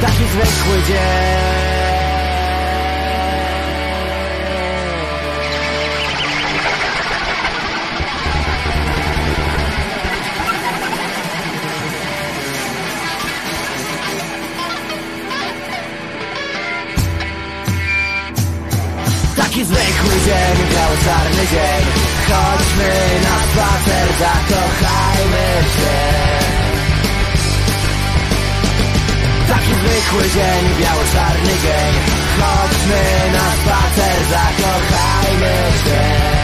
Taki 0.01 0.23
zwykły 0.25 0.83
dzień 0.87 1.64
Taki 19.55 19.65
zwykły 19.65 20.15
dzień, 20.25 20.57
biało-czarny 20.73 21.47
dzień. 21.51 21.85
Chodźmy 22.27 22.93
na 23.23 23.35
spacer, 23.51 24.07
zakochajmy 24.19 25.47
się. 25.75 25.95
Taki 29.47 29.73
zwykły 29.73 30.23
dzień, 30.29 30.81
biało-czarny 30.81 31.53
dzień. 31.63 31.93
Chodźmy 32.39 33.31
na 33.31 33.51
spacer, 33.61 34.25
zakochajmy 34.29 35.71
się 35.83 36.34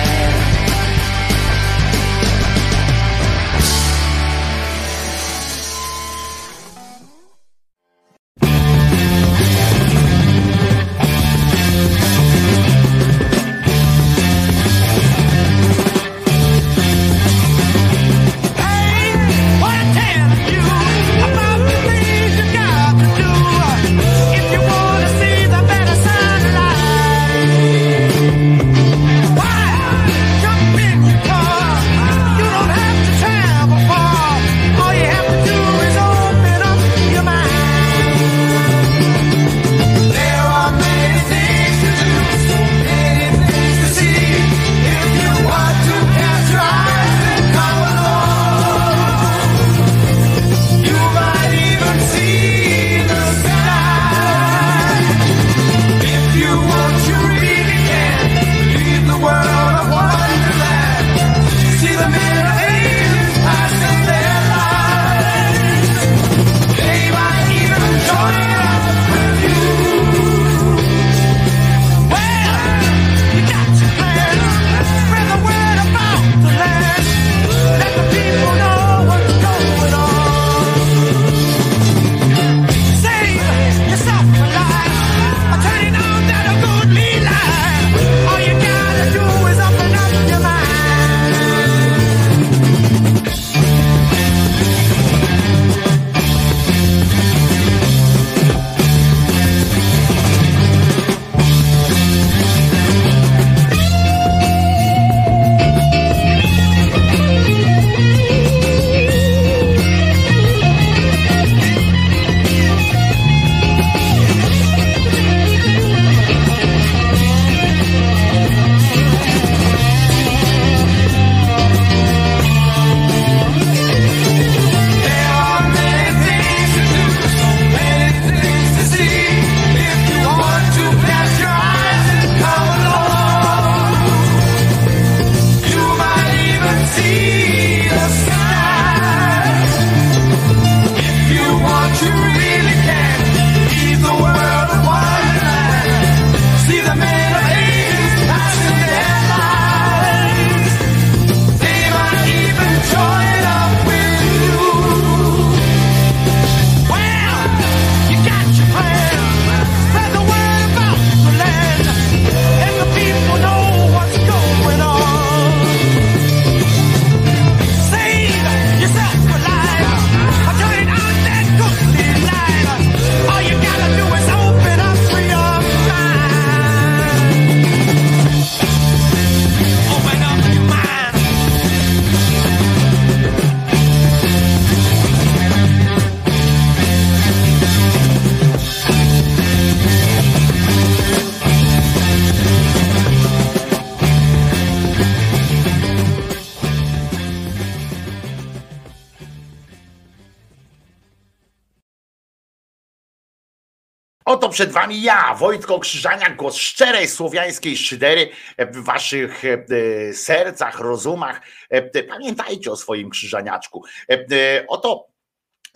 przed 204.61 204.71
wami 204.71 205.01
ja, 205.01 205.35
Wojtko 205.35 205.79
Krzyżaniak, 205.79 206.35
głos 206.35 206.55
szczerej 206.55 207.07
słowiańskiej 207.07 207.77
szydery 207.77 208.29
w 208.57 208.83
waszych 208.83 209.43
e, 209.45 210.13
sercach, 210.13 210.79
rozumach. 210.79 211.41
E, 211.69 212.03
Pamiętajcie 212.03 212.71
o 212.71 212.75
swoim 212.75 213.09
krzyżaniaczku. 213.09 213.83
E, 214.11 214.67
Oto 214.67 215.11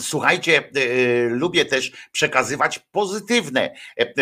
Słuchajcie, 0.01 0.69
lubię 1.29 1.65
też 1.65 1.91
przekazywać 2.11 2.79
pozytywne 2.79 3.75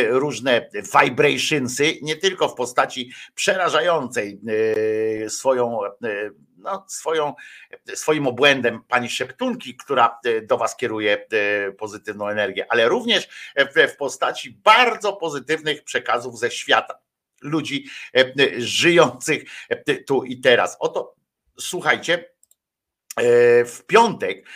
różne 0.09 0.69
vibrationsy, 1.01 1.93
nie 2.01 2.15
tylko 2.15 2.49
w 2.49 2.55
postaci 2.55 3.11
przerażającej 3.35 4.39
swoją 5.29 5.79
no, 6.63 6.85
swoją, 6.87 7.33
swoim 7.93 8.27
obłędem 8.27 8.83
pani 8.87 9.09
Szeptunki, 9.09 9.75
która 9.75 10.19
e, 10.25 10.41
do 10.41 10.57
Was 10.57 10.77
kieruje 10.77 11.27
e, 11.31 11.71
pozytywną 11.71 12.27
energię, 12.27 12.65
ale 12.69 12.89
również 12.89 13.27
w 13.75 13.95
postaci 13.97 14.51
bardzo 14.51 15.13
pozytywnych 15.13 15.83
przekazów 15.83 16.39
ze 16.39 16.51
świata. 16.51 16.99
Ludzi 17.41 17.85
e, 18.17 18.33
żyjących 18.57 19.43
tu 20.07 20.23
i 20.23 20.41
teraz. 20.41 20.77
Oto 20.79 21.15
słuchajcie, 21.59 22.33
w 23.65 23.79
piątek, 23.87 24.47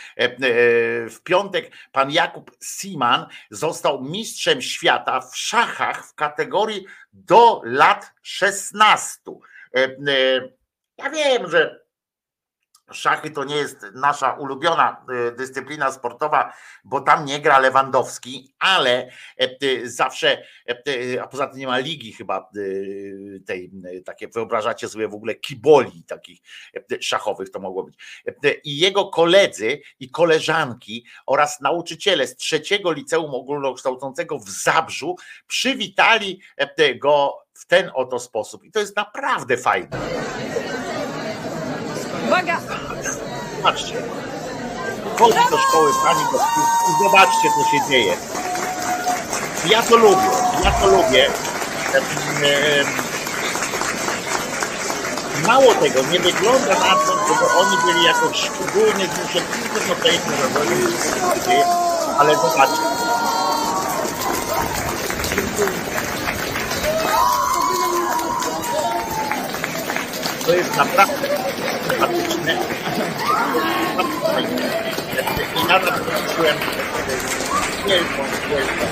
w 1.10 1.18
piątek 1.24 1.72
pan 1.92 2.12
Jakub 2.12 2.52
Siman 2.64 3.26
został 3.52 4.04
mistrzem 4.04 4.62
świata 4.62 5.22
w 5.22 5.38
szachach 5.38 6.06
w 6.06 6.16
kategorii 6.16 6.86
do 7.14 7.62
lat 7.64 8.12
16. 8.22 9.20
Ja 10.98 11.10
wiem, 11.10 11.50
że 11.50 11.87
Szachy 12.92 13.32
to 13.32 13.44
nie 13.44 13.56
jest 13.56 13.86
nasza 13.94 14.34
ulubiona 14.34 15.06
y, 15.30 15.36
dyscyplina 15.36 15.92
sportowa, 15.92 16.54
bo 16.84 17.02
tam 17.02 17.26
nie 17.26 17.40
gra 17.40 17.60
Lewandowski, 17.60 18.54
ale 18.60 19.10
e, 19.38 19.50
zawsze, 19.90 20.44
e, 20.68 21.22
a 21.24 21.28
poza 21.28 21.48
tym 21.48 21.60
nie 21.60 21.68
ma 21.68 21.78
ligi 21.78 22.14
chyba 22.14 22.50
y, 22.58 23.42
tej, 23.46 23.72
takie 24.06 24.28
wyobrażacie 24.28 24.90
sobie 24.90 25.08
w 25.08 25.14
ogóle 25.14 25.36
kiboli 25.36 26.04
takich 26.08 26.40
e, 26.76 27.02
szachowych 27.02 27.50
to 27.50 27.60
mogło 27.60 27.84
być. 27.84 27.96
I 28.64 28.78
jego 28.78 29.06
koledzy 29.06 29.82
i 30.00 30.12
koleżanki 30.12 31.06
oraz 31.26 31.62
nauczyciele 31.62 32.28
z 32.28 32.36
trzeciego 32.36 32.92
liceum 32.92 33.36
ogólnokształcącego 33.36 34.40
w 34.40 34.50
Zabrzu 34.50 35.16
przywitali 35.48 36.42
go 37.02 37.38
w 37.54 37.66
ten 37.66 37.92
oto 37.94 38.20
sposób. 38.20 38.64
I 38.64 38.72
to 38.72 38.80
jest 38.80 38.96
naprawdę 38.96 39.58
fajne. 39.58 39.90
Uwaga! 42.28 42.77
Patrzcie. 43.64 43.94
Chodź 45.20 45.36
do 45.52 45.58
szkoły 45.58 45.92
pani 46.04 46.22
i 46.90 47.04
zobaczcie, 47.04 47.50
co 47.50 47.72
się 47.72 47.90
dzieje. 47.90 48.14
Ja 49.70 49.82
to 49.84 49.96
lubię. 49.96 50.30
Ja 50.64 50.72
to 50.72 50.88
lubię. 50.88 51.30
Mało 55.48 55.74
tego, 55.74 56.02
nie 56.12 56.20
wygląda 56.20 56.74
na 56.74 56.96
to, 56.96 57.28
żeby 57.28 57.52
oni 57.60 57.78
byli 57.86 58.06
jakoś 58.06 58.38
szczególnie 58.38 59.06
zmuszeni 59.06 59.46
do 59.88 59.96
tej 59.96 60.20
ale 62.18 62.36
zobaczcie. 62.36 62.82
To 70.46 70.54
jest 70.54 70.76
naprawdę 70.76 71.28
sympatyczne. 71.88 72.77
I 75.56 75.68
nawet 75.68 75.90
poczułem 75.90 76.58
wielką, 77.88 78.24
wielką, 78.50 78.86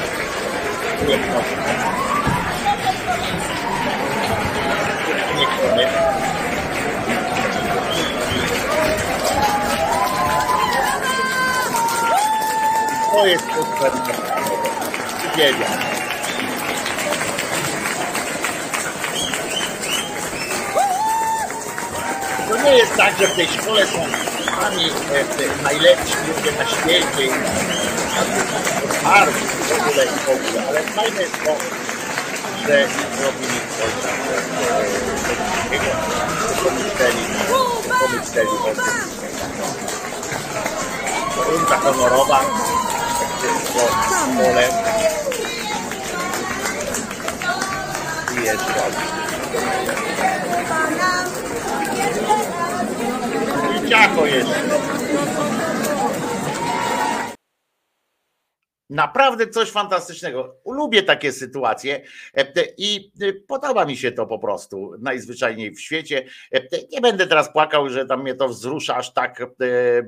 wielką. 1.07 1.41
To 13.11 13.25
jest 13.25 13.43
super. 13.43 13.91
Uwielbiam. 15.33 15.71
To 22.49 22.57
nie 22.63 22.77
jest 22.77 22.95
tak, 22.97 23.17
że 23.19 23.27
w 23.27 23.35
tej 23.35 23.47
szkole 23.47 23.87
są 23.87 24.24
sami 24.65 24.85
e, 24.89 25.63
najlepsi 25.63 26.13
ludzie 26.27 26.51
na 26.51 26.65
świecie 26.67 27.25
i 27.25 27.29
bardzo 29.03 29.39
w 29.39 29.81
ogóle 29.81 30.05
i 30.05 30.09
w 30.09 30.29
ogóle, 30.29 30.67
ale 30.67 30.81
fajne 30.83 31.21
jest 31.21 31.43
to, 31.43 31.55
że 32.67 32.87
robili 33.23 33.59
coś 33.77 33.93
tam 34.03 34.17
takiego, 35.63 35.91
pomyśleli, 36.63 37.25
pomyśleli 37.99 38.49
o 38.49 38.75
tym. 38.75 38.75
Runda 41.49 41.77
honorowa 41.77 42.41
po 43.73 43.79
szkole 43.79 44.69
i 48.33 48.45
jeszcze 48.45 50.04
Ciacho 53.89 54.25
jeszcze. 54.25 54.55
Naprawdę 59.15 59.47
coś 59.47 59.71
fantastycznego. 59.71 60.55
Lubię 60.65 61.03
takie 61.03 61.31
sytuacje 61.31 62.01
e, 62.37 62.45
i 62.77 63.11
e, 63.21 63.33
podoba 63.33 63.85
mi 63.85 63.97
się 63.97 64.11
to 64.11 64.25
po 64.25 64.39
prostu 64.39 64.95
najzwyczajniej 64.99 65.71
w 65.71 65.81
świecie. 65.81 66.25
E, 66.53 66.61
nie 66.91 67.01
będę 67.01 67.27
teraz 67.27 67.51
płakał, 67.51 67.89
że 67.89 68.05
tam 68.05 68.21
mnie 68.21 68.35
to 68.35 68.47
wzrusza 68.47 68.95
aż 68.95 69.13
tak 69.13 69.45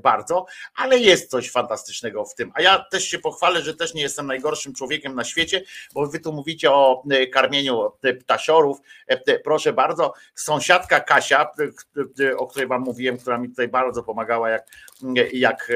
bardzo, 0.03 0.45
ale 0.75 0.99
jest 0.99 1.29
coś 1.29 1.51
fantastycznego 1.51 2.25
w 2.25 2.35
tym. 2.35 2.51
A 2.53 2.61
ja 2.61 2.85
też 2.91 3.03
się 3.03 3.19
pochwalę, 3.19 3.61
że 3.61 3.73
też 3.73 3.93
nie 3.93 4.01
jestem 4.01 4.27
najgorszym 4.27 4.73
człowiekiem 4.73 5.15
na 5.15 5.23
świecie, 5.23 5.63
bo 5.93 6.07
wy 6.07 6.19
tu 6.19 6.33
mówicie 6.33 6.71
o 6.71 7.03
karmieniu 7.33 7.91
ptasiorów. 8.19 8.77
Proszę 9.43 9.73
bardzo, 9.73 10.13
sąsiadka 10.35 10.99
Kasia, 10.99 11.47
o 12.37 12.47
której 12.47 12.67
wam 12.67 12.81
mówiłem, 12.81 13.17
która 13.17 13.37
mi 13.37 13.49
tutaj 13.49 13.67
bardzo 13.67 14.03
pomagała, 14.03 14.49
jak, 14.49 14.67
jak 15.33 15.71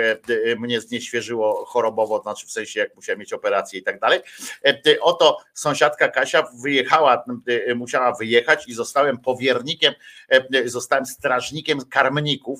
mnie 0.57 0.81
znieświeżyło 0.81 1.65
chorobowo, 1.65 2.21
znaczy 2.21 2.47
w 2.47 2.51
sensie 2.51 2.79
jak 2.79 2.95
musiała 2.95 3.19
mieć 3.19 3.33
operację 3.33 3.79
i 3.79 3.83
tak 3.83 3.99
dalej. 3.99 4.19
E, 4.65 4.99
oto 5.01 5.37
sąsiadka 5.53 6.07
Kasia 6.07 6.47
wyjechała, 6.63 7.25
e, 7.67 7.75
musiała 7.75 8.13
wyjechać 8.15 8.67
i 8.67 8.73
zostałem 8.73 9.17
powiernikiem, 9.17 9.93
e, 10.29 10.69
zostałem 10.69 11.05
strażnikiem 11.05 11.79
karmników. 11.89 12.59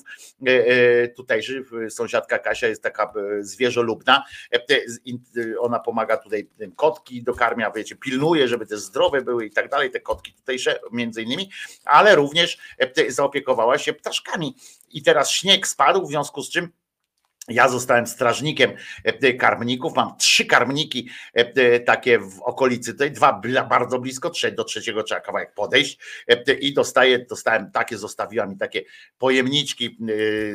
Tutaj 1.16 1.42
sąsiadka 1.90 2.38
Kasia 2.38 2.68
jest 2.68 2.82
taka 2.82 3.12
zwierzolubna. 3.40 4.24
Ona 5.60 5.78
pomaga 5.78 6.16
tutaj 6.16 6.48
kotki 6.76 7.22
dokarmia, 7.22 7.70
wiecie, 7.70 7.96
pilnuje, 7.96 8.48
żeby 8.48 8.66
te 8.66 8.76
zdrowe 8.76 9.22
były 9.22 9.46
i 9.46 9.50
tak 9.50 9.68
dalej, 9.68 9.90
te 9.90 10.00
kotki 10.00 10.32
tutejsze 10.32 10.80
między 10.92 11.22
innymi, 11.22 11.50
ale 11.84 12.14
również 12.14 12.58
zaopiekowała 13.08 13.78
się 13.78 13.92
ptaszkami. 13.92 14.56
I 14.92 15.02
teraz 15.02 15.30
śnieg 15.30 15.66
spadł, 15.66 16.06
w 16.06 16.08
związku 16.08 16.42
z 16.42 16.50
czym 16.50 16.72
ja 17.48 17.68
zostałem 17.68 18.06
strażnikiem 18.06 18.72
e, 19.04 19.34
karmników, 19.34 19.94
mam 19.96 20.16
trzy 20.18 20.46
karmniki 20.46 21.08
e, 21.34 21.80
takie 21.80 22.18
w 22.18 22.42
okolicy, 22.42 22.92
tutaj 22.92 23.10
dwa 23.10 23.40
bardzo 23.68 23.98
blisko, 23.98 24.30
do 24.52 24.64
trzeciego 24.64 25.02
trzeba 25.02 25.20
kawałek 25.20 25.54
podejść 25.54 25.98
e, 26.28 26.52
i 26.52 26.74
dostaję, 26.74 27.18
dostałem 27.18 27.70
takie, 27.70 27.98
zostawiła 27.98 28.46
mi 28.46 28.56
takie 28.56 28.82
pojemniczki 29.18 29.98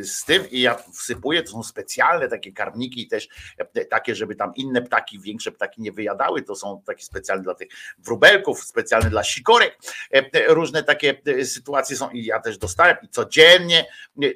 z 0.01 0.25
tym 0.25 0.49
i 0.49 0.61
ja 0.61 0.77
wsypuję, 0.93 1.43
to 1.43 1.51
są 1.51 1.63
specjalne 1.63 2.27
takie 2.27 2.51
karmniki 2.51 3.07
też 3.07 3.27
takie, 3.89 4.15
żeby 4.15 4.35
tam 4.35 4.51
inne 4.55 4.81
ptaki, 4.81 5.19
większe 5.19 5.51
ptaki 5.51 5.81
nie 5.81 5.91
wyjadały, 5.91 6.41
to 6.41 6.55
są 6.55 6.81
takie 6.85 7.03
specjalne 7.03 7.43
dla 7.43 7.55
tych 7.55 7.67
wróbelków, 7.97 8.63
specjalne 8.63 9.09
dla 9.09 9.23
sikorek, 9.23 9.77
różne 10.47 10.83
takie 10.83 11.21
sytuacje 11.43 11.95
są 11.95 12.09
i 12.09 12.25
ja 12.25 12.39
też 12.39 12.57
dostałem 12.57 12.97
i 13.03 13.09
codziennie, 13.09 13.85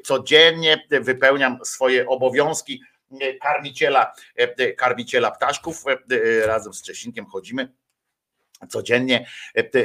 codziennie 0.03 0.87
wypełniam 0.89 1.57
swoje 1.63 2.07
obowiązki 2.07 2.40
obowiązki 2.41 2.81
e, 3.21 3.33
karmiciela, 3.33 4.13
e, 4.35 4.73
karmiciela 4.73 5.31
ptaszków. 5.31 5.83
E, 5.87 6.45
razem 6.47 6.73
z 6.73 6.81
Czesinkiem 6.81 7.25
chodzimy 7.25 7.73
codziennie, 8.69 9.27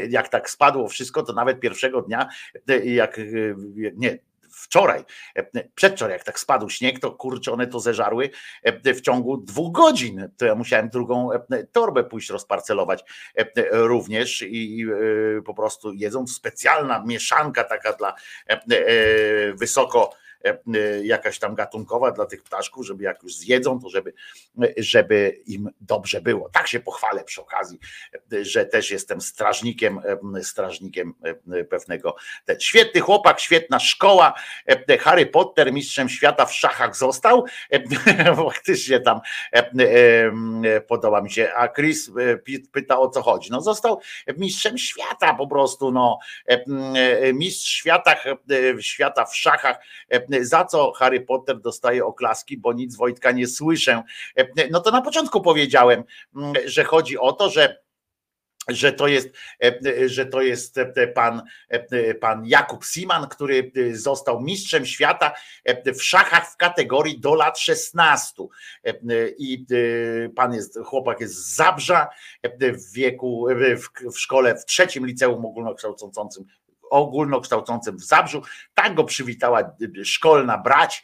jak 0.09 0.29
tak 0.29 0.51
spadło 0.51 0.89
wszystko, 0.89 1.23
to 1.23 1.33
nawet 1.33 1.61
pierwszego 1.61 2.03
dnia, 2.03 2.29
jak 2.85 3.21
nie, 3.95 4.19
wczoraj, 4.51 5.05
przedwczoraj, 5.75 6.13
jak 6.13 6.25
tak 6.25 6.39
spadł 6.39 6.71
śnieg, 6.71 7.01
to 7.01 7.11
kurczę, 7.11 7.53
one 7.53 7.67
to 7.67 7.81
zeżarły 7.81 8.31
w 8.85 9.01
ciągu 9.01 9.37
dwóch 9.37 9.73
godzin. 9.73 10.29
To 10.37 10.47
ja 10.47 10.55
musiałem 10.55 10.89
drugą 10.89 11.31
torbę 11.73 12.05
pójść 12.05 12.31
rozparcelować 12.31 13.05
również 13.71 14.43
i 14.43 14.87
po 15.45 15.55
prostu 15.55 15.93
jedzą 15.93 16.27
specjalna 16.27 17.05
mieszanka 17.07 17.65
taka 17.65 17.93
dla 17.93 18.15
wysoko 19.55 20.17
jakaś 21.03 21.39
tam 21.39 21.55
gatunkowa 21.55 22.11
dla 22.11 22.27
tych 22.27 22.43
ptaszków, 22.43 22.87
żeby 22.87 23.05
jak 23.05 23.23
już 23.23 23.37
zjedzą, 23.37 23.81
to 23.81 23.89
żeby, 23.89 24.13
żeby 24.77 25.41
im 25.47 25.71
dobrze 25.81 26.21
było. 26.21 26.49
Tak 26.49 26.69
się 26.69 26.81
pochwalę 26.81 27.25
przy 27.25 27.41
okazji, 27.41 27.79
że 28.43 28.67
też 28.67 28.91
jestem 28.91 29.21
strażnikiem, 29.21 30.01
strażnikiem 30.43 31.15
pewnego. 31.71 32.17
Ten 32.45 32.61
świetny 32.61 33.01
chłopak, 33.01 33.41
świetna 33.41 33.79
szkoła. 33.79 34.35
Harry 35.01 35.27
Potter 35.27 35.73
mistrzem 35.73 36.09
świata 36.09 36.47
w 36.47 36.55
szachach 36.55 36.97
został. 36.97 37.45
Faktycznie 38.47 39.01
tam 39.01 39.21
podoba 40.89 41.21
mi 41.21 41.31
się. 41.31 41.53
A 41.55 41.69
Chris 41.69 42.11
pyta 42.73 42.99
o 42.99 43.09
co 43.09 43.23
chodzi. 43.23 43.51
No 43.51 43.61
został 43.61 44.01
mistrzem 44.37 44.79
świata 44.79 45.35
po 45.35 45.47
prostu, 45.47 45.93
no 45.93 46.19
mistrz 47.35 47.71
świata, 47.71 48.17
świata 48.81 49.25
w 49.25 49.37
szachach, 49.37 49.79
za 50.41 50.65
co 50.65 50.93
Harry 50.93 51.21
Potter 51.21 51.61
dostaje 51.61 52.05
oklaski, 52.05 52.59
bo 52.59 52.73
nic 52.73 52.97
Wojtka 52.97 53.33
nie 53.33 53.47
słyszę. 53.47 54.03
No 54.71 54.81
to 54.81 54.91
na 54.91 55.03
początku 55.03 55.41
powiedziałem, 55.41 56.05
że 56.65 56.85
chodzi 56.85 57.19
o 57.19 57.33
to, 57.33 57.51
że 57.51 57.87
że 58.69 58.93
to 58.93 59.09
jest, 59.09 59.29
że 60.07 60.27
to 60.27 60.43
jest 60.43 60.81
pan, 61.15 61.43
pan 62.21 62.47
Jakub 62.47 62.85
Siman, 62.85 63.29
który 63.29 63.73
został 63.93 64.41
mistrzem 64.41 64.87
świata 64.87 65.33
w 65.87 66.03
szachach 66.03 66.53
w 66.53 66.57
kategorii 66.57 67.21
do 67.21 67.35
lat 67.35 67.59
16. 67.59 68.43
I 69.39 69.67
pan 70.37 70.55
jest, 70.55 70.79
chłopak 70.85 71.21
jest 71.21 71.35
z 71.35 71.55
Zabrza 71.55 72.09
w 72.61 72.93
wieku, 72.93 73.47
w, 73.77 74.13
w 74.15 74.19
szkole, 74.19 74.57
w 74.57 74.65
trzecim 74.65 75.07
liceum 75.07 75.47
ogólnokształcącym 75.47 76.45
ogólnokształcącym 76.91 77.97
w 77.97 78.05
Zabrzu. 78.05 78.43
Tak 78.75 78.95
go 78.95 79.05
przywitała 79.05 79.77
szkolna 80.05 80.59
brać 80.59 81.03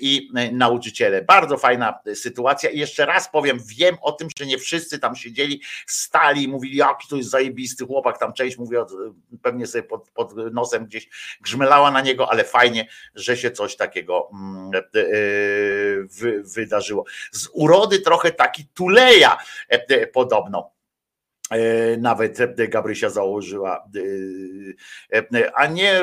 i 0.00 0.30
nauczyciele. 0.52 1.22
Bardzo 1.22 1.56
fajna 1.56 1.98
sytuacja. 2.14 2.70
I 2.70 2.78
jeszcze 2.78 3.06
raz 3.06 3.30
powiem, 3.30 3.58
wiem 3.66 3.96
o 4.02 4.12
tym, 4.12 4.28
że 4.38 4.46
nie 4.46 4.58
wszyscy 4.58 4.98
tam 4.98 5.16
siedzieli, 5.16 5.62
stali 5.86 6.42
i 6.42 6.48
mówili, 6.48 6.76
jaki 6.76 7.08
to 7.08 7.16
jest 7.16 7.30
zajebisty 7.30 7.86
chłopak, 7.86 8.18
tam 8.18 8.32
część 8.32 8.58
mówi, 8.58 8.76
pewnie 9.42 9.66
sobie 9.66 9.82
pod, 9.82 10.10
pod 10.10 10.36
nosem 10.36 10.86
gdzieś 10.86 11.08
grzmelała 11.40 11.90
na 11.90 12.00
niego, 12.00 12.30
ale 12.30 12.44
fajnie, 12.44 12.88
że 13.14 13.36
się 13.36 13.50
coś 13.50 13.76
takiego 13.76 14.30
wydarzyło. 16.54 17.04
Z 17.32 17.48
urody 17.52 18.00
trochę 18.00 18.30
taki 18.30 18.66
tuleja 18.74 19.38
podobno 20.12 20.60
E, 20.60 20.79
nawet 21.98 22.38
Gabrysia 22.68 23.10
założyła. 23.10 23.88
E, 25.12 25.18
e, 25.38 25.52
a 25.54 25.66
nie, 25.66 26.00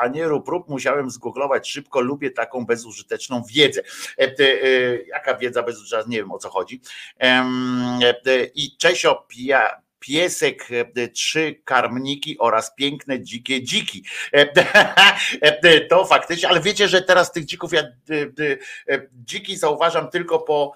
a 0.00 0.08
nie 0.08 0.28
rób 0.28 0.46
prób, 0.46 0.68
musiałem 0.68 1.10
zgooglować 1.10 1.70
szybko, 1.70 2.00
lubię 2.00 2.30
taką 2.30 2.66
bezużyteczną 2.66 3.42
wiedzę. 3.54 3.82
Jaka 5.06 5.34
wiedza 5.34 5.62
bezużyteczna? 5.62 6.10
Nie 6.10 6.16
wiem 6.16 6.32
o 6.32 6.38
co 6.38 6.50
chodzi. 6.50 6.80
I 8.54 8.76
Czesio 8.78 9.26
pija, 9.28 9.82
piesek, 10.02 10.68
e, 10.96 11.08
trzy 11.08 11.60
karmniki 11.64 12.38
oraz 12.38 12.74
piękne 12.74 13.20
dzikie 13.20 13.62
dziki. 13.62 14.04
E, 14.34 14.52
e, 15.40 15.80
to 15.80 16.04
faktycznie, 16.04 16.48
ale 16.48 16.60
wiecie, 16.60 16.88
że 16.88 17.02
teraz 17.02 17.32
tych 17.32 17.44
dzików 17.44 17.72
ja 17.72 17.82
dziki 19.12 19.56
zauważam 19.56 20.10
tylko 20.10 20.38
po, 20.38 20.72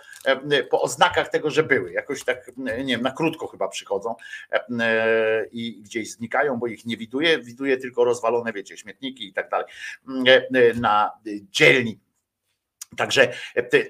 po 0.71 0.83
oznakach 0.83 1.29
tego, 1.29 1.51
że 1.51 1.63
były. 1.63 1.93
Jakoś 1.93 2.25
tak, 2.25 2.51
nie 2.57 2.87
wiem, 2.87 3.03
na 3.03 3.11
krótko 3.11 3.47
chyba 3.47 3.69
przychodzą 3.69 4.15
i 5.53 5.83
gdzieś 5.83 6.11
znikają, 6.11 6.57
bo 6.57 6.67
ich 6.67 6.87
nie 6.87 6.97
widuję. 6.97 7.39
Widuję 7.39 7.77
tylko 7.77 8.05
rozwalone, 8.05 8.53
wiecie, 8.53 8.77
śmietniki 8.77 9.29
i 9.29 9.33
tak 9.33 9.49
dalej 9.51 9.67
na 10.75 11.11
dzielni. 11.51 11.99
Także 12.97 13.33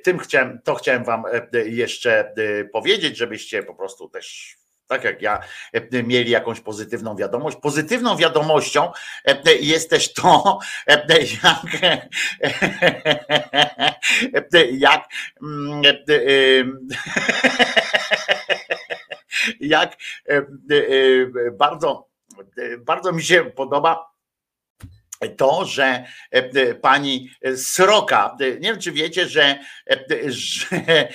tym 0.03 0.19
chciałem, 0.19 0.61
to 0.65 0.75
chciałem 0.75 1.05
Wam 1.05 1.23
jeszcze 1.67 2.35
powiedzieć, 2.73 3.17
żebyście 3.17 3.63
po 3.63 3.75
prostu 3.75 4.09
też 4.09 4.57
tak 4.87 5.05
jak 5.05 5.23
ja, 5.23 5.41
e, 5.73 6.03
mieli 6.03 6.31
jakąś 6.31 6.61
pozytywną 6.61 7.17
wiadomość. 7.17 7.57
Pozytywną 7.57 8.17
wiadomością 8.17 8.93
e, 9.25 9.55
jest 9.55 9.91
też 9.91 10.13
to, 10.13 10.59
e, 10.87 11.07
jak, 14.71 15.09
jak, 19.61 19.97
jak 20.41 21.57
bardzo, 21.59 22.09
bardzo 22.79 23.13
mi 23.13 23.23
się 23.23 23.45
podoba 23.45 24.16
to, 25.37 25.65
że 25.65 25.85
e, 25.85 26.05
e, 26.33 26.75
pani 26.75 27.31
Sroka, 27.57 28.37
e, 28.41 28.45
nie 28.45 28.61
wiem 28.61 28.81
czy 28.81 28.93
wiecie, 28.93 29.29
że, 29.29 29.59
że 30.29 31.09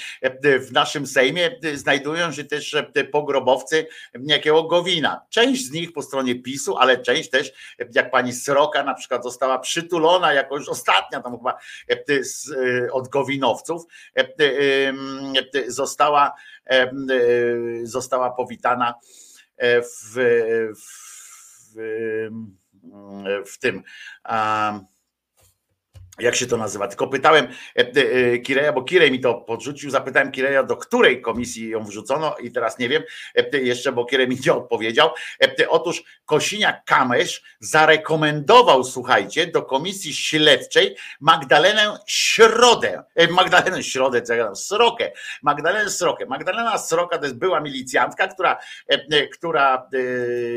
w 0.60 0.72
naszym 0.72 1.08
Sejmie 1.08 1.60
znajdują 1.74 2.32
się 2.32 2.44
też 2.44 2.76
pogrobowcy 3.12 3.88
niejakiego 4.20 4.64
Gowina. 4.64 5.26
Część 5.30 5.66
z 5.66 5.72
nich 5.72 5.94
po 5.94 6.02
stronie 6.02 6.36
PiSu, 6.36 6.78
ale 6.78 6.98
część 6.98 7.30
też, 7.30 7.52
jak 7.96 8.12
pani 8.12 8.34
Sroka 8.34 8.84
na 8.84 8.94
przykład 8.94 9.24
została 9.24 9.60
przytulona 9.60 10.34
jakoś 10.34 10.68
ostatnia 10.68 11.22
tam 11.22 11.38
chyba 11.38 11.58
od 12.92 13.08
Gowinowców, 13.08 13.84
została, 15.68 16.34
została 17.84 18.32
powitana 18.32 18.94
w, 19.60 20.16
w, 21.76 22.61
w 23.46 23.46
w 23.46 23.60
tym 23.60 23.84
jak 26.20 26.36
się 26.36 26.48
to 26.48 26.58
nazywa. 26.58 26.88
Tylko 26.88 27.08
pytałem 27.08 27.48
e, 27.78 27.80
e, 27.80 28.38
Kireja, 28.38 28.74
bo 28.74 28.84
Kirej 28.84 29.12
mi 29.12 29.20
to 29.20 29.34
podrzucił, 29.34 29.90
zapytałem 29.90 30.32
Kireja, 30.32 30.64
do 30.64 30.78
której 30.78 31.22
komisji 31.22 31.70
ją 31.70 31.84
wrzucono 31.84 32.36
i 32.38 32.52
teraz 32.52 32.80
nie 32.80 32.90
wiem 32.90 33.04
e, 33.36 33.58
jeszcze, 33.58 33.92
bo 33.92 34.06
Kirej 34.06 34.28
mi 34.28 34.38
nie 34.46 34.54
odpowiedział. 34.54 35.10
Otóż 35.70 36.04
Kosiniak-Kamysz 36.26 37.42
zarekomendował, 37.60 38.84
słuchajcie, 38.84 39.48
do 39.48 39.62
komisji 39.62 40.14
śledczej 40.14 40.96
Magdalenę 41.20 41.98
Środę, 42.08 43.04
Magdalenę 43.30 43.84
Środę, 43.84 44.22
co 44.22 44.34
ja 44.34 44.40
gadam, 44.40 44.56
Srokę, 44.56 45.12
Magdalenę 45.44 45.90
Srokę. 45.90 46.26
Magdalena 46.26 46.78
Sroka 46.78 47.18
to 47.18 47.24
jest 47.24 47.38
była 47.38 47.60
milicjantka, 47.60 48.28
która, 48.28 48.58
która 49.34 49.90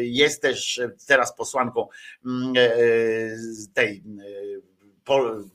jest 0.00 0.42
też 0.42 0.80
teraz 1.06 1.36
posłanką 1.36 1.88
mm, 2.26 2.52
tej 3.74 4.02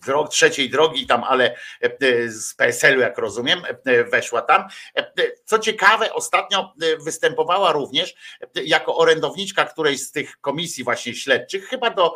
drog, 0.06 0.30
trzeciej 0.30 0.70
drogi 0.70 1.08
tam, 1.08 1.24
ale 1.24 1.56
e, 1.82 2.30
z 2.30 2.56
PSL-u, 2.56 3.02
jak 3.02 3.18
rozumiem, 3.18 3.62
e, 3.86 4.04
weszła 4.04 4.42
tam. 4.42 4.68
E, 4.96 5.12
co 5.46 5.60
ciekawe, 5.60 6.14
ostatnio 6.14 6.74
występowała 7.06 7.72
również 7.72 8.16
jako 8.56 8.98
orędowniczka 8.98 9.66
którejś 9.66 10.02
z 10.02 10.12
tych 10.12 10.38
komisji 10.42 10.84
właśnie 10.84 11.16
śledczych, 11.16 11.68
chyba 11.68 11.90
do 11.90 12.16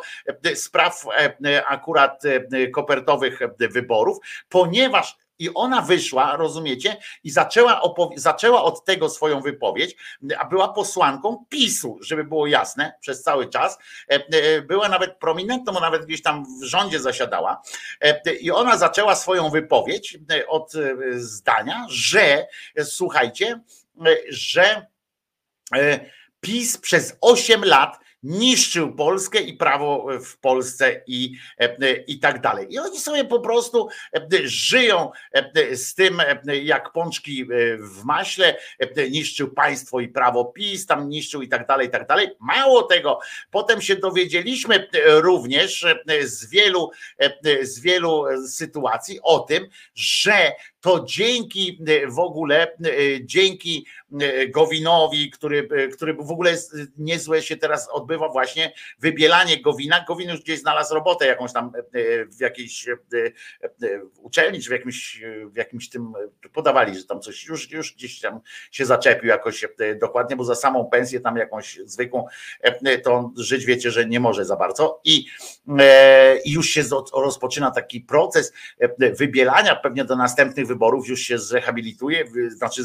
spraw 0.54 1.04
akurat 1.66 2.22
kopertowych 2.72 3.40
wyborów, 3.58 4.18
ponieważ 4.48 5.16
i 5.38 5.54
ona 5.54 5.82
wyszła, 5.82 6.36
rozumiecie, 6.36 6.96
i 7.24 7.30
zaczęła, 7.30 7.80
zaczęła 8.16 8.62
od 8.62 8.84
tego 8.84 9.08
swoją 9.08 9.40
wypowiedź, 9.40 9.96
a 10.38 10.44
była 10.44 10.72
posłanką 10.72 11.44
PiSu, 11.48 11.98
żeby 12.00 12.24
było 12.24 12.46
jasne, 12.46 12.94
przez 13.00 13.22
cały 13.22 13.48
czas. 13.48 13.78
E, 14.10 14.14
e, 14.14 14.62
była 14.62 14.88
nawet 14.88 15.18
prominentną, 15.18 15.80
nawet 15.80 16.06
gdzieś 16.06 16.22
tam 16.22 16.44
w 16.60 16.64
rządzie 16.64 17.00
zasiadała. 17.00 17.62
E, 18.00 18.34
I 18.34 18.50
ona 18.50 18.76
zaczęła 18.76 19.14
swoją 19.14 19.50
wypowiedź 19.50 20.18
od 20.48 20.72
zdania, 21.14 21.86
że 21.88 22.46
słuchajcie, 22.84 23.60
że 24.28 24.86
PiS 26.40 26.78
przez 26.78 27.16
8 27.20 27.64
lat 27.64 28.03
niszczył 28.24 28.94
Polskę 28.94 29.40
i 29.40 29.54
prawo 29.54 30.06
w 30.24 30.38
Polsce 30.38 31.02
i, 31.06 31.32
i 32.06 32.18
tak 32.18 32.40
dalej. 32.40 32.66
I 32.70 32.78
oni 32.78 33.00
sobie 33.00 33.24
po 33.24 33.40
prostu 33.40 33.88
żyją 34.44 35.10
z 35.74 35.94
tym, 35.94 36.22
jak 36.62 36.92
pączki 36.92 37.44
w 37.78 38.04
maśle, 38.04 38.56
niszczył 39.10 39.50
państwo 39.50 40.00
i 40.00 40.08
prawo 40.08 40.44
PiS, 40.44 40.86
tam 40.86 41.08
niszczył 41.08 41.42
i 41.42 41.48
tak 41.48 41.66
dalej, 41.66 41.88
i 41.88 41.90
tak 41.90 42.06
dalej. 42.06 42.28
Mało 42.40 42.82
tego, 42.82 43.18
potem 43.50 43.80
się 43.80 43.96
dowiedzieliśmy 43.96 44.88
również 45.06 45.86
z 46.22 46.50
wielu, 46.50 46.90
z 47.62 47.80
wielu 47.80 48.24
sytuacji 48.48 49.18
o 49.22 49.38
tym, 49.38 49.68
że 49.94 50.52
to 50.84 51.04
dzięki 51.06 51.78
w 52.08 52.18
ogóle, 52.18 52.76
dzięki 53.20 53.86
Gowinowi, 54.48 55.30
który, 55.30 55.68
który 55.92 56.14
w 56.14 56.30
ogóle 56.30 56.54
niezłe 56.98 57.42
się 57.42 57.56
teraz 57.56 57.88
odbywa 57.88 58.28
właśnie 58.28 58.72
wybielanie 58.98 59.62
Gowina. 59.62 60.04
Gowin 60.08 60.30
już 60.30 60.40
gdzieś 60.40 60.60
znalazł 60.60 60.94
robotę 60.94 61.26
jakąś 61.26 61.52
tam 61.52 61.72
w 62.36 62.40
jakiejś 62.40 62.86
uczelni, 64.22 64.62
czy 64.62 64.68
w 64.68 64.72
jakimś, 64.72 65.22
w 65.46 65.56
jakimś 65.56 65.88
tym 65.88 66.12
podawali, 66.52 66.98
że 66.98 67.04
tam 67.04 67.20
coś 67.20 67.44
już, 67.44 67.70
już 67.70 67.94
gdzieś 67.94 68.20
tam 68.20 68.40
się 68.70 68.86
zaczepił 68.86 69.28
jakoś 69.28 69.66
dokładnie, 70.00 70.36
bo 70.36 70.44
za 70.44 70.54
samą 70.54 70.90
pensję 70.90 71.20
tam 71.20 71.36
jakąś 71.36 71.80
zwykłą 71.84 72.26
to 73.04 73.14
on 73.14 73.32
żyć 73.36 73.64
wiecie, 73.64 73.90
że 73.90 74.06
nie 74.06 74.20
może 74.20 74.44
za 74.44 74.56
bardzo 74.56 75.00
i 75.04 75.26
już 76.46 76.68
się 76.68 76.82
rozpoczyna 77.14 77.70
taki 77.70 78.00
proces 78.00 78.52
wybielania 79.18 79.76
pewnie 79.76 80.04
do 80.04 80.16
następnych 80.16 80.73
wyborów 80.74 81.08
już 81.08 81.20
się 81.20 81.38
zrehabilituje, 81.38 82.24
znaczy 82.48 82.82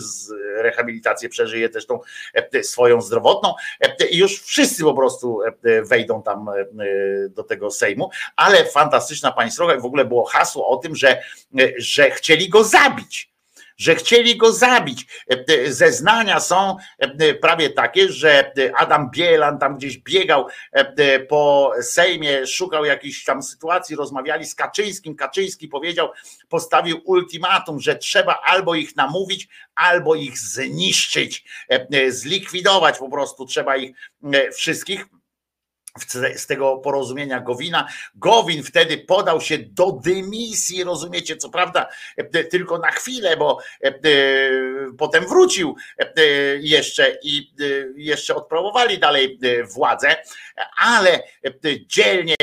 rehabilitację 0.56 1.30
przeżyje 1.30 1.70
też 1.70 1.86
tą 1.86 2.00
e, 2.34 2.64
swoją 2.64 3.02
zdrowotną 3.02 3.54
e, 3.82 4.08
i 4.08 4.18
już 4.18 4.42
wszyscy 4.42 4.84
po 4.84 4.94
prostu 4.94 5.42
e, 5.64 5.82
wejdą 5.82 6.24
tam 6.24 6.50
do 7.30 7.44
tego 7.44 7.72
Sejmu, 7.72 8.10
ale 8.36 8.66
fantastyczna 8.66 9.32
pani 9.32 9.52
Sroga 9.52 9.80
w 9.80 9.86
ogóle 9.86 10.06
było 10.06 10.26
hasło 10.26 10.68
o 10.68 10.78
tym, 10.78 10.96
że, 10.96 11.22
że 11.78 12.12
chcieli 12.12 12.50
go 12.50 12.64
zabić 12.64 13.30
że 13.80 13.96
chcieli 13.96 14.38
go 14.38 14.54
zabić. 14.54 15.08
Zeznania 15.68 16.40
są 16.40 16.78
prawie 17.42 17.70
takie, 17.70 18.10
że 18.10 18.52
Adam 18.78 19.12
Bielan 19.12 19.60
tam 19.60 19.78
gdzieś 19.78 19.98
biegał 19.98 20.48
po 21.30 21.72
Sejmie, 21.82 22.48
szukał 22.48 22.86
jakiejś 22.86 23.24
tam 23.24 23.44
sytuacji, 23.44 23.96
rozmawiali 23.96 24.46
z 24.46 24.56
Kaczyńskim. 24.56 25.16
Kaczyński 25.16 25.68
powiedział, 25.68 26.10
postawił 26.50 27.02
ultimatum, 27.06 27.80
że 27.80 27.96
trzeba 27.96 28.40
albo 28.44 28.76
ich 28.76 28.96
namówić, 28.96 29.48
albo 29.76 30.16
ich 30.16 30.38
zniszczyć, 30.38 31.46
zlikwidować 32.10 32.98
po 32.98 33.10
prostu, 33.10 33.46
trzeba 33.46 33.78
ich 33.78 33.96
wszystkich 34.54 35.06
z 36.36 36.48
tego 36.48 36.78
porozumienia 36.78 37.40
Gowina. 37.40 37.88
Gowin 38.16 38.64
wtedy 38.64 38.98
podał 38.98 39.42
się 39.42 39.58
do 39.58 39.92
dymisji, 39.92 40.84
rozumiecie, 40.84 41.38
co 41.38 41.50
prawda 41.50 41.90
e, 42.18 42.44
tylko 42.44 42.78
na 42.78 42.92
chwilę, 42.92 43.38
bo 43.38 43.60
e, 43.84 43.88
e, 43.88 43.94
potem 44.98 45.28
wrócił 45.28 45.76
jeszcze 46.60 47.18
i 47.24 47.52
jeszcze 47.96 48.36
odprowowali 48.36 49.00
dalej 49.00 49.40
władzę, 49.76 50.16
ale 50.78 51.24
dzielnie 51.88 52.36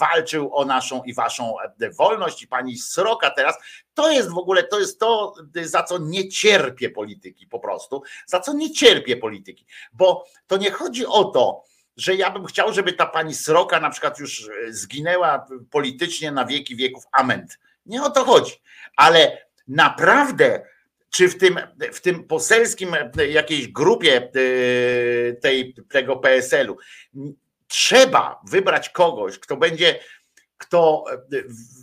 walczył 0.00 0.56
o 0.56 0.64
naszą 0.64 1.02
i 1.02 1.14
waszą 1.14 1.54
wolność 1.98 2.42
i 2.42 2.48
pani 2.48 2.78
Sroka 2.78 3.30
teraz 3.30 3.56
to 3.94 4.10
jest 4.10 4.30
w 4.30 4.38
ogóle, 4.38 4.62
to 4.62 4.80
jest 4.80 5.00
to, 5.00 5.34
za 5.62 5.82
co 5.82 5.98
nie 5.98 6.28
cierpię 6.28 6.90
polityki 6.90 7.46
po 7.46 7.60
prostu, 7.60 8.02
za 8.26 8.40
co 8.40 8.52
nie 8.52 8.70
cierpię 8.70 9.16
polityki, 9.16 9.66
bo 9.92 10.26
to 10.46 10.56
nie 10.56 10.70
chodzi 10.70 11.06
o 11.06 11.24
to, 11.24 11.64
że 11.96 12.14
ja 12.14 12.30
bym 12.30 12.44
chciał, 12.44 12.72
żeby 12.72 12.92
ta 12.92 13.06
pani 13.06 13.34
Sroka 13.34 13.80
na 13.80 13.90
przykład 13.90 14.18
już 14.18 14.48
e, 14.48 14.72
zginęła 14.72 15.46
politycznie 15.70 16.32
na 16.32 16.44
wieki 16.44 16.76
wieków. 16.76 17.04
Ament. 17.12 17.58
Nie 17.86 18.02
o 18.02 18.10
to 18.10 18.24
chodzi. 18.24 18.52
Ale 18.96 19.38
naprawdę, 19.68 20.66
czy 21.10 21.28
w 21.28 21.38
tym, 21.38 21.58
w 21.92 22.00
tym 22.00 22.24
poselskim 22.24 22.94
e, 22.94 23.26
jakiejś 23.26 23.68
grupie 23.68 24.16
e, 24.16 24.30
tej, 25.32 25.74
tego 25.88 26.16
PSL-u 26.16 26.76
trzeba 27.68 28.40
wybrać 28.50 28.88
kogoś, 28.88 29.38
kto 29.38 29.56
będzie, 29.56 30.00
kto 30.58 31.04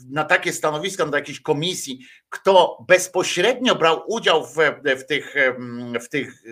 na 0.10 0.24
takie 0.24 0.54
stanowiska, 0.54 1.06
do 1.06 1.18
jakiejś 1.18 1.40
komisji, 1.40 2.06
kto 2.30 2.86
bezpośrednio 2.88 3.76
brał 3.76 4.04
udział 4.08 4.46
w, 4.46 4.56
w 5.00 5.06
tych, 5.06 5.36
w 6.02 6.10
tych 6.10 6.44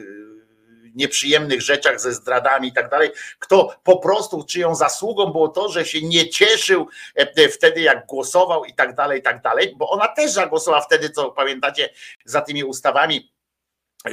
nieprzyjemnych 0.95 1.61
rzeczach 1.61 2.01
ze 2.01 2.13
zdradami 2.13 2.67
i 2.67 2.73
tak 2.73 2.89
dalej, 2.89 3.09
kto 3.39 3.75
po 3.83 3.97
prostu, 3.97 4.43
czyją 4.43 4.75
zasługą 4.75 5.25
było 5.25 5.47
to, 5.47 5.69
że 5.69 5.85
się 5.85 6.01
nie 6.01 6.29
cieszył 6.29 6.87
e, 7.17 7.21
e, 7.35 7.49
wtedy, 7.49 7.81
jak 7.81 8.05
głosował 8.05 8.65
i 8.65 8.73
tak 8.73 8.95
dalej, 8.95 9.19
i 9.19 9.23
tak 9.23 9.41
dalej, 9.41 9.73
bo 9.77 9.89
ona 9.89 10.07
też 10.07 10.31
zagłosowała 10.31 10.81
wtedy, 10.81 11.09
co 11.09 11.31
pamiętacie, 11.31 11.89
za 12.25 12.41
tymi 12.41 12.63
ustawami 12.63 13.31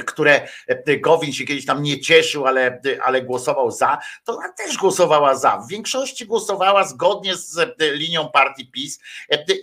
które 0.05 0.47
e, 0.67 0.97
Gowin 0.97 1.33
się 1.33 1.45
kiedyś 1.45 1.65
tam 1.65 1.83
nie 1.83 1.99
cieszył, 1.99 2.47
ale, 2.47 2.81
ale 3.01 3.21
głosował 3.21 3.71
za, 3.71 3.97
to 4.23 4.33
ona 4.33 4.51
też 4.51 4.77
głosowała 4.77 5.35
za. 5.35 5.57
W 5.57 5.67
większości 5.67 6.25
głosowała 6.25 6.83
zgodnie 6.83 7.35
z 7.35 7.77
linią 7.79 8.29
partii 8.29 8.71
PiS. 8.71 8.99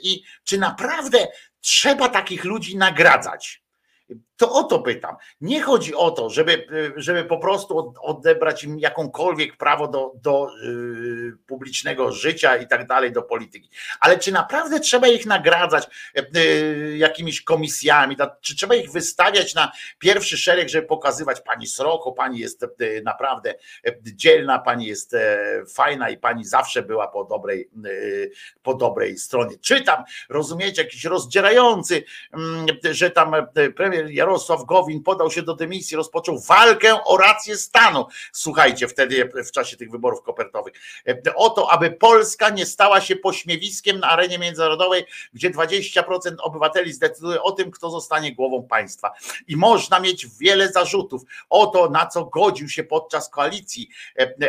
I 0.03 0.23
czy 0.45 0.59
naprawdę 0.59 1.27
trzeba 1.61 2.09
takich 2.09 2.45
ludzi 2.45 2.77
nagradzać? 2.77 3.65
To 4.37 4.53
o 4.53 4.65
to 4.65 4.79
pytam. 4.79 5.17
Nie 5.41 5.63
chodzi 5.63 5.95
o 5.95 6.11
to, 6.11 6.31
żeby, 6.31 6.67
żeby 6.97 7.25
po 7.25 7.39
prostu 7.39 7.95
odebrać 8.01 8.65
im 8.65 8.79
jakąkolwiek 8.79 9.57
prawo 9.57 9.89
do, 9.89 10.13
do 10.15 10.49
yy, 10.63 11.37
publicznego 11.47 12.13
życia 12.13 12.57
i 12.57 12.69
tak 12.69 12.87
dalej, 12.87 13.13
do 13.13 13.23
polityki. 13.23 13.71
Ale 14.01 14.19
czy 14.19 14.33
naprawdę 14.33 14.81
trzeba 14.81 15.09
ich 15.09 15.27
nagradzać 15.27 15.87
yy, 16.15 16.97
jakimiś 16.97 17.43
komisjami? 17.43 18.17
Czy 18.41 18.57
trzeba 18.57 18.75
ich 18.75 18.93
wystawiać 18.93 19.55
na 19.55 19.73
pierwszy 19.99 20.39
szereg, 20.39 20.69
żeby 20.69 20.87
pokazywać 20.87 21.41
pani 21.41 21.67
Sroko, 21.67 22.13
pani 22.13 22.39
jest 22.39 22.67
yy, 22.81 23.03
naprawdę 23.05 23.55
dzielna, 24.03 24.59
pani 24.59 24.87
jest 24.87 25.17
fajna 25.75 26.11
i 26.11 26.17
pani 26.17 26.45
zawsze 26.45 26.83
była 26.83 27.09
po 27.09 27.25
dobrej, 27.25 27.71
po 28.63 28.75
dobrej 28.75 29.19
stronie. 29.19 29.59
Czytam, 29.59 30.05
rozumiecie, 30.29 30.83
jakiś 30.83 31.05
rozdzierający, 31.05 32.05
mm, 32.33 32.67
że 32.91 33.11
tam 33.11 33.35
premier 33.77 34.11
Jarosław 34.25 34.65
Gowin 34.65 35.03
podał 35.03 35.31
się 35.31 35.43
do 35.43 35.55
dymisji, 35.55 35.97
rozpoczął 35.97 36.41
walkę 36.41 37.05
o 37.05 37.17
rację 37.17 37.57
stanu. 37.57 38.07
Słuchajcie, 38.33 38.89
wtedy 38.89 39.31
w 39.47 39.51
czasie 39.51 39.77
tych 39.77 39.91
wyborów 39.91 40.23
kopertowych. 40.23 40.75
O 41.35 41.51
to, 41.51 41.73
aby 41.73 41.91
Polska 41.91 42.51
nie 42.51 42.67
stała 42.67 43.01
się 43.01 43.17
pośmiewiskiem 43.17 44.01
na 44.01 44.09
arenie 44.09 44.39
międzynarodowej, 44.39 45.05
gdzie 45.35 45.51
20% 45.51 46.35
obywateli 46.43 46.93
zdecyduje 46.93 47.43
o 47.43 47.53
tym, 47.53 47.71
kto 47.71 47.91
zostanie 47.91 48.35
głową 48.35 48.67
państwa. 48.69 49.13
I 49.49 49.57
można 49.57 50.01
mieć 50.01 50.27
wiele 50.27 50.73
zarzutów 50.73 51.23
o 51.51 51.67
to, 51.67 51.91
na 51.91 52.07
co 52.07 52.25
godził 52.25 52.69
się 52.69 52.85
podczas 52.85 53.29
koalicji, 53.29 53.89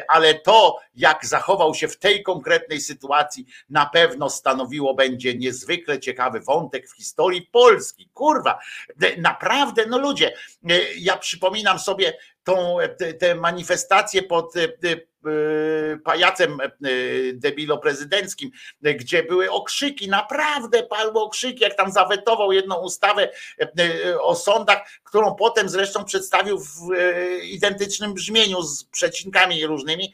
ale 0.08 0.34
to, 0.34 0.78
jak 0.96 1.26
zachował 1.26 1.76
się 1.76 1.88
w 1.88 1.98
tej 1.98 2.24
konkretnej 2.24 2.82
sytuacji, 2.82 3.46
na 3.70 3.86
pewno 3.86 4.30
stanowiło 4.30 4.94
będzie 4.94 5.36
niezwykle 5.38 6.00
ciekawy 6.00 6.40
wątek 6.40 6.90
w 6.90 6.96
historii 6.96 7.42
Polski. 7.42 8.10
Kurwa, 8.14 8.60
naprawdę 9.18 9.65
naprawdę, 9.66 9.86
no 9.90 9.98
ludzie, 9.98 10.34
e, 10.70 10.80
ja 10.98 11.18
przypominam 11.18 11.80
sobie 11.80 12.18
tą, 12.44 12.80
e, 12.80 13.14
te 13.14 13.36
manifestacje 13.36 14.24
pod 14.24 14.54
e, 14.58 14.68
pajacem 16.04 16.58
debilo-prezydenckim, 17.34 18.50
gdzie 18.82 19.24
były 19.24 19.52
okrzyki, 19.52 20.10
naprawdę 20.10 20.84
padły 20.84 21.22
okrzyki, 21.22 21.64
jak 21.64 21.76
tam 21.76 21.92
zawetował 21.92 22.52
jedną 22.52 22.76
ustawę 22.76 23.30
o 24.20 24.36
sądach, 24.36 24.90
którą 25.04 25.36
potem 25.36 25.70
zresztą 25.70 26.06
przedstawił 26.06 26.60
w 26.60 26.70
identycznym 27.44 28.14
brzmieniu 28.14 28.62
z 28.62 28.84
przecinkami 28.84 29.66
różnymi, 29.66 30.14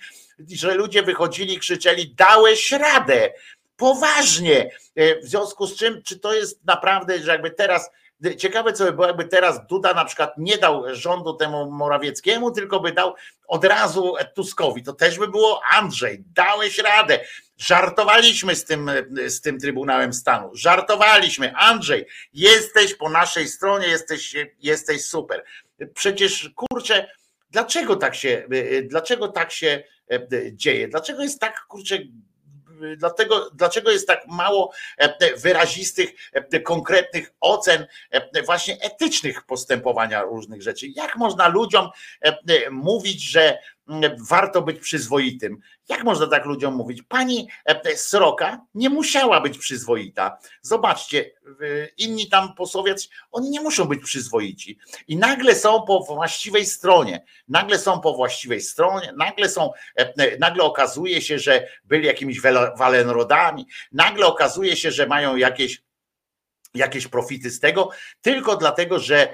że 0.52 0.76
ludzie 0.76 1.04
wychodzili, 1.04 1.60
krzyczeli, 1.60 2.16
dałeś 2.16 2.72
radę, 2.72 3.34
poważnie. 3.76 4.70
W 4.96 5.28
związku 5.28 5.68
z 5.68 5.76
czym, 5.76 6.02
czy 6.04 6.20
to 6.20 6.34
jest 6.34 6.66
naprawdę, 6.66 7.20
że 7.20 7.32
jakby 7.32 7.52
teraz 7.52 7.90
Ciekawe, 8.38 8.74
co 8.74 8.86
by 8.86 8.92
było, 8.92 9.08
jakby 9.08 9.26
teraz 9.26 9.68
Duda 9.68 9.94
na 9.94 10.06
przykład 10.06 10.34
nie 10.38 10.58
dał 10.58 10.96
rządu 10.96 11.34
temu 11.34 11.72
Morawieckiemu, 11.72 12.52
tylko 12.52 12.80
by 12.80 12.92
dał 12.92 13.16
od 13.48 13.66
razu 13.66 14.14
Tuskowi. 14.36 14.84
To 14.84 14.94
też 14.94 15.20
by 15.20 15.28
było 15.28 15.62
Andrzej, 15.72 16.24
dałeś 16.36 16.78
radę. 16.78 17.20
Żartowaliśmy 17.58 18.56
z 18.56 18.66
tym, 18.66 18.92
z 19.28 19.42
tym 19.42 19.60
Trybunałem 19.60 20.14
Stanu. 20.14 20.50
Żartowaliśmy. 20.54 21.54
Andrzej, 21.56 22.06
jesteś 22.34 22.96
po 22.96 23.10
naszej 23.10 23.48
stronie, 23.48 23.88
jesteś, 23.88 24.36
jesteś 24.60 25.06
super. 25.06 25.44
Przecież 25.94 26.50
kurczę, 26.56 27.12
dlaczego 27.50 27.96
tak 27.96 28.16
się, 28.16 28.48
dlaczego 28.84 29.28
tak 29.28 29.52
się 29.52 29.84
dzieje? 30.52 30.88
Dlaczego 30.88 31.24
jest 31.24 31.40
tak 31.40 31.66
kurczę 31.68 31.98
dlatego, 32.98 33.50
dlaczego 33.54 33.92
jest 33.92 34.08
tak 34.08 34.28
mało 34.28 34.72
e, 34.98 35.38
wyrazistych, 35.38 36.10
e, 36.34 36.60
konkretnych 36.60 37.34
ocen 37.40 37.88
e, 38.12 38.44
właśnie 38.44 38.82
etycznych 38.82 39.44
postępowania 39.44 40.22
różnych 40.22 40.62
rzeczy. 40.62 40.88
Jak 40.96 41.16
można 41.16 41.48
ludziom 41.48 41.90
mówić, 42.72 43.24
że 43.24 43.58
warto 44.30 44.62
być 44.62 44.80
przyzwoitym. 44.80 45.58
Jak 45.90 46.04
można 46.04 46.28
tak 46.28 46.46
ludziom 46.46 46.74
mówić? 46.74 47.04
Pani 47.08 47.48
e, 47.66 47.98
Sroka 47.98 48.66
nie 48.76 48.90
musiała 48.90 49.42
być 49.42 49.58
przyzwoita. 49.58 50.38
Zobaczcie, 50.62 51.32
inni 51.98 52.30
tam 52.30 52.56
posłowie, 52.56 52.96
oni 53.32 53.50
nie 53.50 53.62
muszą 53.62 53.86
być 53.86 54.04
przyzwoici. 54.04 54.78
I 55.08 55.18
nagle 55.18 55.56
są 55.56 55.82
po 55.82 56.04
właściwej 56.04 56.66
stronie. 56.66 57.26
Nagle 57.48 57.80
są 57.80 58.00
po 58.00 58.14
właściwej 58.14 58.62
stronie, 58.62 59.14
nagle 59.18 59.50
są, 59.50 59.72
e, 59.96 60.38
nagle 60.38 60.64
okazuje 60.64 61.22
się, 61.22 61.40
że 61.40 61.68
byli 61.84 62.08
jakimiś 62.08 62.42
walenrodami, 62.78 63.68
nagle 63.92 64.26
okazuje 64.26 64.76
się, 64.76 64.92
że 64.92 65.08
mają 65.08 65.36
jakieś 65.36 65.84
jakieś 66.74 67.08
profity 67.08 67.52
z 67.52 67.60
tego, 67.60 67.90
tylko 68.22 68.58
dlatego, 68.58 69.00
że 69.00 69.34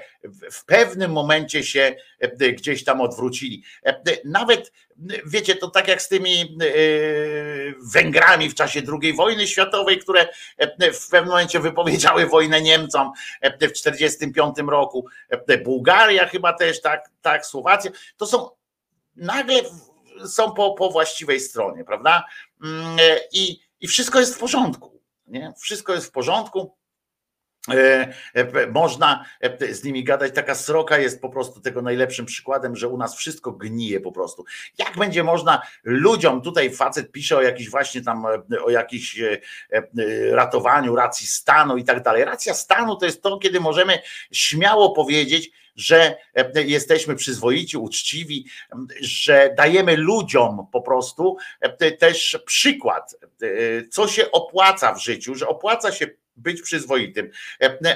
w 0.52 0.64
pewnym 0.64 1.12
momencie 1.12 1.64
się 1.64 1.96
e, 2.20 2.52
gdzieś 2.52 2.84
tam 2.84 3.00
odwrócili. 3.00 3.64
E, 3.86 4.00
nawet, 4.24 4.72
wiecie, 5.26 5.56
to 5.56 5.70
tak 5.70 5.88
jak 5.88 6.02
z 6.02 6.08
tymi 6.08 6.40
e, 6.42 6.46
Węgrami 7.92 8.50
w 8.50 8.54
czasie 8.54 8.82
II 9.02 9.12
wojny 9.12 9.46
światowej, 9.46 9.98
które 9.98 10.28
w 10.92 11.08
pewnym 11.08 11.30
momencie 11.30 11.60
wypowiedziały 11.60 12.26
wojnę 12.26 12.62
Niemcom 12.62 13.12
w 13.42 13.58
1945 13.58 14.70
roku, 14.70 15.06
Bułgaria 15.64 16.28
chyba 16.28 16.52
też, 16.52 16.80
tak, 16.80 17.10
tak 17.22 17.46
Słowacja, 17.46 17.90
to 18.16 18.26
są 18.26 18.50
nagle 19.16 19.60
są 20.26 20.52
po, 20.52 20.74
po 20.74 20.90
właściwej 20.90 21.40
stronie, 21.40 21.84
prawda? 21.84 22.24
Mm, 22.64 22.98
I, 23.32 23.60
I 23.80 23.88
wszystko 23.88 24.20
jest 24.20 24.34
w 24.34 24.38
porządku. 24.38 25.02
Nie? 25.26 25.52
Wszystko 25.60 25.94
jest 25.94 26.06
w 26.06 26.10
porządku 26.10 26.78
E, 26.78 26.86
e, 26.86 26.87
można 28.72 29.24
e, 29.40 29.74
z 29.74 29.84
nimi 29.84 30.04
gadać. 30.04 30.34
Taka 30.34 30.54
sroka 30.54 30.98
jest 30.98 31.20
po 31.20 31.28
prostu 31.28 31.60
tego 31.60 31.82
najlepszym 31.82 32.26
przykładem, 32.26 32.76
że 32.76 32.88
u 32.88 32.96
nas 32.96 33.16
wszystko 33.16 33.52
gnije 33.52 34.00
po 34.00 34.12
prostu. 34.12 34.44
Jak 34.78 34.96
będzie 34.96 35.24
można 35.24 35.62
ludziom, 35.84 36.42
tutaj 36.42 36.70
facet 36.70 37.12
pisze 37.12 37.36
o 37.36 37.42
jakiś 37.42 37.70
właśnie 37.70 38.02
tam, 38.02 38.26
o 38.64 38.70
jakiś 38.70 39.20
ratowaniu 40.30 40.96
racji 40.96 41.26
stanu 41.26 41.76
i 41.76 41.84
tak 41.84 42.02
dalej. 42.02 42.24
Racja 42.24 42.54
stanu 42.54 42.96
to 42.96 43.06
jest 43.06 43.22
to, 43.22 43.38
kiedy 43.38 43.60
możemy 43.60 43.98
śmiało 44.32 44.90
powiedzieć, 44.90 45.50
że 45.78 46.16
jesteśmy 46.54 47.14
przyzwoici, 47.14 47.76
uczciwi, 47.76 48.46
że 49.00 49.54
dajemy 49.56 49.96
ludziom 49.96 50.66
po 50.72 50.82
prostu 50.82 51.36
też 51.98 52.38
przykład, 52.46 53.16
co 53.90 54.08
się 54.08 54.30
opłaca 54.30 54.94
w 54.94 55.02
życiu, 55.02 55.34
że 55.34 55.48
opłaca 55.48 55.92
się 55.92 56.06
być 56.38 56.62
przyzwoitym. 56.62 57.30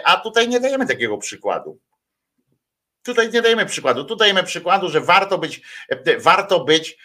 A 0.05 0.16
tutaj 0.16 0.48
nie 0.48 0.60
dajemy 0.60 0.86
takiego 0.86 1.19
przykładu. 1.19 1.78
Tutaj 3.02 3.32
nie 3.32 3.43
dajemy 3.43 3.66
przykładu. 3.66 4.05
Tu 4.05 4.16
dajemy 4.16 4.43
przykładu, 4.43 4.89
że 4.89 5.01
warto 5.01 5.39
być, 5.39 5.60
warto 6.19 6.64
być, 6.64 6.98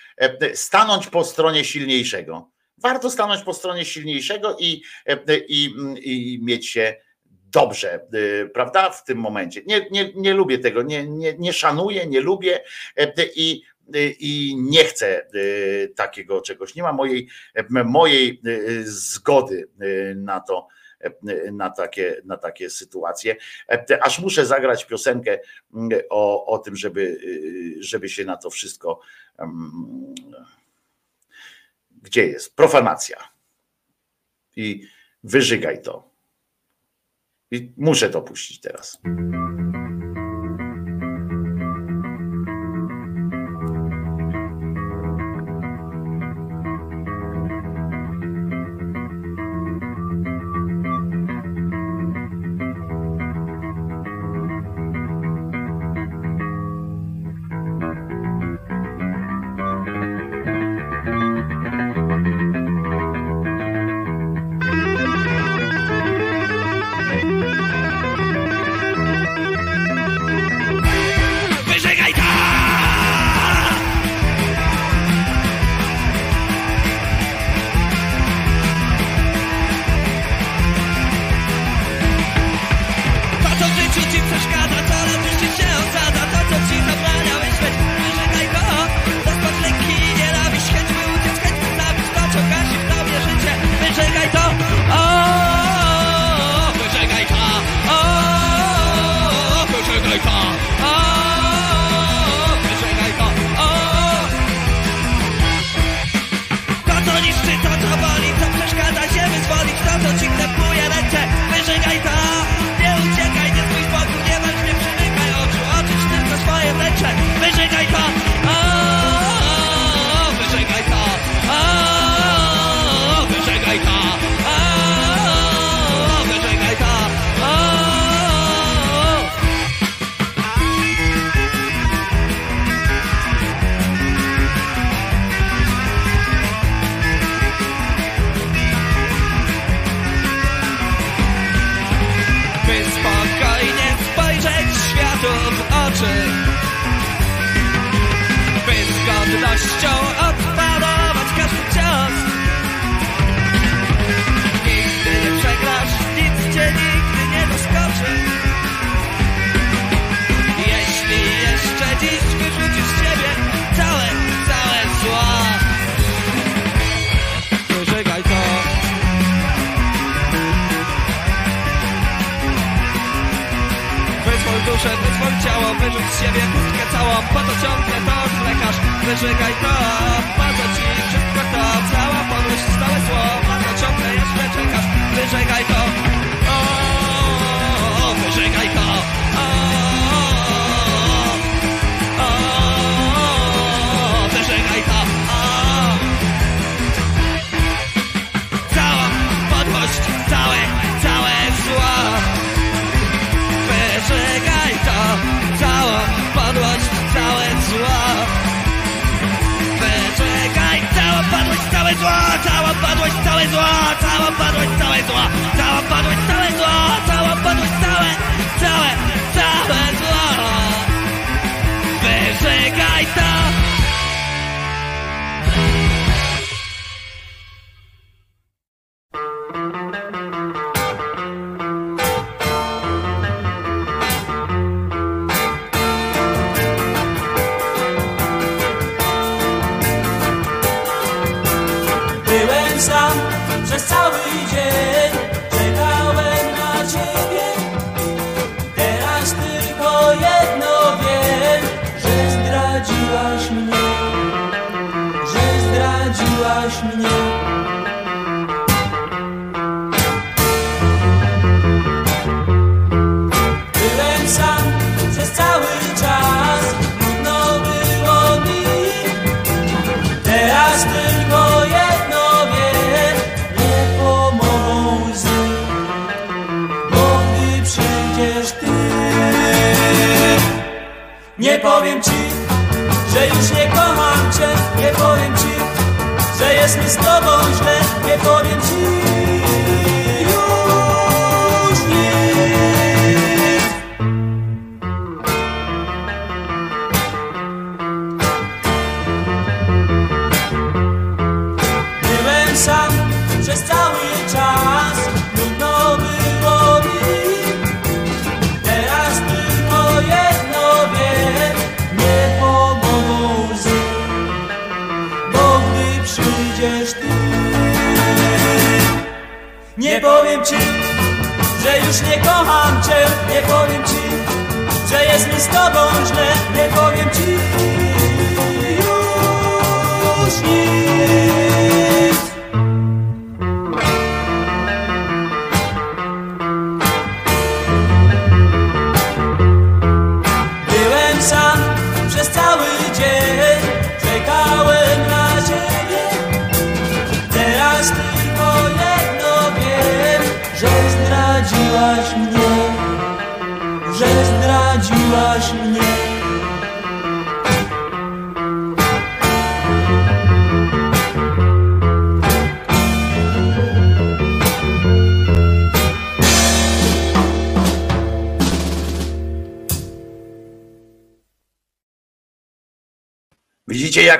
stanąć 0.53 1.07
po 1.07 1.26
stronie 1.26 1.64
silniejszego. 1.64 2.51
Warto 2.77 3.11
stanąć 3.11 3.43
po 3.43 3.53
stronie 3.53 3.85
silniejszego 3.85 4.57
i, 4.59 4.81
i, 5.47 5.73
i 5.97 6.39
mieć 6.43 6.69
się 6.69 6.95
dobrze, 7.51 8.07
prawda? 8.53 8.89
W 8.89 9.03
tym 9.03 9.18
momencie. 9.18 9.61
Nie, 9.65 9.88
nie, 9.91 10.14
nie 10.15 10.34
lubię 10.34 10.59
tego, 10.59 10.81
nie, 10.84 11.07
nie, 11.07 11.34
nie 11.38 11.53
szanuję, 11.53 12.07
nie 12.07 12.22
lubię 12.22 12.64
i, 13.35 13.61
i 14.19 14.55
nie 14.59 14.84
chcę 14.84 15.27
takiego 15.95 16.41
czegoś. 16.41 16.76
Nie 16.76 16.84
ma 16.84 16.93
mojej, 16.93 17.27
mojej 17.69 18.41
zgody 18.84 19.69
na 20.15 20.39
to 20.39 20.68
na 21.52 21.69
takie, 21.69 22.22
na 22.26 22.38
takie 22.38 22.69
sytuacje. 22.69 23.36
Aż 24.02 24.19
muszę 24.19 24.45
zagrać 24.45 24.86
piosenkę 24.86 25.40
o, 26.10 26.45
o 26.45 26.57
tym, 26.57 26.76
żeby, 26.76 27.18
żeby 27.80 28.10
się 28.10 28.26
na 28.26 28.38
to 28.38 28.49
wszystko. 28.49 28.99
Gdzie 32.02 32.28
jest? 32.28 32.56
Profanacja. 32.56 33.18
I 34.56 34.88
wyżygaj 35.24 35.82
to. 35.82 36.10
I 37.52 37.74
muszę 37.78 38.10
to 38.10 38.22
puścić 38.22 38.61
teraz. 38.61 38.99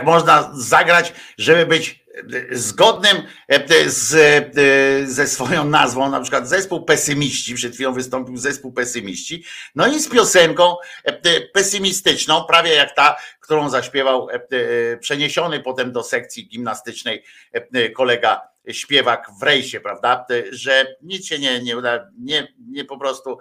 Można 0.08 0.52
zagrać, 0.54 1.14
żeby 1.38 1.66
być 1.66 2.06
e, 2.52 2.56
zgodnym 2.56 3.18
e, 3.48 3.90
z, 3.90 4.14
e, 4.16 5.08
ze 5.08 5.28
swoją 5.28 5.66
nazwą, 5.66 6.10
na 6.10 6.22
przykład 6.22 6.50
zespół 6.50 6.86
pesymiści, 6.86 7.56
przed 7.56 7.74
chwilą 7.74 7.94
wystąpił 7.94 8.38
zespół 8.38 8.74
pesymiści, 8.74 9.44
no 9.76 9.88
i 9.88 10.00
z 10.00 10.10
piosenką 10.10 10.76
pesymistyczną, 11.54 12.44
prawie 12.44 12.74
jak 12.74 12.96
ta, 12.96 13.16
którą 13.40 13.70
zaśpiewał 13.70 14.28
przeniesiony 15.00 15.60
potem 15.60 15.92
do 15.92 16.04
sekcji 16.04 16.48
gimnastycznej 16.48 17.24
kolega 17.96 18.42
śpiewak 18.72 19.28
w 19.40 19.44
rejsie, 19.44 19.80
prawda, 19.80 20.26
że 20.52 20.96
nic 21.02 21.26
się 21.26 21.40
nie, 21.40 21.60
nie 21.62 21.78
uda, 21.78 22.10
nie, 22.20 22.54
nie 22.72 22.86
po 22.86 22.98
prostu 22.98 23.38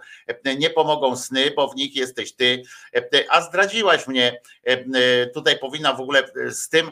nie 0.58 0.70
pomogą 0.70 1.16
sny, 1.16 1.50
bo 1.56 1.68
w 1.68 1.76
nich 1.76 1.96
jesteś 1.96 2.32
ty, 2.32 2.62
a 3.28 3.40
zdradziłaś 3.40 4.06
mnie. 4.06 4.40
Tutaj 5.34 5.58
powinna 5.58 5.92
w 5.92 6.00
ogóle 6.00 6.22
z 6.50 6.68
tym 6.68 6.90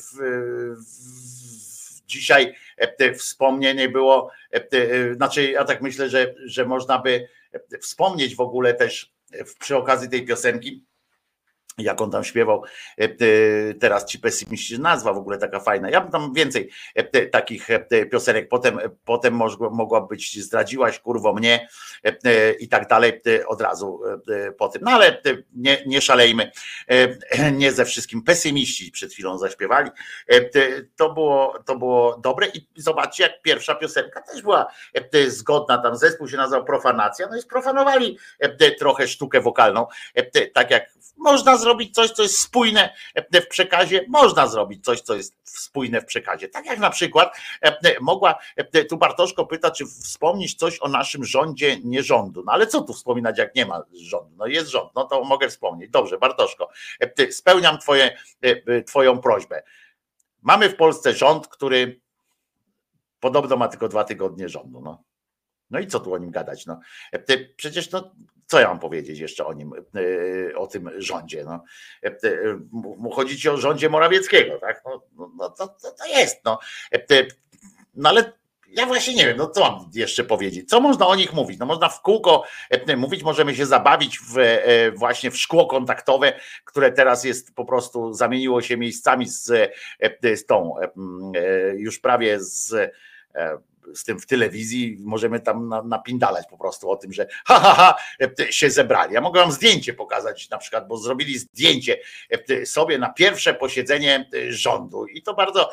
w, 0.00 0.16
w, 0.76 2.06
dzisiaj 2.06 2.54
wspomnienie 3.18 3.88
było, 3.88 4.30
znaczy 5.16 5.50
ja 5.50 5.64
tak 5.64 5.82
myślę, 5.82 6.08
że, 6.10 6.34
że 6.44 6.64
można 6.64 6.98
by 6.98 7.28
wspomnieć 7.80 8.36
w 8.36 8.40
ogóle 8.40 8.74
też 8.74 9.12
przy 9.58 9.76
okazji 9.76 10.08
tej 10.08 10.26
piosenki, 10.26 10.84
jak 11.78 12.00
on 12.00 12.10
tam 12.10 12.24
śpiewał, 12.24 12.64
e, 13.00 13.04
e, 13.04 13.08
teraz 13.74 14.04
ci 14.04 14.18
pesymiści, 14.18 14.80
nazwa 14.80 15.12
w 15.12 15.18
ogóle 15.18 15.38
taka 15.38 15.60
fajna. 15.60 15.90
Ja 15.90 16.00
bym 16.00 16.10
tam 16.10 16.32
więcej 16.32 16.70
e, 16.94 17.26
takich 17.26 17.68
piosenek, 18.10 18.48
potem, 18.48 18.78
potem 19.04 19.40
mogła 19.70 20.00
być 20.00 20.42
zdradziłaś 20.42 20.98
kurwo 20.98 21.32
mnie 21.32 21.68
i 22.60 22.68
tak 22.68 22.88
dalej 22.88 23.20
od 23.46 23.60
razu 23.60 24.00
po 24.58 24.68
tym. 24.68 24.82
No 24.84 24.90
ale 24.90 25.22
nie, 25.54 25.82
nie 25.86 26.00
szalejmy, 26.00 26.50
nie 27.52 27.72
ze 27.72 27.84
wszystkim 27.84 28.22
pesymiści 28.22 28.90
przed 28.90 29.12
chwilą 29.12 29.38
zaśpiewali. 29.38 29.90
To 30.96 31.14
było, 31.14 31.58
to 31.66 31.76
było 31.76 32.16
dobre 32.16 32.46
i 32.46 32.68
zobaczcie 32.76 33.22
jak 33.22 33.42
pierwsza 33.42 33.74
piosenka 33.74 34.22
też 34.22 34.42
była 34.42 34.66
zgodna, 35.28 35.78
tam 35.78 35.96
zespół 35.96 36.28
się 36.28 36.36
nazywał 36.36 36.64
Profanacja, 36.64 37.28
no 37.30 37.36
i 37.36 37.42
sprofanowali 37.42 38.18
trochę 38.78 39.08
sztukę 39.08 39.40
wokalną, 39.40 39.86
tak 40.54 40.70
jak 40.70 40.92
można 41.16 41.56
zrobić 41.62 41.94
coś, 41.94 42.10
co 42.10 42.22
jest 42.22 42.38
spójne 42.38 42.94
w 43.32 43.46
przekazie, 43.48 44.04
można 44.08 44.46
zrobić 44.46 44.84
coś, 44.84 45.00
co 45.00 45.14
jest 45.14 45.36
spójne 45.44 46.00
w 46.00 46.04
przekazie. 46.04 46.48
Tak 46.48 46.66
jak 46.66 46.78
na 46.78 46.90
przykład 46.90 47.36
mogła, 48.00 48.38
tu 48.88 48.96
Bartoszko 48.96 49.46
pyta, 49.46 49.70
czy 49.70 49.86
wspomnieć 49.86 50.54
coś 50.54 50.78
o 50.80 50.88
naszym 50.88 51.24
rządzie, 51.24 51.80
nie 51.84 52.02
rządu. 52.02 52.42
No 52.46 52.52
ale 52.52 52.66
co 52.66 52.80
tu 52.80 52.92
wspominać, 52.92 53.38
jak 53.38 53.54
nie 53.54 53.66
ma 53.66 53.82
rządu? 53.92 54.34
No 54.36 54.46
jest 54.46 54.70
rząd, 54.70 54.94
no 54.94 55.04
to 55.04 55.24
mogę 55.24 55.48
wspomnieć. 55.48 55.90
Dobrze, 55.90 56.18
Bartoszko, 56.18 56.68
spełniam 57.30 57.78
twoje, 57.78 58.18
twoją 58.86 59.18
prośbę. 59.18 59.62
Mamy 60.42 60.68
w 60.68 60.76
Polsce 60.76 61.12
rząd, 61.12 61.48
który 61.48 62.00
podobno 63.20 63.56
ma 63.56 63.68
tylko 63.68 63.88
dwa 63.88 64.04
tygodnie 64.04 64.48
rządu. 64.48 64.80
No. 64.80 65.02
No 65.70 65.78
i 65.78 65.86
co 65.86 66.00
tu 66.00 66.14
o 66.14 66.18
nim 66.18 66.30
gadać? 66.30 66.66
No, 66.66 66.80
przecież 67.56 67.90
no, 67.90 68.10
co 68.52 68.60
ja 68.60 68.68
mam 68.68 68.78
powiedzieć 68.78 69.18
jeszcze 69.18 69.46
o 69.46 69.52
nim, 69.52 69.72
e, 70.52 70.56
o 70.56 70.66
tym 70.66 70.90
rządzie? 70.96 71.44
No, 71.44 71.64
chodzi 73.12 73.38
ci 73.38 73.48
o 73.48 73.56
rządzie 73.56 73.88
Morawieckiego, 73.88 74.58
tak? 74.58 74.82
No, 74.84 75.02
no 75.36 75.50
to, 75.50 75.68
to, 75.68 75.92
to 75.92 76.06
jest. 76.06 76.44
No. 76.44 76.58
no 77.94 78.08
ale 78.08 78.32
ja 78.68 78.86
właśnie 78.86 79.14
nie 79.14 79.26
wiem, 79.26 79.36
no 79.36 79.50
co 79.50 79.60
mam 79.60 79.90
jeszcze 79.94 80.24
powiedzieć? 80.24 80.68
Co 80.68 80.80
można 80.80 81.06
o 81.06 81.14
nich 81.14 81.32
mówić? 81.32 81.58
No 81.58 81.66
można 81.66 81.88
w 81.88 82.02
kółko 82.02 82.44
mówić, 82.96 83.22
możemy 83.22 83.54
się 83.54 83.66
zabawić 83.66 84.18
w, 84.18 84.38
e, 84.38 84.90
właśnie 84.90 85.30
w 85.30 85.38
szkło 85.38 85.66
kontaktowe, 85.66 86.32
które 86.64 86.92
teraz 86.92 87.24
jest 87.24 87.54
po 87.54 87.64
prostu, 87.64 88.12
zamieniło 88.12 88.62
się 88.62 88.76
miejscami 88.76 89.28
z, 89.28 89.72
z 90.22 90.46
tą 90.46 90.74
już 91.76 91.98
prawie 91.98 92.40
z 92.40 92.92
z 93.94 94.04
tym 94.04 94.20
w 94.20 94.26
telewizji, 94.26 94.96
możemy 95.00 95.40
tam 95.40 95.74
napindalać 95.84 96.46
po 96.50 96.58
prostu 96.58 96.90
o 96.90 96.96
tym, 96.96 97.12
że 97.12 97.26
ha, 97.44 97.60
ha, 97.60 97.74
ha, 97.74 97.94
się 98.50 98.70
zebrali. 98.70 99.14
Ja 99.14 99.20
mogę 99.20 99.40
wam 99.40 99.52
zdjęcie 99.52 99.94
pokazać 99.94 100.50
na 100.50 100.58
przykład, 100.58 100.88
bo 100.88 100.96
zrobili 100.96 101.38
zdjęcie 101.38 101.96
sobie 102.64 102.98
na 102.98 103.12
pierwsze 103.12 103.54
posiedzenie 103.54 104.28
rządu 104.48 105.06
i 105.06 105.22
to 105.22 105.34
bardzo 105.34 105.70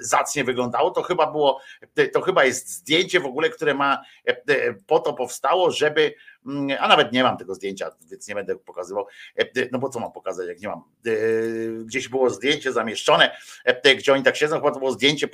zacnie 0.00 0.44
wyglądało. 0.44 0.90
To 0.90 1.02
chyba 1.02 1.32
było, 1.32 1.60
to 2.12 2.20
chyba 2.20 2.44
jest 2.44 2.68
zdjęcie 2.68 3.20
w 3.20 3.26
ogóle, 3.26 3.50
które 3.50 3.74
ma, 3.74 4.02
po 4.86 4.98
to 4.98 5.12
powstało, 5.12 5.70
żeby 5.70 6.14
a 6.78 6.88
nawet 6.88 7.12
nie 7.12 7.22
mam 7.22 7.36
tego 7.36 7.54
zdjęcia, 7.54 7.90
więc 8.10 8.28
nie 8.28 8.34
będę 8.34 8.56
pokazywał, 8.56 9.06
no 9.72 9.78
bo 9.78 9.88
co 9.88 10.00
mam 10.00 10.12
pokazać, 10.12 10.48
jak 10.48 10.60
nie 10.60 10.68
mam. 10.68 10.82
Gdzieś 11.84 12.08
było 12.08 12.30
zdjęcie 12.30 12.72
zamieszczone, 12.72 13.36
gdzie 13.98 14.12
oni 14.12 14.22
tak 14.22 14.36
siedzą, 14.36 14.56
chyba 14.56 14.70
to 14.70 14.78
było 14.78 14.92
zdjęcie 14.92 15.28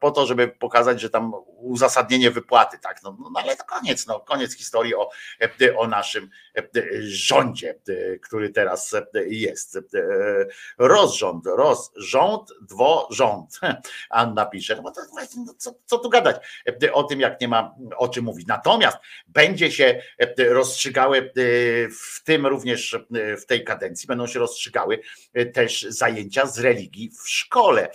po 0.00 0.10
to, 0.10 0.26
żeby 0.26 0.48
pokazać, 0.48 1.00
że 1.00 1.10
tam 1.10 1.32
uzasadnienie 1.56 2.30
wypłaty, 2.30 2.78
tak, 2.78 3.02
no, 3.02 3.16
no 3.20 3.40
ale 3.40 3.56
to 3.56 3.64
koniec, 3.64 4.06
no 4.06 4.20
koniec 4.20 4.56
historii 4.56 4.94
o, 4.94 5.10
o 5.76 5.88
naszym 5.88 6.30
rządzie, 7.00 7.74
który 8.22 8.50
teraz 8.50 8.94
jest. 9.26 9.78
Rozrząd, 10.78 11.46
rozrząd, 11.46 12.52
dworząd. 12.62 13.60
Anna 14.10 14.46
pisze, 14.46 14.80
no 14.84 14.90
to 14.90 15.00
właśnie, 15.12 15.44
no 15.46 15.54
co, 15.58 15.74
co 15.84 15.98
tu 15.98 16.08
gadać 16.08 16.64
o 16.92 17.02
tym, 17.02 17.20
jak 17.20 17.40
nie 17.40 17.48
ma 17.48 17.74
o 17.96 18.08
czym 18.08 18.24
mówić. 18.24 18.46
Natomiast 18.46 18.96
będzie 19.28 19.72
się 19.72 20.02
rozstrzygały 20.54 21.32
w 21.90 22.22
tym 22.24 22.46
również 22.46 22.98
w 23.42 23.46
tej 23.46 23.64
kadencji, 23.64 24.06
będą 24.06 24.26
się 24.26 24.38
rozstrzygały 24.38 25.00
też 25.52 25.82
zajęcia 25.82 26.46
z 26.46 26.58
religii 26.58 27.10
w 27.24 27.28
szkole. 27.28 27.88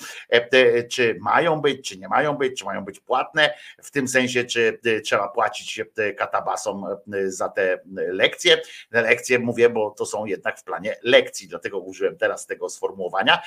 Czy 0.92 1.18
mają 1.22 1.62
być, 1.62 1.90
czy 1.90 1.98
nie 1.98 2.08
mają 2.08 2.34
być, 2.34 2.60
czy 2.60 2.66
mają 2.66 2.86
być 2.86 3.00
płatne, 3.00 3.54
w 3.84 3.92
tym 3.92 4.08
sensie, 4.08 4.44
czy 4.44 4.80
trzeba 5.04 5.28
płacić 5.28 5.82
katabasom 6.18 6.86
za 7.26 7.50
te 7.50 7.80
lekcje. 7.96 8.62
Lekcje 8.92 9.40
mówię, 9.40 9.70
bo 9.70 9.92
to 9.92 10.06
są 10.06 10.26
jednak 10.26 10.60
w 10.60 10.64
planie 10.64 10.96
lekcji, 11.04 11.48
dlatego 11.48 11.80
użyłem 11.80 12.18
teraz 12.18 12.46
tego 12.46 12.70
sformułowania. 12.70 13.42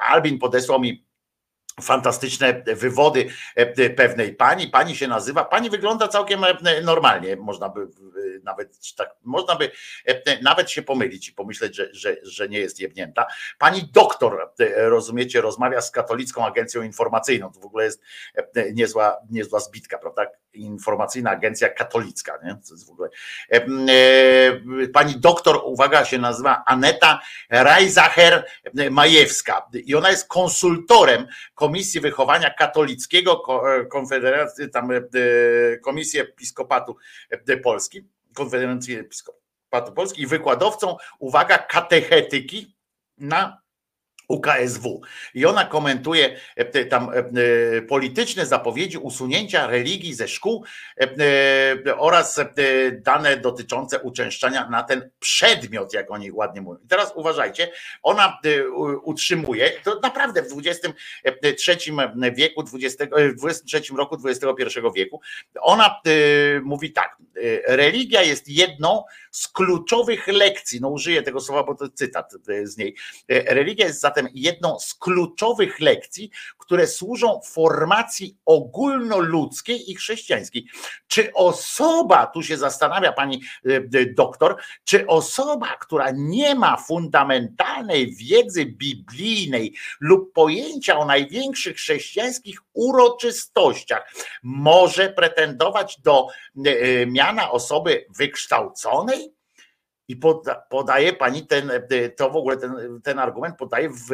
Albin 0.00 0.38
podesłał 0.38 0.80
mi 0.80 1.10
fantastyczne 1.82 2.62
wywody 2.66 3.26
e, 3.56 3.90
pewnej 3.90 4.34
pani. 4.34 4.66
Pani 4.66 4.96
się 4.96 5.08
nazywa, 5.08 5.44
pani 5.44 5.70
wygląda 5.70 6.08
całkiem 6.08 6.44
e, 6.44 6.80
normalnie, 6.82 7.36
można 7.36 7.68
by 7.68 7.88
nawet 8.44 8.94
tak, 8.96 9.10
można 9.24 9.56
by 9.56 9.70
e, 10.06 10.42
nawet 10.42 10.70
się 10.70 10.82
pomylić 10.82 11.28
i 11.28 11.32
pomyśleć, 11.32 11.76
że, 11.76 11.88
że, 11.92 12.16
że 12.22 12.48
nie 12.48 12.58
jest 12.58 12.80
jebnięta. 12.80 13.26
Pani 13.58 13.88
doktor, 13.92 14.52
rozumiecie, 14.76 15.40
rozmawia 15.40 15.80
z 15.80 15.90
katolicką 15.90 16.46
agencją 16.46 16.82
informacyjną. 16.82 17.52
To 17.52 17.60
w 17.60 17.64
ogóle 17.64 17.84
jest 17.84 18.02
niezła, 18.72 19.16
niezła 19.30 19.60
zbitka, 19.60 19.98
prawda? 19.98 20.26
Informacyjna 20.52 21.30
agencja 21.30 21.68
katolicka, 21.68 22.38
nie? 22.44 22.50
To 22.50 22.74
jest 22.74 22.86
w 22.86 22.90
ogóle. 22.90 23.08
Pani 24.92 25.16
doktor, 25.16 25.60
uwaga, 25.64 26.04
się 26.04 26.18
nazywa 26.18 26.62
Aneta 26.66 27.20
Rajzacher 27.50 28.44
Majewska 28.90 29.68
i 29.74 29.94
ona 29.94 30.10
jest 30.10 30.28
konsultorem 30.28 31.26
Komisji 31.54 32.00
Wychowania 32.00 32.50
Katolickiego 32.50 33.42
e, 33.76 33.86
Konfederacji, 33.86 34.70
tam 34.70 34.90
e, 34.90 35.00
Komisji 35.78 36.20
Episkopatu 36.20 36.96
e, 37.30 37.56
Polski, 37.56 38.04
Konfederacji 38.34 38.94
Episkopatu 38.94 39.92
Polski 39.94 40.22
i 40.22 40.26
wykładowcą, 40.26 40.96
uwaga, 41.18 41.58
katechetyki 41.58 42.76
na 43.18 43.59
UKSW. 44.30 45.00
I 45.34 45.46
ona 45.46 45.64
komentuje 45.64 46.40
e, 46.56 46.84
tam 46.84 47.10
e, 47.10 47.16
e, 47.16 47.82
polityczne 47.82 48.46
zapowiedzi 48.46 48.98
usunięcia 48.98 49.66
religii 49.66 50.14
ze 50.14 50.28
szkół 50.28 50.64
oraz 51.96 52.40
dane 52.92 53.36
dotyczące 53.36 53.98
uczęszczania 54.00 54.68
na 54.68 54.82
ten 54.82 55.10
przedmiot, 55.20 55.94
jak 55.94 56.10
oni 56.10 56.32
ładnie 56.32 56.60
mówią. 56.60 56.78
I 56.84 56.88
teraz 56.88 57.12
uważajcie, 57.14 57.72
ona 58.02 58.38
utrzymuje, 59.02 59.70
to 59.84 60.00
naprawdę 60.02 60.42
w 60.42 60.54
XXIII 60.58 61.96
wieku, 62.32 62.62
20, 62.62 63.06
w 63.38 63.44
XXIII 63.46 63.96
roku 63.96 64.18
XXI 64.24 64.80
wieku, 64.94 65.20
ona 65.60 66.00
mówi 66.62 66.92
tak, 66.92 67.16
religia 67.66 68.22
jest 68.22 68.48
jedną 68.48 69.04
z 69.30 69.48
kluczowych 69.48 70.26
lekcji, 70.26 70.80
no 70.80 70.88
użyję 70.88 71.22
tego 71.22 71.40
słowa, 71.40 71.62
bo 71.62 71.74
to 71.74 71.88
cytat 71.88 72.32
z 72.62 72.76
niej, 72.76 72.96
religia 73.28 73.86
jest 73.86 74.00
zatem 74.00 74.19
zatem 74.20 74.32
jedną 74.34 74.78
z 74.78 74.94
kluczowych 74.94 75.80
lekcji, 75.80 76.30
które 76.58 76.86
służą 76.86 77.40
formacji 77.44 78.36
ogólnoludzkiej 78.44 79.90
i 79.90 79.94
chrześcijańskiej. 79.94 80.66
Czy 81.08 81.32
osoba, 81.34 82.26
tu 82.26 82.42
się 82.42 82.56
zastanawia 82.56 83.12
pani 83.12 83.42
e, 83.66 83.76
e, 83.76 84.06
doktor, 84.06 84.56
czy 84.84 85.06
osoba, 85.06 85.76
która 85.80 86.10
nie 86.14 86.54
ma 86.54 86.76
fundamentalnej 86.76 88.14
wiedzy 88.14 88.66
biblijnej 88.66 89.74
lub 90.00 90.32
pojęcia 90.32 90.98
o 90.98 91.04
największych 91.04 91.76
chrześcijańskich 91.76 92.58
uroczystościach, 92.72 94.12
może 94.42 95.08
pretendować 95.08 96.00
do 96.00 96.26
e, 96.66 97.06
miana 97.06 97.50
osoby 97.50 98.06
wykształconej? 98.16 99.39
I 100.10 100.16
poda, 100.16 100.58
podaje 100.70 101.12
pani 101.12 101.46
ten, 101.46 101.70
e, 101.70 102.08
to 102.10 102.30
w 102.30 102.36
ogóle 102.36 102.56
ten, 102.56 103.00
ten 103.02 103.18
argument 103.18 103.56
podaje 103.56 103.88
w, 103.88 104.10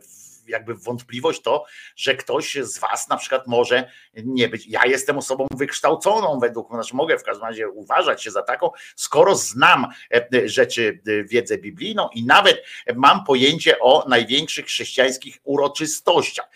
w 0.00 0.33
jakby 0.48 0.74
wątpliwość 0.74 1.42
to, 1.42 1.64
że 1.96 2.14
ktoś 2.14 2.54
z 2.54 2.78
was 2.78 3.08
na 3.08 3.16
przykład 3.16 3.46
może 3.46 3.90
nie 4.24 4.48
być. 4.48 4.66
Ja 4.66 4.80
jestem 4.86 5.18
osobą 5.18 5.46
wykształconą 5.56 6.38
według, 6.38 6.70
znaczy 6.70 6.96
mogę 6.96 7.18
w 7.18 7.22
każdym 7.22 7.46
razie 7.46 7.68
uważać 7.68 8.22
się 8.22 8.30
za 8.30 8.42
taką, 8.42 8.70
skoro 8.96 9.36
znam 9.36 9.86
e, 10.14 10.48
rzeczy, 10.48 11.00
e, 11.06 11.24
wiedzę 11.24 11.58
biblijną 11.58 12.08
i 12.14 12.24
nawet 12.24 12.64
mam 12.94 13.24
pojęcie 13.24 13.78
o 13.80 14.04
największych 14.08 14.66
chrześcijańskich 14.66 15.38
uroczystościach. 15.44 16.48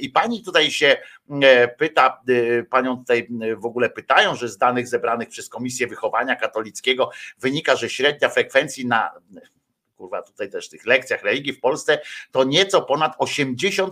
I 0.00 0.10
pani 0.10 0.42
tutaj 0.42 0.70
się 0.70 0.96
pyta, 1.78 2.22
panią 2.70 2.96
tutaj 2.96 3.28
w 3.56 3.66
ogóle 3.66 3.90
pytają, 3.90 4.34
że 4.34 4.48
z 4.48 4.58
danych 4.58 4.88
zebranych 4.88 5.28
przez 5.28 5.48
Komisję 5.48 5.86
Wychowania 5.86 6.36
Katolickiego 6.36 7.10
wynika, 7.38 7.76
że 7.76 7.90
średnia 7.90 8.28
frekwencji 8.28 8.86
na 8.86 9.10
kurwa 9.98 10.22
tutaj 10.22 10.50
też 10.50 10.68
tych 10.68 10.86
lekcjach 10.86 11.22
religii 11.22 11.52
w 11.52 11.60
Polsce, 11.60 12.00
to 12.30 12.44
nieco 12.44 12.82
ponad 12.82 13.16
80%. 13.18 13.88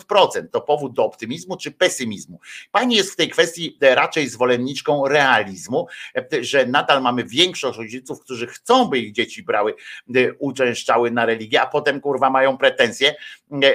To 0.53 0.61
powód 0.61 0.93
do 0.93 1.05
optymizmu 1.05 1.57
czy 1.57 1.73
pesymizmu. 1.73 2.41
Pani 2.73 2.97
jest 2.97 3.13
w 3.13 3.17
tej 3.17 3.29
kwestii 3.29 3.79
raczej 3.81 4.29
zwolenniczką 4.29 5.09
realizmu, 5.09 5.87
że 6.41 6.67
nadal 6.67 7.03
mamy 7.03 7.25
większość 7.25 7.79
rodziców, 7.79 8.21
którzy 8.21 8.47
chcą, 8.47 8.85
by 8.85 8.99
ich 8.99 9.13
dzieci 9.13 9.43
brały, 9.43 9.75
uczęszczały 10.39 11.11
na 11.11 11.27
religię, 11.27 11.61
a 11.61 11.67
potem 11.67 12.01
kurwa 12.01 12.31
mają 12.31 12.59
pretensje, 12.59 13.15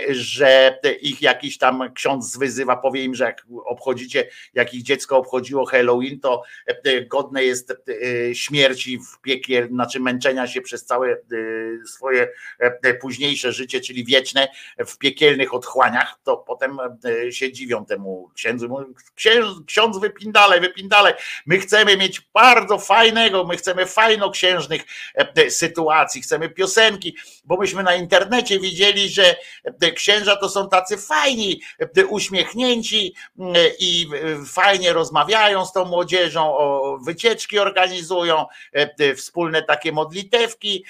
że 0.09 0.79
ich 1.01 1.21
jakiś 1.21 1.57
tam 1.57 1.93
ksiądz 1.93 2.37
wyzywa, 2.37 2.77
powie 2.77 3.03
im, 3.03 3.15
że 3.15 3.23
jak 3.23 3.45
obchodzicie, 3.65 4.29
jak 4.53 4.73
ich 4.73 4.83
dziecko 4.83 5.17
obchodziło 5.17 5.65
Halloween, 5.65 6.19
to 6.19 6.43
godne 7.07 7.43
jest 7.43 7.73
śmierci 8.33 8.99
w 8.99 9.21
piekle, 9.21 9.67
znaczy 9.67 9.99
męczenia 9.99 10.47
się 10.47 10.61
przez 10.61 10.85
całe 10.85 11.17
swoje 11.85 12.20
swoje 12.21 12.71
e, 12.83 12.93
późniejsze 12.93 13.53
życie, 13.53 13.81
czyli 13.81 14.05
wieczne 14.05 14.47
w 14.87 14.97
piekielnych 14.97 15.53
otchłaniach, 15.53 16.19
to 16.23 16.37
potem 16.37 16.77
e, 17.27 17.31
się 17.31 17.51
dziwią 17.51 17.85
temu 17.85 18.31
księdzu. 18.35 18.85
Księdz, 19.15 19.47
ksiądz 19.65 19.97
wypindalej, 19.97 20.61
wypindalej. 20.61 21.13
My 21.45 21.59
chcemy 21.59 21.97
mieć 21.97 22.21
bardzo 22.33 22.79
fajnego, 22.79 23.43
my 23.43 23.57
chcemy 23.57 23.85
fajnoksiężnych 23.85 24.81
e, 25.15 25.49
sytuacji, 25.49 26.21
chcemy 26.21 26.49
piosenki, 26.49 27.15
bo 27.45 27.57
myśmy 27.57 27.83
na 27.83 27.95
internecie 27.95 28.59
widzieli, 28.59 29.09
że 29.09 29.35
księża 29.95 30.35
to 30.35 30.49
są 30.49 30.69
tacy 30.69 30.97
fajni, 30.97 31.61
uśmiechnięci 32.09 33.15
i 33.79 34.07
fajnie 34.47 34.93
rozmawiają 34.93 35.65
z 35.65 35.73
tą 35.73 35.85
młodzieżą, 35.85 36.57
wycieczki 37.05 37.59
organizują, 37.59 38.45
wspólne 39.15 39.63
takie 39.63 39.91
modlitewki 39.91 40.85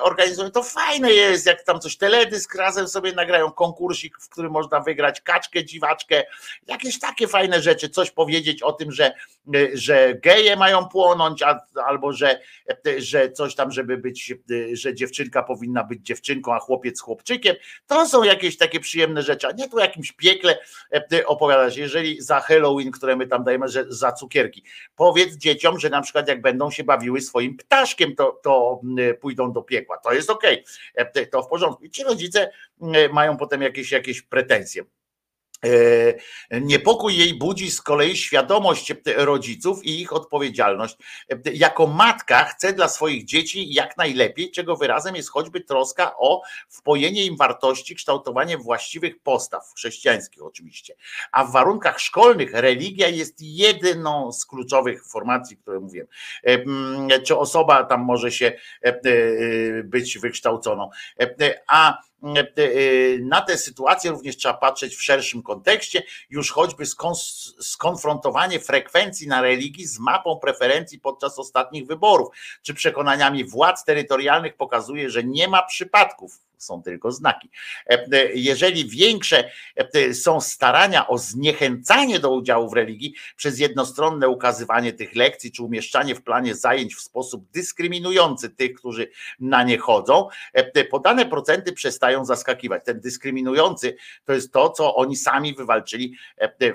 organizują. 0.00 0.50
To 0.50 0.62
fajne 0.64 1.12
jest, 1.12 1.46
jak 1.46 1.62
tam 1.62 1.80
coś 1.80 1.96
teledysk 1.96 2.54
razem 2.54 2.88
sobie 2.88 3.12
nagrają, 3.12 3.50
konkursik, 3.50 4.18
w 4.20 4.28
którym 4.28 4.52
można 4.52 4.80
wygrać 4.80 5.20
kaczkę, 5.20 5.64
dziwaczkę, 5.64 6.24
jakieś 6.66 6.98
takie 6.98 7.28
fajne 7.28 7.62
rzeczy, 7.62 7.88
coś 7.88 8.10
powiedzieć 8.10 8.62
o 8.62 8.72
tym, 8.72 8.92
że, 8.92 9.12
że 9.72 10.14
geje 10.14 10.56
mają 10.56 10.88
płonąć, 10.88 11.42
albo 11.86 12.12
że, 12.12 12.40
że 12.98 13.32
coś 13.32 13.54
tam, 13.54 13.70
żeby 13.70 13.98
być, 13.98 14.34
że 14.72 14.94
dziewczynka 14.94 15.42
powinna 15.42 15.84
być 15.84 16.02
dziewczynką, 16.02 16.54
a 16.54 16.58
chłopiec 16.58 17.00
chłopczykiem. 17.00 17.56
To 17.86 18.06
są 18.06 18.22
jakieś 18.22 18.58
takie 18.58 18.80
przyjemne 18.80 19.22
rzeczy, 19.22 19.46
a 19.46 19.52
nie 19.52 19.68
tu 19.68 19.78
jakimś 19.78 20.12
piekle 20.12 20.58
opowiadać, 21.26 21.76
jeżeli 21.76 22.20
za 22.20 22.40
Halloween, 22.40 22.90
które 22.90 23.16
my 23.16 23.26
tam 23.26 23.44
dajemy, 23.44 23.68
że 23.68 23.84
za 23.88 24.12
cukierki. 24.12 24.64
Powiedz 24.96 25.36
dzieciom, 25.36 25.78
że 25.78 25.90
na 25.90 26.02
przykład 26.02 26.28
jak 26.28 26.40
będą 26.40 26.70
się 26.70 26.84
bawiły 26.84 27.20
swoim 27.20 27.56
ptaszkiem, 27.56 28.14
to, 28.16 28.40
to 28.42 28.80
pójdą 29.20 29.52
do 29.52 29.62
piekła. 29.62 29.98
To 29.98 30.12
jest 30.12 30.30
okej, 30.30 30.52
okay. 30.52 30.53
To 31.32 31.42
w 31.42 31.48
porządku. 31.48 31.84
I 31.84 31.90
ci 31.90 32.04
rodzice 32.04 32.50
mają 33.12 33.36
potem 33.36 33.62
jakieś, 33.62 33.92
jakieś 33.92 34.22
pretensje. 34.22 34.84
E, 35.64 36.60
niepokój 36.60 37.16
jej 37.16 37.34
budzi 37.34 37.70
z 37.70 37.82
kolei 37.82 38.16
świadomość 38.16 38.92
rodziców 39.16 39.84
i 39.84 40.00
ich 40.00 40.12
odpowiedzialność. 40.12 40.96
E, 41.30 41.36
jako 41.54 41.86
matka 41.86 42.44
chce 42.44 42.72
dla 42.72 42.88
swoich 42.88 43.24
dzieci 43.24 43.74
jak 43.74 43.96
najlepiej, 43.96 44.50
czego 44.50 44.76
wyrazem 44.76 45.16
jest 45.16 45.30
choćby 45.30 45.60
troska 45.60 46.16
o 46.16 46.42
wpojenie 46.68 47.24
im 47.24 47.36
wartości, 47.36 47.94
kształtowanie 47.94 48.58
właściwych 48.58 49.22
postaw, 49.22 49.72
chrześcijańskich 49.76 50.42
oczywiście. 50.42 50.94
A 51.32 51.44
w 51.44 51.52
warunkach 51.52 52.00
szkolnych 52.00 52.52
religia 52.52 53.08
jest 53.08 53.34
jedną 53.40 54.32
z 54.32 54.46
kluczowych 54.46 55.06
formacji, 55.06 55.56
które 55.56 55.80
mówiłem. 55.80 56.06
E, 56.42 57.20
czy 57.20 57.36
osoba 57.36 57.84
tam 57.84 58.00
może 58.00 58.32
się 58.32 58.52
być 59.84 60.18
wykształconą. 60.18 60.90
A 61.66 61.84
E, 61.84 61.86
e, 61.86 61.94
na 63.20 63.40
tę 63.40 63.58
sytuację 63.58 64.10
również 64.10 64.36
trzeba 64.36 64.54
patrzeć 64.54 64.96
w 64.96 65.02
szerszym 65.02 65.42
kontekście, 65.42 66.02
już 66.30 66.50
choćby 66.50 66.84
skonfrontowanie 67.60 68.60
frekwencji 68.60 69.28
na 69.28 69.42
religii 69.42 69.86
z 69.86 69.98
mapą 69.98 70.38
preferencji 70.38 71.00
podczas 71.00 71.38
ostatnich 71.38 71.86
wyborów, 71.86 72.28
czy 72.62 72.74
przekonaniami 72.74 73.44
władz 73.44 73.84
terytorialnych 73.84 74.56
pokazuje, 74.56 75.10
że 75.10 75.24
nie 75.24 75.48
ma 75.48 75.62
przypadków 75.62 76.40
są 76.64 76.82
tylko 76.82 77.12
znaki. 77.12 77.50
E, 77.86 78.06
e, 78.12 78.32
jeżeli 78.34 78.88
większe 78.88 79.50
e, 79.76 80.14
są 80.14 80.40
starania 80.40 81.08
o 81.08 81.18
zniechęcanie 81.18 82.20
do 82.20 82.30
udziału 82.30 82.70
w 82.70 82.72
religii 82.72 83.14
przez 83.36 83.58
jednostronne 83.58 84.28
ukazywanie 84.28 84.92
tych 84.92 85.14
lekcji, 85.14 85.52
czy 85.52 85.62
umieszczanie 85.62 86.14
w 86.14 86.22
planie 86.22 86.54
zajęć 86.54 86.94
w 86.94 87.00
sposób 87.00 87.50
dyskryminujący 87.50 88.50
tych, 88.50 88.74
którzy 88.74 89.10
na 89.40 89.62
nie 89.62 89.78
chodzą, 89.78 90.28
podane 90.90 91.26
procenty 91.26 91.72
przestają 91.72 92.24
zaskakiwać. 92.24 92.84
Ten 92.84 93.00
dyskryminujący 93.00 93.96
to 94.24 94.32
jest 94.32 94.52
to, 94.52 94.70
co 94.70 94.94
oni 94.96 95.16
sami 95.16 95.54
wywalczyli 95.54 96.16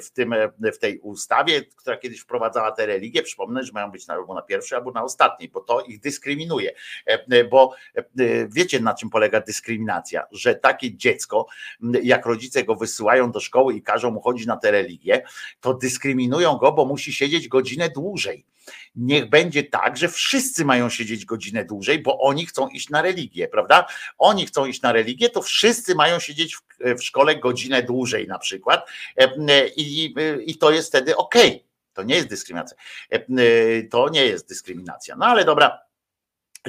w, 0.01 0.11
tym, 0.11 0.35
w 0.73 0.77
tej 0.77 0.99
ustawie, 0.99 1.61
która 1.61 1.97
kiedyś 1.97 2.19
wprowadzała 2.19 2.71
tę 2.71 2.85
religię. 2.85 3.23
Przypomnę, 3.23 3.63
że 3.63 3.71
mają 3.73 3.91
być 3.91 4.09
albo 4.09 4.33
na 4.33 4.41
pierwszej, 4.41 4.77
albo 4.77 4.91
na 4.91 5.03
ostatniej, 5.03 5.49
bo 5.49 5.59
to 5.59 5.81
ich 5.81 5.99
dyskryminuje. 5.99 6.71
Bo 7.49 7.75
wiecie, 8.49 8.79
na 8.79 8.93
czym 8.93 9.09
polega 9.09 9.41
dyskryminacja? 9.41 9.78
Dyskryminacja, 9.79 10.25
że 10.31 10.55
takie 10.55 10.95
dziecko, 10.97 11.45
jak 12.03 12.25
rodzice 12.25 12.63
go 12.63 12.75
wysyłają 12.75 13.31
do 13.31 13.39
szkoły 13.39 13.73
i 13.73 13.81
każą 13.81 14.11
mu 14.11 14.21
chodzić 14.21 14.47
na 14.47 14.57
tę 14.57 14.71
religię, 14.71 15.23
to 15.61 15.73
dyskryminują 15.73 16.57
go, 16.57 16.71
bo 16.71 16.85
musi 16.85 17.13
siedzieć 17.13 17.47
godzinę 17.47 17.89
dłużej. 17.89 18.45
Niech 18.95 19.29
będzie 19.29 19.63
tak, 19.63 19.97
że 19.97 20.07
wszyscy 20.07 20.65
mają 20.65 20.89
siedzieć 20.89 21.25
godzinę 21.25 21.65
dłużej, 21.65 21.99
bo 21.99 22.19
oni 22.19 22.45
chcą 22.45 22.67
iść 22.67 22.89
na 22.89 23.01
religię, 23.01 23.47
prawda? 23.47 23.85
Oni 24.17 24.45
chcą 24.45 24.65
iść 24.65 24.81
na 24.81 24.91
religię, 24.91 25.29
to 25.29 25.41
wszyscy 25.41 25.95
mają 25.95 26.19
siedzieć 26.19 26.55
w, 26.55 26.61
w 26.99 27.03
szkole 27.03 27.35
godzinę 27.35 27.83
dłużej 27.83 28.27
na 28.27 28.39
przykład 28.39 28.89
e, 29.17 29.67
i, 29.67 30.15
i 30.45 30.57
to 30.57 30.71
jest 30.71 30.89
wtedy 30.89 31.15
ok. 31.15 31.35
To 31.93 32.03
nie 32.03 32.15
jest 32.15 32.27
dyskryminacja. 32.27 32.77
E, 33.09 33.19
to 33.83 34.09
nie 34.09 34.25
jest 34.25 34.49
dyskryminacja. 34.49 35.15
No 35.15 35.25
ale 35.25 35.45
dobra, 35.45 35.79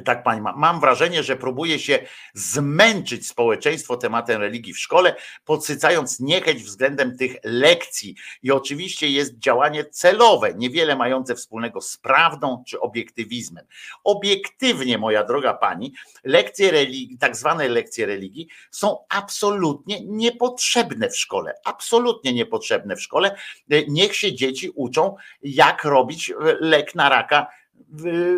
tak 0.00 0.22
pani 0.22 0.40
ma. 0.40 0.52
Mam 0.56 0.80
wrażenie, 0.80 1.22
że 1.22 1.36
próbuje 1.36 1.78
się 1.78 1.98
zmęczyć 2.34 3.26
społeczeństwo 3.26 3.96
tematem 3.96 4.40
religii 4.40 4.72
w 4.72 4.78
szkole, 4.78 5.16
podsycając 5.44 6.20
niechęć 6.20 6.62
względem 6.62 7.16
tych 7.16 7.36
lekcji. 7.44 8.14
I 8.42 8.50
oczywiście 8.50 9.08
jest 9.08 9.38
działanie 9.38 9.84
celowe, 9.84 10.54
niewiele 10.54 10.96
mające 10.96 11.34
wspólnego 11.34 11.80
z 11.80 11.96
prawdą 11.96 12.64
czy 12.66 12.80
obiektywizmem. 12.80 13.66
Obiektywnie, 14.04 14.98
moja 14.98 15.24
droga 15.24 15.54
pani, 15.54 15.94
lekcje 16.24 16.70
religii, 16.70 17.18
tak 17.18 17.36
zwane 17.36 17.68
lekcje 17.68 18.06
religii, 18.06 18.48
są 18.70 18.96
absolutnie 19.08 20.00
niepotrzebne 20.06 21.10
w 21.10 21.16
szkole. 21.16 21.54
Absolutnie 21.64 22.32
niepotrzebne 22.32 22.96
w 22.96 23.02
szkole. 23.02 23.36
Niech 23.88 24.16
się 24.16 24.34
dzieci 24.34 24.70
uczą, 24.74 25.16
jak 25.42 25.84
robić 25.84 26.32
lek 26.60 26.94
na 26.94 27.08
raka 27.08 27.46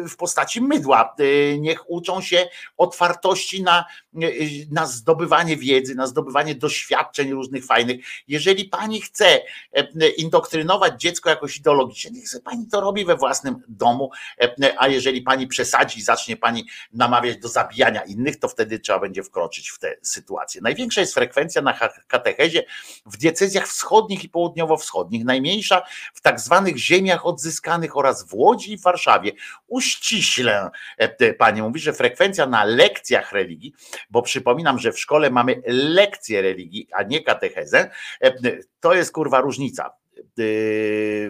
w 0.09 0.17
postaci 0.17 0.61
mydła. 0.61 1.15
Y, 1.21 1.57
niech 1.61 1.91
uczą 1.91 2.21
się 2.21 2.49
otwartości 2.77 3.63
na, 3.63 3.85
y, 4.23 4.67
na 4.71 4.87
zdobywanie 4.87 5.57
wiedzy, 5.57 5.95
na 5.95 6.07
zdobywanie 6.07 6.55
doświadczeń 6.55 7.33
różnych 7.33 7.67
fajnych. 7.67 8.07
Jeżeli 8.29 8.65
pani 8.65 9.01
chce 9.01 9.41
e, 9.73 10.09
indoktrynować 10.09 11.01
dziecko 11.01 11.31
jakoś 11.31 11.57
ideologicznie, 11.57 12.11
niech 12.11 12.43
pani 12.45 12.67
to 12.67 12.81
robi 12.81 13.05
we 13.05 13.17
własnym 13.17 13.63
domu, 13.69 14.11
e, 14.41 14.75
a 14.79 14.89
jeżeli 14.89 15.23
pani 15.23 15.47
przesadzi 15.47 15.99
i 15.99 16.03
zacznie 16.03 16.37
pani 16.37 16.65
namawiać 16.93 17.39
do 17.39 17.49
zabijania 17.49 18.03
innych, 18.03 18.39
to 18.39 18.49
wtedy 18.49 18.79
trzeba 18.79 18.99
będzie 18.99 19.23
wkroczyć 19.23 19.71
w 19.71 19.79
tę 19.79 19.97
sytuację. 20.03 20.61
Największa 20.61 21.01
jest 21.01 21.15
frekwencja 21.15 21.63
na 21.63 21.79
katechezie 22.07 22.65
w 23.07 23.17
diecezjach 23.17 23.69
wschodnich 23.69 24.25
i 24.25 24.29
południowo-wschodnich, 24.29 25.25
najmniejsza 25.25 25.83
w 26.15 26.21
tak 26.21 26.41
zwanych 26.41 26.77
ziemiach 26.77 27.27
odzyskanych 27.27 27.97
oraz 27.97 28.29
w 28.29 28.35
Łodzi 28.35 28.73
i 28.73 28.79
w 28.79 28.87
Warszawie 29.33 29.63
uściślę. 29.69 30.71
E, 30.99 31.35
pani 31.35 31.63
mówi, 31.63 31.81
że 31.81 31.93
frekwencja 31.93 32.47
na 32.47 32.65
lekcjach 32.65 33.33
religii, 33.33 33.73
bo 34.11 34.23
przypominam, 34.23 34.79
że 34.79 34.93
w 34.93 35.01
szkole 35.01 35.31
mamy 35.31 35.63
lekcje 35.67 36.43
religii, 36.43 36.89
a 36.93 37.03
nie 37.03 37.23
katechezę, 37.23 37.91
e, 38.21 38.33
to 38.81 38.95
jest 38.95 39.13
kurwa 39.13 39.41
różnica 39.41 39.91
e, 40.19 40.43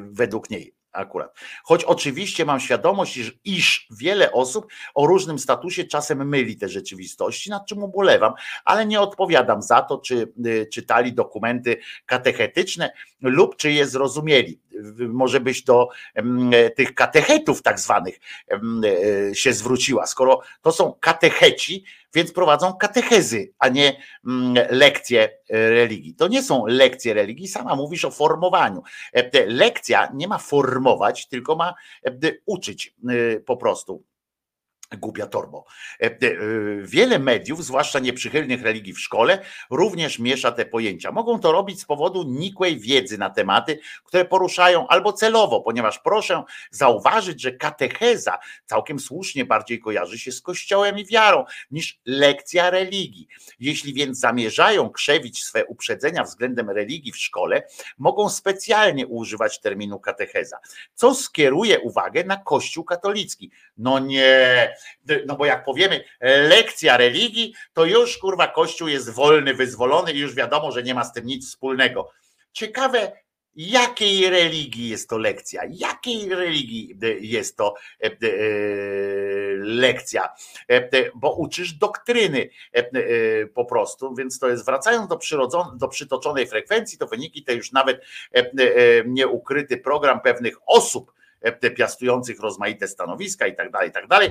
według 0.01 0.51
niej 0.51 0.75
akurat. 0.93 1.37
Choć 1.65 1.85
oczywiście 1.85 2.45
mam 2.45 2.61
świadomość, 2.61 3.17
iż, 3.17 3.39
iż, 3.45 3.89
wiele 3.91 4.33
osób 4.33 4.67
o 4.95 5.07
różnym 5.07 5.39
statusie 5.39 5.85
czasem 5.85 6.29
myli 6.29 6.57
te 6.57 6.69
rzeczywistości, 6.69 7.51
nad 7.51 7.67
czym 7.67 7.83
ubolewam, 7.83 8.33
ale 8.65 8.87
nie 8.87 9.01
odpowiadam 9.01 9.63
za 9.63 9.83
to, 9.83 9.99
czy 9.99 10.33
czytali 10.73 11.13
dokumenty 11.13 11.77
katechetyczne 12.07 12.93
lub 13.21 13.57
czy 13.57 13.73
je 13.73 13.87
zrozumieli 13.87 14.61
może 14.99 15.41
byś 15.41 15.63
do 15.63 15.89
tych 16.77 16.95
katechetów 16.95 17.63
tak 17.63 17.81
zwanych 17.81 18.21
e, 18.51 19.35
się 19.35 19.53
zwróciła, 19.53 20.07
skoro 20.07 20.41
to 20.63 20.73
są 20.73 20.95
katecheci, 21.01 21.85
więc 22.15 22.33
prowadzą 22.33 22.73
katechezy, 22.73 23.53
a 23.59 23.69
nie 23.69 23.97
lekcje 24.71 25.29
religii. 25.49 26.15
To 26.15 26.29
nie 26.29 26.43
są 26.43 26.67
lekcje 26.67 27.15
religii, 27.15 27.49
sama 27.49 27.77
mówisz 27.77 28.05
o 28.05 28.11
formowaniu. 28.11 28.83
E, 29.13 29.47
lekcja 29.47 30.09
nie 30.15 30.29
ma 30.29 30.39
formować, 30.39 31.29
tylko 31.29 31.57
ma 31.57 31.75
uczyć 32.47 32.95
e, 33.09 33.41
po 33.41 33.57
prostu 33.57 34.03
Głupia 34.99 35.27
torbo. 35.27 35.65
E, 36.01 36.07
e, 36.07 36.19
wiele 36.83 37.19
mediów, 37.19 37.65
zwłaszcza 37.65 37.99
nieprzychylnych 37.99 38.63
religii 38.63 38.93
w 38.93 39.01
szkole, 39.01 39.39
również 39.71 40.19
miesza 40.19 40.53
te 40.53 40.67
pojęcia. 40.67 41.13
Mogą 41.13 41.41
to 41.41 41.53
robić 41.53 41.81
z 41.81 41.85
powodu 41.85 42.25
nikłej 42.29 42.79
wiedzy 42.79 43.19
na 43.19 43.31
tematy, 43.31 43.79
które 44.05 44.25
poruszają 44.25 44.89
albo 44.89 45.13
celowo, 45.13 45.61
ponieważ 45.61 45.99
proszę 45.99 46.43
zauważyć, 46.71 47.43
że 47.43 47.53
katecheza 47.53 48.39
całkiem 48.67 48.99
słusznie 48.99 49.45
bardziej 49.45 49.81
kojarzy 49.81 50.19
się 50.19 50.33
z 50.33 50.41
kościołem 50.41 50.99
i 50.99 51.07
wiarą 51.07 51.45
niż 51.71 52.01
lekcja 52.07 52.71
religii. 52.71 53.29
Jeśli 53.61 53.95
więc 53.95 54.19
zamierzają 54.19 54.91
krzewić 54.91 55.45
swe 55.45 55.65
uprzedzenia 55.65 56.25
względem 56.25 56.71
religii 56.71 57.13
w 57.13 57.19
szkole, 57.19 57.63
mogą 57.99 58.29
specjalnie 58.29 59.07
używać 59.07 59.61
terminu 59.61 60.01
katecheza, 60.01 60.59
co 60.95 61.15
skieruje 61.15 61.81
uwagę 61.81 62.25
na 62.25 62.37
Kościół 62.37 62.85
katolicki. 62.85 63.51
No 63.77 63.99
nie, 63.99 64.75
no 65.27 65.37
bo 65.37 65.47
jak 65.47 65.65
powiemy 65.65 66.05
lekcja 66.49 66.97
religii, 66.97 67.55
to 67.73 67.85
już 67.85 68.19
kurwa 68.19 68.49
Kościół 68.49 68.89
jest 68.89 69.11
wolny, 69.11 69.55
wyzwolony 69.55 70.13
i 70.13 70.19
już 70.19 70.35
wiadomo, 70.35 70.73
że 70.73 70.83
nie 70.83 70.95
ma 70.95 71.05
z 71.05 71.13
tym 71.13 71.27
nic 71.27 71.49
wspólnego. 71.49 72.11
Ciekawe, 72.53 73.13
jakiej 73.57 74.31
religii 74.31 74.89
jest 74.89 75.09
to 75.09 75.19
lekcja, 75.19 75.63
jakiej 75.71 76.29
religii 76.29 76.99
jest 77.21 77.57
to 77.57 77.75
e, 78.03 78.07
e, 78.07 78.11
lekcja, 79.59 80.29
e, 80.69 81.11
bo 81.15 81.35
uczysz 81.35 81.73
doktryny 81.73 82.49
po 83.55 83.65
prostu, 83.65 84.15
więc 84.15 84.39
to 84.39 84.49
jest 84.49 84.65
wracając 84.65 85.09
do, 85.09 85.19
do 85.77 85.89
przytoczonej 85.89 86.47
frekwencji, 86.47 86.99
to 86.99 87.07
wyniki 87.07 87.45
te 87.45 87.55
już 87.55 87.73
nawet 87.73 88.05
nieukryty 89.05 89.77
program 89.77 90.21
pewnych 90.21 90.57
osób, 90.67 91.13
E, 91.13 91.22
piastujących 91.77 92.41
rozmaite 92.41 92.89
stanowiska 92.89 93.47
i 93.47 93.57
tak 93.57 93.71
dalej, 93.71 93.89
i 93.89 93.93
tak 93.93 94.07
dalej. 94.07 94.31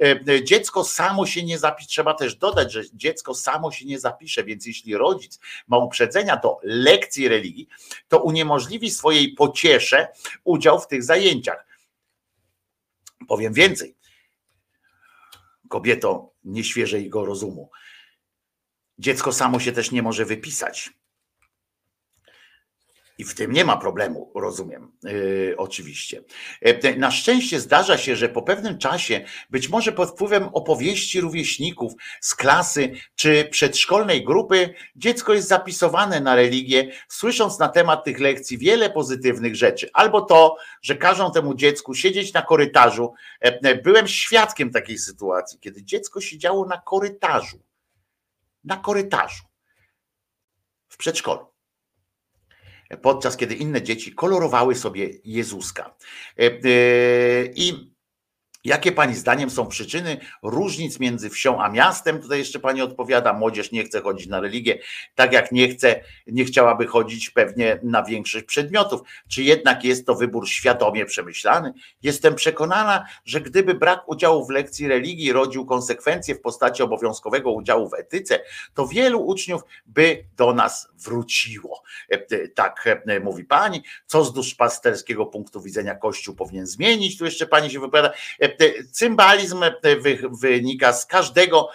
E, 0.00 0.20
e, 0.28 0.44
dziecko 0.44 0.84
samo 0.84 1.26
się 1.26 1.42
nie 1.42 1.58
zapisze, 1.58 1.88
trzeba 1.88 2.14
też 2.14 2.36
dodać, 2.36 2.72
że 2.72 2.82
dziecko 2.94 3.34
samo 3.34 3.72
się 3.72 3.84
nie 3.86 3.98
zapisze, 3.98 4.44
więc 4.44 4.66
jeśli 4.66 4.96
rodzic 4.96 5.40
ma 5.68 5.78
uprzedzenia 5.78 6.36
do 6.36 6.58
lekcji 6.62 7.28
religii, 7.28 7.68
to 8.08 8.22
uniemożliwi 8.22 8.90
swojej 8.90 9.34
pociesze 9.34 10.08
udział 10.44 10.80
w 10.80 10.86
tych 10.86 11.02
zajęciach. 11.02 11.66
Powiem 13.28 13.52
więcej. 13.52 13.96
Kobieto 15.68 16.32
nieświeżego 16.44 17.24
rozumu. 17.24 17.70
Dziecko 18.98 19.32
samo 19.32 19.60
się 19.60 19.72
też 19.72 19.90
nie 19.90 20.02
może 20.02 20.24
wypisać 20.24 20.90
I 23.22 23.24
w 23.24 23.34
tym 23.34 23.52
nie 23.52 23.64
ma 23.64 23.76
problemu, 23.76 24.32
rozumiem, 24.34 24.92
yy, 25.04 25.54
oczywiście. 25.58 26.22
E, 26.60 26.96
Na 26.96 27.10
szczęście 27.10 27.60
zdarza 27.60 27.98
się, 27.98 28.16
że 28.16 28.28
po 28.28 28.42
pewnym 28.42 28.78
czasie, 28.78 29.24
być 29.50 29.68
może 29.68 29.92
pod 29.92 30.10
wpływem 30.10 30.48
opowieści 30.52 31.20
rówieśników 31.20 31.92
z 32.20 32.34
klasy 32.34 32.92
czy 33.14 33.44
przedszkolnej 33.50 34.24
grupy, 34.24 34.74
dziecko 34.96 35.34
jest 35.34 35.48
zapisowane 35.48 36.20
na 36.20 36.34
religię, 36.34 36.92
słysząc 37.08 37.58
na 37.58 37.68
temat 37.68 38.04
tych 38.04 38.20
lekcji 38.20 38.58
wiele 38.58 38.90
pozytywnych 38.90 39.56
rzeczy. 39.56 39.90
Albo 39.92 40.20
to, 40.20 40.56
że 40.82 40.96
każą 40.96 41.32
temu 41.32 41.54
dziecku 41.54 41.94
siedzieć 41.94 42.32
na 42.32 42.42
korytarzu. 42.42 43.14
E, 43.40 43.74
Byłem 43.82 44.08
świadkiem 44.08 44.70
takiej 44.70 44.98
sytuacji, 44.98 45.58
kiedy 45.58 45.82
dziecko 45.82 46.20
siedziało 46.20 46.66
na 46.66 46.80
korytarzu. 46.80 47.62
Na 48.64 48.76
korytarzu 48.76 49.44
w 50.88 50.96
przedszkolu 50.96 51.51
podczas 52.96 53.36
kiedy 53.36 53.54
inne 53.54 53.82
dzieci 53.82 54.14
kolorowały 54.14 54.74
sobie 54.74 55.10
Jezuska. 55.24 55.94
E, 56.38 56.42
e, 56.44 56.50
I 57.54 57.91
Jakie 58.64 58.92
pani 58.92 59.14
zdaniem 59.14 59.50
są 59.50 59.66
przyczyny 59.66 60.16
różnic 60.42 61.00
między 61.00 61.30
wsią 61.30 61.62
a 61.62 61.68
miastem? 61.68 62.22
Tutaj 62.22 62.38
jeszcze 62.38 62.58
pani 62.58 62.82
odpowiada, 62.82 63.32
młodzież 63.32 63.72
nie 63.72 63.84
chce 63.84 64.00
chodzić 64.00 64.26
na 64.26 64.40
religię, 64.40 64.78
tak 65.14 65.32
jak 65.32 65.52
nie 65.52 65.68
chce, 65.68 66.00
nie 66.26 66.44
chciałaby 66.44 66.86
chodzić 66.86 67.30
pewnie 67.30 67.78
na 67.82 68.02
większość 68.02 68.44
przedmiotów. 68.44 69.00
Czy 69.28 69.42
jednak 69.42 69.84
jest 69.84 70.06
to 70.06 70.14
wybór 70.14 70.48
świadomie 70.48 71.04
przemyślany? 71.06 71.72
Jestem 72.02 72.34
przekonana, 72.34 73.06
że 73.24 73.40
gdyby 73.40 73.74
brak 73.74 74.08
udziału 74.08 74.46
w 74.46 74.50
lekcji 74.50 74.88
religii 74.88 75.32
rodził 75.32 75.66
konsekwencje 75.66 76.34
w 76.34 76.40
postaci 76.40 76.82
obowiązkowego 76.82 77.52
udziału 77.52 77.88
w 77.88 77.94
etyce, 77.94 78.40
to 78.74 78.86
wielu 78.86 79.26
uczniów 79.26 79.62
by 79.86 80.24
do 80.36 80.54
nas 80.54 80.88
wróciło. 81.04 81.82
E, 82.12 82.14
e, 82.14 82.48
tak 82.48 83.02
e, 83.06 83.20
mówi 83.20 83.44
pani. 83.44 83.82
Co 84.06 84.24
z 84.24 84.32
duszpasterskiego 84.32 85.26
punktu 85.26 85.60
widzenia 85.60 85.94
Kościół 85.94 86.34
powinien 86.34 86.66
zmienić? 86.66 87.18
Tu 87.18 87.24
jeszcze 87.24 87.46
pani 87.46 87.70
się 87.70 87.80
wypowiada 87.80 88.12
Cymbalizm 88.92 89.64
wynika 90.40 90.92
z 90.92 91.06
każdego 91.06 91.68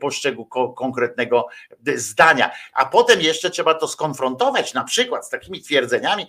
poszczegu 0.00 0.46
konkretnego 0.76 1.46
zdania, 1.94 2.50
a 2.72 2.86
potem 2.86 3.20
jeszcze 3.20 3.50
trzeba 3.50 3.74
to 3.74 3.88
skonfrontować 3.88 4.74
na 4.74 4.84
przykład 4.84 5.26
z 5.26 5.30
takimi 5.30 5.62
twierdzeniami 5.62 6.26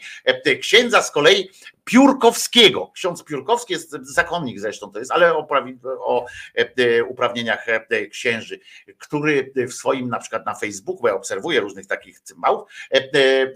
księdza 0.61 1.01
z 1.01 1.11
kolei 1.11 1.49
Piórkowskiego. 1.83 2.91
Ksiądz 2.93 3.23
Piórkowski 3.23 3.73
jest 3.73 3.91
zakonnik 4.01 4.59
zresztą 4.59 4.91
to 4.91 4.99
jest, 4.99 5.11
ale 5.11 5.33
o, 5.33 5.47
o 5.99 6.25
uprawnieniach 7.09 7.65
księży, 8.11 8.59
który 8.97 9.53
w 9.55 9.73
swoim 9.73 10.09
na 10.09 10.19
przykład 10.19 10.45
na 10.45 10.55
Facebooku, 10.55 11.01
bo 11.01 11.07
ja 11.07 11.15
obserwuję 11.15 11.59
różnych 11.59 11.87
takich 11.87 12.19
cymbałów, 12.19 12.69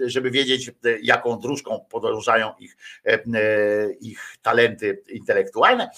żeby 0.05 0.31
wiedzieć 0.31 0.71
jaką 1.01 1.39
dróżką 1.39 1.85
podążają 1.89 2.53
ich, 2.59 2.77
ich 4.01 4.35
talenty 4.41 5.03
intelektualne, 5.09 5.89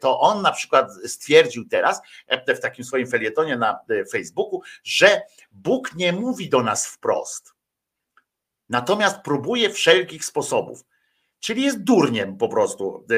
to 0.00 0.20
on 0.20 0.42
na 0.42 0.52
przykład 0.52 0.90
stwierdził 1.06 1.68
teraz 1.68 2.00
w 2.48 2.60
takim 2.60 2.84
swoim 2.84 3.06
felietonie 3.06 3.56
na 3.56 3.80
Facebooku, 4.12 4.62
że 4.84 5.22
Bóg 5.50 5.94
nie 5.94 6.12
mówi 6.12 6.48
do 6.48 6.62
nas 6.62 6.86
wprost. 6.86 7.54
Natomiast 8.68 9.16
próbuje 9.24 9.70
wszelkich 9.70 10.24
sposobów. 10.24 10.84
Czyli 11.40 11.62
jest 11.62 11.82
durniem 11.82 12.36
po 12.36 12.48
prostu. 12.48 13.04
E, 13.10 13.14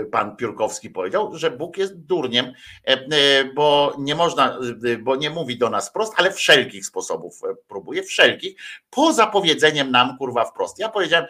e, 0.00 0.04
pan 0.04 0.36
Piórkowski 0.36 0.90
powiedział, 0.90 1.36
że 1.36 1.50
Bóg 1.50 1.76
jest 1.76 2.00
durniem, 2.00 2.52
e, 2.84 3.44
bo 3.44 3.94
nie 3.98 4.14
można, 4.14 4.58
bo 5.00 5.16
nie 5.16 5.30
mówi 5.30 5.58
do 5.58 5.70
nas 5.70 5.88
wprost, 5.88 6.12
ale 6.16 6.32
wszelkich 6.32 6.86
sposobów 6.86 7.40
próbuje, 7.68 8.02
wszelkich, 8.02 8.54
poza 8.90 9.26
powiedzeniem 9.26 9.90
nam 9.90 10.18
kurwa 10.18 10.44
wprost. 10.44 10.78
Ja 10.78 10.88
powiedziałem, 10.88 11.26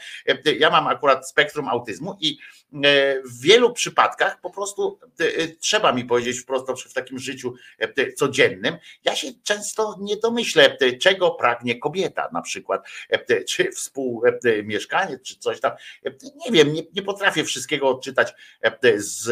ja 0.58 0.70
mam 0.70 0.86
akurat 0.86 1.28
spektrum 1.28 1.68
autyzmu 1.68 2.16
i 2.20 2.38
w 3.24 3.40
wielu 3.40 3.72
przypadkach 3.72 4.40
po 4.40 4.50
prostu 4.50 4.98
trzeba 5.60 5.92
mi 5.92 6.04
powiedzieć 6.04 6.40
wprost 6.40 6.66
w 6.90 6.92
takim 6.92 7.18
życiu 7.18 7.54
codziennym. 8.16 8.76
Ja 9.04 9.16
się 9.16 9.28
często 9.42 9.96
nie 10.00 10.16
domyślę, 10.16 10.76
czego 11.00 11.30
pragnie 11.30 11.78
kobieta 11.78 12.28
na 12.32 12.42
przykład, 12.42 12.86
czy 13.48 13.72
współmieszkanie, 13.72 15.18
czy 15.18 15.38
coś 15.38 15.60
tam 15.60 15.72
nie 16.44 16.52
wiem, 16.52 16.72
nie, 16.72 16.82
nie 16.94 17.02
potrafię 17.02 17.44
wszystkiego 17.44 17.88
odczytać 17.88 18.34
e, 18.62 19.00
z, 19.00 19.28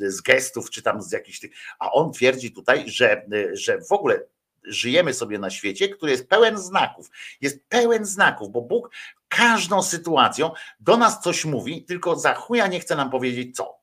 e, 0.00 0.10
z 0.10 0.20
gestów, 0.20 0.70
czy 0.70 0.82
tam 0.82 1.02
z 1.02 1.12
jakichś 1.12 1.38
tych, 1.38 1.50
a 1.78 1.92
on 1.92 2.12
twierdzi 2.12 2.52
tutaj, 2.52 2.84
że, 2.86 3.26
że 3.52 3.78
w 3.80 3.92
ogóle 3.92 4.20
żyjemy 4.64 5.14
sobie 5.14 5.38
na 5.38 5.50
świecie, 5.50 5.88
który 5.88 6.12
jest 6.12 6.28
pełen 6.28 6.58
znaków. 6.58 7.10
Jest 7.40 7.68
pełen 7.68 8.04
znaków, 8.04 8.50
bo 8.50 8.62
Bóg 8.62 8.90
każdą 9.28 9.82
sytuacją 9.82 10.50
do 10.80 10.96
nas 10.96 11.20
coś 11.20 11.44
mówi, 11.44 11.84
tylko 11.84 12.16
za 12.16 12.34
chuja 12.34 12.66
nie 12.66 12.80
chce 12.80 12.96
nam 12.96 13.10
powiedzieć 13.10 13.56
co. 13.56 13.81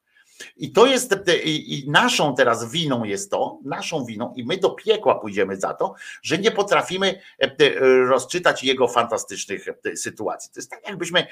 I 0.58 0.72
to 0.72 0.86
jest, 0.86 1.16
i 1.44 1.86
naszą 1.88 2.36
teraz 2.36 2.72
winą 2.72 3.04
jest 3.04 3.32
to, 3.32 3.60
naszą 3.66 4.06
winą, 4.06 4.34
i 4.36 4.44
my 4.44 4.58
do 4.58 4.70
piekła 4.70 5.20
pójdziemy 5.20 5.58
za 5.58 5.74
to, 5.74 5.94
że 6.22 6.38
nie 6.38 6.52
potrafimy 6.52 7.22
e, 7.40 7.50
rozczytać 8.06 8.64
jego 8.64 8.88
fantastycznych 8.88 9.66
sytuacji. 9.96 10.52
To 10.54 10.60
jest 10.60 10.70
tak, 10.70 10.88
jakbyśmy 10.88 11.28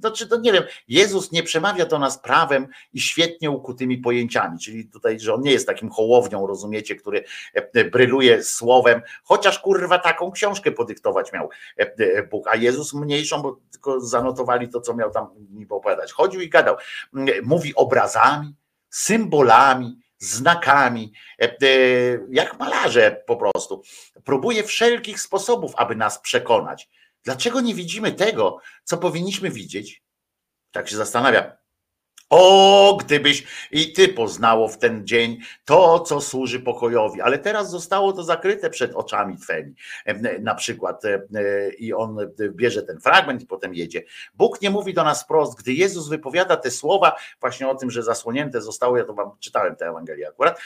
znaczy 0.00 0.28
to 0.28 0.40
nie 0.40 0.52
wiem, 0.52 0.64
Jezus 0.88 1.32
nie 1.32 1.42
przemawia 1.42 1.86
do 1.86 1.98
nas 1.98 2.18
prawem 2.18 2.68
i 2.92 3.00
świetnie 3.00 3.50
ukutymi 3.50 3.98
pojęciami, 3.98 4.58
czyli 4.58 4.88
tutaj, 4.88 5.20
że 5.20 5.34
on 5.34 5.40
nie 5.40 5.52
jest 5.52 5.66
takim 5.66 5.90
hołownią, 5.90 6.46
rozumiecie, 6.46 6.94
który 6.94 7.24
e, 7.54 7.84
bryluje 7.84 8.44
słowem, 8.44 9.02
chociaż 9.24 9.58
kurwa 9.58 9.98
taką 9.98 10.30
książkę 10.30 10.72
podyktować 10.72 11.32
miał 11.32 11.48
e, 11.76 12.22
Bóg, 12.22 12.48
a 12.48 12.56
Jezus 12.56 12.94
mniejszą, 12.94 13.42
bo 13.42 13.60
tylko 13.72 14.00
zanotowali 14.00 14.68
to, 14.68 14.80
co 14.80 14.94
miał 14.94 15.10
tam 15.10 15.28
niby 15.50 15.74
opowiadać. 15.74 16.12
Chodził 16.12 16.40
i 16.40 16.48
gadał. 16.48 16.76
Mówi 17.42 17.74
obrazami, 17.74 18.54
symbolami, 18.90 19.98
znakami, 20.18 21.12
e, 21.42 21.56
jak 22.30 22.58
malarze 22.58 23.22
po 23.26 23.36
prostu. 23.36 23.82
Próbuje 24.24 24.62
wszelkich 24.62 25.20
sposobów, 25.20 25.72
aby 25.76 25.96
nas 25.96 26.18
przekonać. 26.18 26.88
Dlaczego 27.26 27.60
nie 27.60 27.74
widzimy 27.74 28.12
tego, 28.12 28.58
co 28.84 28.98
powinniśmy 28.98 29.50
widzieć? 29.50 30.02
Tak 30.70 30.88
się 30.88 30.96
zastanawiam. 30.96 31.44
O, 32.30 32.98
gdybyś 33.00 33.44
i 33.70 33.92
ty 33.92 34.08
poznało 34.08 34.68
w 34.68 34.78
ten 34.78 35.06
dzień 35.06 35.38
to, 35.64 36.00
co 36.00 36.20
służy 36.20 36.60
pokojowi, 36.60 37.20
ale 37.20 37.38
teraz 37.38 37.70
zostało 37.70 38.12
to 38.12 38.22
zakryte 38.22 38.70
przed 38.70 38.94
oczami 38.94 39.36
twymi. 39.38 39.74
Na 40.40 40.54
przykład, 40.54 41.04
e, 41.04 41.20
i 41.78 41.92
on 41.92 42.18
bierze 42.50 42.82
ten 42.82 43.00
fragment 43.00 43.42
i 43.42 43.46
potem 43.46 43.74
jedzie. 43.74 44.02
Bóg 44.34 44.62
nie 44.62 44.70
mówi 44.70 44.94
do 44.94 45.04
nas 45.04 45.22
wprost, 45.22 45.58
gdy 45.58 45.72
Jezus 45.72 46.08
wypowiada 46.08 46.56
te 46.56 46.70
słowa, 46.70 47.16
właśnie 47.40 47.68
o 47.68 47.74
tym, 47.74 47.90
że 47.90 48.02
zasłonięte 48.02 48.60
zostało, 48.60 48.96
ja 48.96 49.04
to 49.04 49.14
wam 49.14 49.30
czytałem 49.40 49.76
tę 49.76 49.86
Ewangelię 49.86 50.28
akurat, 50.28 50.60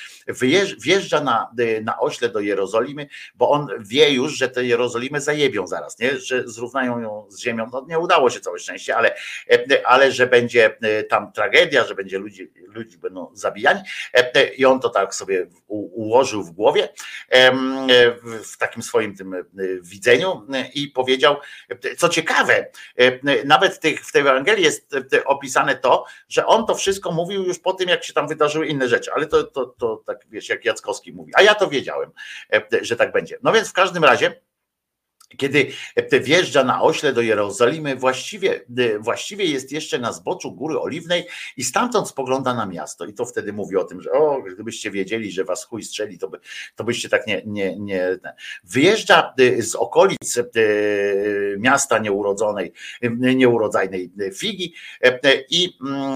wjeżdża 0.79 1.21
na, 1.21 1.51
e, 1.59 1.81
na 1.81 1.99
ośle 1.99 2.29
do 2.29 2.41
Jerozolimy, 2.41 3.09
bo 3.35 3.51
on 3.51 3.69
wie 3.81 4.13
już, 4.13 4.33
że 4.33 4.49
te 4.49 4.65
Jerozolimę 4.65 5.21
zajebią 5.21 5.67
zaraz, 5.67 5.99
nie? 5.99 6.19
że 6.19 6.49
zrównają 6.49 7.01
ją 7.01 7.27
z 7.31 7.41
ziemią. 7.41 7.67
No 7.73 7.87
nie 7.89 7.99
udało 7.99 8.31
się 8.31 8.41
całe 8.41 8.59
szczęście, 8.59 8.97
ale, 8.97 9.15
e, 9.51 9.87
ale 9.87 10.13
że 10.13 10.27
będzie 10.27 10.77
tam 11.09 11.33
tragedia 11.33 11.50
tragedia, 11.51 11.85
że 11.85 11.95
będzie 11.95 12.19
ludzi, 12.19 12.53
ludzi 12.67 12.99
będą 12.99 13.31
zabijani. 13.33 13.81
E, 14.15 14.35
e, 14.35 14.55
I 14.55 14.65
on 14.65 14.81
to 14.81 14.89
tak 14.89 15.15
sobie 15.15 15.47
ułożył 15.69 16.43
w 16.43 16.51
głowie 16.51 16.89
e, 17.29 17.53
w 18.23 18.57
takim 18.59 18.83
swoim 18.83 19.17
tym 19.17 19.35
widzeniu 19.83 20.47
i 20.75 20.89
powiedział, 20.89 21.37
co 21.97 22.09
ciekawe, 22.09 22.67
nawet 23.45 23.81
tej, 23.81 23.97
w 23.97 24.13
tej 24.13 24.21
Ewangelii 24.21 24.65
jest 24.65 24.97
opisane 25.25 25.77
to, 25.77 26.05
że 26.29 26.47
on 26.47 26.67
to 26.67 26.75
wszystko 26.75 27.13
mówił 27.13 27.45
już 27.45 27.59
po 27.59 27.73
tym, 27.73 27.89
jak 27.89 28.05
się 28.05 28.13
tam 28.13 28.29
wydarzyły 28.29 28.67
inne 28.67 28.89
rzeczy, 28.89 29.13
ale 29.13 29.27
to, 29.27 29.45
to, 29.45 29.67
to 29.67 30.03
tak 30.07 30.19
wiesz, 30.31 30.49
jak 30.49 30.65
Jackowski 30.65 31.13
mówi, 31.13 31.33
a 31.35 31.43
ja 31.43 31.55
to 31.55 31.69
wiedziałem, 31.69 32.11
że 32.83 32.97
tak 32.97 33.13
będzie. 33.13 33.39
No 33.43 33.53
więc 33.53 33.69
w 33.69 33.73
każdym 33.73 34.05
razie 34.05 34.41
kiedy 35.37 35.73
wjeżdża 36.21 36.65
na 36.65 36.83
ośle 36.83 37.13
do 37.13 37.21
Jerozolimy, 37.21 37.97
właściwie, 37.97 38.61
właściwie 39.01 39.45
jest 39.45 39.73
jeszcze 39.73 39.99
na 39.99 40.13
zboczu 40.13 40.53
Góry 40.53 40.81
Oliwnej 40.81 41.27
i 41.57 41.65
stamtąd 41.65 42.09
spogląda 42.09 42.55
na 42.55 42.67
miasto. 42.67 43.05
I 43.05 43.15
to 43.15 43.25
wtedy 43.25 43.53
mówi 43.53 43.77
o 43.77 43.85
tym, 43.85 44.03
że 44.03 44.13
o, 44.13 44.43
gdybyście 44.43 44.91
wiedzieli, 44.91 45.33
że 45.33 45.45
was 45.45 45.65
chuj 45.65 45.83
strzeli, 45.83 46.19
to, 46.19 46.29
by, 46.29 46.41
to 46.77 46.85
byście 46.85 47.09
tak 47.09 47.27
nie, 47.27 47.43
nie, 47.47 47.77
nie. 47.77 48.19
Wyjeżdża 48.65 49.35
y, 49.41 49.63
z 49.63 49.75
okolic 49.75 50.39
miasta 51.59 51.99
nieurodzonej, 51.99 52.73
nieurodzajnej 53.21 54.11
Figi 54.35 54.75
i 55.51 55.77
mm, 55.81 56.15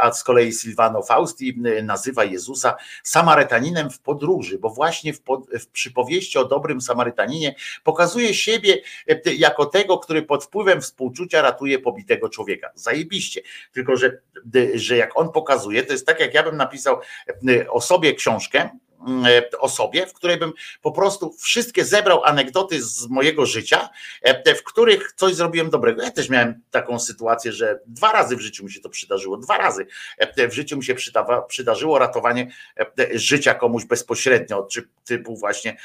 a 0.00 0.12
z 0.12 0.24
kolei 0.24 0.52
Silvano 0.52 1.02
Fausti 1.02 1.60
nazywa 1.82 2.24
Jezusa 2.24 2.76
Samarytaninem 3.02 3.90
w 3.90 4.00
podróży, 4.00 4.58
bo 4.58 4.70
właśnie 4.70 5.12
w, 5.12 5.20
w 5.60 5.66
przypowieści 5.66 6.38
o 6.38 6.44
dobrym 6.44 6.80
Samarytaninie 6.80 7.54
pokazuje 7.84 8.34
się 8.34 8.47
siebie 8.48 8.82
e, 9.08 9.34
jako 9.34 9.66
tego, 9.66 9.98
który 9.98 10.22
pod 10.22 10.44
wpływem 10.44 10.80
współczucia 10.80 11.42
ratuje 11.42 11.78
pobitego 11.78 12.28
człowieka. 12.28 12.70
Zajebiście. 12.74 13.40
Tylko, 13.72 13.96
że, 13.96 14.18
że 14.74 14.96
jak 14.96 15.18
on 15.18 15.32
pokazuje, 15.32 15.82
to 15.82 15.92
jest 15.92 16.06
tak, 16.06 16.20
jak 16.20 16.34
ja 16.34 16.42
bym 16.42 16.56
napisał 16.56 17.00
e, 17.48 17.70
o 17.70 17.80
sobie 17.80 18.14
książkę, 18.14 18.70
osobie, 19.58 20.06
w 20.06 20.12
której 20.12 20.36
bym 20.36 20.52
po 20.82 20.92
prostu 20.92 21.32
wszystkie 21.38 21.84
zebrał 21.84 22.24
anegdoty 22.24 22.82
z 22.82 23.06
mojego 23.06 23.46
życia, 23.46 23.88
w 24.58 24.62
których 24.62 25.12
coś 25.16 25.34
zrobiłem 25.34 25.70
dobrego. 25.70 26.02
Ja 26.02 26.10
też 26.10 26.28
miałem 26.28 26.60
taką 26.70 26.98
sytuację, 26.98 27.52
że 27.52 27.80
dwa 27.86 28.12
razy 28.12 28.36
w 28.36 28.40
życiu 28.40 28.64
mi 28.64 28.72
się 28.72 28.80
to 28.80 28.88
przydarzyło. 28.88 29.36
Dwa 29.36 29.58
razy 29.58 29.86
w 30.48 30.52
życiu 30.52 30.76
mi 30.76 30.84
się 30.84 30.94
przydarzyło 31.48 31.98
ratowanie 31.98 32.50
życia 33.14 33.54
komuś 33.54 33.84
bezpośrednio, 33.84 34.68
typu 35.04 35.36
właśnie 35.36 35.76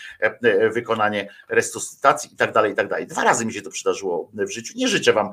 wykonanie 0.72 1.30
resuscytacji 1.50 2.34
i 2.34 2.36
tak 2.36 2.52
dalej, 2.52 2.72
i 2.72 2.76
tak 2.76 2.88
dalej. 2.88 3.08
Dwa 3.08 3.24
razy 3.24 3.46
mi 3.46 3.54
się 3.54 3.62
to 3.62 3.70
przydarzyło 3.70 4.30
w 4.34 4.50
życiu. 4.50 4.74
Nie 4.76 4.88
życzę 4.88 5.14
wam 5.14 5.30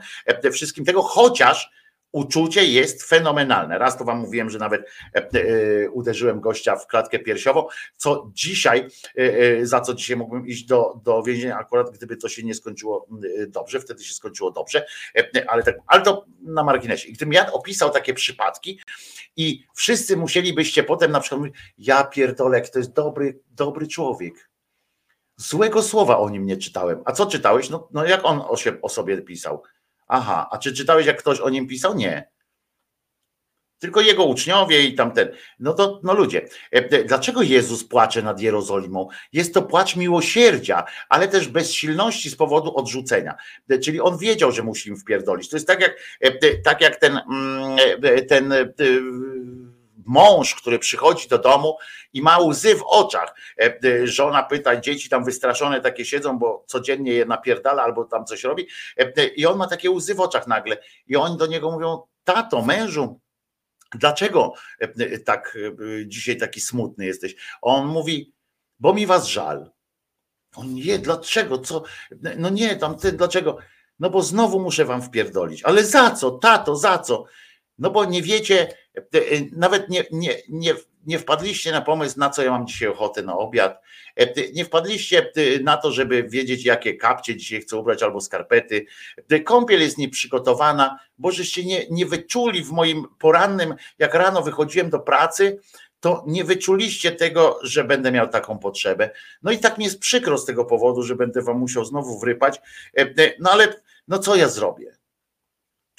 wszystkim 0.53 0.85
tego, 0.85 1.03
chociaż 1.03 1.71
uczucie 2.13 2.65
jest 2.65 3.03
fenomenalne. 3.03 3.79
Raz 3.79 3.99
to 3.99 4.05
wam 4.05 4.19
mówiłem, 4.19 4.51
że 4.51 4.59
nawet 4.59 4.83
e, 5.15 5.19
e, 5.19 5.91
uderzyłem 5.91 6.41
gościa 6.41 6.77
w 6.77 6.87
klatkę 6.87 7.19
piersiową, 7.19 7.67
co 7.97 8.31
dzisiaj, 8.35 8.89
e, 9.17 9.67
za 9.67 9.81
co 9.81 9.95
dzisiaj 9.95 10.17
mógłbym 10.17 10.47
iść 10.47 10.65
do, 10.65 11.01
do 11.05 11.23
więzienia, 11.23 11.59
akurat 11.59 11.91
gdyby 11.91 12.17
to 12.17 12.29
się 12.29 12.43
nie 12.43 12.55
skończyło 12.55 13.07
dobrze, 13.49 13.81
wtedy 13.81 14.05
się 14.05 14.15
skończyło 14.15 14.51
dobrze, 14.51 14.87
ale, 15.49 15.63
tak, 15.63 15.77
ale 15.87 16.03
to 16.03 16.25
na 16.43 16.65
marginesie. 16.65 17.09
I 17.09 17.13
gdybym 17.13 17.33
ja 17.33 17.53
opisał 17.53 17.91
takie 17.91 18.15
przypadki 18.15 18.81
i 19.37 19.65
wszyscy 19.75 20.17
musielibyście 20.17 20.83
potem 20.83 21.13
na 21.13 21.21
przykład 21.21 21.39
mówić, 21.39 21.57
ja 21.79 22.05
pierdolek, 22.05 22.69
to 22.69 22.79
jest 22.79 22.93
dobry, 22.93 23.41
dobry 23.51 23.87
człowiek. 23.87 24.51
Złego 25.37 25.83
słowa 25.83 26.19
o 26.19 26.31
nim 26.31 26.47
nie 26.47 26.57
czytałem. 26.57 27.03
A 27.05 27.13
co 27.13 27.27
czytałeś? 27.27 27.71
No, 27.71 27.89
no 27.93 28.05
jak 28.05 28.21
on 28.25 28.43
o, 28.49 28.57
się, 28.57 28.81
o 28.83 28.89
sobie 28.89 29.23
pisał? 29.23 29.63
Aha, 30.13 30.49
a 30.51 30.59
czy 30.59 30.73
czytałeś, 30.73 31.07
jak 31.07 31.19
ktoś 31.19 31.41
o 31.41 31.51
nim 31.51 31.67
pisał? 31.67 31.95
Nie. 31.95 32.31
Tylko 33.79 34.01
jego 34.01 34.25
uczniowie 34.25 34.83
i 34.83 34.95
tamten. 34.95 35.29
No 35.59 35.73
to, 35.73 36.01
no 36.03 36.15
ludzie, 36.15 36.49
e, 36.71 37.05
dlaczego 37.05 37.43
Jezus 37.43 37.85
płacze 37.85 38.23
nad 38.23 38.41
Jerozolimą? 38.41 39.09
Jest 39.33 39.55
to 39.55 39.63
płacz 39.63 39.97
miłosierdzia, 39.97 40.85
ale 41.09 41.29
też 41.29 41.49
bezsilności 41.49 42.31
z 42.31 42.37
powodu 42.37 42.77
odrzucenia. 42.77 43.35
E, 43.69 43.79
czyli 43.79 44.01
on 44.01 44.19
wiedział, 44.19 44.53
że 44.53 44.63
musi 44.63 44.89
im 44.89 44.97
wpierdolić. 44.97 45.49
To 45.49 45.57
jest 45.57 45.67
tak 45.67 45.81
jak, 45.81 45.97
e, 46.21 46.57
tak 46.57 46.81
jak 46.81 46.97
ten, 46.97 47.21
mm, 47.31 47.79
ten 48.29 48.55
mąż, 50.07 50.55
który 50.55 50.79
przychodzi 50.79 51.29
do 51.29 51.39
domu 51.39 51.79
i 52.13 52.23
ma 52.23 52.39
łzy 52.39 52.77
w 52.77 52.83
oczach. 52.87 53.35
E, 53.59 53.79
e, 53.85 54.07
żona 54.07 54.43
pyta, 54.43 54.81
dzieci 54.81 55.09
tam 55.09 55.25
wystraszone 55.25 55.81
takie 55.81 56.05
siedzą, 56.05 56.39
bo 56.39 56.65
codziennie 56.67 57.13
je 57.13 57.25
napierdala 57.25 57.83
albo 57.83 58.05
tam 58.05 58.25
coś 58.25 58.45
robi 58.45 58.67
e, 58.97 59.27
i 59.27 59.47
on 59.47 59.59
ma 59.59 59.67
takie 59.67 59.91
łzy 59.91 60.15
w 60.15 60.21
oczach 60.21 60.47
nagle 60.47 60.79
i 61.07 61.17
oni 61.17 61.37
do 61.37 61.47
niego 61.47 61.71
mówią, 61.71 62.03
tato, 62.25 62.63
mężu, 62.63 63.21
dlaczego 63.95 64.53
tak 65.25 65.59
dzisiaj 66.07 66.37
taki 66.37 66.61
smutny 66.61 67.07
jesteś? 67.07 67.35
On 67.63 67.87
mówi, 67.87 68.33
bo 68.79 68.95
mi 68.95 69.07
was 69.07 69.27
żal. 69.27 69.71
On 70.57 70.75
nie, 70.75 70.99
dlaczego, 70.99 71.59
co? 71.59 71.83
No 72.37 72.49
nie, 72.49 72.77
tam 72.77 72.97
ty, 72.97 73.13
dlaczego? 73.13 73.59
No 74.01 74.11
bo 74.11 74.23
znowu 74.23 74.61
muszę 74.61 74.85
wam 74.85 75.03
wpierdolić. 75.03 75.63
Ale 75.63 75.85
za 75.85 76.11
co, 76.11 76.31
tato, 76.31 76.77
za 76.77 76.99
co? 76.99 77.25
No 77.79 77.91
bo 77.91 78.05
nie 78.05 78.23
wiecie, 78.23 78.75
nawet 79.53 79.89
nie, 79.89 80.05
nie, 80.13 80.35
nie, 80.49 80.75
nie 81.07 81.19
wpadliście 81.19 81.73
na 81.73 81.81
pomysł, 81.81 82.19
na 82.19 82.31
co 82.31 82.43
ja 82.43 82.51
mam 82.51 82.67
dzisiaj 82.67 82.89
ochotę 82.89 83.23
na 83.23 83.39
obiad. 83.39 83.83
Nie 84.55 84.65
wpadliście 84.65 85.33
na 85.63 85.77
to, 85.77 85.93
żeby 85.93 86.23
wiedzieć, 86.23 86.65
jakie 86.65 86.95
kapcie 86.95 87.37
dzisiaj 87.37 87.61
chcę 87.61 87.77
ubrać 87.77 88.03
albo 88.03 88.21
skarpety. 88.21 88.87
Kąpiel 89.45 89.81
jest 89.81 89.99
nieprzygotowana, 89.99 90.99
bo 91.19 91.31
żeście 91.31 91.65
nie, 91.65 91.87
nie 91.91 92.07
wyczuli 92.07 92.65
w 92.65 92.71
moim 92.71 93.05
porannym, 93.19 93.75
jak 93.99 94.15
rano 94.15 94.43
wychodziłem 94.43 94.91
do 94.91 94.99
pracy, 94.99 95.61
to 96.01 96.25
nie 96.27 96.45
wyczuliście 96.45 97.13
tego, 97.13 97.59
że 97.63 97.85
będę 97.85 98.13
miał 98.13 98.29
taką 98.29 98.59
potrzebę. 98.59 99.11
No 99.43 99.53
i 99.53 99.59
tak 99.59 99.79
mi 99.79 99.85
jest 99.85 99.99
przykro 99.99 100.39
z 100.39 100.45
tego 100.45 100.65
powodu, 100.65 101.03
że 101.03 101.17
będę 101.17 101.43
wam 101.43 101.59
musiał 101.59 101.85
znowu 101.85 102.19
wrypać. 102.19 102.61
No 103.39 103.51
ale 103.51 103.81
no 104.09 104.19
co 104.19 104.37
ja 104.37 104.49
zrobię? 104.49 105.00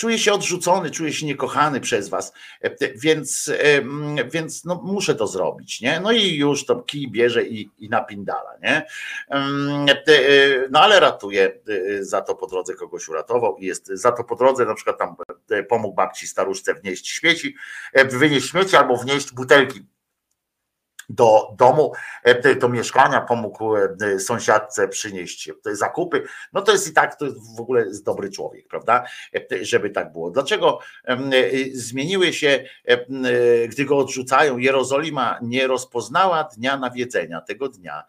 Czuję 0.02 0.20
się 0.20 0.34
odrzucony, 0.34 0.92
czuję 0.92 1.14
się 1.14 1.26
niekochany 1.26 1.80
przez 1.80 2.10
was, 2.10 2.34
e, 2.62 2.94
więc, 2.96 3.52
e, 3.60 3.82
więc 4.30 4.66
no, 4.66 4.82
muszę 4.84 5.16
to 5.16 5.28
zrobić, 5.28 5.82
nie? 5.82 6.00
No 6.00 6.12
i 6.12 6.36
już 6.36 6.66
to 6.66 6.76
kij 6.76 7.12
bierze 7.12 7.44
i, 7.44 7.70
i 7.80 7.90
napindala, 7.90 8.58
nie? 8.64 8.86
E, 9.30 10.68
no 10.72 10.80
ale 10.80 11.00
ratuje 11.00 11.60
za 12.00 12.22
to 12.22 12.36
po 12.36 12.48
drodze 12.48 12.74
kogoś 12.74 13.10
uratował 13.10 13.58
i 13.58 13.66
jest 13.66 13.88
za 13.88 14.12
to 14.12 14.24
po 14.24 14.36
drodze 14.36 14.66
na 14.66 14.74
przykład 14.74 14.98
tam 14.98 15.16
pomógł 15.70 15.96
babci 15.96 16.28
staruszce 16.28 16.74
wnieść 16.74 17.08
śmieci, 17.08 17.56
wynieść 18.10 18.50
śmieci 18.50 18.76
albo 18.76 18.98
wnieść 18.98 19.34
butelki 19.34 19.86
do 21.16 21.56
domu, 21.58 21.92
e, 22.24 22.56
do 22.56 22.70
mieszkania, 22.70 23.22
pomógł 23.22 23.76
e, 23.76 24.20
sąsiadce 24.20 24.88
przynieść 24.88 25.52
zakupy, 25.72 26.24
no 26.54 26.62
to 26.62 26.72
jest 26.72 26.88
i 26.88 26.94
tak, 26.94 27.16
to 27.16 27.26
jest 27.26 27.38
w 27.58 27.60
ogóle 27.60 27.86
dobry 28.04 28.30
człowiek, 28.30 28.68
prawda? 28.68 29.04
E, 29.36 29.66
żeby 29.66 29.90
tak 29.90 30.12
było. 30.12 30.32
Dlaczego 30.32 30.80
zmieniły 31.74 32.34
się, 32.34 32.64
gdy 33.68 33.86
go 33.86 33.98
odrzucają, 33.98 34.58
Jerozolima 34.58 35.40
nie 35.42 35.68
rozpoznała 35.68 36.44
dnia 36.58 36.78
nawiedzenia, 36.78 37.42
tego 37.42 37.70
dnia. 37.70 38.04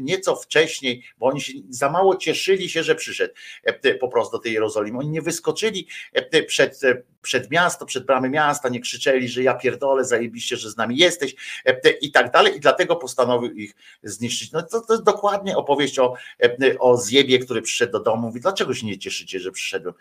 Nieco 0.00 0.36
wcześniej, 0.36 1.04
bo 1.18 1.26
oni 1.26 1.40
się 1.40 1.52
za 1.70 1.90
mało 1.90 2.16
cieszyli 2.16 2.68
się, 2.68 2.82
że 2.82 2.94
przyszedł 2.94 3.34
po 4.00 4.08
prostu 4.08 4.36
do 4.36 4.42
tej 4.42 4.52
Jerozolimy. 4.52 4.98
Oni 4.98 5.08
nie 5.08 5.22
wyskoczyli 5.22 5.88
przed, 6.46 6.80
przed 7.22 7.50
miasto, 7.50 7.86
przed 7.86 8.06
bramy 8.06 8.30
miasta, 8.30 8.68
nie 8.68 8.80
krzyczeli, 8.80 9.28
że 9.28 9.42
ja 9.42 9.54
pierdolę, 9.54 10.04
zajebiście, 10.04 10.56
że 10.56 10.70
z 10.70 10.76
nami 10.76 10.96
jesteś 10.96 11.34
i 12.00 12.10
tak 12.12 12.21
dalej 12.30 12.56
i 12.56 12.60
dlatego 12.60 12.96
postanowił 12.96 13.52
ich 13.52 13.74
zniszczyć. 14.02 14.52
No 14.52 14.62
to, 14.62 14.80
to 14.80 14.92
jest 14.92 15.04
dokładnie 15.04 15.56
opowieść 15.56 15.98
o, 15.98 16.14
o 16.78 16.96
zjebie, 16.96 17.38
który 17.38 17.62
przyszedł 17.62 17.92
do 17.92 18.00
domu. 18.00 18.26
Mówi, 18.26 18.40
dlaczego 18.40 18.74
się 18.74 18.86
nie 18.86 18.98
cieszycie, 18.98 19.40
że 19.40 19.52
przyszedłem? 19.52 19.94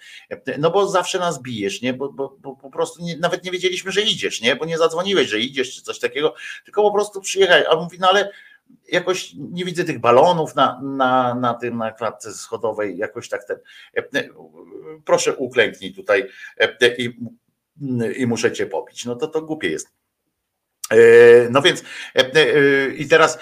No 0.58 0.72
bo 0.72 0.88
zawsze 0.88 1.19
nas 1.19 1.41
bijesz, 1.41 1.82
nie? 1.82 1.93
Bo, 1.93 2.11
bo, 2.11 2.38
bo 2.40 2.56
po 2.56 2.69
prostu 2.69 3.03
nie, 3.03 3.17
nawet 3.17 3.43
nie 3.43 3.51
wiedzieliśmy, 3.51 3.91
że 3.91 4.01
idziesz, 4.01 4.41
nie? 4.41 4.56
Bo 4.56 4.66
nie 4.66 4.77
zadzwoniłeś, 4.77 5.30
że 5.30 5.40
idziesz 5.40 5.75
czy 5.75 5.82
coś 5.82 6.00
takiego, 6.00 6.35
tylko 6.66 6.82
po 6.82 6.91
prostu 6.91 7.22
przyjechałeś. 7.22 7.66
A 7.69 7.75
mówi, 7.75 7.98
no 8.00 8.09
ale 8.09 8.32
jakoś 8.91 9.33
nie 9.38 9.66
widzę 9.66 9.83
tych 9.83 10.00
balonów 10.00 10.56
na, 10.56 10.82
na, 10.83 11.35
na 11.35 11.53
tym, 11.53 11.77
na 11.77 11.91
klatce 11.91 12.33
schodowej, 12.33 12.98
jakoś 12.98 13.30
tak 13.30 13.43
ten. 13.43 13.58
Proszę 15.06 15.35
uklęknij 15.35 15.93
tutaj 15.93 16.27
i, 16.98 17.19
i 18.17 18.27
muszę 18.27 18.51
cię 18.51 18.66
pobić. 18.66 19.06
No 19.06 19.16
to 19.16 19.27
to 19.27 19.41
głupie 19.41 19.69
jest. 19.69 20.01
E, 20.92 21.50
no 21.50 21.61
więc 21.61 21.84
e, 22.16 22.36
e, 22.36 22.88
i 22.88 23.08
teraz 23.08 23.40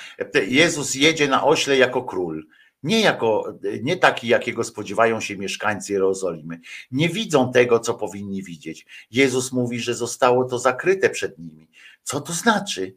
Jezus 0.48 0.95
jedzie 0.95 1.28
na 1.28 1.44
ośle 1.45 1.78
jako 1.78 2.03
król. 2.03 2.45
Nie, 2.84 3.02
jako, 3.02 3.53
nie 3.82 3.98
taki, 3.98 4.28
jakiego 4.28 4.64
spodziewają 4.64 5.22
się 5.22 5.38
mieszkańcy 5.38 5.94
Jerozolimy. 5.94 6.60
Nie 6.92 7.10
widzą 7.10 7.52
tego, 7.52 7.80
co 7.80 7.94
powinni 7.94 8.44
widzieć. 8.44 8.86
Jezus 9.11 9.52
mówi, 9.52 9.80
że 9.80 9.95
zostało 9.95 10.45
to 10.45 10.60
zakryte 10.60 11.10
przed 11.10 11.40
nimi. 11.40 11.68
Co 12.03 12.22
to 12.22 12.34
znaczy? 12.34 12.95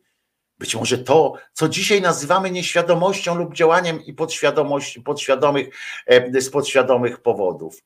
Być 0.59 0.75
może 0.75 0.99
to, 0.99 1.35
co 1.53 1.69
dzisiaj 1.69 2.01
nazywamy 2.01 2.51
nieświadomością 2.51 3.35
lub 3.35 3.55
działaniem 3.55 4.05
i 4.05 4.15
podświadomość, 4.15 4.99
podświadomych, 4.99 5.69
z 6.35 6.51
podświadomych 6.51 7.23
powodów. 7.23 7.83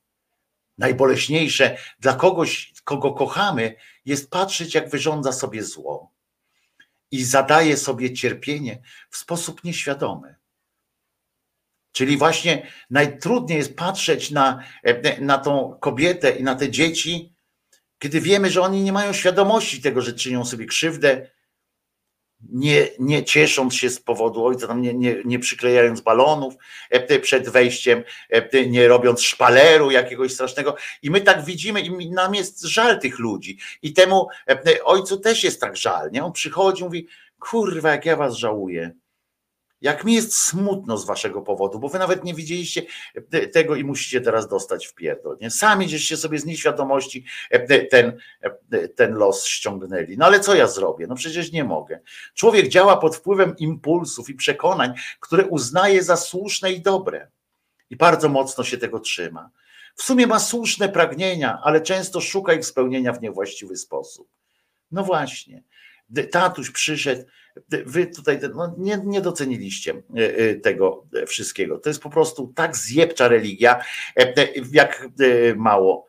Najboleśniejsze 0.77 1.77
dla 1.99 2.13
kogoś, 2.13 2.73
kogo 2.83 3.13
kochamy, 3.13 3.75
jest 4.05 4.29
patrzeć, 4.29 4.75
jak 4.75 4.89
wyrządza 4.89 5.31
sobie 5.31 5.63
zło 5.63 6.16
i 7.11 7.23
zadaje 7.23 7.77
sobie 7.77 8.13
cierpienie 8.13 8.81
w 9.09 9.17
sposób 9.17 9.63
nieświadomy. 9.63 10.35
Czyli 11.91 12.17
właśnie 12.17 12.67
najtrudniej 12.89 13.57
jest 13.57 13.75
patrzeć 13.75 14.31
na, 14.31 14.63
na 15.19 15.37
tą 15.37 15.77
kobietę 15.81 16.31
i 16.31 16.43
na 16.43 16.55
te 16.55 16.69
dzieci, 16.69 17.33
kiedy 17.99 18.21
wiemy, 18.21 18.49
że 18.49 18.61
oni 18.61 18.81
nie 18.81 18.93
mają 18.93 19.13
świadomości 19.13 19.81
tego, 19.81 20.01
że 20.01 20.13
czynią 20.13 20.45
sobie 20.45 20.65
krzywdę, 20.65 21.31
nie, 22.41 22.87
nie 22.99 23.23
ciesząc 23.23 23.75
się 23.75 23.89
z 23.89 23.99
powodu 23.99 24.45
ojca, 24.45 24.67
tam 24.67 24.81
nie, 24.81 24.93
nie, 24.93 25.15
nie 25.25 25.39
przyklejając 25.39 26.01
balonów 26.01 26.53
e, 26.89 27.19
przed 27.19 27.49
wejściem, 27.49 28.03
e, 28.29 28.65
nie 28.65 28.87
robiąc 28.87 29.21
szpaleru 29.21 29.91
jakiegoś 29.91 30.33
strasznego. 30.33 30.75
I 31.01 31.11
my 31.11 31.21
tak 31.21 31.45
widzimy, 31.45 31.81
i 31.81 32.11
nam 32.11 32.35
jest 32.35 32.61
żal 32.61 32.99
tych 32.99 33.19
ludzi. 33.19 33.57
I 33.81 33.93
temu 33.93 34.27
e, 34.49 34.83
ojcu 34.83 35.17
też 35.17 35.43
jest 35.43 35.61
tak 35.61 35.77
żal. 35.77 36.11
Nie? 36.11 36.23
On 36.23 36.31
przychodzi, 36.31 36.83
mówi: 36.83 37.07
Kurwa, 37.39 37.91
jak 37.91 38.05
ja 38.05 38.15
was 38.15 38.35
żałuję. 38.35 38.91
Jak 39.81 40.03
mi 40.03 40.13
jest 40.13 40.37
smutno 40.37 40.97
z 40.97 41.05
waszego 41.05 41.41
powodu, 41.41 41.79
bo 41.79 41.89
wy 41.89 41.99
nawet 41.99 42.23
nie 42.23 42.33
widzieliście 42.33 42.81
tego 43.53 43.75
i 43.75 43.83
musicie 43.83 44.21
teraz 44.21 44.47
dostać 44.47 44.87
w 44.87 44.93
pierdol. 44.93 45.37
Nie? 45.41 45.51
Sami 45.51 45.89
żeście 45.89 46.17
sobie 46.17 46.39
z 46.39 46.45
nieświadomości 46.45 47.25
ten, 47.89 48.17
ten 48.95 49.13
los 49.13 49.45
ściągnęli. 49.45 50.17
No 50.17 50.25
ale 50.25 50.39
co 50.39 50.55
ja 50.55 50.67
zrobię? 50.67 51.07
No 51.07 51.15
przecież 51.15 51.51
nie 51.51 51.63
mogę. 51.63 51.99
Człowiek 52.33 52.67
działa 52.67 52.97
pod 52.97 53.15
wpływem 53.15 53.55
impulsów 53.57 54.29
i 54.29 54.33
przekonań, 54.33 54.93
które 55.19 55.45
uznaje 55.45 56.03
za 56.03 56.17
słuszne 56.17 56.71
i 56.71 56.81
dobre. 56.81 57.27
I 57.89 57.95
bardzo 57.95 58.29
mocno 58.29 58.63
się 58.63 58.77
tego 58.77 58.99
trzyma. 58.99 59.49
W 59.95 60.03
sumie 60.03 60.27
ma 60.27 60.39
słuszne 60.39 60.89
pragnienia, 60.89 61.59
ale 61.63 61.81
często 61.81 62.21
szuka 62.21 62.53
ich 62.53 62.65
spełnienia 62.65 63.13
w 63.13 63.21
niewłaściwy 63.21 63.75
sposób. 63.75 64.29
No 64.91 65.03
właśnie. 65.03 65.63
Tatuś 66.31 66.71
przyszedł 66.71 67.23
wy 67.69 68.07
tutaj 68.07 68.39
no, 68.55 68.75
nie, 68.77 69.01
nie 69.05 69.21
doceniliście 69.21 70.03
tego 70.63 71.05
wszystkiego. 71.27 71.79
To 71.79 71.89
jest 71.89 72.01
po 72.01 72.09
prostu 72.09 72.53
tak 72.55 72.77
zjebcza 72.77 73.27
religia, 73.27 73.79
jak 74.71 75.07
mało 75.55 76.06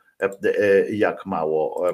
jak 0.91 1.27
mało 1.27 1.85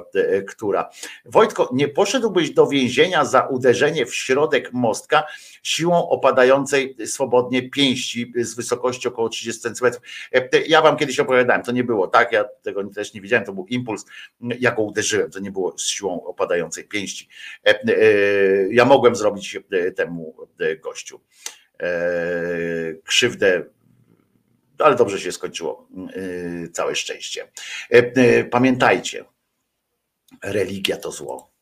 która. 0.47 0.89
Wojtko, 1.25 1.69
nie 1.73 1.87
poszedłbyś 1.87 2.51
do 2.51 2.67
więzienia 2.67 3.25
za 3.25 3.41
uderzenie 3.41 4.05
w 4.05 4.15
środek 4.15 4.73
mostka 4.73 5.23
siłą 5.63 6.09
opadającej 6.09 6.95
swobodnie 7.05 7.69
pięści 7.69 8.33
z 8.35 8.55
wysokości 8.55 9.07
około 9.07 9.29
30 9.29 9.61
cm. 9.61 9.91
Ja 10.67 10.81
wam 10.81 10.97
kiedyś 10.97 11.19
opowiadałem, 11.19 11.63
to 11.63 11.71
nie 11.71 11.83
było 11.83 12.07
tak, 12.07 12.31
ja 12.31 12.45
tego 12.61 12.83
też 12.83 13.13
nie 13.13 13.21
widziałem, 13.21 13.45
to 13.45 13.53
był 13.53 13.65
impuls, 13.65 14.05
ja 14.59 14.71
go 14.71 14.81
uderzyłem, 14.81 15.31
to 15.31 15.39
nie 15.39 15.51
było 15.51 15.77
z 15.77 15.87
siłą 15.87 16.23
opadającej 16.23 16.83
pięści. 16.83 17.27
Ja 18.69 18.85
mogłem 18.85 19.15
zrobić 19.15 19.59
temu 19.95 20.35
gościu 20.83 21.19
krzywdę 23.03 23.63
ale 24.79 24.95
dobrze 24.95 25.19
się 25.19 25.31
skończyło. 25.31 25.87
Yy, 26.15 26.69
całe 26.69 26.95
szczęście. 26.95 27.51
E, 27.91 27.97
e, 27.97 28.43
pamiętajcie, 28.43 29.25
religia 30.43 30.97
to 30.97 31.11
zło. 31.11 31.54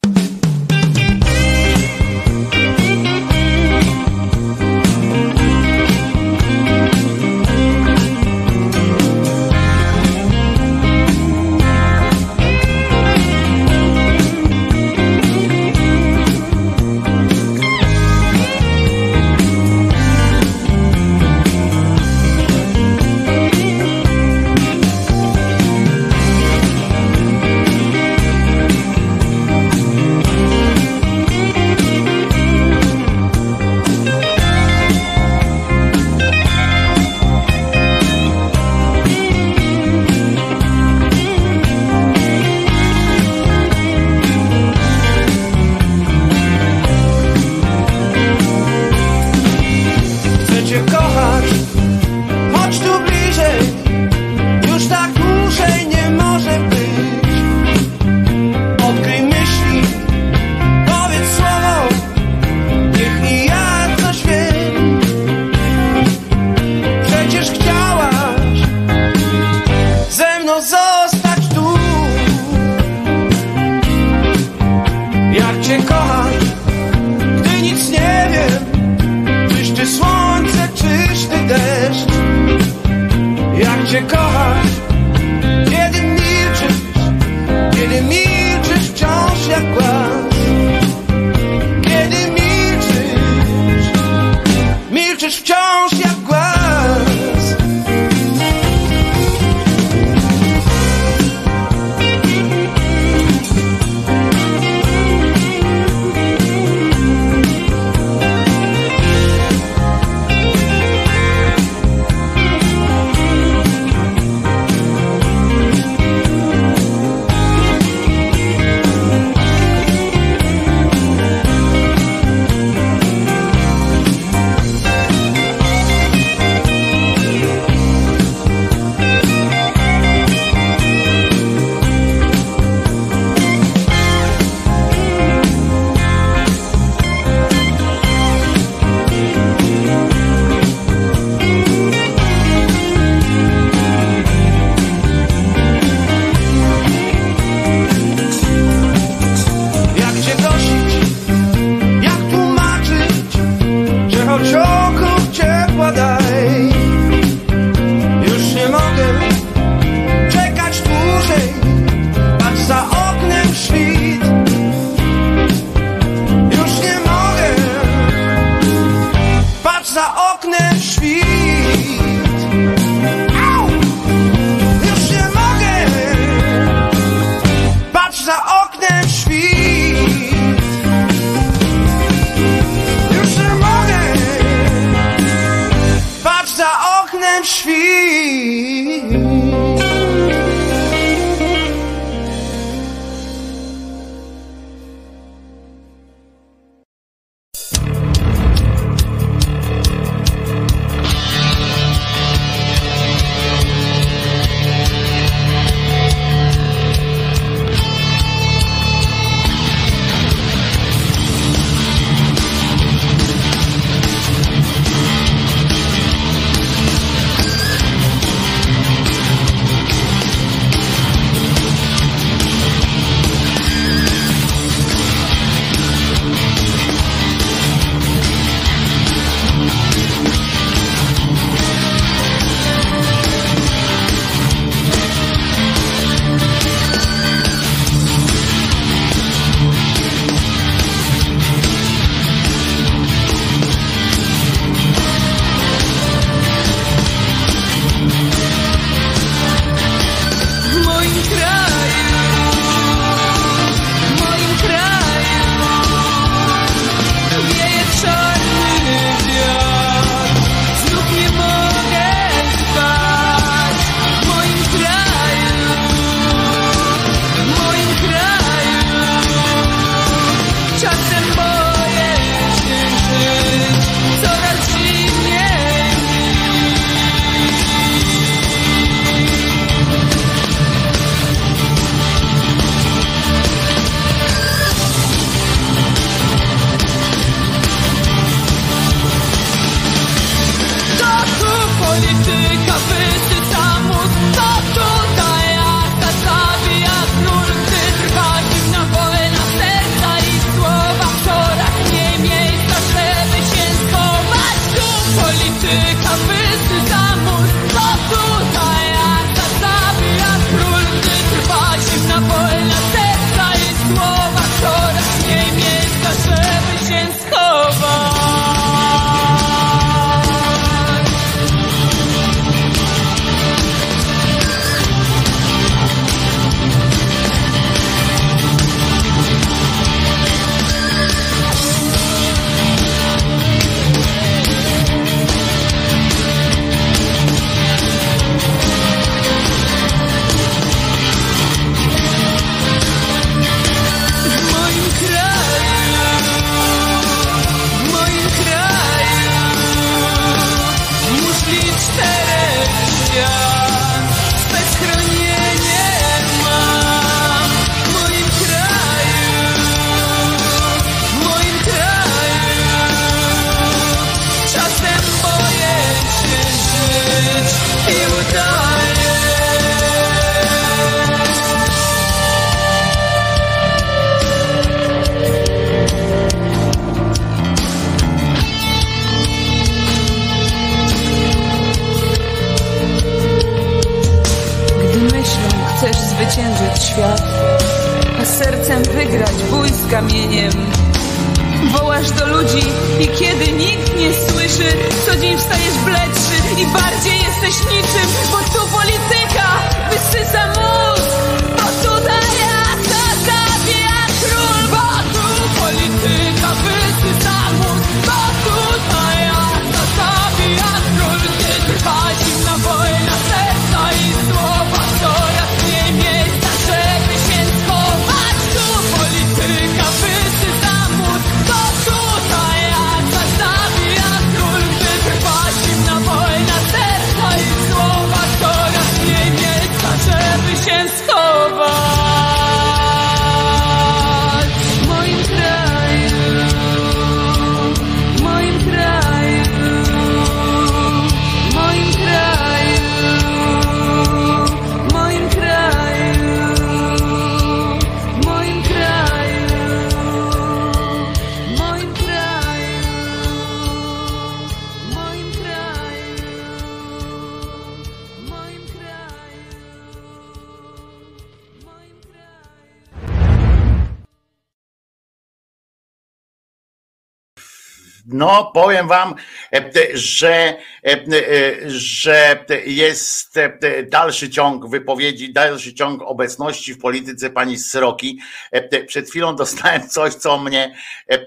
Powiem 468.73 468.87
wam, 468.87 469.15
e, 469.53 469.71
że, 469.93 470.33
e, 470.33 470.57
e, 470.83 471.69
że 471.69 472.45
jest 472.65 473.37
e, 473.37 473.83
dalszy 473.83 474.29
ciąg 474.29 474.69
wypowiedzi, 474.69 475.33
dalszy 475.33 475.73
ciąg 475.73 476.01
obecności 476.01 476.73
w 476.73 476.79
polityce 476.81 477.29
pani 477.29 477.57
Sroki. 477.57 478.19
E, 478.51 478.83
Przed 478.85 479.09
chwilą 479.09 479.35
dostałem 479.35 479.89
coś, 479.95 480.13
co 480.13 480.37
mnie 480.37 480.75
e, 481.07 481.17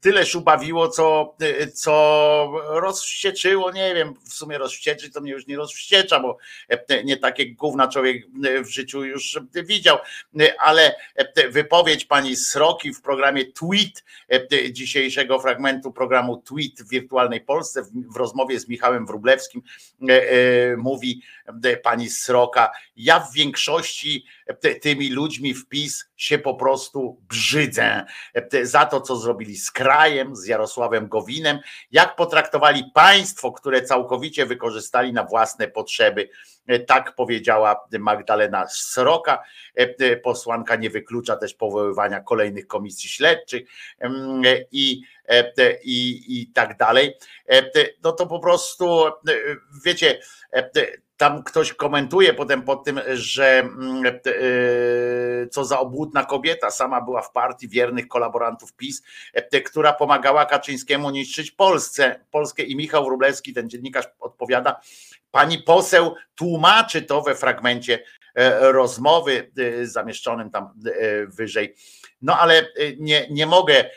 tyle 0.00 0.26
szubawiło, 0.26 0.88
co, 0.88 1.36
co 1.74 2.52
rozwścieczyło. 2.68 3.72
Nie 3.72 3.94
wiem, 3.94 4.14
w 4.28 4.34
sumie 4.34 4.58
rozwścieczyć 4.58 5.12
to 5.12 5.20
mnie 5.20 5.32
już 5.32 5.46
nie 5.46 5.56
rozwściecza, 5.56 6.20
bo 6.20 6.38
e, 6.68 7.04
nie 7.04 7.16
takie 7.16 7.54
gówna 7.54 7.88
człowiek 7.88 8.26
w 8.64 8.68
życiu 8.68 9.04
już 9.04 9.38
widział, 9.54 9.98
ale 10.58 10.94
wypowiedź 11.50 12.04
pani 12.04 12.36
Sroki 12.36 12.94
w 12.94 13.02
programie 13.02 13.44
Tweet 13.44 14.04
e, 14.21 14.21
dzisiejszego 14.70 15.38
fragmentu 15.38 15.92
programu 15.92 16.36
Tweet 16.36 16.82
w 16.82 16.88
wirtualnej 16.88 17.40
Polsce 17.40 17.82
w, 17.82 18.16
rozmowie 18.16 18.60
z 18.60 18.68
Michałem 18.68 19.06
Wrublewskim 19.06 19.62
e, 20.08 20.12
e, 20.12 20.76
mówi 20.76 21.22
e, 21.64 21.76
pani 21.76 22.10
Sroka, 22.10 22.70
ja 22.96 23.20
w 23.20 23.32
większości 23.32 24.24
tymi 24.80 25.10
ludźmi 25.10 25.54
wpis 25.54 26.04
się 26.16 26.38
po 26.38 26.54
prostu 26.54 27.20
brzydzę 27.28 28.04
e, 28.34 28.66
za 28.66 28.86
to, 28.86 29.00
co 29.00 29.16
zrobili 29.16 29.56
z 29.56 29.70
krajem, 29.70 30.36
z 30.36 30.46
Jarosławem 30.46 31.08
Gowinem, 31.08 31.58
jak 31.90 32.16
potraktowali 32.16 32.84
państwo, 32.94 33.52
które 33.52 33.82
całkowicie 33.82 34.46
wykorzystali 34.46 35.12
na 35.12 35.24
własne 35.24 35.68
potrzeby. 35.68 36.28
E, 36.66 36.78
Tak 36.78 37.14
powiedziała 37.14 37.84
Magdalena 37.98 38.66
Sroka. 38.68 39.42
E, 39.78 39.94
e, 39.98 40.16
Posłanka 40.16 40.76
nie 40.76 40.90
wyklucza 40.90 41.36
też 41.36 41.54
powoływania 41.54 42.20
kolejnych 42.20 42.66
komisji 42.66 43.08
śledczych 43.08 43.62
i, 44.72 45.02
i, 45.84 46.24
i 46.28 46.46
tak 46.54 46.76
dalej. 46.76 47.14
No 48.02 48.12
to 48.12 48.26
po 48.26 48.40
prostu, 48.40 49.04
wiecie, 49.84 50.18
tam 51.16 51.42
ktoś 51.42 51.72
komentuje 51.72 52.34
potem 52.34 52.62
pod 52.62 52.84
tym, 52.84 53.00
że 53.14 53.58
mm, 53.58 54.02
co 55.50 55.64
za 55.64 55.80
obłudna 55.80 56.24
kobieta, 56.24 56.70
sama 56.70 57.00
była 57.00 57.22
w 57.22 57.32
partii 57.32 57.68
wiernych 57.68 58.08
kolaborantów 58.08 58.72
PiS, 58.72 59.02
która 59.64 59.92
pomagała 59.92 60.46
Kaczyńskiemu 60.46 61.10
niszczyć 61.10 61.50
Polsce, 61.50 62.20
Polskę 62.30 62.62
i 62.62 62.76
Michał 62.76 63.04
Wróblewski, 63.04 63.52
ten 63.52 63.70
dziennikarz 63.70 64.04
odpowiada, 64.20 64.80
pani 65.32 65.58
poseł 65.58 66.14
tłumaczy 66.34 67.02
to 67.02 67.22
we 67.22 67.34
fragmencie 67.34 67.98
e, 68.34 68.72
rozmowy 68.72 69.52
e, 69.58 69.86
zamieszczonym 69.86 70.50
tam 70.50 70.64
e, 70.64 71.26
wyżej. 71.26 71.74
No 72.22 72.38
ale 72.38 72.68
nie, 72.98 73.26
nie 73.30 73.46
mogę 73.46 73.90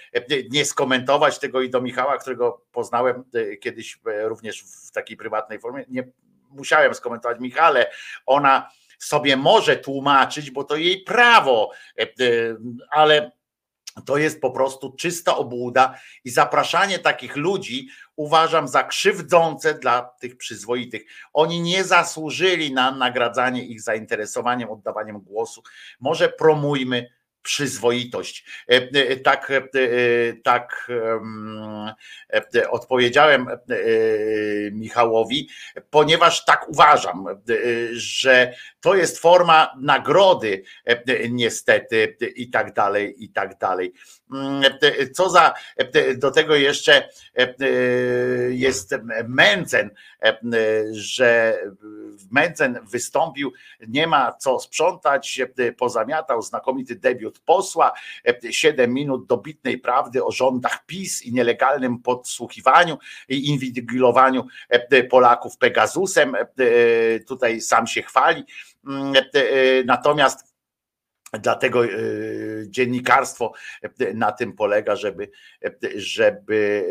nie 0.50 0.66
skomentować 0.66 1.40
tego 1.40 1.62
i 1.62 1.70
do 1.70 1.82
Michała, 1.82 2.18
którego 2.18 2.62
poznałem 2.72 3.24
kiedyś 3.62 4.00
również 4.24 4.64
w 4.64 4.92
takiej 4.92 5.18
prywatnej 5.18 5.60
formie. 5.60 5.86
Nie 5.90 6.08
musiałem 6.50 6.94
skomentować 6.94 7.40
Michale. 7.40 7.92
Ona 8.26 8.70
sobie 9.00 9.38
może 9.38 9.78
tłumaczyć, 9.78 10.52
bo 10.52 10.64
to 10.64 10.76
jej 10.76 11.02
prawo, 11.02 11.72
ale 12.90 13.32
to 14.02 14.18
jest 14.18 14.42
po 14.42 14.52
prostu 14.52 14.92
czysta 14.92 15.38
obłuda 15.38 16.00
i 16.24 16.30
zapraszanie 16.30 17.00
takich 17.00 17.36
ludzi 17.36 17.88
uważam 18.16 18.68
za 18.68 18.84
krzywdzące 18.84 19.74
dla 19.74 20.02
tych 20.02 20.38
przyzwoitych. 20.38 21.06
Oni 21.34 21.62
nie 21.62 21.84
zasłużyli 21.84 22.74
na 22.74 22.92
nagradzanie 22.92 23.66
ich 23.66 23.82
zainteresowaniem, 23.82 24.70
oddawaniem 24.70 25.20
głosu. 25.20 25.64
Może 26.00 26.30
promujmy 26.30 27.10
przyzwoitość. 27.46 28.46
Tak, 29.24 29.52
tak 30.44 30.92
odpowiedziałem 32.70 33.48
Michałowi, 34.72 35.50
ponieważ 35.90 36.46
tak 36.46 36.70
uważam, 36.70 37.26
że 37.92 38.54
to 38.82 38.96
jest 38.96 39.20
forma 39.20 39.74
nagrody, 39.82 40.64
niestety, 41.30 42.18
i 42.36 42.50
tak 42.50 42.74
dalej, 42.74 43.24
i 43.24 43.30
tak 43.30 43.58
dalej. 43.58 43.94
Co 45.14 45.30
za, 45.30 45.54
do 46.18 46.32
tego 46.32 46.56
jeszcze 46.56 47.10
jest 48.50 48.96
Męcen, 49.28 49.90
że 50.92 51.60
Męcen 52.32 52.80
wystąpił, 52.84 53.54
nie 53.88 54.08
ma 54.08 54.34
co 54.34 54.60
sprzątać, 54.60 55.42
pozamiatał 55.78 56.42
znakomity 56.42 56.96
debiut 56.96 57.40
posła, 57.40 57.94
7 58.50 58.94
minut 58.94 59.28
dobitnej 59.28 59.78
prawdy 59.78 60.24
o 60.24 60.32
rządach 60.32 60.86
PiS 60.86 61.26
i 61.26 61.34
nielegalnym 61.34 62.00
podsłuchiwaniu 62.00 62.98
i 63.30 63.50
inwigilowaniu 63.50 64.48
Polaków 65.10 65.58
Pegasusem. 65.58 66.36
Tutaj 67.28 67.62
sam 67.62 67.88
się 67.88 68.02
chwali. 68.02 68.44
Mm, 68.88 69.14
natomiast 69.86 70.45
Dlatego 71.34 71.82
dziennikarstwo 72.68 73.54
na 74.14 74.32
tym 74.32 74.54
polega, 74.54 74.96
żeby, 74.96 75.32
żeby 75.96 76.86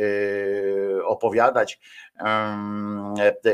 opowiadać 1.05 1.81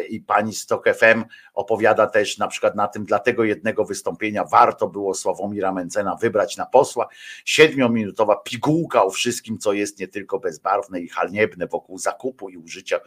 i 0.08 0.20
pani 0.20 0.54
Stok 0.54 0.84
FM 0.94 1.24
opowiada 1.54 2.06
też 2.06 2.38
na 2.38 2.48
przykład 2.48 2.74
na 2.74 2.88
tym, 2.88 3.04
dlatego 3.04 3.44
jednego 3.44 3.84
wystąpienia 3.84 4.44
warto 4.44 4.88
było 4.88 5.14
Sławomira 5.14 5.72
Mencena 5.72 6.16
wybrać 6.16 6.56
na 6.56 6.66
posła. 6.66 7.08
Siedmiominutowa 7.44 8.36
pigułka 8.36 9.04
o 9.04 9.10
wszystkim, 9.10 9.58
co 9.58 9.72
jest 9.72 9.98
nie 9.98 10.08
tylko 10.08 10.38
bezbarwne 10.38 11.00
i 11.00 11.08
halniebne 11.08 11.66
wokół 11.66 11.98
zakupu 11.98 12.48
i 12.48 12.56
użycia 12.56 13.00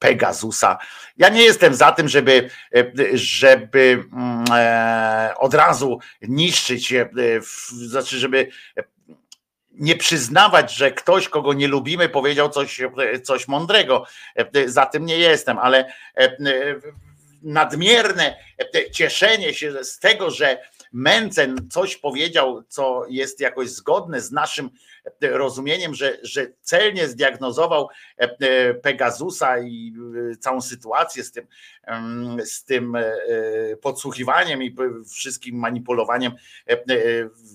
Pegasusa. 0.00 0.78
Ja 1.16 1.28
nie 1.28 1.42
jestem 1.42 1.74
za 1.74 1.92
tym, 1.92 2.08
żeby, 2.08 2.50
żeby 3.12 4.04
mm, 4.12 4.44
od 5.36 5.54
razu 5.54 5.98
niszczyć, 6.22 6.94
znaczy, 7.70 8.18
żeby 8.18 8.48
nie 9.72 9.96
przyznawać, 9.96 10.74
że 10.74 10.92
ktoś, 10.92 11.28
kogo 11.28 11.52
nie 11.52 11.68
lubimy, 11.68 12.08
powiedział 12.08 12.48
coś, 12.48 12.80
coś 13.22 13.48
mądrego. 13.48 14.06
Za 14.66 14.86
tym 14.86 15.06
nie 15.06 15.18
jestem, 15.18 15.58
ale 15.58 15.92
nadmierne 17.42 18.36
cieszenie 18.92 19.54
się 19.54 19.84
z 19.84 19.98
tego, 19.98 20.30
że 20.30 20.58
Mencen 20.92 21.56
coś 21.70 21.96
powiedział, 21.96 22.62
co 22.68 23.06
jest 23.08 23.40
jakoś 23.40 23.70
zgodne 23.70 24.20
z 24.20 24.32
naszym 24.32 24.70
rozumieniem, 25.20 25.94
że, 25.94 26.18
że 26.22 26.46
celnie 26.62 27.08
zdiagnozował 27.08 27.88
Pegasusa 28.82 29.58
i 29.58 29.94
całą 30.40 30.60
sytuację 30.60 31.24
z 31.24 31.32
tym, 31.32 31.46
z 32.44 32.64
tym 32.64 32.96
podsłuchiwaniem 33.82 34.62
i 34.62 34.76
wszystkim 35.10 35.56
manipulowaniem 35.56 36.32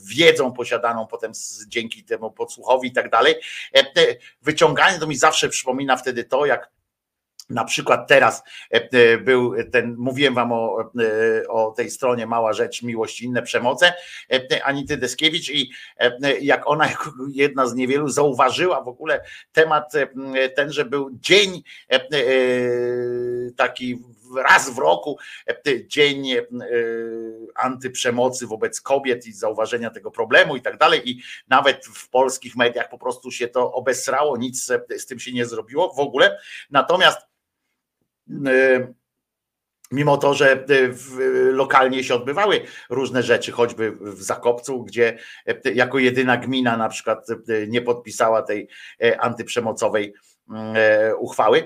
wiedzą 0.08 0.54
posiadaną 0.54 1.08
potem 1.08 1.32
dzięki 1.68 2.04
temu 2.04 2.32
podsłuchowi 2.32 2.88
i 2.88 2.94
tak 2.94 3.10
dalej. 3.10 3.36
Wyciąganie 4.42 5.00
to 5.00 5.08
mi 5.08 5.18
zawsze 5.18 5.50
przypomina 5.50 5.98
wtedy 5.98 6.24
to, 6.24 6.46
jak 6.46 6.76
na 7.50 7.66
przykład 7.66 8.08
teraz 8.08 8.44
e, 8.74 8.90
e, 8.92 9.18
był 9.18 9.54
ten, 9.72 9.96
mówiłem 9.98 10.34
wam 10.34 10.52
o, 10.52 10.82
e, 10.82 11.48
o 11.48 11.72
tej 11.72 11.92
stronie 11.92 12.28
Mała 12.28 12.54
Rzecz, 12.54 12.84
Miłość 12.84 13.22
inne 13.22 13.42
przemoce, 13.42 13.94
Anity 14.64 14.98
Deskiewicz 14.98 15.50
i 15.50 15.72
jak 16.42 16.70
ona, 16.70 16.90
jedna 17.34 17.68
z 17.68 17.76
niewielu, 17.76 18.10
zauważyła 18.10 18.82
w 18.82 18.88
ogóle 18.88 19.24
temat 19.52 19.94
ten, 20.56 20.72
że 20.72 20.86
był 20.86 21.10
dzień 21.14 21.64
taki 23.58 24.04
raz 24.50 24.70
w 24.70 24.78
roku, 24.78 25.18
dzień 25.88 26.28
antyprzemocy 27.56 28.48
wobec 28.48 28.82
kobiet 28.82 29.28
i 29.28 29.34
zauważenia 29.34 29.90
tego 29.90 30.12
problemu 30.12 30.56
i 30.56 30.62
tak 30.62 30.78
dalej. 30.78 31.10
I 31.10 31.22
nawet 31.48 31.86
w 31.86 32.10
polskich 32.10 32.56
mediach 32.56 32.90
po 32.90 32.98
prostu 32.98 33.32
się 33.32 33.48
to 33.48 33.74
obesrało, 33.74 34.38
nic 34.38 34.72
z 34.98 35.06
tym 35.06 35.20
się 35.20 35.34
nie 35.34 35.46
zrobiło 35.46 35.94
w 35.94 36.00
ogóle, 36.00 36.40
natomiast 36.70 37.35
mimo 39.92 40.18
to, 40.18 40.34
że 40.34 40.52
e, 40.52 40.66
lokalnie 41.52 42.04
się 42.04 42.16
odbywały 42.16 42.62
różne 42.90 43.24
rzeczy, 43.24 43.52
choćby 43.52 43.92
w 43.92 44.24
Zakopcu, 44.24 44.84
gdzie 44.84 45.18
e, 45.48 45.72
jako 45.72 46.00
jedyna 46.00 46.38
gmina 46.38 46.78
na 46.78 46.90
przykład 46.90 47.28
nie 47.68 47.82
podpisała 47.82 48.42
tej 48.42 48.68
antyprzemocowej 49.20 50.14
mm, 50.50 50.76
uchwały 51.20 51.66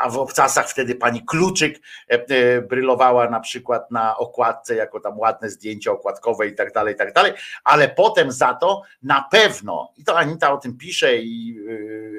a 0.00 0.08
w 0.10 0.18
obcasach 0.18 0.70
wtedy 0.70 0.94
pani 0.94 1.24
Kluczyk 1.24 1.80
e, 2.10 2.14
e, 2.14 2.62
brylowała 2.62 3.30
na 3.30 3.40
przykład 3.40 3.90
na 3.90 4.16
okładce, 4.16 4.74
jako 4.74 5.00
tam 5.00 5.18
ładne 5.18 5.50
zdjęcie 5.50 5.92
okładkowe 5.92 6.46
i 6.46 6.54
tak 6.54 6.72
dalej, 6.72 6.94
i 6.94 6.96
tak 6.96 7.12
dalej, 7.12 7.32
ale 7.64 7.88
potem 7.88 8.32
za 8.32 8.54
to 8.54 8.82
na 9.02 9.24
pewno, 9.30 9.92
i 9.96 10.04
to 10.04 10.18
Anita 10.18 10.52
o 10.52 10.58
tym 10.58 10.76
pisze 10.76 11.16
i 11.16 11.58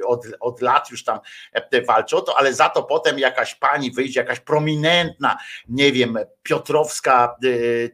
e, 0.01 0.07
od, 0.07 0.25
od 0.39 0.61
lat 0.61 0.91
już 0.91 1.03
tam 1.03 1.19
walczy 1.87 2.17
o 2.17 2.21
to, 2.21 2.37
ale 2.37 2.53
za 2.53 2.69
to 2.69 2.83
potem 2.83 3.19
jakaś 3.19 3.55
pani 3.55 3.91
wyjdzie, 3.91 4.19
jakaś 4.19 4.39
prominentna, 4.39 5.37
nie 5.69 5.91
wiem, 5.91 6.17
Piotrowska 6.43 7.35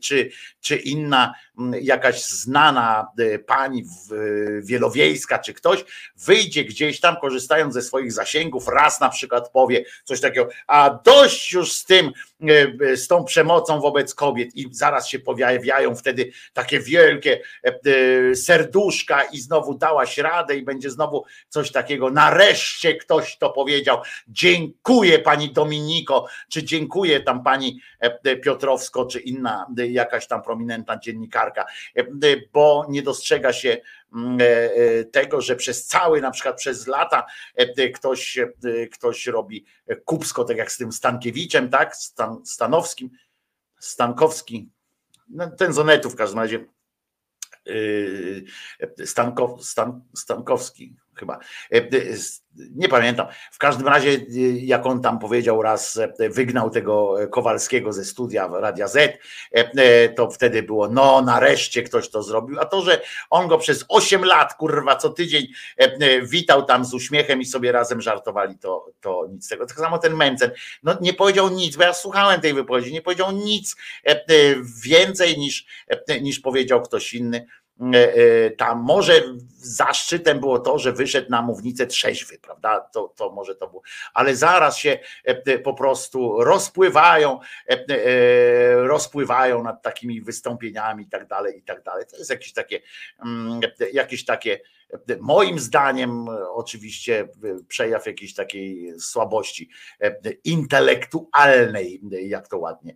czy, 0.03 0.29
czy 0.61 0.75
inna 0.75 1.33
jakaś 1.81 2.23
znana 2.23 3.07
pani 3.45 3.83
wielowiejska 4.61 5.39
czy 5.39 5.53
ktoś 5.53 5.85
wyjdzie 6.17 6.63
gdzieś 6.63 6.99
tam 6.99 7.15
korzystając 7.21 7.73
ze 7.73 7.81
swoich 7.81 8.11
zasięgów, 8.11 8.67
raz 8.67 8.99
na 8.99 9.09
przykład 9.09 9.49
powie 9.49 9.85
coś 10.03 10.21
takiego, 10.21 10.49
a 10.67 10.99
dość 11.03 11.51
już 11.53 11.73
z 11.73 11.85
tym, 11.85 12.11
e, 12.81 12.97
z 12.97 13.07
tą 13.07 13.23
przemocą 13.23 13.79
wobec 13.79 14.15
kobiet 14.15 14.55
i 14.55 14.67
zaraz 14.71 15.07
się 15.07 15.19
pojawiają 15.19 15.95
wtedy 15.95 16.31
takie 16.53 16.79
wielkie 16.79 17.41
e, 17.65 17.79
e, 18.31 18.35
serduszka 18.35 19.23
i 19.23 19.39
znowu 19.39 19.77
dałaś 19.77 20.17
radę 20.17 20.57
i 20.57 20.63
będzie 20.63 20.89
znowu 20.89 21.25
coś 21.49 21.71
takiego. 21.71 22.09
Nareszcie 22.09 22.95
ktoś 22.95 23.37
to 23.37 23.49
powiedział. 23.49 24.01
Dziękuję 24.27 25.19
pani 25.19 25.53
Dominiko, 25.53 26.27
czy 26.49 26.63
dziękuję 26.63 27.19
tam 27.19 27.43
pani 27.43 27.79
Piotrowsko, 28.43 29.05
czy 29.05 29.19
inna 29.19 29.67
jakaś 29.89 30.27
tam 30.27 30.41
prominentna 30.41 30.97
dziennikarka, 30.97 31.46
bo 32.53 32.85
nie 32.89 33.01
dostrzega 33.01 33.53
się 33.53 33.77
Mm, 34.13 34.41
e, 34.41 34.45
e, 34.45 35.03
tego, 35.03 35.41
że 35.41 35.55
przez 35.55 35.85
cały, 35.85 36.21
na 36.21 36.31
przykład 36.31 36.57
przez 36.57 36.87
lata 36.87 37.25
e, 37.55 37.89
ktoś, 37.89 38.37
ktoś 38.91 39.27
robi 39.27 39.65
kupsko, 40.05 40.43
tak 40.43 40.57
jak 40.57 40.71
z 40.71 40.77
tym 40.77 40.91
Stankiewiczem, 40.91 41.69
tak, 41.69 41.95
Stan, 41.95 42.45
Stanowskim, 42.45 43.09
Stankowski, 43.79 44.69
no, 45.29 45.51
ten 45.51 45.73
z 45.73 45.79
Onetu 45.79 46.09
w 46.09 46.15
każdym 46.15 46.39
razie, 46.39 46.65
Stan, 49.05 50.01
Stankowski 50.15 50.95
chyba, 51.17 51.39
nie 52.75 52.89
pamiętam. 52.89 53.27
W 53.51 53.57
każdym 53.57 53.87
razie, 53.87 54.09
y, 54.09 54.59
jak 54.63 54.85
on 54.85 55.01
tam 55.01 55.19
powiedział 55.19 55.61
raz, 55.61 55.97
e, 55.97 56.29
wygnał 56.29 56.69
tego 56.69 57.15
Kowalskiego 57.31 57.93
ze 57.93 58.05
studia 58.05 58.49
Radia 58.53 58.87
Z, 58.87 58.97
e, 58.97 59.19
e, 59.51 60.09
to 60.09 60.31
wtedy 60.31 60.63
było, 60.63 60.89
no 60.89 61.21
nareszcie 61.21 61.83
ktoś 61.83 62.09
to 62.09 62.23
zrobił. 62.23 62.59
A 62.59 62.65
to, 62.65 62.81
że 62.81 63.01
on 63.29 63.47
go 63.47 63.57
przez 63.57 63.85
8 63.89 64.25
lat, 64.25 64.53
kurwa, 64.53 64.95
co 64.95 65.09
tydzień 65.09 65.47
witał 66.23 66.65
tam 66.65 66.85
z 66.85 66.93
uśmiechem 66.93 67.41
i 67.41 67.45
sobie 67.45 67.71
razem 67.71 68.01
żartowali, 68.01 68.57
to, 68.57 68.85
to 69.01 69.27
nic 69.31 69.49
tego. 69.49 69.65
Tak 69.65 69.77
samo 69.77 69.97
ten 69.97 70.15
Mencen, 70.15 70.51
no 70.83 70.97
nie 71.01 71.13
powiedział 71.13 71.49
nic, 71.49 71.75
bo 71.75 71.83
ja 71.83 71.93
słuchałem 71.93 72.41
tej 72.41 72.53
wypowiedzi, 72.53 72.93
nie 72.93 73.01
powiedział 73.01 73.31
nic 73.31 73.75
więcej 74.83 75.37
niż, 75.37 75.65
niż 76.21 76.39
powiedział 76.39 76.81
ktoś 76.81 77.13
inny 77.13 77.45
E, 77.45 77.45
e, 77.45 77.66
tam 78.57 78.79
może 78.79 79.13
zaszczytem 79.57 80.39
było 80.39 80.59
to, 80.59 80.79
że 80.79 80.91
wyszedł 80.93 81.31
na 81.31 81.41
mównicę 81.41 81.87
trzeźwy, 81.87 82.37
prawda? 82.39 82.79
To, 82.79 83.13
to 83.15 83.31
może 83.31 83.55
to 83.55 83.67
było, 83.67 83.81
ale 84.13 84.35
zaraz 84.35 84.77
się 84.77 84.99
e, 85.23 85.59
po 85.59 85.73
prostu 85.73 86.43
rozpływają, 86.43 87.39
rozpływają 88.75 89.63
nad 89.63 89.81
takimi 89.81 90.21
wystąpieniami 90.21 91.03
i 91.03 91.09
tak 91.09 91.27
dalej, 91.27 91.57
i 91.57 91.63
tak 91.63 91.83
dalej. 91.83 92.05
To 92.11 92.17
jest 92.17 92.29
jakieś 92.29 92.53
takie, 92.53 92.79
mm, 93.25 93.59
jakieś 93.93 94.25
takie 94.25 94.59
moim 95.19 95.59
zdaniem 95.59 96.25
oczywiście 96.49 97.27
przejaw 97.67 98.05
jakiejś 98.05 98.33
takiej 98.33 98.99
słabości 98.99 99.69
intelektualnej, 100.43 102.01
jak 102.21 102.47
to 102.47 102.57
ładnie 102.57 102.95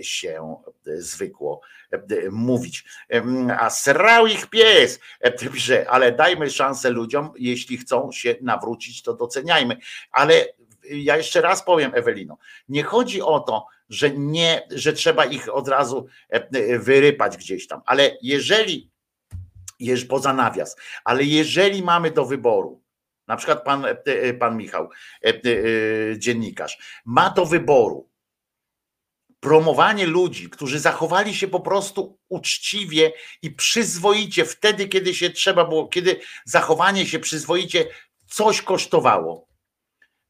się 0.00 0.56
zwykło 0.84 1.60
mówić. 2.30 2.84
A 3.58 3.70
srał 3.70 4.26
ich 4.26 4.46
pies, 4.46 5.00
pisze, 5.52 5.90
ale 5.90 6.12
dajmy 6.12 6.50
szansę 6.50 6.90
ludziom, 6.90 7.32
jeśli 7.38 7.78
chcą 7.78 8.12
się 8.12 8.34
nawrócić, 8.40 9.02
to 9.02 9.14
doceniajmy. 9.14 9.76
Ale 10.10 10.46
ja 10.90 11.16
jeszcze 11.16 11.40
raz 11.40 11.64
powiem, 11.64 11.92
Ewelino, 11.94 12.38
nie 12.68 12.82
chodzi 12.82 13.22
o 13.22 13.40
to, 13.40 13.66
że 13.88 14.10
nie, 14.10 14.62
że 14.70 14.92
trzeba 14.92 15.24
ich 15.24 15.54
od 15.54 15.68
razu 15.68 16.06
e, 16.30 16.34
e, 16.34 16.78
wyrypać 16.78 17.36
gdzieś 17.36 17.66
tam. 17.66 17.80
Ale 17.86 18.16
jeżeli, 18.22 18.74
jeż- 18.76 18.91
poza 20.08 20.32
nawias, 20.32 20.76
ale 21.04 21.24
jeżeli 21.24 21.82
mamy 21.82 22.10
do 22.10 22.24
wyboru, 22.24 22.82
na 23.26 23.36
przykład 23.36 23.64
pan, 23.64 23.84
e, 23.84 23.96
e, 24.06 24.34
pan 24.34 24.56
Michał, 24.56 24.90
e, 25.24 25.32
dziennikarz, 26.18 27.02
ma 27.04 27.30
do 27.30 27.46
wyboru 27.46 28.12
promowanie 29.42 30.06
ludzi, 30.06 30.50
którzy 30.50 30.80
zachowali 30.80 31.34
się 31.34 31.48
po 31.48 31.60
prostu 31.60 32.18
uczciwie 32.28 33.12
i 33.42 33.50
przyzwoicie 33.50 34.44
wtedy, 34.44 34.88
kiedy 34.88 35.14
się 35.14 35.30
trzeba 35.30 35.64
było, 35.64 35.88
kiedy 35.88 36.20
zachowanie 36.44 37.06
się 37.06 37.18
przyzwoicie 37.18 37.86
coś 38.26 38.62
kosztowało. 38.62 39.48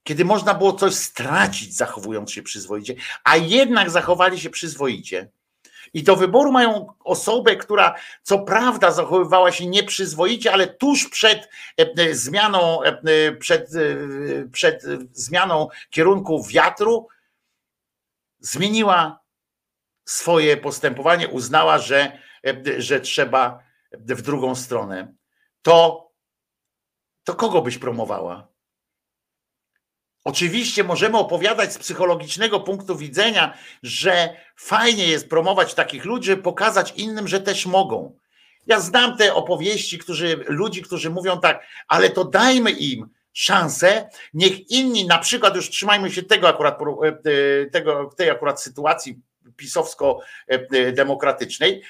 Kiedy 0.03 0.25
można 0.25 0.55
było 0.55 0.73
coś 0.73 0.95
stracić, 0.95 1.77
zachowując 1.77 2.33
się 2.33 2.43
przyzwoicie, 2.43 2.95
a 3.25 3.37
jednak 3.37 3.91
zachowali 3.91 4.41
się 4.41 4.51
przyzwoicie. 4.51 5.31
I 5.95 6.03
do 6.03 6.17
wyboru 6.17 6.53
mają 6.53 6.87
osobę, 7.05 7.57
która 7.57 7.95
co 8.23 8.39
prawda 8.39 8.91
zachowywała 8.91 9.53
się 9.53 9.67
nieprzyzwoicie, 9.67 10.53
ale 10.53 10.67
tuż 10.67 11.09
przed 11.09 11.49
e, 11.81 12.03
e, 12.03 12.15
zmianą, 12.15 12.83
e, 12.83 13.33
przed, 13.33 13.71
przed 14.53 14.83
zmianą 15.13 15.69
kierunku 15.91 16.45
wiatru, 16.45 17.09
zmieniła 18.41 19.21
swoje 20.05 20.57
postępowanie, 20.57 21.29
uznała, 21.29 21.79
że, 21.79 22.19
że 22.79 23.01
trzeba 23.01 23.63
w 23.93 24.23
drugą 24.23 24.55
stronę. 24.55 25.15
To, 25.63 26.09
to 27.25 27.35
kogo 27.35 27.63
byś 27.63 27.79
promowała? 27.79 28.52
Oczywiście 30.25 30.85
możemy 30.85 31.19
opowiadać 31.19 31.73
z 31.73 31.79
psychologicznego 31.79 32.61
punktu 32.61 32.97
widzenia, 32.97 33.59
że 33.83 34.37
fajnie 34.57 35.07
jest 35.07 35.29
promować 35.29 35.75
takich 35.75 36.05
ludzi, 36.05 36.27
żeby 36.27 36.43
pokazać 36.43 36.93
innym, 36.97 37.29
że 37.29 37.41
też 37.41 37.67
mogą. 37.67 38.17
Ja 38.67 38.81
znam 38.81 39.17
te 39.17 39.35
opowieści, 39.35 39.99
którzy, 39.99 40.45
ludzi, 40.49 40.83
którzy 40.83 41.11
mówią 41.11 41.41
tak, 41.41 41.67
ale 41.89 42.11
to 42.11 42.25
dajmy 42.25 42.71
im 42.71 43.09
szansę, 43.33 44.09
niech 44.35 44.71
inni, 44.71 45.07
na 45.07 45.19
przykład 45.19 45.57
już 45.57 45.71
trzymajmy 45.71 46.11
się 46.11 46.23
tego 46.23 46.49
akurat, 46.49 46.79
e, 46.83 46.87
tego, 47.67 48.11
tej 48.17 48.31
akurat 48.31 48.63
sytuacji 48.63 49.21
pisowsko-demokratycznej, 49.57 51.83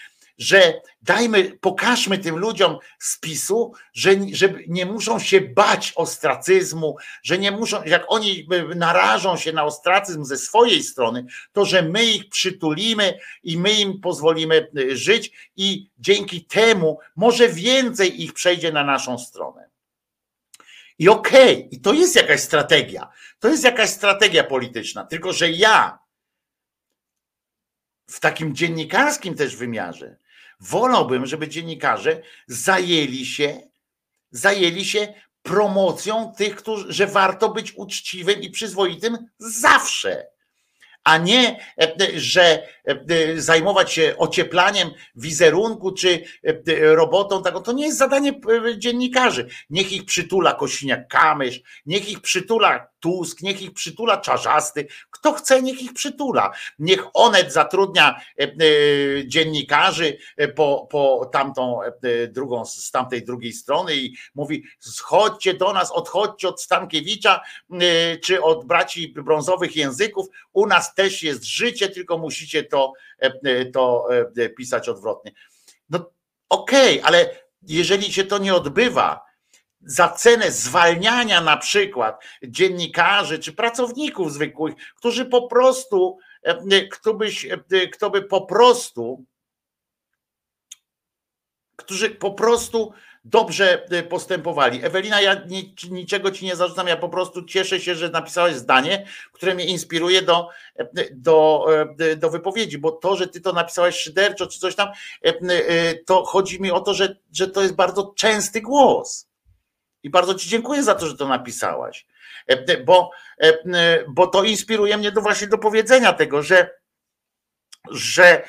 że 0.42 0.80
dajmy, 1.02 1.58
pokażmy 1.60 2.18
tym 2.18 2.38
ludziom 2.38 2.78
z 2.98 3.18
PiSu, 3.18 3.72
że, 3.92 4.10
że 4.32 4.54
nie 4.68 4.86
muszą 4.86 5.18
się 5.18 5.40
bać 5.40 5.92
ostracyzmu, 5.96 6.96
że 7.22 7.38
nie 7.38 7.50
muszą, 7.50 7.84
jak 7.84 8.04
oni 8.08 8.48
narażą 8.76 9.36
się 9.36 9.52
na 9.52 9.64
ostracyzm 9.64 10.24
ze 10.24 10.36
swojej 10.36 10.82
strony, 10.82 11.26
to 11.52 11.64
że 11.64 11.82
my 11.82 12.04
ich 12.04 12.28
przytulimy 12.28 13.18
i 13.42 13.58
my 13.58 13.72
im 13.72 14.00
pozwolimy 14.00 14.68
żyć 14.88 15.50
i 15.56 15.90
dzięki 15.98 16.44
temu 16.44 16.98
może 17.16 17.48
więcej 17.48 18.22
ich 18.22 18.32
przejdzie 18.32 18.72
na 18.72 18.84
naszą 18.84 19.18
stronę. 19.18 19.70
I 20.98 21.08
okej, 21.08 21.56
okay, 21.56 21.68
i 21.70 21.80
to 21.80 21.92
jest 21.92 22.16
jakaś 22.16 22.40
strategia. 22.40 23.08
To 23.38 23.48
jest 23.48 23.64
jakaś 23.64 23.90
strategia 23.90 24.44
polityczna, 24.44 25.04
tylko 25.04 25.32
że 25.32 25.50
ja 25.50 25.98
w 28.06 28.20
takim 28.20 28.54
dziennikarskim 28.54 29.34
też 29.34 29.56
wymiarze 29.56 30.16
wolałbym, 30.62 31.26
żeby 31.26 31.48
dziennikarze 31.48 32.22
zajęli 32.46 33.26
się, 33.26 33.60
zajęli 34.30 34.84
się 34.84 35.14
promocją 35.42 36.32
tych, 36.36 36.56
którzy, 36.56 36.92
że 36.92 37.06
warto 37.06 37.48
być 37.48 37.72
uczciwym 37.76 38.40
i 38.40 38.50
przyzwoitym 38.50 39.18
zawsze 39.38 40.32
a 41.04 41.18
nie, 41.18 41.58
że 42.14 42.68
zajmować 43.36 43.92
się 43.92 44.14
ocieplaniem 44.18 44.90
wizerunku 45.14 45.92
czy 45.92 46.24
robotą 46.80 47.42
taką. 47.42 47.62
To 47.62 47.72
nie 47.72 47.86
jest 47.86 47.98
zadanie 47.98 48.40
dziennikarzy. 48.78 49.48
Niech 49.70 49.92
ich 49.92 50.04
przytula 50.04 50.58
Kośniak-Kamysz, 50.60 51.60
niech 51.86 52.08
ich 52.08 52.20
przytula 52.20 52.91
Tusk, 53.02 53.42
niech 53.42 53.62
ich 53.62 53.72
przytula 53.74 54.16
Czarzasty. 54.16 54.86
Kto 55.10 55.32
chce, 55.32 55.62
niech 55.62 55.82
ich 55.82 55.92
przytula. 55.92 56.52
Niech 56.78 57.06
Onet 57.14 57.52
zatrudnia 57.52 58.20
dziennikarzy 59.26 60.18
po, 60.54 60.88
po 60.90 61.30
tamtą 61.32 61.80
drugą, 62.28 62.64
z 62.64 62.90
tamtej 62.90 63.24
drugiej 63.24 63.52
strony 63.52 63.96
i 63.96 64.16
mówi 64.34 64.64
schodźcie 64.78 65.54
do 65.54 65.72
nas, 65.72 65.90
odchodźcie 65.90 66.48
od 66.48 66.62
Stankiewicza 66.62 67.40
czy 68.22 68.42
od 68.42 68.64
braci 68.64 69.08
brązowych 69.08 69.76
języków. 69.76 70.26
U 70.52 70.66
nas 70.66 70.94
też 70.94 71.22
jest 71.22 71.44
życie, 71.44 71.88
tylko 71.88 72.18
musicie 72.18 72.64
to, 72.64 72.92
to 73.72 74.08
pisać 74.56 74.88
odwrotnie. 74.88 75.32
No 75.90 76.10
okej, 76.48 77.00
okay, 77.00 77.08
ale 77.08 77.30
jeżeli 77.62 78.12
się 78.12 78.24
to 78.24 78.38
nie 78.38 78.54
odbywa, 78.54 79.31
za 79.84 80.08
cenę 80.08 80.50
zwalniania 80.50 81.40
na 81.40 81.56
przykład 81.56 82.24
dziennikarzy 82.42 83.38
czy 83.38 83.52
pracowników 83.52 84.32
zwykłych, 84.32 84.74
którzy 84.96 85.24
po 85.24 85.48
prostu, 85.48 86.18
kto, 86.90 87.14
byś, 87.14 87.46
kto 87.92 88.10
by 88.10 88.22
po 88.22 88.40
prostu, 88.40 89.24
którzy 91.76 92.10
po 92.10 92.30
prostu 92.30 92.92
dobrze 93.24 93.86
postępowali. 94.08 94.84
Ewelina, 94.84 95.20
ja 95.20 95.46
niczego 95.90 96.30
ci 96.30 96.44
nie 96.44 96.56
zarzucam, 96.56 96.86
ja 96.88 96.96
po 96.96 97.08
prostu 97.08 97.44
cieszę 97.44 97.80
się, 97.80 97.94
że 97.94 98.10
napisałeś 98.10 98.54
zdanie, 98.54 99.06
które 99.32 99.54
mnie 99.54 99.64
inspiruje 99.64 100.22
do, 100.22 100.48
do, 101.12 101.66
do 102.16 102.30
wypowiedzi, 102.30 102.78
bo 102.78 102.92
to, 102.92 103.16
że 103.16 103.28
ty 103.28 103.40
to 103.40 103.52
napisałeś 103.52 103.96
szyderczo 103.96 104.46
czy 104.46 104.58
coś 104.58 104.74
tam, 104.74 104.88
to 106.06 106.24
chodzi 106.24 106.60
mi 106.60 106.70
o 106.70 106.80
to, 106.80 106.94
że, 106.94 107.16
że 107.32 107.48
to 107.48 107.62
jest 107.62 107.74
bardzo 107.74 108.12
częsty 108.16 108.60
głos 108.60 109.31
i 110.02 110.10
bardzo 110.10 110.34
Ci 110.34 110.48
dziękuję 110.48 110.82
za 110.82 110.94
to, 110.94 111.06
że 111.06 111.16
to 111.16 111.28
napisałaś, 111.28 112.06
e, 112.46 112.84
bo, 112.84 113.10
e, 113.38 114.04
bo 114.08 114.26
to 114.26 114.44
inspiruje 114.44 114.96
mnie 114.96 115.12
do 115.12 115.20
właśnie 115.20 115.46
do 115.46 115.58
powiedzenia 115.58 116.12
tego, 116.12 116.42
że, 116.42 116.70
że 117.90 118.42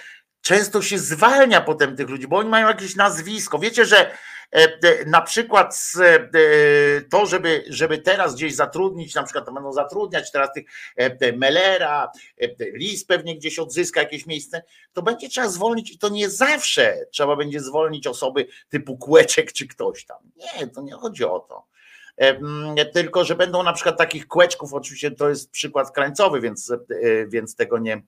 często 0.44 0.82
się 0.82 1.00
zwalnia 1.00 1.62
potem 1.62 1.96
tych 1.96 2.10
ludzi, 2.10 2.28
bo 2.28 2.38
oni 2.38 2.50
mają 2.50 2.68
jakieś 2.68 2.96
nazwisko. 2.96 3.60
Wiecie, 3.60 3.86
że 3.86 4.12
e, 4.52 5.06
na 5.06 5.22
przykład 5.22 5.94
to, 7.10 7.26
żeby, 7.26 7.64
żeby 7.70 7.98
teraz 7.98 8.36
gdzieś 8.36 8.56
zatrudnić, 8.56 9.16
na 9.16 9.24
przykład 9.24 9.46
to 9.46 9.52
będą 9.52 9.74
zatrudniać 9.74 10.32
teraz 10.32 10.50
tych 10.54 10.66
Mellera, 11.38 12.12
Lis 12.74 13.06
pewnie 13.06 13.38
gdzieś 13.38 13.60
odzyska 13.60 14.02
jakieś 14.02 14.26
miejsce, 14.26 14.64
to 14.94 15.02
będzie 15.02 15.30
trzeba 15.30 15.48
zwolnić 15.48 15.92
i 15.92 15.98
to 15.98 16.10
nie 16.10 16.30
zawsze 16.30 17.06
trzeba 17.12 17.36
będzie 17.36 17.60
zwolnić 17.60 18.08
osoby 18.08 18.48
typu 18.70 18.98
Kłeczek 18.98 19.54
czy 19.54 19.68
ktoś 19.68 20.06
tam. 20.06 20.18
Nie, 20.36 20.68
to 20.68 20.82
nie 20.82 20.94
chodzi 20.94 21.26
o 21.26 21.40
to. 21.40 21.66
Tylko, 22.94 23.26
że 23.26 23.36
będą 23.36 23.64
na 23.64 23.74
przykład 23.74 23.98
takich 23.98 24.28
kłeczków, 24.28 24.74
oczywiście 24.74 25.12
to 25.12 25.30
jest 25.30 25.52
przykład 25.52 25.92
krańcowy, 25.92 26.42
więc, 26.42 26.72
więc 27.28 27.56
tego 27.56 27.78
nie, 27.78 28.02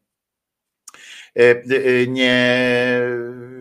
nie, 2.07 2.67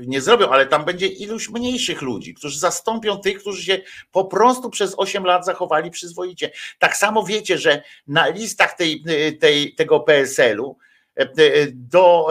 nie 0.07 0.21
zrobią, 0.21 0.49
ale 0.49 0.67
tam 0.67 0.85
będzie 0.85 1.07
iluś 1.07 1.51
mniejszych 1.51 2.03
ludzi, 2.03 2.35
którzy 2.35 2.59
zastąpią 2.59 3.17
tych, 3.17 3.39
którzy 3.39 3.63
się 3.63 3.79
po 4.13 4.25
prostu 4.25 4.71
przez 4.71 4.95
8 4.97 5.25
lat 5.25 5.47
zachowali 5.47 5.91
przyzwoicie. 5.91 6.51
Tak 6.79 6.97
samo 6.97 7.25
wiecie, 7.25 7.59
że 7.59 7.83
na 8.07 8.29
listach 8.29 8.77
tej, 8.77 9.05
tej, 9.41 9.75
tego 9.75 10.01
PSL-u 10.01 10.77
do, 11.73 12.29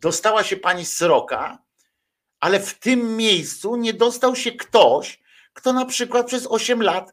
dostała 0.00 0.42
się 0.42 0.56
pani 0.56 0.84
Sroka, 0.84 1.58
ale 2.40 2.60
w 2.60 2.78
tym 2.78 3.16
miejscu 3.16 3.76
nie 3.76 3.94
dostał 3.94 4.36
się 4.36 4.52
ktoś, 4.52 5.20
kto 5.52 5.72
na 5.72 5.84
przykład 5.84 6.26
przez 6.26 6.46
8 6.46 6.82
lat 6.82 7.12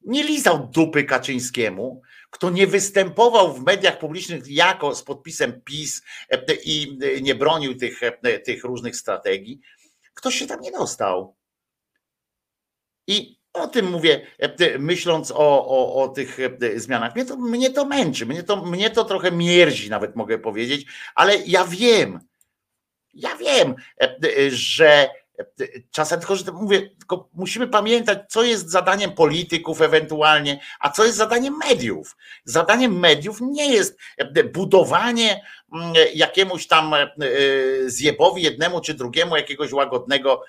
nie 0.00 0.22
lizał 0.22 0.68
dupy 0.72 1.04
Kaczyńskiemu, 1.04 2.02
kto 2.36 2.50
nie 2.50 2.66
występował 2.66 3.52
w 3.52 3.64
mediach 3.64 3.98
publicznych 3.98 4.48
jako 4.48 4.94
z 4.94 5.02
podpisem 5.02 5.60
PiS 5.64 6.02
i 6.64 6.98
nie 7.22 7.34
bronił 7.34 7.74
tych, 7.74 8.00
tych 8.44 8.64
różnych 8.64 8.96
strategii, 8.96 9.60
ktoś 10.14 10.34
się 10.34 10.46
tam 10.46 10.60
nie 10.60 10.72
dostał. 10.72 11.36
I 13.06 13.38
o 13.52 13.66
tym 13.66 13.90
mówię, 13.90 14.26
myśląc 14.78 15.30
o, 15.30 15.68
o, 15.68 16.02
o 16.02 16.08
tych 16.08 16.38
zmianach. 16.76 17.14
Mnie 17.14 17.24
to, 17.24 17.36
mnie 17.36 17.70
to 17.70 17.84
męczy, 17.84 18.26
mnie 18.26 18.42
to, 18.42 18.56
mnie 18.64 18.90
to 18.90 19.04
trochę 19.04 19.32
mierzi, 19.32 19.90
nawet 19.90 20.16
mogę 20.16 20.38
powiedzieć, 20.38 20.86
ale 21.14 21.36
ja 21.36 21.64
wiem, 21.64 22.20
ja 23.14 23.36
wiem, 23.36 23.74
że 24.48 25.08
Czasem 25.90 26.20
tylko, 26.20 26.36
że 26.36 26.52
mówię, 26.52 26.80
tylko 26.80 27.28
musimy 27.34 27.68
pamiętać, 27.68 28.18
co 28.28 28.42
jest 28.42 28.70
zadaniem 28.70 29.12
polityków 29.12 29.82
ewentualnie, 29.82 30.60
a 30.80 30.90
co 30.90 31.04
jest 31.04 31.16
zadaniem 31.16 31.56
mediów. 31.68 32.16
Zadaniem 32.44 32.98
mediów 32.98 33.38
nie 33.40 33.72
jest 33.72 33.98
budowanie 34.52 35.44
mm, 35.72 35.94
jakiemuś 36.14 36.66
tam 36.66 36.94
e, 36.94 37.08
zjebowi 37.86 38.42
jednemu 38.42 38.80
czy 38.80 38.94
drugiemu 38.94 39.36
jakiegoś 39.36 39.72
łagodnego 39.72 40.42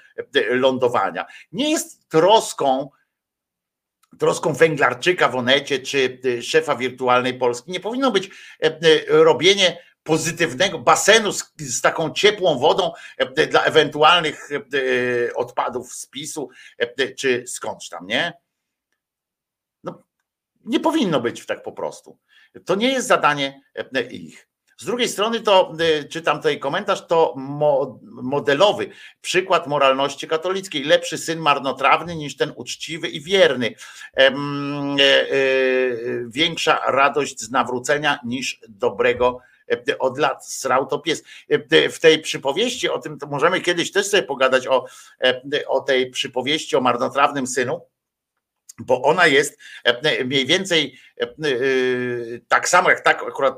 lądowania. 0.49 1.25
Nie 1.51 1.71
jest 1.71 2.09
troską 2.09 2.89
troską 4.19 4.53
węglarczyka 4.53 5.29
w 5.29 5.35
Onecie 5.35 5.79
czy 5.79 6.19
szefa 6.41 6.75
wirtualnej 6.75 7.33
Polski. 7.33 7.71
Nie 7.71 7.79
powinno 7.79 8.11
być 8.11 8.29
robienie 9.07 9.77
pozytywnego 10.07 10.79
basenu 10.79 11.31
z, 11.31 11.53
z, 11.57 11.81
taką 11.81 12.13
ciepłą 12.13 12.59
wodą 12.59 12.91
dla 13.49 13.63
ewentualnych 13.63 14.49
odpadów 15.35 15.93
z 15.93 16.05
PiSu 16.05 16.49
czy 17.17 17.43
skądś 17.47 17.89
tam, 17.89 18.07
nie? 18.07 18.33
No, 19.83 20.03
nie 20.65 20.79
powinno 20.79 21.19
być 21.19 21.45
tak 21.45 21.63
po 21.63 21.71
prostu. 21.71 22.19
To 22.65 22.75
nie 22.75 22.91
jest 22.91 23.07
zadanie 23.07 23.61
ich. 24.11 24.47
Z 24.77 24.85
drugiej 24.85 25.09
strony 25.09 25.41
to 25.41 25.73
czytam 26.09 26.37
tutaj 26.37 26.59
komentarz, 26.59 27.07
to 27.07 27.33
modelowy 28.03 28.89
przykład 29.21 29.67
moralności 29.67 30.27
katolickiej. 30.27 30.83
Lepszy 30.83 31.17
syn 31.17 31.39
marnotrawny 31.39 32.15
niż 32.15 32.37
ten 32.37 32.53
uczciwy 32.55 33.07
i 33.07 33.21
wierny. 33.21 33.75
E, 34.17 34.27
e, 34.27 34.33
większa 36.27 36.81
radość 36.87 37.39
z 37.39 37.51
nawrócenia 37.51 38.19
niż 38.25 38.59
dobrego 38.69 39.39
e, 39.39 39.56
od 39.99 40.17
lat 40.17 40.47
srał 40.47 40.85
to 40.85 40.99
pies. 40.99 41.23
W 41.91 41.99
tej 41.99 42.19
przypowieści, 42.19 42.89
o 42.89 42.99
tym 42.99 43.19
to 43.19 43.27
możemy 43.27 43.61
kiedyś 43.61 43.91
też 43.91 44.07
sobie 44.07 44.23
pogadać 44.23 44.67
o, 44.67 44.85
o 45.67 45.81
tej 45.81 46.11
przypowieści 46.11 46.75
o 46.75 46.81
marnotrawnym 46.81 47.47
synu, 47.47 47.81
bo 48.79 49.01
ona 49.01 49.27
jest 49.27 49.57
mniej 50.25 50.45
więcej 50.45 50.99
tak 52.47 52.69
samo 52.69 52.89
jak 52.89 53.03
tak 53.03 53.23
akurat 53.23 53.55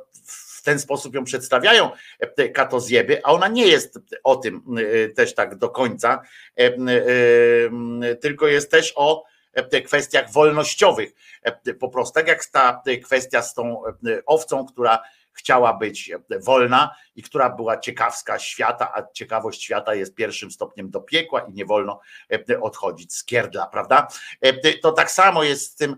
w 0.59 0.61
ten 0.61 0.79
sposób 0.79 1.15
ją 1.15 1.23
przedstawiają 1.23 1.89
te 2.35 2.49
katozjeby, 2.49 3.21
a 3.23 3.31
ona 3.31 3.47
nie 3.47 3.67
jest 3.67 3.99
o 4.23 4.35
tym 4.35 4.61
e, 4.77 5.09
też 5.09 5.35
tak 5.35 5.55
do 5.55 5.69
końca, 5.69 6.21
e, 6.57 6.63
e, 6.65 8.15
tylko 8.15 8.47
jest 8.47 8.71
też 8.71 8.93
o 8.95 9.23
kwestiach 9.85 10.31
wolnościowych. 10.31 11.11
Po 11.79 11.89
prostu 11.89 12.13
tak 12.13 12.27
jak 12.27 12.45
ta 12.45 12.83
kwestia 13.03 13.41
z 13.41 13.53
tą 13.53 13.83
owcą, 14.25 14.65
która 14.65 15.03
chciała 15.39 15.73
być 15.73 16.11
wolna 16.45 16.95
i 17.15 17.23
która 17.23 17.49
była 17.49 17.77
ciekawska 17.77 18.39
świata, 18.39 18.93
a 18.95 19.03
ciekawość 19.13 19.63
świata 19.63 19.95
jest 19.95 20.15
pierwszym 20.15 20.51
stopniem 20.51 20.89
do 20.89 21.01
piekła 21.01 21.39
i 21.41 21.53
nie 21.53 21.65
wolno 21.65 21.99
odchodzić 22.61 23.13
z 23.13 23.23
kierdla, 23.23 23.67
prawda? 23.67 24.07
To 24.81 24.91
tak 24.91 25.11
samo 25.11 25.43
jest 25.43 25.71
z 25.71 25.75
tym, 25.75 25.95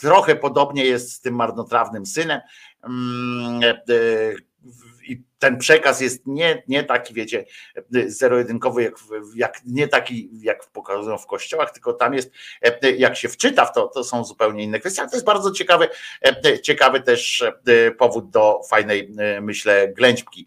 trochę 0.00 0.36
podobnie 0.36 0.84
jest 0.84 1.12
z 1.12 1.20
tym 1.20 1.34
marnotrawnym 1.34 2.06
synem, 2.06 2.40
Mm, 2.82 3.62
e, 3.62 3.68
e, 3.68 4.34
i 5.08 5.22
ten 5.38 5.58
przekaz 5.58 6.00
jest 6.00 6.26
nie, 6.26 6.62
nie 6.68 6.84
taki, 6.84 7.14
wiecie, 7.14 7.44
zero-jedynkowy, 8.06 8.82
jak, 8.82 8.94
jak, 9.34 9.60
nie 9.66 9.88
taki, 9.88 10.30
jak 10.40 10.66
pokazują 10.66 11.18
w 11.18 11.26
kościołach, 11.26 11.72
tylko 11.72 11.92
tam 11.92 12.14
jest, 12.14 12.30
e, 12.62 12.90
jak 12.90 13.16
się 13.16 13.28
wczyta 13.28 13.64
w 13.64 13.72
to, 13.72 13.88
to 13.88 14.04
są 14.04 14.24
zupełnie 14.24 14.64
inne 14.64 14.80
kwestie, 14.80 15.00
ale 15.00 15.10
to 15.10 15.16
jest 15.16 15.26
bardzo 15.26 15.50
ciekawy, 15.50 15.88
ciekawy 16.62 17.00
też 17.00 17.44
powód 17.98 18.30
do 18.30 18.60
fajnej, 18.70 19.12
myślę, 19.40 19.88
ględźbki 19.88 20.46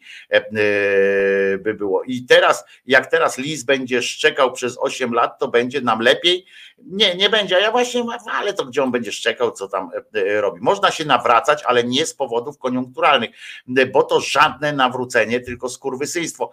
by 1.60 1.74
było. 1.74 2.04
I 2.04 2.26
teraz, 2.26 2.64
jak 2.86 3.08
teraz 3.08 3.38
Lis 3.38 3.64
będzie 3.64 4.02
szczekał 4.02 4.52
przez 4.52 4.78
8 4.78 5.14
lat, 5.14 5.40
to 5.40 5.48
będzie 5.48 5.82
nam 5.82 6.00
lepiej, 6.00 6.46
nie, 6.86 7.16
nie 7.16 7.30
będzie. 7.30 7.58
A 7.58 7.60
ja 7.60 7.72
właśnie, 7.72 8.04
ale 8.32 8.54
to 8.54 8.66
gdzie 8.66 8.84
on 8.84 8.92
będzie 8.92 9.12
szczekał, 9.12 9.52
co 9.52 9.68
tam 9.68 9.90
e, 10.16 10.22
e, 10.22 10.42
robi. 10.42 10.62
Można 10.62 10.92
się 10.92 11.06
nawracać, 11.06 11.64
ale 11.64 11.84
nie 11.84 12.06
z 12.06 12.14
powodów 12.14 12.58
koniunkturalnych, 12.58 13.30
e, 13.78 13.86
bo 13.86 14.04
to 14.04 14.20
żadne 14.20 14.74
nawrócenie, 14.82 15.40
tylko 15.40 15.70
skurwysyństwo. 15.70 16.52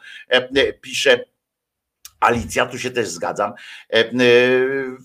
Pisze 0.80 1.24
Alicja, 2.20 2.66
tu 2.66 2.78
się 2.78 2.90
też 2.90 3.08
zgadzam. 3.08 3.52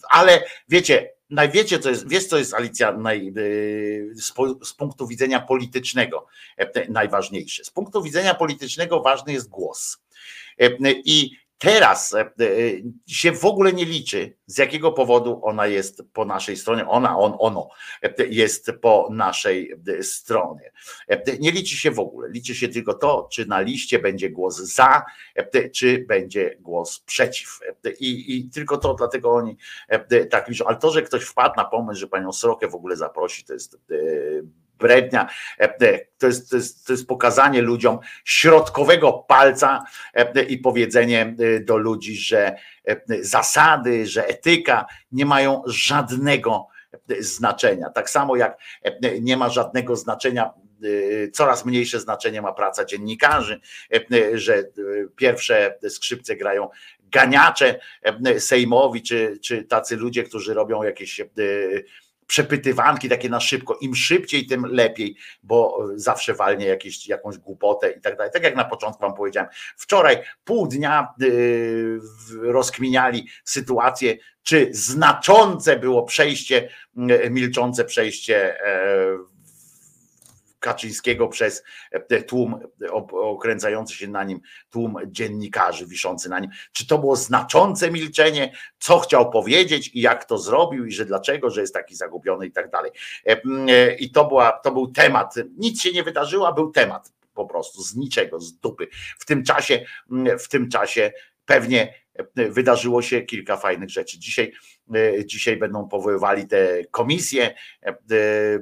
Ale 0.10 0.44
wiecie, 0.70 1.10
najwiecie, 1.30 1.80
co 1.80 1.90
jest, 1.90 2.10
wiesz, 2.10 2.26
co 2.26 2.38
jest 2.38 2.54
Alicja 2.54 2.92
naj, 2.92 3.34
z, 4.64 4.74
punktu 4.74 5.08
widzenia 5.08 5.40
politycznego 5.40 6.28
najważniejsze. 6.90 7.64
Z 7.64 7.70
punktu 7.70 8.04
widzenia 8.04 8.34
politycznego 8.34 9.02
ważny 9.02 9.34
jest 9.34 9.50
głos. 9.50 9.98
I 11.06 11.32
Teraz 11.58 12.14
e, 12.14 12.20
e, 12.20 12.32
się 13.08 13.32
w 13.32 13.46
ogóle 13.46 13.74
nie 13.74 13.86
liczy, 13.86 14.38
z 14.46 14.58
jakiego 14.58 14.92
powodu 14.92 15.40
ona 15.44 15.68
jest 15.68 16.04
po 16.14 16.26
naszej 16.26 16.58
stronie. 16.58 16.88
Ona, 16.88 17.18
on, 17.18 17.36
ono 17.40 17.70
e, 18.02 18.14
jest 18.30 18.72
po 18.82 19.10
naszej 19.12 19.74
stronie. 20.02 20.72
Nie 21.40 21.52
liczy 21.52 21.78
się 21.78 21.92
w 21.92 22.00
ogóle. 22.00 22.30
Liczy 22.30 22.56
się 22.56 22.68
tylko 22.68 22.94
to, 22.94 23.28
czy 23.32 23.46
na 23.46 23.62
liście 23.62 24.00
będzie 24.00 24.30
głos 24.30 24.58
za, 24.58 25.02
czy 25.74 26.06
będzie 26.08 26.56
głos 26.60 27.00
przeciw. 27.00 27.60
I, 28.00 28.38
i 28.38 28.50
tylko 28.50 28.78
to, 28.78 28.94
dlatego 28.94 29.32
oni 29.32 29.58
tak 30.30 30.48
liczą. 30.50 30.66
Ale 30.66 30.78
to, 30.78 30.92
że 30.92 31.02
ktoś 31.02 31.24
wpadł 31.24 31.56
na 31.58 31.66
pomysł, 31.66 32.00
że 32.00 32.08
panią 32.08 32.34
Srokę 32.34 32.68
w 32.68 32.76
ogóle 32.76 32.96
zaprosi, 32.96 33.46
to 33.46 33.54
jest 33.54 33.78
brednia. 34.80 35.30
E, 35.60 35.64
e, 35.64 36.00
to 36.18 36.28
jest, 36.28 36.50
to, 36.50 36.56
jest, 36.56 36.88
to 36.88 36.94
jest 36.94 37.08
pokazanie 37.08 37.62
ludziom 37.62 38.00
środkowego 38.26 39.14
palca 39.14 39.84
e, 40.14 40.44
i 40.44 40.58
powiedzenie 40.58 41.36
do 41.62 41.78
ludzi, 41.78 42.16
że 42.16 42.56
zasady, 43.22 44.08
że 44.08 44.28
etyka 44.28 44.86
nie 45.12 45.26
mają 45.26 45.62
żadnego 45.66 46.68
znaczenia. 47.20 47.90
Tak 47.90 48.10
samo 48.10 48.36
jak 48.36 48.58
nie 49.22 49.38
ma 49.38 49.50
żadnego 49.50 49.96
znaczenia 49.96 50.54
coraz 51.34 51.66
mniejsze 51.66 52.00
znaczenie 52.00 52.42
ma 52.42 52.54
praca 52.54 52.86
dziennikarzy, 52.86 53.62
że 54.34 54.64
pierwsze 55.16 55.78
skrzypce 55.90 56.36
grają 56.36 56.70
ganiacze 57.14 57.80
sejmowi, 58.40 59.02
czy, 59.02 59.40
czy 59.42 59.64
tacy 59.64 59.96
ludzie, 59.96 60.24
którzy 60.24 60.54
robią 60.54 60.84
jakieś 60.84 61.22
przepytywanki 62.28 63.10
takie 63.10 63.30
na 63.30 63.40
szybko. 63.40 63.78
Im 63.82 63.96
szybciej, 63.96 64.46
tym 64.46 64.66
lepiej, 64.66 65.16
bo 65.44 65.88
zawsze 65.96 66.34
walnie 66.34 66.66
jakieś, 66.66 67.08
jakąś 67.08 67.38
głupotę 67.38 67.92
i 67.92 68.02
tak 68.02 68.18
dalej. 68.18 68.34
Tak 68.34 68.44
jak 68.44 68.56
na 68.56 68.66
początku 68.66 69.02
wam 69.02 69.14
powiedziałem, 69.14 69.50
wczoraj 69.78 70.18
pół 70.44 70.68
dnia 70.68 71.08
yy, 71.20 72.00
rozkminiali 72.42 73.28
sytuację, 73.44 74.18
czy 74.44 74.70
znaczące 74.72 75.80
było 75.80 76.04
przejście, 76.04 76.70
yy, 76.96 77.30
milczące 77.30 77.86
przejście 77.86 78.58
Kaczyńskiego 80.64 81.28
przez 81.28 81.64
e, 81.92 82.24
tłum 82.24 82.60
okręcający 83.12 83.96
się 83.96 84.08
na 84.08 84.24
nim, 84.24 84.40
tłum 84.70 84.96
dziennikarzy 85.06 85.88
wiszący 85.88 86.30
na 86.30 86.40
nim. 86.40 86.52
Czy 86.72 86.88
to 86.88 86.98
było 86.98 87.16
znaczące 87.16 87.92
milczenie, 87.92 88.54
co 88.80 89.00
chciał 89.00 89.30
powiedzieć 89.30 89.92
i 89.94 90.02
jak 90.02 90.26
to 90.26 90.38
zrobił 90.38 90.86
i 90.86 90.92
że 90.92 91.06
dlaczego, 91.06 91.50
że 91.50 91.62
jest 91.62 91.74
taki 91.74 91.96
zagubiony 91.96 92.46
i 92.46 92.52
tak 92.52 92.70
dalej. 92.70 92.92
E, 93.28 93.42
e, 93.68 93.96
I 93.96 94.12
to, 94.12 94.26
była, 94.26 94.52
to 94.52 94.72
był 94.72 94.88
temat. 94.88 95.36
Nic 95.58 95.82
się 95.82 95.92
nie 95.92 96.04
wydarzyło, 96.04 96.48
a 96.48 96.54
był 96.54 96.72
temat 96.72 97.12
po 97.34 97.46
prostu 97.46 97.82
z 97.82 97.96
niczego, 97.96 98.40
z 98.40 98.54
dupy. 98.54 98.88
W 99.20 99.26
tym 99.26 99.44
czasie, 99.44 99.86
w 100.40 100.48
tym 100.48 100.70
czasie 100.70 101.12
pewnie 101.46 101.94
wydarzyło 102.36 103.02
się 103.02 103.22
kilka 103.22 103.58
fajnych 103.58 103.90
rzeczy. 103.90 104.20
Dzisiaj, 104.20 104.52
dzisiaj 105.26 105.58
będą 105.58 105.88
powoływali 105.88 106.48
te 106.48 106.86
komisje, 106.92 107.56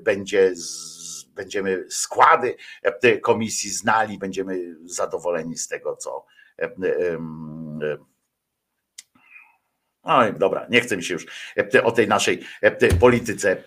będzie 0.03 0.55
z 0.55 1.00
będziemy 1.35 1.85
składy 1.89 2.55
e, 2.81 3.17
komisji 3.17 3.69
znali, 3.69 4.17
będziemy 4.17 4.75
zadowoleni 4.85 5.57
z 5.57 5.67
tego, 5.67 5.95
co 5.95 6.25
e, 6.59 6.63
e, 6.63 6.71
Oj, 10.03 10.33
dobra, 10.37 10.65
nie 10.69 10.81
chcę 10.81 10.97
mi 10.97 11.03
się 11.03 11.13
już 11.13 11.25
e, 11.75 11.83
o 11.83 11.91
tej 11.91 12.07
naszej 12.07 12.39
e, 12.61 12.87
polityce 12.87 13.51
e, 13.51 13.57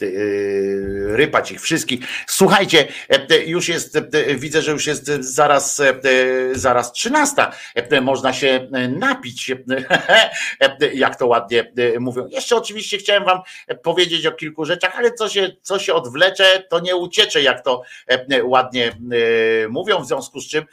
rypać 1.16 1.50
ich 1.50 1.60
wszystkich. 1.60 2.00
Słuchajcie, 2.26 2.88
już 3.46 3.68
jest, 3.68 3.98
widzę, 4.36 4.62
że 4.62 4.72
już 4.72 4.86
jest 4.86 5.06
zaraz, 5.06 5.82
zaraz 6.52 6.92
13. 6.92 7.46
Można 8.02 8.32
się 8.32 8.68
napić, 8.88 9.52
jak 10.94 11.16
to 11.16 11.26
ładnie 11.26 11.72
mówią. 12.00 12.26
Jeszcze 12.26 12.56
oczywiście 12.56 12.98
chciałem 12.98 13.24
Wam 13.24 13.40
powiedzieć 13.82 14.26
o 14.26 14.32
kilku 14.32 14.64
rzeczach, 14.64 14.98
ale 14.98 15.12
co 15.12 15.28
się, 15.28 15.50
co 15.62 15.78
się 15.78 15.94
odwlecze, 15.94 16.62
to 16.70 16.80
nie 16.80 16.96
uciecze, 16.96 17.42
jak 17.42 17.64
to 17.64 17.82
ładnie 18.42 18.92
mówią, 19.68 20.02
w 20.02 20.06
związku 20.06 20.40
z 20.40 20.48
czym 20.48 20.64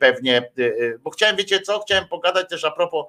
pewnie, 0.00 0.50
bo 1.00 1.10
chciałem, 1.10 1.36
wiecie 1.36 1.60
co, 1.60 1.80
chciałem 1.80 2.08
pogadać 2.08 2.48
też 2.48 2.64
a 2.64 2.70
propos 2.70 3.06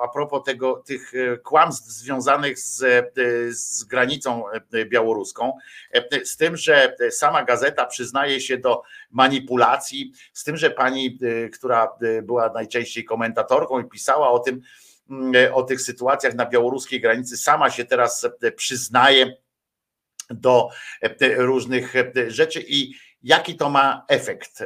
a 0.00 0.08
propos 0.12 0.42
tego, 0.44 0.82
tych 0.86 1.12
e, 1.14 1.36
kłamstw 1.36 1.88
związanych 1.88 2.58
z, 2.58 2.84
z 3.50 3.84
granicą 3.84 4.44
białoruską, 4.86 5.56
z 6.24 6.36
tym, 6.36 6.56
że 6.56 6.96
sama 7.10 7.44
gazeta 7.44 7.86
przyznaje 7.86 8.40
się 8.40 8.58
do 8.58 8.82
manipulacji, 9.10 10.12
z 10.32 10.44
tym, 10.44 10.56
że 10.56 10.70
pani, 10.70 11.18
która 11.52 11.88
była 12.22 12.52
najczęściej 12.52 13.04
komentatorką 13.04 13.80
i 13.80 13.88
pisała 13.88 14.30
o 14.30 14.38
tym, 14.38 14.60
mm, 15.10 15.54
o 15.54 15.62
tych 15.62 15.80
sytuacjach 15.80 16.34
na 16.34 16.46
białoruskiej 16.46 17.00
granicy, 17.00 17.36
sama 17.36 17.70
się 17.70 17.84
teraz 17.84 18.28
przyznaje 18.56 19.36
do 20.30 20.68
różnych 21.36 21.94
rzeczy 22.28 22.64
i 22.68 22.94
jaki 23.22 23.56
to 23.56 23.70
ma 23.70 24.04
efekt, 24.08 24.64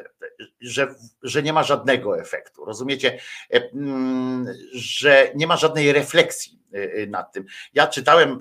że, 0.61 0.95
że 1.23 1.43
nie 1.43 1.53
ma 1.53 1.63
żadnego 1.63 2.19
efektu. 2.19 2.65
Rozumiecie, 2.65 3.19
mm, 3.51 4.47
że 4.73 5.31
nie 5.35 5.47
ma 5.47 5.57
żadnej 5.57 5.93
refleksji 5.93 6.65
nad 7.09 7.33
tym. 7.33 7.45
Ja 7.75 7.87
czytałem 7.87 8.41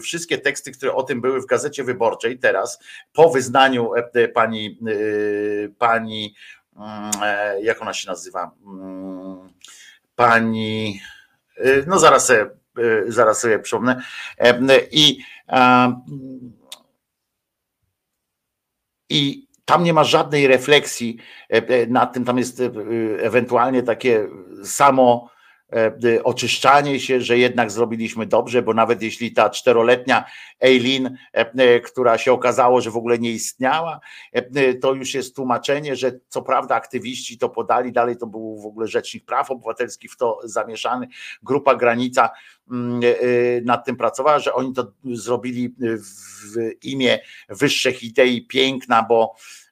wszystkie 0.00 0.38
teksty, 0.38 0.72
które 0.72 0.94
o 0.94 1.02
tym 1.02 1.20
były 1.20 1.40
w 1.40 1.46
gazecie 1.46 1.84
wyborczej 1.84 2.38
teraz, 2.38 2.78
po 3.12 3.30
wyznaniu 3.30 3.90
pani, 4.34 4.78
pani 5.78 6.34
jak 7.62 7.82
ona 7.82 7.92
się 7.92 8.10
nazywa? 8.10 8.50
Pani, 10.14 11.00
no 11.86 11.98
zaraz 11.98 12.26
sobie, 12.26 12.50
zaraz 13.06 13.40
sobie 13.40 13.58
przypomnę. 13.58 14.02
I, 14.90 15.18
i 19.08 19.51
tam 19.64 19.84
nie 19.84 19.92
ma 19.92 20.04
żadnej 20.04 20.46
refleksji 20.46 21.16
nad 21.88 22.12
tym, 22.12 22.24
tam 22.24 22.38
jest 22.38 22.62
ewentualnie 23.18 23.82
takie 23.82 24.28
samo 24.64 25.31
oczyszczanie 26.24 27.00
się, 27.00 27.20
że 27.20 27.38
jednak 27.38 27.70
zrobiliśmy 27.70 28.26
dobrze, 28.26 28.62
bo 28.62 28.74
nawet 28.74 29.02
jeśli 29.02 29.32
ta 29.32 29.50
czteroletnia 29.50 30.24
Eileen, 30.60 31.16
która 31.84 32.18
się 32.18 32.32
okazało, 32.32 32.80
że 32.80 32.90
w 32.90 32.96
ogóle 32.96 33.18
nie 33.18 33.30
istniała, 33.30 34.00
to 34.80 34.94
już 34.94 35.14
jest 35.14 35.36
tłumaczenie, 35.36 35.96
że 35.96 36.12
co 36.28 36.42
prawda 36.42 36.74
aktywiści 36.74 37.38
to 37.38 37.48
podali, 37.48 37.92
dalej 37.92 38.16
to 38.16 38.26
był 38.26 38.58
w 38.58 38.66
ogóle 38.66 38.88
Rzecznik 38.88 39.24
Praw 39.24 39.50
Obywatelskich 39.50 40.12
w 40.12 40.16
to 40.16 40.40
zamieszany, 40.44 41.08
grupa 41.42 41.74
Granica 41.74 42.30
nad 43.64 43.84
tym 43.84 43.96
pracowała, 43.96 44.38
że 44.38 44.54
oni 44.54 44.72
to 44.72 44.92
zrobili 45.04 45.74
w 45.78 46.84
imię 46.84 47.18
wyższych 47.48 48.02
idei 48.02 48.46
piękna, 48.46 49.02
bo 49.08 49.34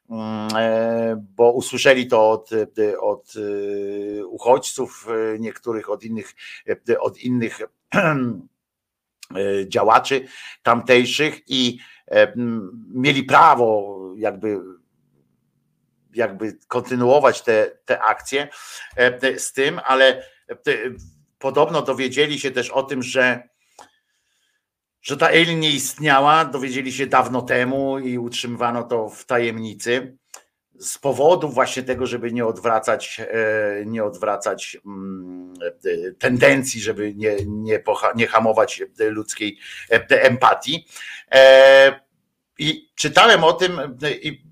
bo 1.17 1.51
usłyszeli 1.51 2.07
to 2.07 2.31
od, 2.31 2.49
e, 2.53 2.99
od 2.99 3.33
e, 3.35 4.25
uchodźców, 4.25 5.07
niektórych 5.39 5.89
od 5.89 6.03
innych, 6.03 6.33
od 6.99 7.17
innych 7.17 7.59
działaczy 9.67 10.25
tamtejszych 10.63 11.41
i 11.47 11.79
mieli 12.93 13.23
prawo 13.23 13.97
jakby 14.17 14.59
jakby 16.13 16.57
kontynuować 16.67 17.41
te, 17.41 17.71
te 17.85 18.01
akcje 18.01 18.47
z 19.37 19.53
tym, 19.53 19.79
ale 19.85 20.23
podobno 21.39 21.81
dowiedzieli 21.81 22.39
się 22.39 22.51
też 22.51 22.69
o 22.69 22.83
tym, 22.83 23.03
że 23.03 23.49
że 25.01 25.17
ta 25.17 25.27
Alien 25.27 25.59
nie 25.59 25.71
istniała, 25.71 26.45
dowiedzieli 26.45 26.93
się 26.93 27.07
dawno 27.07 27.41
temu 27.41 27.99
i 27.99 28.17
utrzymywano 28.17 28.83
to 28.83 29.09
w 29.09 29.25
tajemnicy 29.25 30.17
z 30.81 30.97
powodu 30.97 31.49
właśnie 31.49 31.83
tego, 31.83 32.05
żeby 32.05 32.31
nie 32.31 32.45
odwracać, 32.45 33.19
e, 33.19 33.85
nie 33.85 34.03
odwracać 34.03 34.77
mm, 34.85 35.53
e, 35.85 36.11
tendencji, 36.11 36.81
żeby 36.81 37.13
nie, 37.15 37.35
nie, 37.45 37.83
nie 38.15 38.27
hamować 38.27 38.83
ludzkiej 38.99 39.59
e, 39.91 40.21
empatii. 40.21 40.87
I 42.59 42.91
czytałem 42.95 43.43
o 43.43 43.53
tym 43.53 43.97
i 44.21 44.43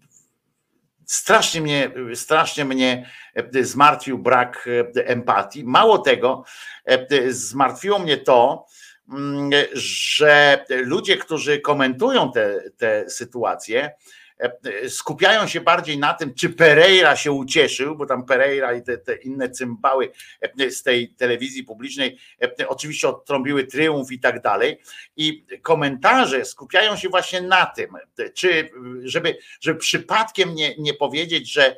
strasznie 1.06 1.61
mnie, 1.61 1.92
strasznie 2.16 2.66
mnie 2.66 3.10
zmartwił 3.61 4.18
brak 4.18 4.69
empatii. 5.06 5.64
Mało 5.64 5.98
tego, 5.98 6.44
zmartwiło 7.30 8.00
mnie 8.00 8.18
to, 8.18 8.66
że 9.74 10.66
ludzie, 10.70 11.18
którzy 11.18 11.60
komentują 11.60 12.32
te, 12.32 12.72
te 12.78 13.10
sytuacje, 13.10 13.92
skupiają 14.90 15.48
się 15.48 15.61
bardziej 15.61 15.98
na 15.98 16.14
tym, 16.14 16.34
czy 16.34 16.50
Pereira 16.50 17.16
się 17.16 17.32
ucieszył, 17.32 17.95
bo 17.95 18.06
tam 18.06 18.26
Pereira 18.26 18.74
i 18.74 18.84
te, 18.84 18.98
te 18.98 19.16
inne 19.16 19.50
cymbały 19.50 20.11
e, 20.59 20.72
z 20.72 20.84
tej 20.84 21.09
telewizji 21.09 21.64
publicznej 21.64 22.18
e, 22.42 22.68
oczywiście 22.68 23.08
odtrąbiły 23.08 23.64
triumf 23.64 24.11
i 24.11 24.19
tak 24.19 24.42
dalej. 24.42 24.82
I 25.18 25.45
komentarze 25.61 26.45
skupiają 26.45 26.95
się 26.98 27.09
właśnie 27.09 27.42
na 27.42 27.66
tym, 27.66 27.93
czy 28.34 28.69
żeby, 29.03 29.38
żeby 29.61 29.80
przypadkiem 29.80 30.56
nie, 30.56 30.76
nie 30.77 30.93
powiedzieć, 30.93 31.53
że, 31.53 31.76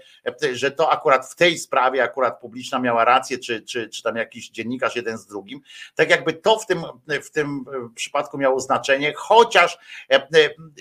że 0.54 0.72
to 0.72 0.92
akurat 0.92 1.32
w 1.32 1.36
tej 1.36 1.58
sprawie 1.58 2.04
akurat 2.04 2.40
publiczna 2.40 2.80
miała 2.80 3.06
rację, 3.06 3.40
czy, 3.40 3.62
czy, 3.62 3.90
czy 3.90 4.04
tam 4.04 4.16
jakiś 4.16 4.50
dziennikarz 4.50 4.96
jeden 4.96 5.18
z 5.18 5.26
drugim, 5.26 5.62
tak 5.96 6.10
jakby 6.10 6.34
to 6.34 6.60
w 6.60 6.66
tym, 6.66 6.84
w 7.24 7.32
tym 7.32 7.66
przypadku 7.96 8.38
miało 8.38 8.60
znaczenie, 8.60 9.14
chociaż 9.16 9.78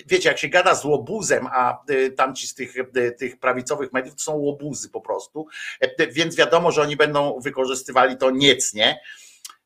wiecie, 0.07 0.29
jak 0.29 0.37
się 0.37 0.47
gada 0.47 0.75
z 0.75 0.85
łobuzem, 0.85 1.47
a 1.51 1.70
Y, 1.89 2.11
tamci 2.11 2.47
z 2.47 2.53
tych, 2.53 2.77
y, 2.77 3.11
tych 3.11 3.39
prawicowych 3.39 3.93
mediów 3.93 4.15
to 4.15 4.21
są 4.21 4.35
łobuzy 4.35 4.89
po 4.89 5.01
prostu, 5.01 5.47
y, 5.83 6.07
więc 6.11 6.35
wiadomo, 6.35 6.71
że 6.71 6.81
oni 6.81 6.95
będą 6.95 7.39
wykorzystywali 7.39 8.17
to 8.17 8.31
niecnie. 8.31 8.99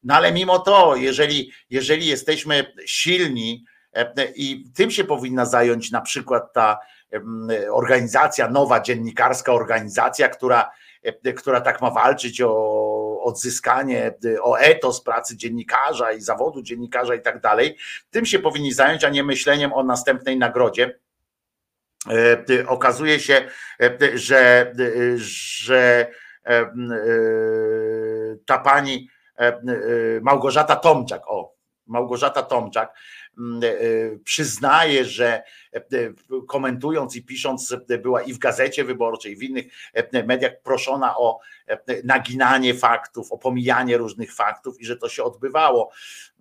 No 0.03 0.15
ale 0.15 0.31
mimo 0.31 0.59
to, 0.59 0.95
jeżeli, 0.95 1.51
jeżeli 1.69 2.07
jesteśmy 2.07 2.73
silni 2.85 3.65
i 4.35 4.63
tym 4.75 4.91
się 4.91 5.03
powinna 5.03 5.45
zająć 5.45 5.91
na 5.91 6.01
przykład 6.01 6.53
ta 6.53 6.79
organizacja, 7.71 8.49
nowa 8.49 8.81
dziennikarska 8.81 9.53
organizacja, 9.53 10.29
która, 10.29 10.71
która 11.35 11.61
tak 11.61 11.81
ma 11.81 11.91
walczyć 11.91 12.41
o 12.41 13.23
odzyskanie, 13.23 14.13
o 14.41 14.59
etos 14.59 15.01
pracy 15.01 15.37
dziennikarza 15.37 16.11
i 16.11 16.21
zawodu 16.21 16.61
dziennikarza 16.61 17.15
i 17.15 17.21
tak 17.21 17.41
dalej, 17.41 17.77
tym 18.09 18.25
się 18.25 18.39
powinni 18.39 18.73
zająć, 18.73 19.03
a 19.03 19.09
nie 19.09 19.23
myśleniem 19.23 19.73
o 19.73 19.83
następnej 19.83 20.37
nagrodzie 20.37 20.99
E, 20.99 21.04
okazuje 22.67 23.19
się, 23.19 23.47
e, 23.81 24.17
że, 24.17 24.73
że 25.15 26.07
e, 26.45 26.71
ta 28.45 28.57
pani 28.57 29.09
Małgorzata 30.21 30.75
Tomczak, 30.75 31.21
o, 31.27 31.55
Małgorzata 31.87 32.43
Tomczak 32.43 32.93
przyznaje, 34.23 35.05
że 35.05 35.43
komentując 36.47 37.15
i 37.15 37.23
pisząc 37.23 37.75
była 38.01 38.21
i 38.21 38.33
w 38.33 38.37
gazecie 38.37 38.83
wyborczej, 38.83 39.31
i 39.31 39.35
w 39.35 39.43
innych 39.43 39.65
mediach 40.25 40.51
proszona 40.63 41.17
o 41.17 41.39
naginanie 42.03 42.73
faktów, 42.73 43.31
o 43.31 43.37
pomijanie 43.37 43.97
różnych 43.97 44.33
faktów 44.33 44.81
i 44.81 44.85
że 44.85 44.97
to 44.97 45.09
się 45.09 45.23
odbywało. 45.23 45.91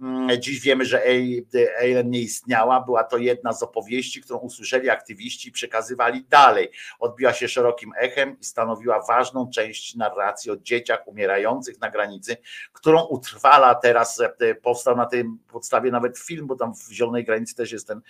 Mm, 0.00 0.40
dziś 0.40 0.60
wiemy, 0.60 0.84
że 0.84 1.06
Eileen 1.06 2.10
nie 2.10 2.20
istniała, 2.20 2.80
była 2.80 3.04
to 3.04 3.18
jedna 3.18 3.52
z 3.52 3.62
opowieści, 3.62 4.22
którą 4.22 4.38
usłyszeli 4.38 4.90
aktywiści 4.90 5.48
i 5.48 5.52
przekazywali 5.52 6.24
dalej. 6.24 6.70
Odbiła 6.98 7.32
się 7.32 7.48
szerokim 7.48 7.92
echem 7.98 8.36
i 8.40 8.44
stanowiła 8.44 9.02
ważną 9.02 9.50
część 9.50 9.94
narracji 9.94 10.50
o 10.50 10.56
dzieciach 10.56 11.08
umierających 11.08 11.80
na 11.80 11.90
granicy, 11.90 12.36
którą 12.72 13.02
utrwala 13.02 13.74
teraz, 13.74 14.20
e, 14.20 14.54
powstał 14.54 14.96
na 14.96 15.06
tej 15.06 15.24
podstawie 15.48 15.90
nawet 15.90 16.18
film, 16.18 16.46
bo 16.46 16.56
tam 16.56 16.74
w 16.74 16.92
Zielonej 16.92 17.24
Granicy 17.24 17.54
też 17.54 17.72
jest 17.72 17.88
ten, 17.88 18.00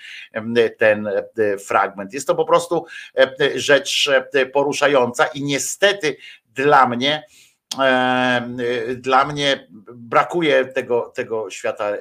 ten 0.78 1.07
e, 1.07 1.14
fragment. 1.67 2.12
Jest 2.12 2.26
to 2.26 2.34
po 2.34 2.44
prostu 2.44 2.86
e, 3.18 3.34
rzecz 3.55 4.10
poruszająca 4.52 5.26
i 5.26 5.43
niestety 5.43 6.17
dla 6.55 6.89
mnie 6.89 7.25
dla 8.97 9.25
mnie 9.25 9.68
brakuje 9.94 10.65
tego, 10.65 11.12
tego 11.15 11.51
świata, 11.51 11.89
e, 11.89 11.99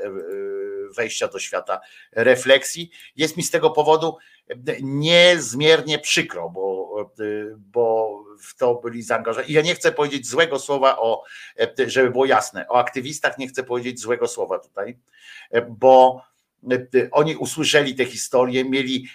wejścia 0.95 1.27
do 1.27 1.39
świata 1.39 1.79
refleksji. 2.11 2.91
Jest 3.15 3.37
mi 3.37 3.43
z 3.43 3.51
tego 3.51 3.69
powodu 3.69 4.17
niezmiernie 4.81 5.99
przykro, 5.99 6.49
bo, 6.49 6.95
bo 7.57 8.19
w 8.39 8.55
to 8.55 8.75
byli 8.75 9.03
zaangażowani. 9.03 9.51
I 9.51 9.53
ja 9.53 9.61
nie 9.61 9.75
chcę 9.75 9.91
powiedzieć 9.91 10.27
złego 10.27 10.59
słowa 10.59 10.97
o, 10.99 11.23
żeby 11.87 12.11
było 12.11 12.25
jasne, 12.25 12.67
o 12.67 12.79
aktywistach 12.79 13.37
nie 13.37 13.47
chcę 13.47 13.63
powiedzieć 13.63 13.99
złego 13.99 14.27
słowa 14.27 14.59
tutaj, 14.59 14.97
bo 15.69 16.21
oni 17.11 17.35
usłyszeli 17.35 17.95
te 17.95 18.05
historie, 18.05 18.65
mieli, 18.65 19.07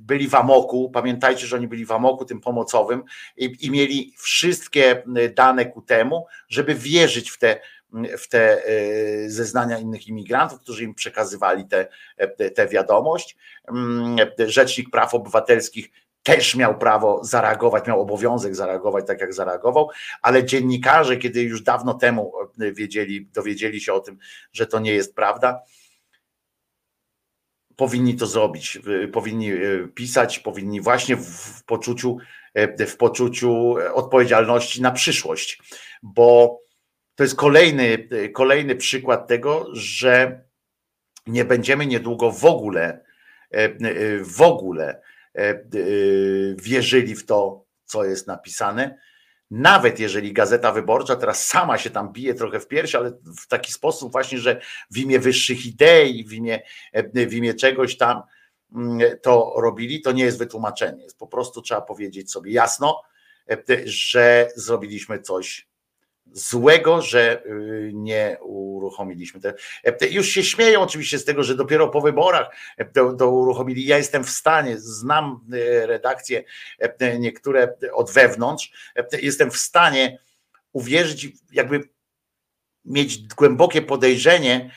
byli 0.00 0.28
w 0.28 0.34
amoku, 0.34 0.90
pamiętajcie, 0.90 1.46
że 1.46 1.56
oni 1.56 1.68
byli 1.68 1.86
w 1.86 1.92
amoku 1.92 2.24
tym 2.24 2.40
pomocowym 2.40 3.02
i, 3.36 3.56
i 3.60 3.70
mieli 3.70 4.14
wszystkie 4.18 5.02
dane 5.34 5.66
ku 5.66 5.82
temu, 5.82 6.26
żeby 6.48 6.74
wierzyć 6.74 7.30
w 7.30 7.38
te, 7.38 7.60
w 8.18 8.28
te 8.28 8.62
zeznania 9.26 9.78
innych 9.78 10.06
imigrantów, 10.06 10.60
którzy 10.60 10.84
im 10.84 10.94
przekazywali 10.94 11.68
tę 11.68 11.86
te, 12.36 12.50
te 12.50 12.68
wiadomość. 12.68 13.36
Mm, 13.68 14.16
Rzecznik 14.46 14.90
Praw 14.90 15.14
Obywatelskich 15.14 15.90
też 16.24 16.54
miał 16.54 16.78
prawo 16.78 17.24
zareagować, 17.24 17.86
miał 17.86 18.00
obowiązek 18.00 18.56
zareagować 18.56 19.06
tak, 19.06 19.20
jak 19.20 19.34
zareagował, 19.34 19.90
ale 20.22 20.44
dziennikarze, 20.44 21.16
kiedy 21.16 21.42
już 21.42 21.62
dawno 21.62 21.94
temu 21.94 22.32
wiedzieli, 22.58 23.26
dowiedzieli 23.26 23.80
się 23.80 23.92
o 23.92 24.00
tym, 24.00 24.18
że 24.52 24.66
to 24.66 24.80
nie 24.80 24.92
jest 24.92 25.14
prawda, 25.14 25.62
powinni 27.76 28.16
to 28.16 28.26
zrobić, 28.26 28.78
powinni 29.12 29.52
e, 29.52 29.58
pisać, 29.94 30.38
powinni 30.38 30.80
właśnie 30.80 31.16
w 31.16 31.64
poczuciu, 31.66 32.18
e, 32.54 32.86
w 32.86 32.96
poczuciu 32.96 33.74
odpowiedzialności 33.94 34.82
na 34.82 34.90
przyszłość, 34.90 35.62
bo 36.02 36.60
to 37.14 37.22
jest 37.22 37.36
kolejny, 37.36 38.08
kolejny 38.32 38.76
przykład 38.76 39.28
tego, 39.28 39.66
że 39.72 40.44
nie 41.26 41.44
będziemy 41.44 41.86
niedługo 41.86 42.32
w 42.32 42.44
ogóle, 42.44 43.04
e, 43.50 43.68
w 44.18 44.42
ogóle 44.42 45.00
wierzyli 46.56 47.14
w 47.14 47.26
to, 47.26 47.66
co 47.84 48.04
jest 48.04 48.26
napisane. 48.26 48.98
Nawet 49.56 50.00
jeżeli 50.00 50.32
Gazeta 50.32 50.72
Wyborcza 50.72 51.16
teraz 51.16 51.46
sama 51.46 51.78
się 51.78 51.90
tam 51.90 52.12
bije 52.12 52.34
trochę 52.34 52.60
w 52.60 52.68
piersi, 52.68 52.96
ale 52.96 53.10
w 53.42 53.46
taki 53.48 53.72
sposób 53.72 54.12
właśnie, 54.12 54.38
że 54.38 54.60
w 54.90 54.98
imię 54.98 55.18
wyższych 55.18 55.66
idei, 55.66 56.24
w 56.24 56.32
imię, 56.32 56.62
w 57.14 57.34
imię 57.34 57.54
czegoś 57.54 57.96
tam 57.96 58.22
mm, 58.74 59.00
to 59.22 59.54
robili, 59.56 60.00
to 60.00 60.12
nie 60.12 60.24
jest 60.24 60.38
wytłumaczenie. 60.38 61.06
Po 61.18 61.26
prostu 61.26 61.62
trzeba 61.62 61.80
powiedzieć 61.80 62.32
sobie 62.32 62.52
jasno, 62.52 63.02
że 63.84 64.48
zrobiliśmy 64.56 65.20
coś 65.20 65.68
złego, 66.32 67.02
że 67.02 67.46
y, 67.46 67.90
nie 67.94 68.36
uruchomiliśmy. 68.40 69.40
Te, 69.40 70.08
już 70.10 70.28
się 70.28 70.42
śmieją 70.42 70.80
oczywiście 70.80 71.18
z 71.18 71.24
tego, 71.24 71.42
że 71.42 71.54
dopiero 71.54 71.88
po 71.88 72.00
wyborach 72.00 72.56
to, 72.92 73.12
to 73.12 73.30
uruchomili. 73.30 73.86
Ja 73.86 73.98
jestem 73.98 74.24
w 74.24 74.30
stanie, 74.30 74.74
znam 74.78 75.40
y, 75.54 75.86
redakcje 75.86 76.44
niektóre 77.18 77.76
od 77.92 78.12
wewnątrz, 78.12 78.94
jestem 79.22 79.50
w 79.50 79.56
stanie 79.56 80.18
uwierzyć, 80.72 81.28
jakby 81.52 81.80
mieć 82.84 83.28
głębokie 83.34 83.82
podejrzenie, 83.82 84.70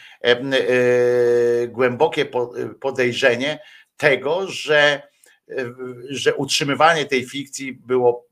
głębokie 1.68 2.26
podejrzenie 2.80 3.60
tego, 3.98 4.48
że, 4.48 5.02
że 6.10 6.36
utrzymywanie 6.36 7.06
tej 7.06 7.26
fikcji 7.26 7.74
było 7.74 8.27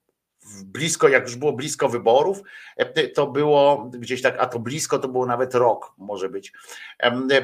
blisko, 0.66 1.08
jak 1.08 1.24
już 1.24 1.36
było 1.36 1.54
blisko 1.54 1.90
wyborów, 1.90 2.42
e, 2.78 3.08
to 3.08 3.28
było 3.28 3.90
gdzieś 3.94 4.22
tak, 4.22 4.36
a 4.40 4.46
to 4.46 4.60
blisko 4.60 5.00
to 5.00 5.08
było 5.08 5.26
nawet 5.26 5.56
rok, 5.56 5.94
może 5.98 6.30
być, 6.30 6.54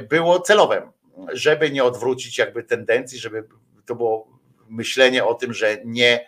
było 0.10 0.40
celowe, 0.40 0.92
żeby 1.34 1.72
nie 1.72 1.84
odwrócić 1.84 2.38
jakby 2.38 2.64
tendencji, 2.64 3.20
żeby 3.20 3.48
to 3.86 3.96
było 3.96 4.40
myślenie 4.70 5.26
o 5.26 5.34
tym, 5.34 5.54
że 5.54 5.78
nie, 5.86 6.28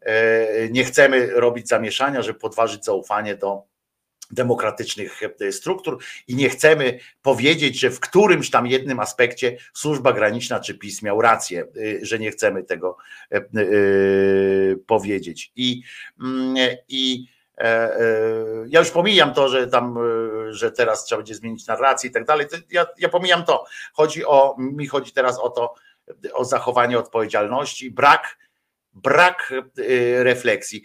e, 0.00 0.68
nie 0.68 0.84
chcemy 0.84 1.26
robić 1.26 1.68
zamieszania, 1.68 2.22
żeby 2.22 2.38
podważyć 2.38 2.84
zaufanie 2.84 3.34
do 3.36 3.69
demokratycznych 4.30 5.20
e, 5.40 5.52
struktur 5.52 5.98
i 6.28 6.34
nie 6.34 6.48
chcemy 6.48 6.98
powiedzieć, 7.22 7.80
że 7.80 7.90
w 7.90 8.00
którymś 8.00 8.50
tam 8.50 8.66
jednym 8.66 9.00
aspekcie 9.00 9.56
służba 9.74 10.12
graniczna 10.12 10.60
czy 10.60 10.74
PiS 10.74 11.02
miał 11.02 11.20
rację, 11.20 11.62
e, 11.62 12.04
że 12.04 12.18
nie 12.18 12.30
chcemy 12.30 12.62
tego 12.62 12.96
e, 13.32 13.40
powiedzieć. 14.86 15.52
I, 15.56 15.82
mm, 16.20 16.76
i 16.88 17.26
ja 18.66 18.80
już 18.80 18.90
pomijam 18.90 19.34
to, 19.34 19.48
że 19.48 19.66
tam, 19.66 19.98
że 20.50 20.72
teraz 20.72 21.04
trzeba 21.04 21.18
będzie 21.18 21.34
zmienić 21.34 21.66
narrację 21.66 22.10
i 22.10 22.12
tak 22.12 22.24
dalej. 22.24 22.46
Ja, 22.70 22.86
ja 22.98 23.08
pomijam 23.08 23.44
to. 23.44 23.64
Chodzi 23.92 24.24
o, 24.24 24.56
mi 24.58 24.86
chodzi 24.86 25.12
teraz 25.12 25.38
o 25.38 25.50
to, 25.50 25.74
o 26.32 26.44
zachowanie 26.44 26.98
odpowiedzialności, 26.98 27.90
brak 27.90 28.36
brak 28.94 29.52
y, 29.78 30.24
refleksji. 30.24 30.82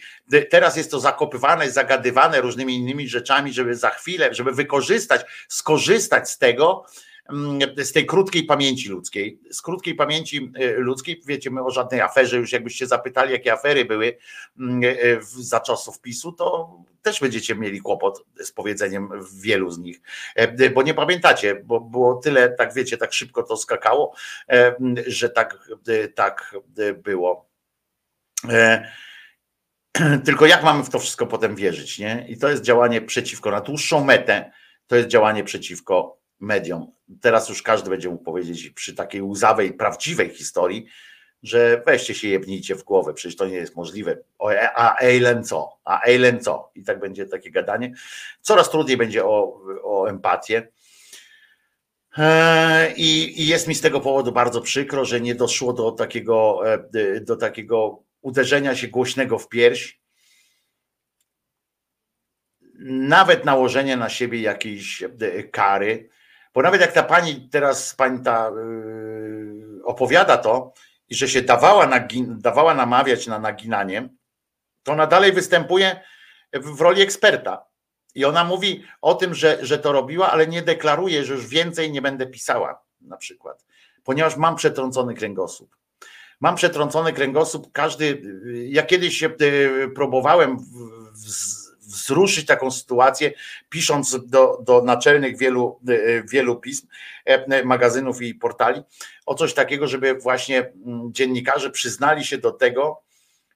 Teraz 0.49 0.77
jest 0.77 0.91
to 0.91 0.99
zakopywane, 0.99 1.71
zagadywane 1.71 2.41
różnymi 2.41 2.75
innymi 2.75 3.07
rzeczami, 3.07 3.53
żeby 3.53 3.75
za 3.75 3.89
chwilę, 3.89 4.33
żeby 4.33 4.51
wykorzystać, 4.51 5.21
skorzystać 5.47 6.29
z 6.29 6.37
tego, 6.37 6.85
mm, 7.29 7.59
z 7.77 7.91
tej 7.91 8.05
krótkiej 8.05 8.43
pamięci 8.43 8.89
ludzkiej. 8.89 9.39
Z 9.51 9.61
krótkiej 9.61 9.95
pamięci 9.95 10.51
y, 10.59 10.75
ludzkiej, 10.77 11.21
wiecie, 11.27 11.51
my 11.51 11.63
o 11.63 11.71
żadnej 11.71 12.01
aferze, 12.01 12.37
już 12.37 12.51
jakbyście 12.51 12.87
zapytali, 12.87 13.31
jakie 13.31 13.53
afery 13.53 13.85
były 13.85 14.17
mm, 14.59 14.83
y, 14.83 15.19
za 15.39 15.59
czasów 15.59 16.01
PiSu, 16.01 16.31
to 16.31 16.77
też 17.01 17.19
będziecie 17.19 17.55
mieli 17.55 17.81
kłopot 17.81 18.25
z 18.43 18.51
powiedzeniem 18.51 19.09
wielu 19.41 19.71
z 19.71 19.77
nich, 19.77 20.01
e, 20.35 20.69
bo 20.69 20.81
nie 20.81 20.93
pamiętacie, 20.93 21.55
bo 21.55 21.79
było 21.79 22.15
tyle, 22.15 22.49
tak 22.49 22.73
wiecie, 22.73 22.97
tak 22.97 23.13
szybko 23.13 23.43
to 23.43 23.57
skakało, 23.57 24.13
e, 24.49 24.75
że 25.07 25.29
tak, 25.29 25.69
tak 26.15 26.55
było 27.03 27.54
tylko 30.25 30.45
jak 30.45 30.63
mamy 30.63 30.83
w 30.83 30.89
to 30.89 30.99
wszystko 30.99 31.27
potem 31.27 31.55
wierzyć, 31.55 31.99
nie? 31.99 32.25
I 32.29 32.37
to 32.37 32.49
jest 32.49 32.63
działanie 32.63 33.01
przeciwko, 33.01 33.51
na 33.51 33.61
dłuższą 33.61 34.03
metę, 34.03 34.51
to 34.87 34.95
jest 34.95 35.09
działanie 35.09 35.43
przeciwko 35.43 36.17
mediom. 36.39 36.91
Teraz 37.21 37.49
już 37.49 37.61
każdy 37.61 37.89
będzie 37.89 38.09
mógł 38.09 38.23
powiedzieć 38.23 38.69
przy 38.69 38.95
takiej 38.95 39.21
łzawej, 39.21 39.73
prawdziwej 39.73 40.29
historii, 40.29 40.85
że 41.43 41.83
weźcie 41.85 42.15
się 42.15 42.27
jebnijcie 42.27 42.75
w 42.75 42.83
głowę, 42.83 43.13
przecież 43.13 43.37
to 43.37 43.45
nie 43.45 43.55
jest 43.55 43.75
możliwe. 43.75 44.17
O, 44.39 44.51
a 44.75 44.99
Eilen 44.99 45.43
co? 45.43 45.79
A 45.85 46.01
Eilen 46.05 46.39
co? 46.39 46.71
I 46.75 46.83
tak 46.83 46.99
będzie 46.99 47.25
takie 47.25 47.51
gadanie. 47.51 47.93
Coraz 48.41 48.69
trudniej 48.69 48.97
będzie 48.97 49.25
o, 49.25 49.61
o 49.83 50.09
empatię. 50.09 50.67
E, 52.17 52.93
I, 52.95 53.41
I, 53.41 53.47
jest 53.47 53.67
mi 53.67 53.75
z 53.75 53.81
tego 53.81 54.01
powodu 54.01 54.31
bardzo 54.31 54.61
przykro, 54.61 55.05
że 55.05 55.21
nie 55.21 55.35
doszło 55.35 55.73
do 55.73 55.91
takiego, 55.91 56.61
e, 56.73 57.21
do 57.21 57.35
takiego 57.35 58.03
uderzenia 58.25 58.75
się 58.75 58.87
głośnego 58.87 59.39
w 59.39 59.49
pierś, 59.49 59.99
nawet 62.89 63.45
nałożenie 63.45 63.97
na 63.97 64.09
siebie 64.09 64.41
jakiejś 64.41 65.03
e, 65.03 65.43
kary, 65.43 66.09
bo 66.53 66.61
nawet 66.61 66.81
jak 66.81 66.91
ta 66.91 67.03
pani 67.03 67.49
teraz, 67.49 67.95
pani 67.95 68.23
ta 68.23 68.51
yy, 68.55 69.83
opowiada 69.83 70.37
to, 70.37 70.73
i 71.09 71.15
że 71.15 71.27
się 71.27 71.41
dawała, 71.41 71.87
nagin, 71.87 72.39
dawała 72.39 72.73
namawiać 72.73 73.27
na 73.27 73.39
naginanie, 73.39 74.09
to 74.83 74.91
ona 74.91 75.07
dalej 75.07 75.31
występuje 75.31 76.01
w 76.53 76.81
roli 76.81 77.01
eksperta. 77.01 77.65
I 78.15 78.25
ona 78.25 78.43
mówi 78.43 78.83
o 79.01 79.15
tym, 79.15 79.33
że, 79.33 79.65
że 79.65 79.79
to 79.79 79.91
robiła, 79.91 80.31
ale 80.31 80.47
nie 80.47 80.61
deklaruje, 80.61 81.25
że 81.25 81.33
już 81.33 81.47
więcej 81.47 81.91
nie 81.91 82.01
będę 82.01 82.27
pisała, 82.27 82.81
na 83.01 83.17
przykład, 83.17 83.65
ponieważ 84.03 84.37
mam 84.37 84.55
przetrącony 84.55 85.13
kręgosłup 85.13 85.75
mam 86.41 86.55
przetrącony 86.55 87.13
kręgosłup, 87.13 87.71
każdy, 87.71 88.21
ja 88.69 88.83
kiedyś 88.83 89.17
się 89.17 89.27
e, 89.27 89.87
próbowałem 89.87 90.57
wzruszyć 91.95 92.45
taką 92.45 92.71
sytuację, 92.71 93.31
pisząc 93.69 94.29
do, 94.29 94.59
do 94.63 94.81
naczelnych 94.81 95.37
wielu, 95.37 95.79
e, 95.87 96.23
wielu 96.23 96.55
pism, 96.55 96.87
e, 97.25 97.63
magazynów 97.63 98.21
i 98.21 98.35
portali, 98.35 98.81
o 99.25 99.35
coś 99.35 99.53
takiego, 99.53 99.87
żeby 99.87 100.15
właśnie 100.15 100.59
mm, 100.59 101.13
dziennikarze 101.13 101.69
przyznali 101.69 102.25
się 102.25 102.37
do 102.37 102.51
tego, 102.51 103.01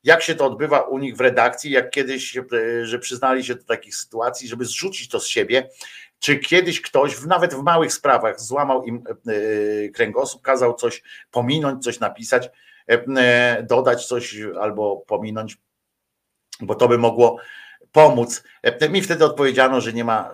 jak 0.04 0.22
się 0.22 0.36
to 0.36 0.46
odbywa 0.46 0.82
u 0.82 0.98
nich 0.98 1.16
w 1.16 1.22
redakcji, 1.22 1.72
jak 1.72 1.90
kiedyś, 1.90 2.38
że 2.84 3.00
przyznali 3.00 3.44
się 3.44 3.56
do 3.56 3.64
takich 3.64 3.96
sytuacji, 3.96 4.48
żeby 4.48 4.66
zrzucić 4.66 5.10
to 5.10 5.20
z 5.20 5.28
siebie, 5.28 5.70
czy 6.20 6.38
kiedyś 6.38 6.82
ktoś, 6.82 7.22
nawet 7.22 7.54
w 7.54 7.64
małych 7.64 7.94
sprawach, 7.94 8.42
złamał 8.42 8.84
im 8.84 9.04
kręgosłup, 9.94 10.42
kazał 10.42 10.74
coś 10.74 11.04
pominąć, 11.32 11.84
coś 11.84 12.00
napisać, 12.00 12.50
dodać 13.64 14.06
coś 14.06 14.38
albo 14.60 14.98
pominąć, 14.98 15.58
bo 16.62 16.76
to 16.76 16.88
by 16.88 16.98
mogło 16.98 17.38
pomóc. 17.92 18.44
E, 18.64 18.90
mi 18.90 19.02
wtedy 19.02 19.26
odpowiedziano, 19.26 19.82
że 19.82 19.94
nie 19.94 20.04
ma 20.04 20.34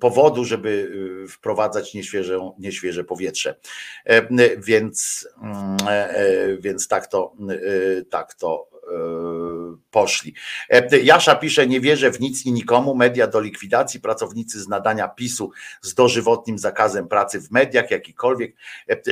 powodu, 0.00 0.44
żeby 0.44 0.92
wprowadzać 1.28 1.94
nieświeże, 1.94 2.50
nieświeże 2.58 3.04
powietrze. 3.04 3.56
Więc, 4.58 5.28
mm, 5.42 5.76
więc 6.60 6.88
tak 6.88 7.06
to, 7.06 7.34
tak 8.10 8.34
to 8.34 8.68
poszli. 9.90 10.34
Jasza 11.02 11.36
pisze, 11.36 11.66
nie 11.66 11.80
wierzę 11.80 12.10
w 12.10 12.20
nic 12.20 12.46
i 12.46 12.52
nikomu, 12.52 12.94
media 12.94 13.26
do 13.26 13.40
likwidacji, 13.40 14.00
pracownicy 14.00 14.60
z 14.60 14.68
nadania 14.68 15.08
PiSu 15.08 15.50
z 15.82 15.94
dożywotnim 15.94 16.58
zakazem 16.58 17.08
pracy 17.08 17.40
w 17.40 17.50
mediach, 17.50 17.90
jakikolwiek, 17.90 18.56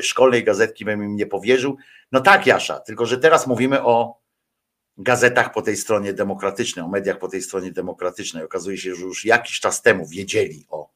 szkolnej 0.02 0.44
gazetki 0.44 0.84
bym 0.84 1.05
im 1.05 1.16
nie 1.16 1.26
powierzył. 1.26 1.76
No 2.12 2.20
tak, 2.20 2.47
Jasza, 2.47 2.81
tylko 2.81 3.07
że 3.07 3.18
teraz 3.18 3.47
mówimy 3.47 3.82
o 3.82 4.23
gazetach 4.97 5.52
po 5.52 5.62
tej 5.62 5.76
stronie 5.76 6.12
demokratycznej, 6.12 6.84
o 6.84 6.89
mediach 6.89 7.18
po 7.18 7.28
tej 7.28 7.42
stronie 7.42 7.73
demokratycznej. 7.73 8.44
Okazuje 8.44 8.78
się, 8.78 8.94
że 8.94 9.02
już 9.02 9.24
jakiś 9.24 9.60
czas 9.60 9.82
temu 9.82 10.07
wiedzieli 10.08 10.66
o, 10.68 10.91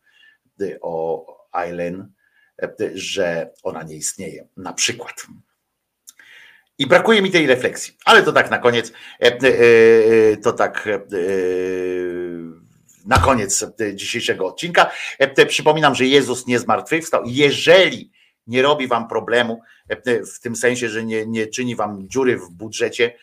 o 0.81 1.27
Eileen, 1.55 2.13
że 2.95 3.51
ona 3.63 3.83
nie 3.83 3.97
istnieje, 3.97 4.49
na 4.57 4.73
przykład. 4.73 5.27
I 6.79 6.87
brakuje 6.87 7.23
mi 7.23 7.31
tej 7.31 7.47
refleksji, 7.47 7.95
ale 8.05 8.23
to 8.23 8.33
tak 8.33 8.51
na 8.51 8.59
koniec, 8.59 8.93
e, 9.21 9.27
e, 9.27 9.49
e, 10.33 10.37
to 10.37 10.53
tak 10.53 10.89
na 13.07 13.19
koniec 13.19 13.65
dzisiejszego 13.95 14.47
odcinka. 14.47 14.91
Przypominam, 15.49 15.95
że 15.95 16.07
Jezus 16.07 16.47
nie 16.47 16.59
zmartwychwstał. 16.59 17.23
Jeżeli 17.27 18.11
nie 18.47 18.63
robi 18.63 18.87
wam 18.87 19.09
problemu, 19.09 19.61
w 20.35 20.41
tym 20.41 20.57
sensie, 20.57 20.89
że 20.89 21.05
nie, 21.05 21.27
nie 21.27 21.47
czyni 21.47 21.77
wam 21.77 22.09
dziury 22.09 22.37
w 22.39 22.51
budżecie, 22.51 23.15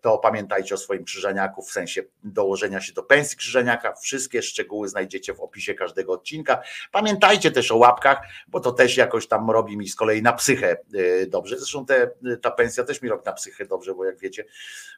to 0.00 0.18
pamiętajcie 0.18 0.74
o 0.74 0.78
swoim 0.78 1.04
krzyżaniaku 1.04 1.62
w 1.62 1.70
sensie 1.70 2.02
dołożenia 2.24 2.80
się 2.80 2.92
do 2.92 3.02
pensji 3.02 3.38
krzyżaniaka. 3.38 3.94
Wszystkie 3.94 4.42
szczegóły 4.42 4.88
znajdziecie 4.88 5.34
w 5.34 5.40
opisie 5.40 5.74
każdego 5.74 6.12
odcinka. 6.12 6.62
Pamiętajcie 6.92 7.50
też 7.50 7.72
o 7.72 7.76
łapkach, 7.76 8.18
bo 8.48 8.60
to 8.60 8.72
też 8.72 8.96
jakoś 8.96 9.28
tam 9.28 9.50
robi 9.50 9.76
mi 9.76 9.88
z 9.88 9.94
kolei 9.94 10.22
na 10.22 10.32
psychę 10.32 10.76
e, 10.94 11.26
dobrze. 11.26 11.58
Zresztą 11.58 11.86
te, 11.86 12.10
ta 12.42 12.50
pensja 12.50 12.84
też 12.84 13.02
mi 13.02 13.08
robi 13.08 13.22
na 13.26 13.32
psychę 13.32 13.66
dobrze, 13.66 13.94
bo 13.94 14.04
jak 14.04 14.18
wiecie, 14.18 14.44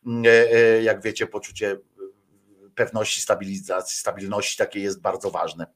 mm, 0.06 0.24
e, 0.52 0.82
jak 0.82 1.02
wiecie, 1.02 1.26
poczucie 1.26 1.76
pewności, 2.74 3.26
stabilności 3.84 4.58
takie 4.58 4.80
jest 4.80 5.00
bardzo 5.00 5.30
ważne 5.30 5.66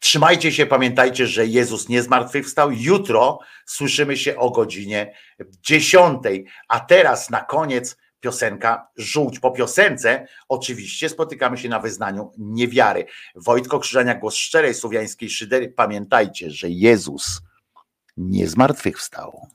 Trzymajcie 0.00 0.52
się, 0.52 0.66
pamiętajcie, 0.66 1.26
że 1.26 1.46
Jezus 1.46 1.88
nie 1.88 2.02
zmartwychwstał. 2.02 2.70
Jutro 2.72 3.38
słyszymy 3.66 4.16
się 4.16 4.36
o 4.36 4.50
godzinie 4.50 5.14
10. 5.62 6.22
A 6.68 6.80
teraz 6.80 7.30
na 7.30 7.40
koniec 7.40 7.96
piosenka 8.20 8.88
Żółć. 8.96 9.40
Po 9.40 9.50
piosence 9.50 10.26
oczywiście 10.48 11.08
spotykamy 11.08 11.58
się 11.58 11.68
na 11.68 11.80
wyznaniu 11.80 12.32
niewiary. 12.38 13.06
Wojtko 13.34 13.78
Krzyżania, 13.78 14.14
głos 14.14 14.34
szczerej 14.34 14.74
słowiańskiej 14.74 15.30
szydery. 15.30 15.68
Pamiętajcie, 15.68 16.50
że 16.50 16.70
Jezus 16.70 17.40
nie 18.16 18.48
zmartwychwstał. 18.48 19.48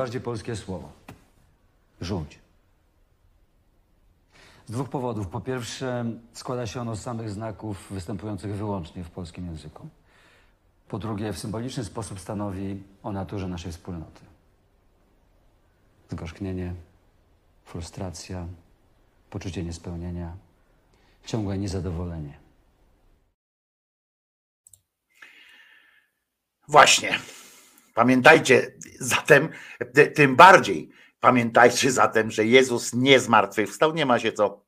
Najbardziej 0.00 0.20
polskie 0.20 0.56
słowo. 0.56 0.92
Żółć. 2.00 2.38
Z 4.66 4.72
dwóch 4.72 4.88
powodów. 4.88 5.28
Po 5.28 5.40
pierwsze, 5.40 6.04
składa 6.32 6.66
się 6.66 6.80
ono 6.80 6.96
z 6.96 7.02
samych 7.02 7.30
znaków 7.30 7.86
występujących 7.90 8.54
wyłącznie 8.54 9.04
w 9.04 9.10
polskim 9.10 9.46
języku. 9.46 9.88
Po 10.88 10.98
drugie, 10.98 11.32
w 11.32 11.38
symboliczny 11.38 11.84
sposób 11.84 12.20
stanowi 12.20 12.82
o 13.02 13.12
naturze 13.12 13.48
naszej 13.48 13.72
wspólnoty. 13.72 14.20
Zgorzknienie, 16.10 16.74
frustracja, 17.64 18.46
poczucie 19.30 19.62
niespełnienia, 19.62 20.36
ciągłe 21.26 21.58
niezadowolenie. 21.58 22.38
Właśnie. 26.68 27.18
Pamiętajcie 27.94 28.72
zatem, 29.00 29.48
ty- 29.94 30.06
tym 30.06 30.36
bardziej 30.36 30.90
pamiętajcie 31.20 31.92
zatem, 31.92 32.30
że 32.30 32.44
Jezus 32.44 32.94
nie 32.94 33.20
zmartwychwstał, 33.20 33.94
nie 33.94 34.06
ma 34.06 34.18
się 34.18 34.32
co 34.32 34.64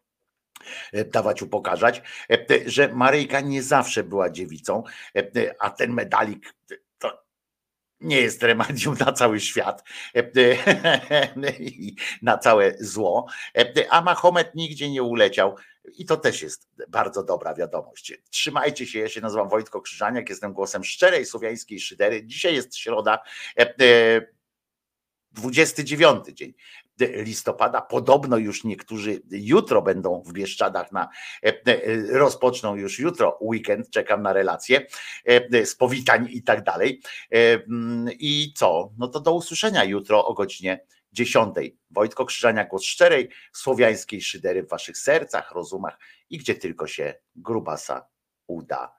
e, 0.92 1.04
dawać 1.04 1.42
upokarzać, 1.42 2.02
e, 2.30 2.34
e, 2.34 2.70
że 2.70 2.88
Maryjka 2.88 3.40
nie 3.40 3.62
zawsze 3.62 4.04
była 4.04 4.30
dziewicą, 4.30 4.82
a 5.58 5.70
ten 5.70 5.92
medalik 5.92 6.54
to 6.98 7.22
nie 8.00 8.20
jest 8.20 8.42
remedium 8.42 8.96
na 9.06 9.12
cały 9.12 9.40
świat 9.40 9.84
i 11.58 11.96
na 12.22 12.38
całe 12.38 12.74
zło, 12.80 13.26
a 13.90 14.00
Mahomet 14.00 14.54
nigdzie 14.54 14.90
nie 14.90 15.02
uleciał 15.02 15.56
i 15.98 16.04
to 16.06 16.16
też 16.16 16.42
jest 16.42 16.68
bardzo 16.88 17.22
dobra 17.22 17.54
wiadomość. 17.54 18.12
Trzymajcie 18.30 18.86
się, 18.86 18.98
ja 18.98 19.08
się 19.08 19.20
nazywam 19.20 19.48
Wojtko 19.48 19.80
Krzyżaniak, 19.80 20.28
jestem 20.28 20.52
głosem 20.52 20.84
szczerej 20.84 21.26
słowiańskiej 21.26 21.80
szydery. 21.80 22.26
Dzisiaj 22.26 22.54
jest 22.54 22.76
środa, 22.76 23.18
e, 23.58 23.74
e, 23.80 24.26
29 25.32 26.32
dzień 26.32 26.54
listopada. 27.00 27.80
Podobno 27.80 28.36
już 28.36 28.64
niektórzy 28.64 29.20
jutro 29.30 29.82
będą 29.82 30.22
w 30.22 30.32
Bieszczadach 30.32 30.92
na, 30.92 31.08
e, 31.44 31.66
e, 31.66 32.18
rozpoczną 32.18 32.76
już 32.76 32.98
jutro 32.98 33.38
weekend, 33.40 33.90
czekam 33.90 34.22
na 34.22 34.32
relacje 34.32 34.86
e, 35.24 35.66
z 35.66 35.74
powitań 35.74 36.28
i 36.30 36.42
tak 36.42 36.64
dalej. 36.64 37.00
E, 37.32 37.36
mm, 37.54 38.08
I 38.18 38.52
co? 38.56 38.92
No 38.98 39.08
to 39.08 39.20
do 39.20 39.34
usłyszenia 39.34 39.84
jutro 39.84 40.26
o 40.26 40.34
godzinie 40.34 40.84
10. 41.12 41.54
Wojtko 41.90 42.24
Krzyżania, 42.24 42.64
głos 42.64 42.84
szczerej, 42.84 43.28
słowiańskiej 43.52 44.20
szydery 44.20 44.62
w 44.62 44.68
waszych 44.68 44.98
sercach, 44.98 45.52
rozumach 45.54 45.98
i 46.30 46.38
gdzie 46.38 46.54
tylko 46.54 46.86
się 46.86 47.14
grubasa 47.36 48.06
uda 48.46 48.94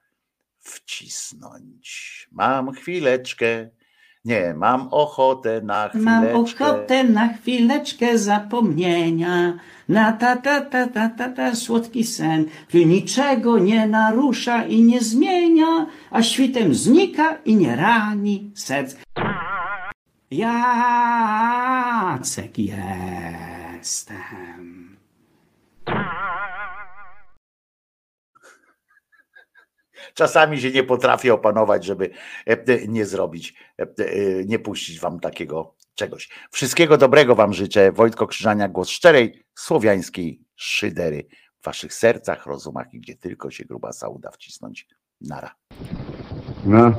wcisnąć. 0.60 2.28
Mam 2.32 2.72
chwileczkę, 2.72 3.70
nie, 4.24 4.54
mam 4.54 4.88
ochotę 4.90 5.60
na 5.60 5.90
Mam 5.94 6.24
chwileczkę. 6.24 6.64
ochotę 6.66 7.04
na 7.04 7.34
chwileczkę 7.34 8.18
zapomnienia, 8.18 9.58
na 9.88 10.12
ta 10.12 10.36
ta 10.36 10.60
ta 10.60 10.86
ta 10.86 11.08
ta 11.08 11.28
ta 11.28 11.54
słodki 11.54 12.04
sen, 12.04 12.46
który 12.68 12.86
niczego 12.86 13.58
nie 13.58 13.86
narusza 13.86 14.64
i 14.64 14.82
nie 14.82 15.00
zmienia, 15.00 15.86
a 16.10 16.22
świtem 16.22 16.74
znika 16.74 17.38
i 17.44 17.56
nie 17.56 17.76
rani 17.76 18.52
serc. 18.54 18.96
Jacek 22.16 22.58
jestem. 22.58 24.14
Czasami 30.14 30.60
się 30.60 30.70
nie 30.70 30.84
potrafię 30.84 31.34
opanować, 31.34 31.84
żeby 31.84 32.10
e, 32.46 32.50
e, 32.52 32.88
nie 32.88 33.06
zrobić, 33.06 33.54
e, 33.78 33.86
nie 34.44 34.58
puścić 34.58 35.00
wam 35.00 35.20
takiego 35.20 35.74
czegoś. 35.94 36.28
Wszystkiego 36.50 36.96
dobrego 36.96 37.34
Wam 37.34 37.54
życzę. 37.54 37.92
Wojtko 37.92 38.26
Krzyżania, 38.26 38.68
głos 38.68 38.88
szczerej, 38.88 39.44
słowiańskiej 39.54 40.40
szydery 40.56 41.26
w 41.60 41.64
Waszych 41.64 41.94
sercach, 41.94 42.46
rozumach 42.46 42.94
i 42.94 43.00
gdzie 43.00 43.16
tylko 43.16 43.50
się 43.50 43.64
grubasa 43.64 44.08
uda 44.08 44.30
wcisnąć. 44.30 44.88
Nara. 45.20 45.54
No. 46.64 46.92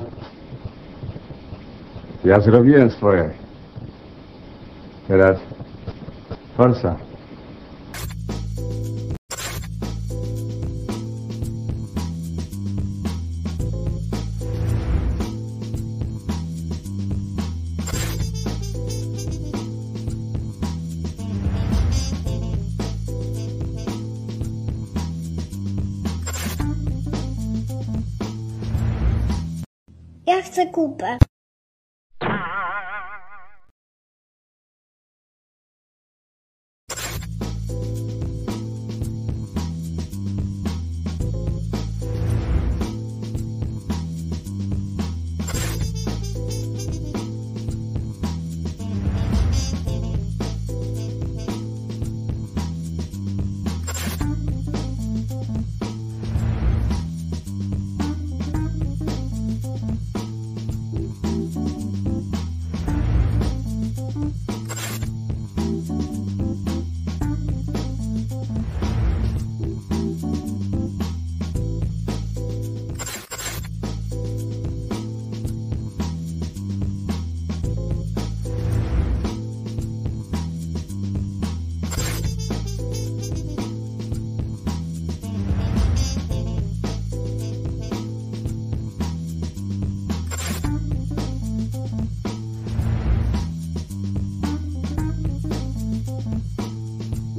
Ja 2.25 2.39
zrobiłem 2.39 2.91
swoje. 2.91 3.29
Teraz 5.07 5.37
forsa. 6.57 6.95
Ja 30.27 30.41
chcę 30.41 30.67
kupę. 30.67 31.17